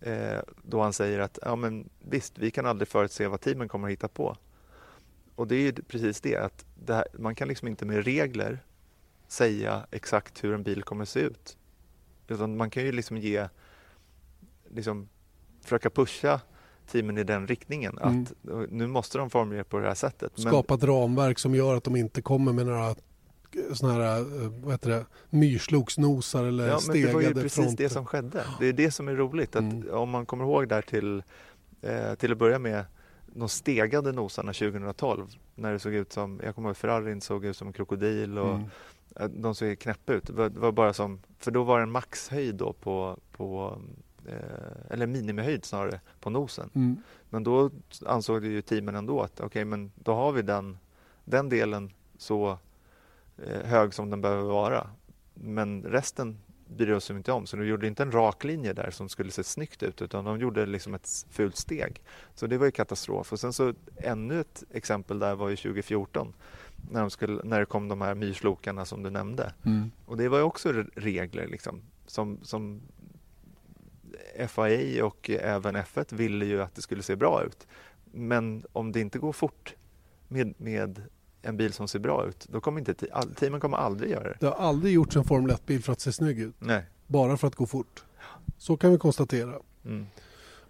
Eh, 0.00 0.38
då 0.62 0.82
han 0.82 0.92
säger 0.92 1.18
att 1.18 1.38
ja, 1.42 1.56
men 1.56 1.88
visst, 1.98 2.38
vi 2.38 2.50
kan 2.50 2.66
aldrig 2.66 2.88
förutse 2.88 3.28
vad 3.28 3.40
teamen 3.40 3.68
kommer 3.68 3.88
att 3.88 3.92
hitta 3.92 4.08
på. 4.08 4.36
Och 5.34 5.46
det 5.46 5.56
är 5.56 5.60
ju 5.60 5.72
precis 5.72 6.20
det, 6.20 6.36
att 6.36 6.64
det 6.74 6.94
här, 6.94 7.06
man 7.18 7.34
kan 7.34 7.48
liksom 7.48 7.68
inte 7.68 7.84
med 7.84 8.04
regler 8.04 8.58
säga 9.32 9.86
exakt 9.90 10.44
hur 10.44 10.54
en 10.54 10.62
bil 10.62 10.82
kommer 10.82 11.04
se 11.04 11.20
ut. 11.20 11.56
Utan 12.28 12.56
man 12.56 12.70
kan 12.70 12.82
ju 12.82 12.92
liksom 12.92 13.16
ge, 13.16 13.48
liksom 14.68 15.08
försöka 15.62 15.90
pusha 15.90 16.40
teamen 16.86 17.18
i 17.18 17.24
den 17.24 17.46
riktningen. 17.46 17.98
Mm. 17.98 18.22
Att 18.22 18.32
nu 18.70 18.86
måste 18.86 19.18
de 19.18 19.30
formulera 19.30 19.64
på 19.64 19.78
det 19.78 19.86
här 19.88 19.94
sättet. 19.94 20.32
Men- 20.36 20.46
skapa 20.46 20.74
ett 20.74 20.84
ramverk 20.84 21.38
som 21.38 21.54
gör 21.54 21.76
att 21.76 21.84
de 21.84 21.96
inte 21.96 22.22
kommer 22.22 22.52
med 22.52 22.66
några 22.66 22.94
såna 23.74 23.92
här, 23.92 24.18
eh, 24.20 24.48
vad 24.62 24.72
heter 24.72 24.90
det, 24.90 25.04
myrsloksnosar 25.30 26.44
eller 26.44 26.68
Ja, 26.68 26.78
men 26.86 26.96
det 26.96 27.12
var 27.12 27.20
ju 27.20 27.26
stegade 27.26 27.42
precis 27.42 27.64
fronter. 27.64 27.84
det 27.84 27.90
som 27.90 28.06
skedde. 28.06 28.44
Det 28.60 28.66
är 28.66 28.72
det 28.72 28.90
som 28.90 29.08
är 29.08 29.14
roligt. 29.14 29.56
Att 29.56 29.62
Mm. 29.62 29.90
Om 29.94 30.10
man 30.10 30.26
kommer 30.26 30.44
ihåg 30.44 30.68
där 30.68 30.82
till, 30.82 31.22
eh, 31.82 32.14
till 32.14 32.32
att 32.32 32.38
börja 32.38 32.58
med 32.58 32.84
de 33.26 33.48
stegade 33.48 34.12
nosarna 34.12 34.52
2012 34.52 35.26
när 35.54 35.72
det 35.72 35.78
såg 35.78 35.94
ut 35.94 36.12
som, 36.12 36.40
jag 36.44 36.54
kommer 36.54 36.68
ihåg 36.68 36.76
Ferrarin 36.76 37.20
såg 37.20 37.44
ut 37.44 37.56
som 37.56 37.66
en 37.66 37.72
krokodil 37.72 38.38
och 38.38 38.54
Mm. 38.54 38.66
Eh, 39.16 39.28
de 39.28 39.54
såg 39.54 39.78
knäppa 39.78 40.12
ut. 40.12 40.26
Det 40.26 40.32
var, 40.32 40.48
det 40.48 40.72
bara 40.72 40.92
som, 40.92 41.20
för 41.38 41.50
då 41.50 41.62
var 41.62 41.76
det 41.76 41.82
en 41.82 41.90
maxhöjd 41.90 42.54
då 42.54 42.72
på, 42.72 43.18
på 43.32 43.78
eh, 44.26 44.92
eller 44.92 45.06
minimihöjd 45.06 45.64
snarare, 45.64 46.00
på 46.20 46.30
nosen. 46.30 46.70
Mm. 46.74 46.96
Men 47.30 47.44
då 47.44 47.70
ansåg 48.06 48.44
ju 48.44 48.62
teamen 48.62 48.94
ändå 48.94 49.20
att 49.20 49.40
okej, 49.40 49.64
men 49.64 49.92
då 49.94 50.14
har 50.14 50.32
vi 50.32 50.42
den, 50.42 50.78
den 51.24 51.48
delen 51.48 51.90
så 52.18 52.58
eh, 53.46 53.66
hög 53.66 53.94
som 53.94 54.10
den 54.10 54.20
behöver 54.20 54.42
vara. 54.42 54.90
Men 55.34 55.82
resten 55.82 56.38
bryr 56.76 56.86
de 56.86 57.00
sig 57.00 57.16
inte 57.16 57.32
om. 57.32 57.46
Så 57.46 57.56
de 57.56 57.66
gjorde 57.66 57.86
inte 57.86 58.02
en 58.02 58.12
rak 58.12 58.44
linje 58.44 58.72
där 58.72 58.90
som 58.90 59.08
skulle 59.08 59.30
se 59.30 59.44
snyggt 59.44 59.82
ut 59.82 60.02
utan 60.02 60.24
de 60.24 60.40
gjorde 60.40 60.66
liksom 60.66 60.94
ett 60.94 61.26
fult 61.30 61.56
steg. 61.56 62.02
Så 62.34 62.46
det 62.46 62.58
var 62.58 62.66
ju 62.66 62.72
katastrof. 62.72 63.32
Och 63.32 63.40
sen 63.40 63.52
så 63.52 63.74
ännu 63.96 64.40
ett 64.40 64.64
exempel 64.70 65.18
där 65.18 65.34
var 65.34 65.48
ju 65.48 65.56
2014 65.56 66.32
när, 66.90 67.00
de 67.00 67.10
skulle, 67.10 67.42
när 67.44 67.60
det 67.60 67.66
kom 67.66 67.88
de 67.88 68.00
här 68.00 68.14
myrslokarna 68.14 68.84
som 68.84 69.02
du 69.02 69.10
nämnde. 69.10 69.52
Mm. 69.64 69.90
Och 70.06 70.16
det 70.16 70.28
var 70.28 70.38
ju 70.38 70.44
också 70.44 70.68
re- 70.72 70.90
regler 70.94 71.46
liksom 71.48 71.82
som, 72.06 72.38
som 72.42 72.80
FIA 74.48 75.04
och 75.04 75.30
även 75.30 75.76
F1 75.76 76.14
ville 76.14 76.44
ju 76.44 76.62
att 76.62 76.74
det 76.74 76.82
skulle 76.82 77.02
se 77.02 77.16
bra 77.16 77.44
ut. 77.44 77.66
Men 78.12 78.64
om 78.72 78.92
det 78.92 79.00
inte 79.00 79.18
går 79.18 79.32
fort 79.32 79.74
med, 80.28 80.54
med 80.60 81.02
en 81.42 81.56
bil 81.56 81.72
som 81.72 81.88
ser 81.88 81.98
bra 81.98 82.26
ut, 82.28 82.46
då 82.50 82.60
kommer 82.60 82.78
inte 82.78 82.94
all, 83.12 83.34
teamen 83.34 83.60
kommer 83.60 83.76
aldrig 83.76 84.10
göra 84.10 84.24
det. 84.24 84.36
Det 84.40 84.46
har 84.46 84.54
aldrig 84.54 84.94
gjorts 84.94 85.16
en 85.16 85.24
Formel 85.24 85.50
1-bil 85.50 85.82
för 85.82 85.92
att 85.92 86.00
se 86.00 86.12
snygg 86.12 86.38
ut. 86.40 86.54
Nej. 86.58 86.84
Bara 87.06 87.36
för 87.36 87.46
att 87.48 87.54
gå 87.54 87.66
fort. 87.66 88.04
Så 88.58 88.76
kan 88.76 88.90
vi 88.92 88.98
konstatera. 88.98 89.54
Mm. 89.84 90.06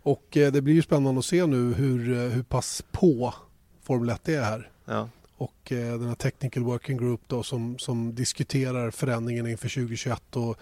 Och 0.02 0.36
eh, 0.36 0.52
det 0.52 0.62
blir 0.62 0.74
ju 0.74 0.82
spännande 0.82 1.18
att 1.18 1.24
se 1.24 1.46
nu 1.46 1.72
hur, 1.74 2.12
eh, 2.12 2.18
hur 2.18 2.42
pass 2.42 2.84
på 2.92 3.34
Formel 3.82 4.08
1 4.10 4.28
är 4.28 4.42
här. 4.42 4.70
Ja. 4.84 5.08
Och 5.40 5.72
eh, 5.72 5.98
den 5.98 6.08
här 6.08 6.14
Technical 6.14 6.62
Working 6.62 6.96
Group 6.96 7.20
då 7.26 7.42
som, 7.42 7.78
som 7.78 8.14
diskuterar 8.14 8.90
förändringen 8.90 9.46
inför 9.46 9.68
2021 9.68 10.36
och 10.36 10.56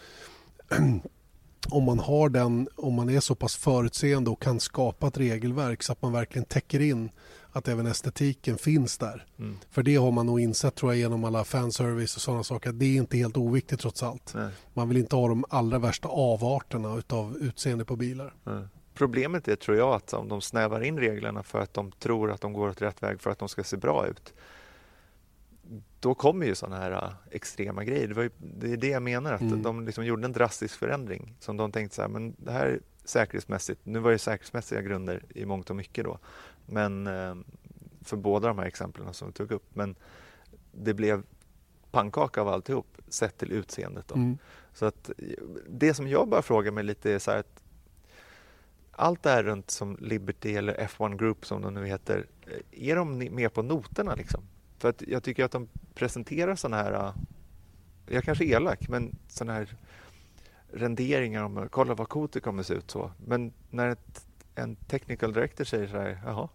om 1.70 1.84
man 1.84 1.98
har 1.98 2.28
den, 2.28 2.68
om 2.76 2.94
man 2.94 3.10
är 3.10 3.20
så 3.20 3.34
pass 3.34 3.56
förutseende 3.56 4.30
och 4.30 4.42
kan 4.42 4.60
skapa 4.60 5.06
ett 5.06 5.18
regelverk 5.18 5.82
så 5.82 5.92
att 5.92 6.02
man 6.02 6.12
verkligen 6.12 6.44
täcker 6.44 6.80
in 6.80 7.10
att 7.52 7.68
även 7.68 7.86
estetiken 7.86 8.58
finns 8.58 8.98
där. 8.98 9.26
Mm. 9.38 9.58
För 9.70 9.82
det 9.82 9.96
har 9.96 10.10
man 10.10 10.26
nog 10.26 10.40
insett 10.40 10.74
tror 10.74 10.92
jag 10.92 10.98
genom 10.98 11.24
alla 11.24 11.44
fanservice 11.44 12.16
och 12.16 12.22
sådana 12.22 12.44
saker. 12.44 12.72
Det 12.72 12.84
är 12.84 12.96
inte 12.96 13.16
helt 13.16 13.36
oviktigt 13.36 13.80
trots 13.80 14.02
allt. 14.02 14.32
Nej. 14.34 14.50
Man 14.74 14.88
vill 14.88 14.98
inte 14.98 15.16
ha 15.16 15.28
de 15.28 15.44
allra 15.48 15.78
värsta 15.78 16.08
avarterna 16.08 16.98
utav 16.98 17.36
utseende 17.36 17.84
på 17.84 17.96
bilar. 17.96 18.34
Ja. 18.44 18.68
Problemet 18.94 19.48
är, 19.48 19.56
tror 19.56 19.76
jag, 19.76 19.94
att 19.94 20.12
om 20.12 20.28
de 20.28 20.40
snävar 20.40 20.80
in 20.80 20.98
reglerna 20.98 21.42
för 21.42 21.60
att 21.60 21.74
de 21.74 21.92
tror 21.92 22.30
att 22.30 22.40
de 22.40 22.52
går 22.52 22.68
åt 22.68 22.82
rätt 22.82 23.02
väg 23.02 23.20
för 23.20 23.30
att 23.30 23.38
de 23.38 23.48
ska 23.48 23.64
se 23.64 23.76
bra 23.76 24.06
ut, 24.06 24.34
då 26.01 26.14
kommer 26.14 26.46
ju 26.46 26.55
sådana 26.55 26.76
här 26.76 26.90
äh, 26.90 27.11
extrema 27.30 27.84
grejer. 27.84 28.09
Det, 28.09 28.14
var 28.14 28.22
ju, 28.22 28.30
det 28.38 28.72
är 28.72 28.76
det 28.76 28.88
jag 28.88 29.03
menar, 29.03 29.32
att 29.32 29.40
Mm. 29.40 29.62
de 29.62 29.86
liksom 29.86 30.05
gjorde 30.05 30.24
en 30.24 30.32
drastisk 30.32 30.78
förändring 30.78 31.34
som 31.40 31.57
de 31.57 31.72
tänkte 31.72 31.96
så 31.96 32.03
här, 32.03 32.09
men 32.09 32.34
det 32.38 32.53
här 32.53 32.80
säkerhetsmässigt, 33.05 33.80
nu 33.84 33.99
var 33.99 34.11
det 34.11 34.18
säkerhetsmässiga 34.18 34.80
grunder 34.82 35.22
i 35.28 35.44
mångt 35.46 35.70
och 35.70 35.76
mycket 35.76 36.05
då, 36.05 36.18
men 36.66 37.07
eh, 37.07 37.34
för 38.01 38.16
båda 38.16 38.49
de 38.49 38.59
här 38.59 38.66
exemplen 38.66 39.14
som 39.14 39.28
vi 39.28 39.32
tog 39.34 39.53
upp, 39.53 39.74
men 39.74 39.94
det 40.72 40.94
blev 40.94 41.22
pannkaka 41.90 42.40
av 42.40 42.49
alltihop 42.49 42.86
sett 43.09 43.38
till 43.38 43.53
utseendet. 43.53 44.09
Då. 44.09 44.14
Mm. 44.14 44.38
Så 44.72 44.86
att 44.86 45.11
det 45.68 45.94
som 45.94 46.09
jag 46.09 46.28
bara 46.28 46.42
frågar 46.42 46.72
mig 46.72 46.84
lite 46.84 47.12
är 47.12 47.18
så 47.18 47.30
här 47.30 47.38
att 47.38 47.62
allt 48.90 49.22
det 49.22 49.30
här 49.30 49.42
runt 49.42 49.70
som 49.70 49.96
Liberty 50.01 50.55
eller 50.55 50.74
F1 50.74 51.16
Group 51.18 51.46
som 51.46 51.62
de 51.62 51.74
nu 51.74 51.86
heter, 51.86 52.26
är 52.70 52.96
de 52.96 53.18
med 53.18 53.53
på 53.53 53.62
noterna 53.62 54.14
liksom? 54.14 54.42
För 54.78 54.88
att 54.88 55.02
jag 55.06 55.22
tycker 55.22 55.44
att 55.44 55.52
de 55.52 55.68
presenterar 55.94 56.54
sådana 56.54 56.82
här, 56.82 56.92
uh, 56.92 57.14
jag 58.06 58.24
kanske 58.24 58.44
är 58.44 58.48
elak, 58.48 58.88
men 58.88 59.16
sådana 59.28 59.52
här 59.52 59.76
renderingar 60.72 61.42
om, 61.42 61.68
kolla 61.70 61.94
vad 61.94 62.08
coolt 62.08 62.32
det 62.32 62.40
kommer 62.40 62.62
se 62.62 62.74
ut 62.74 62.90
så. 62.90 63.10
Men 63.26 63.52
när 63.70 63.88
ett, 63.88 64.26
en 64.54 64.76
technical 64.76 65.32
director 65.32 65.64
säger 65.64 65.88
så 65.88 65.96
här, 65.96 66.20
jaha, 66.24 66.48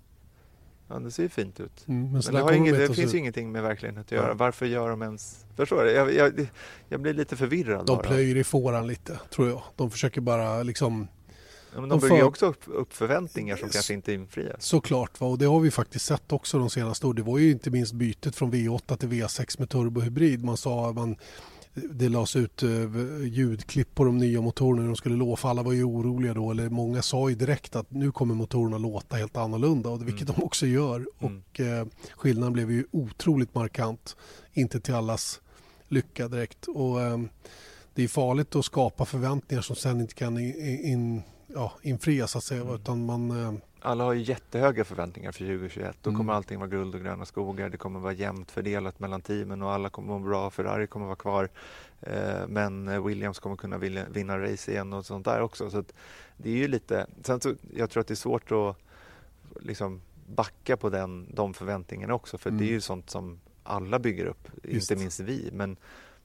ja, 0.87 0.99
det 0.99 1.11
ser 1.11 1.23
ju 1.23 1.29
fint 1.29 1.59
ut. 1.59 1.87
Mm, 1.87 2.11
men 2.11 2.21
men 2.31 2.45
det, 2.45 2.57
inget, 2.57 2.77
det 2.77 2.95
finns 2.95 3.13
ju 3.13 3.17
ingenting 3.17 3.51
med 3.51 3.63
verkligheten 3.63 4.01
att 4.01 4.11
göra. 4.11 4.27
Nej. 4.27 4.35
Varför 4.35 4.65
gör 4.65 4.89
de 4.89 5.01
ens, 5.01 5.45
förstår 5.55 5.83
du? 5.83 5.91
Jag, 5.91 6.13
jag, 6.13 6.47
jag 6.89 7.01
blir 7.01 7.13
lite 7.13 7.35
förvirrad 7.35 7.85
De 7.85 7.97
bara. 7.97 8.07
plöjer 8.07 8.35
i 8.35 8.43
fåran 8.43 8.87
lite, 8.87 9.19
tror 9.29 9.49
jag. 9.49 9.61
De 9.75 9.91
försöker 9.91 10.21
bara 10.21 10.63
liksom... 10.63 11.07
Ja, 11.75 11.79
men 11.81 11.89
de 11.89 11.99
de 11.99 12.07
bygger 12.07 12.17
för- 12.21 12.27
också 12.27 12.45
upp, 12.45 12.61
upp 12.65 12.93
förväntningar 12.93 13.55
som 13.57 13.69
kanske 13.69 13.93
inte 13.93 14.13
infrias. 14.13 14.65
Såklart, 14.65 15.19
va? 15.19 15.27
och 15.27 15.37
det 15.37 15.45
har 15.45 15.59
vi 15.59 15.71
faktiskt 15.71 16.05
sett 16.05 16.31
också 16.31 16.59
de 16.59 16.69
senaste 16.69 17.07
åren. 17.07 17.15
Det 17.15 17.21
var 17.21 17.37
ju 17.37 17.51
inte 17.51 17.69
minst 17.69 17.93
bytet 17.93 18.35
från 18.35 18.51
V8 18.53 18.97
till 18.97 19.09
V6 19.09 19.59
med 19.59 19.69
turbohybrid. 19.69 20.43
Man 20.43 20.57
sa 20.57 20.91
man 20.93 21.15
det 21.75 22.09
lades 22.09 22.35
ut 22.35 22.63
eh, 22.63 22.69
ljudklipp 23.23 23.95
på 23.95 24.03
de 24.03 24.17
nya 24.17 24.41
motorerna 24.41 24.81
när 24.81 24.87
de 24.87 24.95
skulle 24.95 25.15
låta. 25.15 25.47
Alla 25.49 25.63
var 25.63 25.71
ju 25.73 25.83
oroliga 25.83 26.33
då, 26.33 26.51
eller 26.51 26.69
många 26.69 27.01
sa 27.01 27.29
ju 27.29 27.35
direkt 27.35 27.75
att 27.75 27.91
nu 27.91 28.11
kommer 28.11 28.35
motorerna 28.35 28.77
låta 28.77 29.15
helt 29.15 29.37
annorlunda, 29.37 29.89
och 29.89 30.07
vilket 30.07 30.29
Mm. 30.29 30.35
de 30.39 30.43
också 30.45 30.65
gör. 30.65 30.95
Mm. 30.95 31.41
Och 31.51 31.59
eh, 31.59 31.85
skillnaden 32.15 32.53
blev 32.53 32.71
ju 32.71 32.85
otroligt 32.91 33.55
markant, 33.55 34.15
inte 34.53 34.79
till 34.79 34.93
allas 34.93 35.41
lycka 35.87 36.27
direkt. 36.27 36.67
Och, 36.67 37.01
eh, 37.01 37.17
det 37.95 38.03
är 38.03 38.07
farligt 38.07 38.55
att 38.55 38.65
skapa 38.65 39.05
förväntningar 39.05 39.61
som 39.61 39.75
sen 39.75 40.01
inte 40.01 40.13
kan 40.15 40.37
in, 40.39 40.79
in, 40.85 41.21
ja, 41.53 41.73
infrias, 41.81 42.31
så 42.31 42.37
att 42.37 42.43
säga. 42.43 42.61
Mm. 42.61 42.75
Utan 42.75 43.05
man, 43.05 43.31
eh, 43.45 43.53
Alla 43.85 44.03
har 44.03 44.13
ju 44.13 44.21
jättehöga 44.21 44.83
förväntningar 44.85 45.31
för 45.31 45.39
2021. 45.45 45.95
Då 46.01 46.09
Mm. 46.09 46.17
kommer 46.19 46.33
allting 46.33 46.59
vara 46.59 46.69
guld 46.69 46.95
och 46.95 47.01
gröna 47.01 47.25
skogar. 47.25 47.69
Det 47.69 47.77
kommer 47.77 47.99
vara 47.99 48.13
jämnt 48.13 48.51
fördelat 48.51 48.99
mellan 48.99 49.21
teamen 49.21 49.61
och 49.61 49.71
alla 49.71 49.89
kommer 49.89 50.07
må 50.07 50.19
bra. 50.19 50.49
Ferrari 50.49 50.87
kommer 50.87 51.05
vara 51.05 51.15
kvar. 51.15 51.49
Eh, 52.01 52.47
Men 52.47 52.87
eh, 52.87 53.05
Williams 53.05 53.39
kommer 53.39 53.55
kunna 53.55 53.77
vinna 54.09 54.39
race 54.39 54.71
igen 54.71 54.93
och 54.93 55.05
sånt 55.05 55.25
där 55.25 55.41
också. 55.41 55.69
Så 55.69 55.83
det 56.37 56.49
är 56.49 56.55
ju 56.55 56.67
lite... 56.67 57.07
Sen 57.23 57.41
så, 57.41 57.53
jag 57.73 57.89
tror 57.89 58.01
att 58.01 58.07
det 58.07 58.13
är 58.13 58.15
svårt 58.15 58.51
att 58.51 58.77
liksom 59.61 60.01
backa 60.27 60.77
på 60.77 60.89
den, 60.89 61.27
de 61.35 61.53
förväntningarna 61.53 62.13
också. 62.13 62.37
För 62.37 62.49
det 62.49 62.55
är 62.55 62.59
Mm. 62.61 62.73
ju 62.73 62.81
sånt 62.81 63.09
som 63.09 63.39
alla 63.63 63.99
bygger 63.99 64.25
upp, 64.25 64.47
Visst. 64.63 64.91
inte 64.91 65.01
minst 65.01 65.19
vi. 65.19 65.49
Men, 65.53 65.77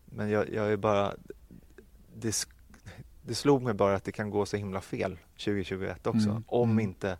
men 0.05 0.31
jag, 0.31 0.53
jag 0.53 0.73
är 0.73 0.77
bara... 0.77 1.15
Det, 2.15 2.47
det 3.29 3.35
slog 3.35 3.63
mig 3.63 3.75
bara 3.75 3.95
att 3.97 4.05
det 4.05 4.13
kan 4.13 4.31
gå 4.31 4.47
så 4.47 4.57
himla 4.57 4.81
fel 4.81 5.19
2021 5.33 6.07
också. 6.07 6.29
Mm. 6.29 6.45
Om 6.47 6.71
Mm. 6.71 6.81
inte 6.85 7.19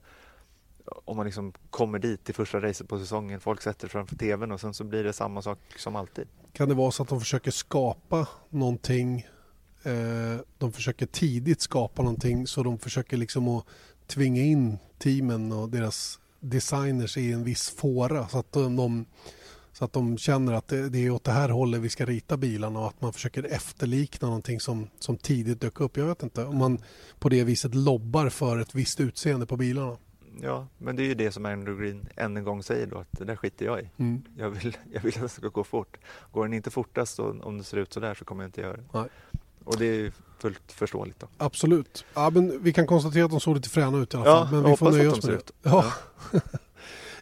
om 1.05 1.17
man 1.17 1.27
liksom 1.27 1.53
kommer 1.71 1.99
dit 1.99 2.25
till 2.25 2.35
första 2.35 2.61
racet 2.61 2.89
på 2.89 2.99
säsongen, 2.99 3.41
folk 3.41 3.63
sätter 3.63 3.89
framför 3.89 4.17
tvn 4.17 4.53
och 4.53 4.61
sen 4.61 4.75
så 4.75 4.85
blir 4.85 5.05
det 5.05 5.13
samma 5.13 5.43
sak 5.43 5.59
som 5.77 5.97
alltid. 5.97 6.29
Kan 6.53 6.69
det 6.69 6.75
vara 6.75 6.91
så 6.91 7.03
att 7.03 7.09
de 7.09 7.21
försöker 7.21 7.51
skapa 7.51 8.27
någonting, 8.51 9.27
eh, 9.83 10.41
de 10.59 10.73
försöker 10.73 11.07
tidigt 11.07 11.61
skapa 11.61 12.03
någonting 12.03 12.47
så 12.47 12.63
de 12.63 12.79
försöker 12.79 13.17
liksom 13.17 13.49
att 13.49 13.65
tvinga 14.07 14.43
in 14.43 14.79
teamen 14.99 15.53
och 15.53 15.69
deras 15.69 16.19
designers 16.41 17.17
i 17.17 17.33
en 17.33 17.45
viss 17.45 17.71
fåra 17.71 18.29
så 18.29 18.39
att 18.39 18.53
de, 18.53 18.77
de, 18.77 19.07
så 19.79 19.85
att 19.85 19.93
de 19.93 20.19
känner 20.19 20.53
att 20.53 20.69
det, 20.69 20.89
det 20.89 21.07
är 21.07 21.11
åt 21.11 21.25
det 21.25 21.33
här 21.33 21.49
hållet 21.49 21.81
vi 21.81 21.89
ska 21.89 22.07
rita 22.07 22.37
bilarna 22.37 22.81
och 22.81 22.87
att 22.87 23.01
man 23.01 23.13
försöker 23.13 23.45
efterlikna 23.45 24.29
någonting 24.29 24.61
som, 24.61 24.89
som 24.99 25.17
tidigt 25.17 25.61
dök 25.61 25.81
upp. 25.81 25.97
Jag 25.97 26.07
vet 26.07 26.23
inte 26.23 26.45
om 26.45 26.59
man 26.59 26.79
på 27.19 27.29
det 27.29 27.45
viset 27.45 27.75
lobbar 27.75 28.29
för 28.29 28.59
ett 28.59 28.75
visst 28.75 29.01
utseende 29.01 29.47
på 29.47 29.57
bilarna. 29.57 29.97
Ja, 30.43 30.67
men 30.79 30.97
det 30.97 31.03
är 31.03 31.07
ju 31.07 31.15
det 31.15 31.33
som 31.33 31.47
Andrew 31.47 31.85
Green 31.85 32.09
än 32.17 32.37
en 32.37 32.45
gång 32.45 32.63
säger 32.63 32.87
då, 32.87 32.99
att 32.99 33.09
det 33.11 33.25
där 33.25 33.37
skiter 33.37 33.67
jag 33.67 33.81
i. 33.81 33.91
Mm. 33.97 34.23
Jag, 34.37 34.51
vill, 34.51 34.77
jag 34.93 35.01
vill 35.01 35.15
att 35.17 35.23
det 35.23 35.29
ska 35.29 35.49
gå 35.49 35.65
fort. 35.65 35.97
Går 36.33 36.45
den 36.45 36.55
inte 36.55 36.71
fortast 36.71 37.19
och 37.19 37.47
om 37.47 37.59
det 37.59 37.65
ser 37.65 37.77
ut 37.77 37.93
så 37.93 38.01
där 38.01 38.15
så 38.15 38.25
kommer 38.25 38.43
jag 38.45 38.49
inte 38.49 38.61
göra 38.61 38.77
det. 38.77 38.85
Nej. 38.93 39.09
Och 39.65 39.79
det 39.79 39.87
är 39.87 39.95
ju 39.95 40.13
fullt 40.39 40.73
förståeligt 40.73 41.21
då. 41.21 41.29
Absolut. 41.37 42.05
Ja, 42.15 42.31
men 42.31 42.63
vi 42.63 42.73
kan 42.73 42.87
konstatera 42.87 43.25
att 43.25 43.31
de 43.31 43.41
såg 43.41 43.57
lite 43.57 43.69
fräna 43.69 43.99
ut 43.99 44.15
i 44.15 44.17
alla 44.17 44.27
Ja, 44.27 44.45
fall. 44.45 44.53
Men 44.53 44.63
jag 44.63 44.71
vi 44.71 44.77
får 44.77 44.91
nöja 44.91 45.13
oss 45.13 45.25
med 45.25 45.35
det. 45.35 45.53
Ja. 45.63 45.93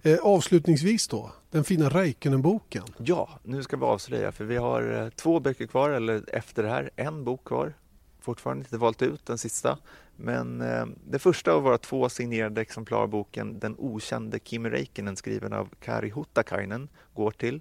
Eh, 0.03 0.19
Avslutningsvis 0.23 1.09
då, 1.09 1.33
den 1.57 1.65
fina 1.65 1.89
Räikkönen-boken. 1.89 2.85
Ja, 2.99 3.29
nu 3.43 3.63
ska 3.63 3.77
vi 3.77 3.85
avslöja 3.85 4.33
för 4.33 4.45
vi 4.45 4.57
har 4.57 5.03
eh, 5.03 5.09
två 5.09 5.41
böcker 5.41 5.67
kvar, 5.67 5.91
eller 5.91 6.25
efter 6.33 6.63
det 6.63 6.69
här, 6.69 6.91
en 6.97 7.25
bok 7.25 7.45
kvar. 7.45 7.75
Fortfarande 8.21 8.65
inte 8.65 8.79
valt 8.79 9.03
ut 9.03 9.27
den 9.27 9.39
sista. 9.39 9.79
Men 10.17 10.61
eh, 10.61 10.87
det 11.11 11.19
första 11.19 11.53
av 11.53 11.63
våra 11.63 11.79
två 11.79 12.09
signerade 12.09 12.61
exemplar 12.61 12.99
av 12.99 13.09
boken 13.09 13.59
Den 13.59 13.75
okände 13.79 14.39
Kimi 14.45 14.71
Räikkönen 14.71 15.17
skriven 15.17 15.53
av 15.53 15.69
Kari 15.81 16.11
Huttakainen 16.11 16.89
går 17.15 17.31
till 17.31 17.61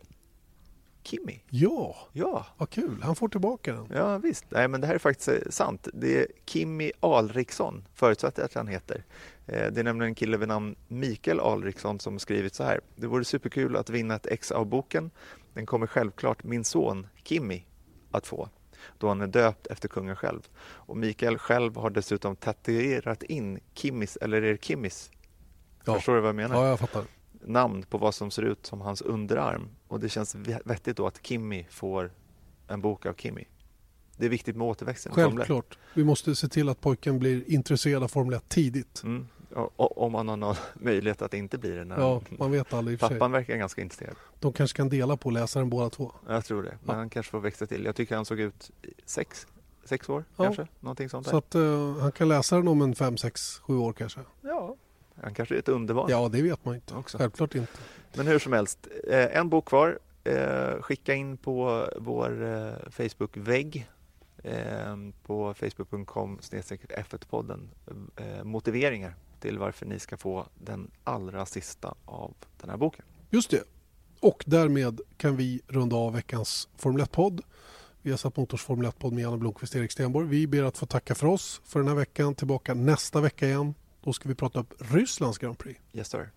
Kimi. 1.05 1.43
Ja, 1.49 1.95
Ja, 2.13 2.45
vad 2.57 2.69
kul. 2.69 3.01
Han 3.03 3.15
får 3.15 3.27
tillbaka 3.29 3.73
den. 3.73 3.87
ja 3.93 4.17
visst. 4.17 4.45
Nej, 4.49 4.67
men 4.67 4.81
det 4.81 4.87
här 4.87 4.93
är 4.95 4.99
faktiskt 4.99 5.27
eh, 5.27 5.35
sant. 5.49 5.87
Det 5.93 6.19
är 6.21 6.27
Kimi 6.45 6.91
Alriksson, 6.99 7.87
förutsatt 7.93 8.39
att 8.39 8.53
han 8.53 8.67
heter. 8.67 9.03
Eh, 9.47 9.71
Det 9.71 9.79
är 9.79 9.83
nämligen 9.83 10.09
en 10.11 10.15
kille 10.15 10.37
vid 10.37 10.47
namn 10.47 10.75
Mikael 10.87 11.39
Alriksson 11.39 11.99
som 11.99 12.19
skrivit 12.19 12.55
så 12.55 12.63
här. 12.63 12.81
Det 12.95 13.07
vore 13.07 13.25
superkul 13.25 13.75
att 13.75 13.89
vinna 13.89 14.15
ett 14.15 14.27
ex 14.27 14.51
av 14.51 14.65
boken. 14.65 15.11
Den 15.53 15.65
kommer 15.65 15.87
självklart 15.87 16.43
min 16.43 16.63
son 16.63 17.07
Kimi 17.23 17.65
att 18.11 18.27
få 18.27 18.49
då 18.97 19.07
han 19.07 19.21
är 19.21 19.27
döpt 19.27 19.67
efter 19.67 19.87
kungen 19.87 20.15
själv. 20.15 20.47
Och 20.61 20.97
Mikael 20.97 21.37
själv 21.37 21.75
har 21.77 21.89
dessutom 21.89 22.35
tatuerat 22.35 23.23
in 23.23 23.59
Kimmis, 23.73 24.17
eller 24.21 24.41
är 24.41 24.51
det 24.51 24.63
Kimmis? 24.63 25.11
Ja. 25.85 25.93
Förstår 25.95 26.15
du 26.15 26.21
vad 26.21 26.27
jag 26.29 26.35
menar? 26.35 26.55
Ja, 26.63 26.67
jag 26.69 26.79
fattar. 26.79 27.03
Namn 27.47 27.83
på 27.83 27.97
vad 27.97 28.15
som 28.15 28.31
ser 28.31 28.41
ut 28.41 28.65
som 28.65 28.81
hans 28.81 29.01
underarm. 29.01 29.69
Och 29.87 29.99
det 29.99 30.09
känns 30.09 30.35
ve- 30.35 30.59
vettigt 30.65 30.97
då 30.97 31.07
att 31.07 31.19
Kimmy 31.25 31.65
får 31.69 32.11
en 32.67 32.81
bok 32.81 33.05
av 33.05 33.13
Kimmy. 33.13 33.43
Det 34.17 34.25
är 34.25 34.29
viktigt 34.29 34.55
med 34.55 34.67
återväxten. 34.67 35.11
i 35.11 35.15
Formel 35.15 35.31
1. 35.31 35.37
Självklart. 35.37 35.77
Vi 35.93 36.03
måste 36.03 36.35
se 36.35 36.47
till 36.47 36.69
att 36.69 36.81
pojken 36.81 37.19
blir 37.19 37.51
intresserad 37.51 38.03
av 38.03 38.07
Formel 38.07 38.33
1 38.33 38.49
tidigt. 38.49 39.01
Mm. 39.03 39.27
Och, 39.75 39.97
om 40.03 40.11
man 40.11 40.27
har 40.27 40.37
någon 40.37 40.55
möjlighet 40.73 41.21
att 41.21 41.33
inte 41.33 41.57
bli 41.57 41.71
det. 41.71 41.83
När 41.85 41.99
Ja, 41.99 42.21
man 42.29 42.51
vet 42.51 42.73
aldrig 42.73 42.99
för 42.99 43.07
sig. 43.07 43.17
Pappan 43.17 43.31
verkar 43.31 43.57
ganska 43.57 43.81
intresserad. 43.81 44.15
De 44.39 44.53
kanske 44.53 44.77
kan 44.77 44.89
dela 44.89 45.17
på 45.17 45.29
läsaren 45.29 45.69
båda 45.69 45.89
två. 45.89 46.11
Jag 46.27 46.45
tror 46.45 46.63
det. 46.63 46.77
Men 46.83 46.93
Ja. 46.95 46.99
han 46.99 47.09
kanske 47.09 47.31
får 47.31 47.39
växa 47.39 47.67
till. 47.67 47.85
Jag 47.85 47.95
tycker 47.95 48.15
han 48.15 48.25
såg 48.25 48.39
ut 48.39 48.71
sex, 49.05 49.47
sex 49.85 50.09
år 50.09 50.23
Ja. 50.37 50.43
kanske. 50.43 50.67
Någonting 50.79 51.09
sånt 51.09 51.25
där. 51.25 51.31
Så 51.31 51.37
att 51.37 51.55
eh, 51.55 51.95
han 52.01 52.11
kan 52.11 52.27
läsa 52.27 52.55
den 52.55 52.67
om 52.67 52.81
en 52.81 52.95
fem, 52.95 53.17
sex, 53.17 53.59
sju 53.59 53.77
år 53.77 53.93
kanske. 53.93 54.19
Ja. 54.41 54.75
Han 55.23 55.33
kanske 55.33 55.55
är 55.55 55.59
ett 55.59 55.69
underbarn. 55.69 56.09
Ja, 56.09 56.29
det 56.29 56.41
vet 56.41 56.65
man 56.65 56.75
inte. 56.75 56.95
Också. 56.95 57.17
Självklart 57.17 57.55
inte. 57.55 57.73
Men 58.13 58.27
hur 58.27 58.39
som 58.39 58.53
helst, 58.53 58.87
eh, 59.07 59.37
en 59.37 59.49
bok 59.49 59.65
kvar. 59.65 59.99
Eh, 60.23 60.81
skicka 60.81 61.13
in 61.13 61.37
på 61.37 61.87
vår 61.97 62.43
eh, 62.43 62.89
Facebook-vägg 62.89 63.87
på 65.23 65.53
facebook.com 65.53 66.39
F1-podden 66.41 67.69
eh, 68.15 68.43
motiveringar 68.43 69.15
till 69.39 69.57
varför 69.57 69.85
ni 69.85 69.99
ska 69.99 70.17
få 70.17 70.45
den 70.55 70.91
allra 71.03 71.45
sista 71.45 71.95
av 72.05 72.33
den 72.61 72.69
här 72.69 72.77
boken. 72.77 73.05
Just 73.29 73.49
det. 73.49 73.63
Och 74.19 74.43
därmed 74.47 75.01
kan 75.17 75.35
vi 75.35 75.61
runda 75.67 75.95
av 75.95 76.13
veckans 76.13 76.69
Formel 76.77 77.01
1-podd. 77.01 77.41
Vi 78.01 78.11
har 78.11 78.17
satt 78.17 78.37
Motors 78.37 78.61
Formel 78.63 78.87
1-podd 78.87 79.13
med 79.13 79.21
Janne 79.21 79.37
Blomqvist 79.37 79.75
och 79.75 79.81
Erik 79.81 79.91
Stenborg. 79.91 80.27
Vi 80.27 80.47
ber 80.47 80.63
att 80.63 80.77
få 80.77 80.85
tacka 80.85 81.15
för 81.15 81.27
oss 81.27 81.61
för 81.65 81.79
den 81.79 81.87
här 81.87 81.95
veckan. 81.95 82.35
Tillbaka 82.35 82.73
nästa 82.73 83.21
vecka 83.21 83.47
igen. 83.47 83.73
Då 84.05 84.13
ska 84.13 84.29
vi 84.29 84.35
prata 84.35 84.65
Rysslands 84.79 85.37
Grand 85.37 85.57
Prix. 85.57 85.79
Yes 85.93 86.09
sir. 86.09 86.29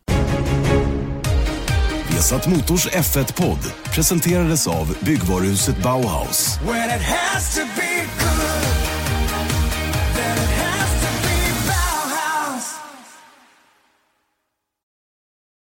Vesat 2.10 2.48
Motors 2.48 2.86
F1-podd 2.86 3.72
presenterades 3.94 4.66
av 4.66 4.96
byggvaruhuset 5.00 5.82
Bauhaus. 5.82 6.58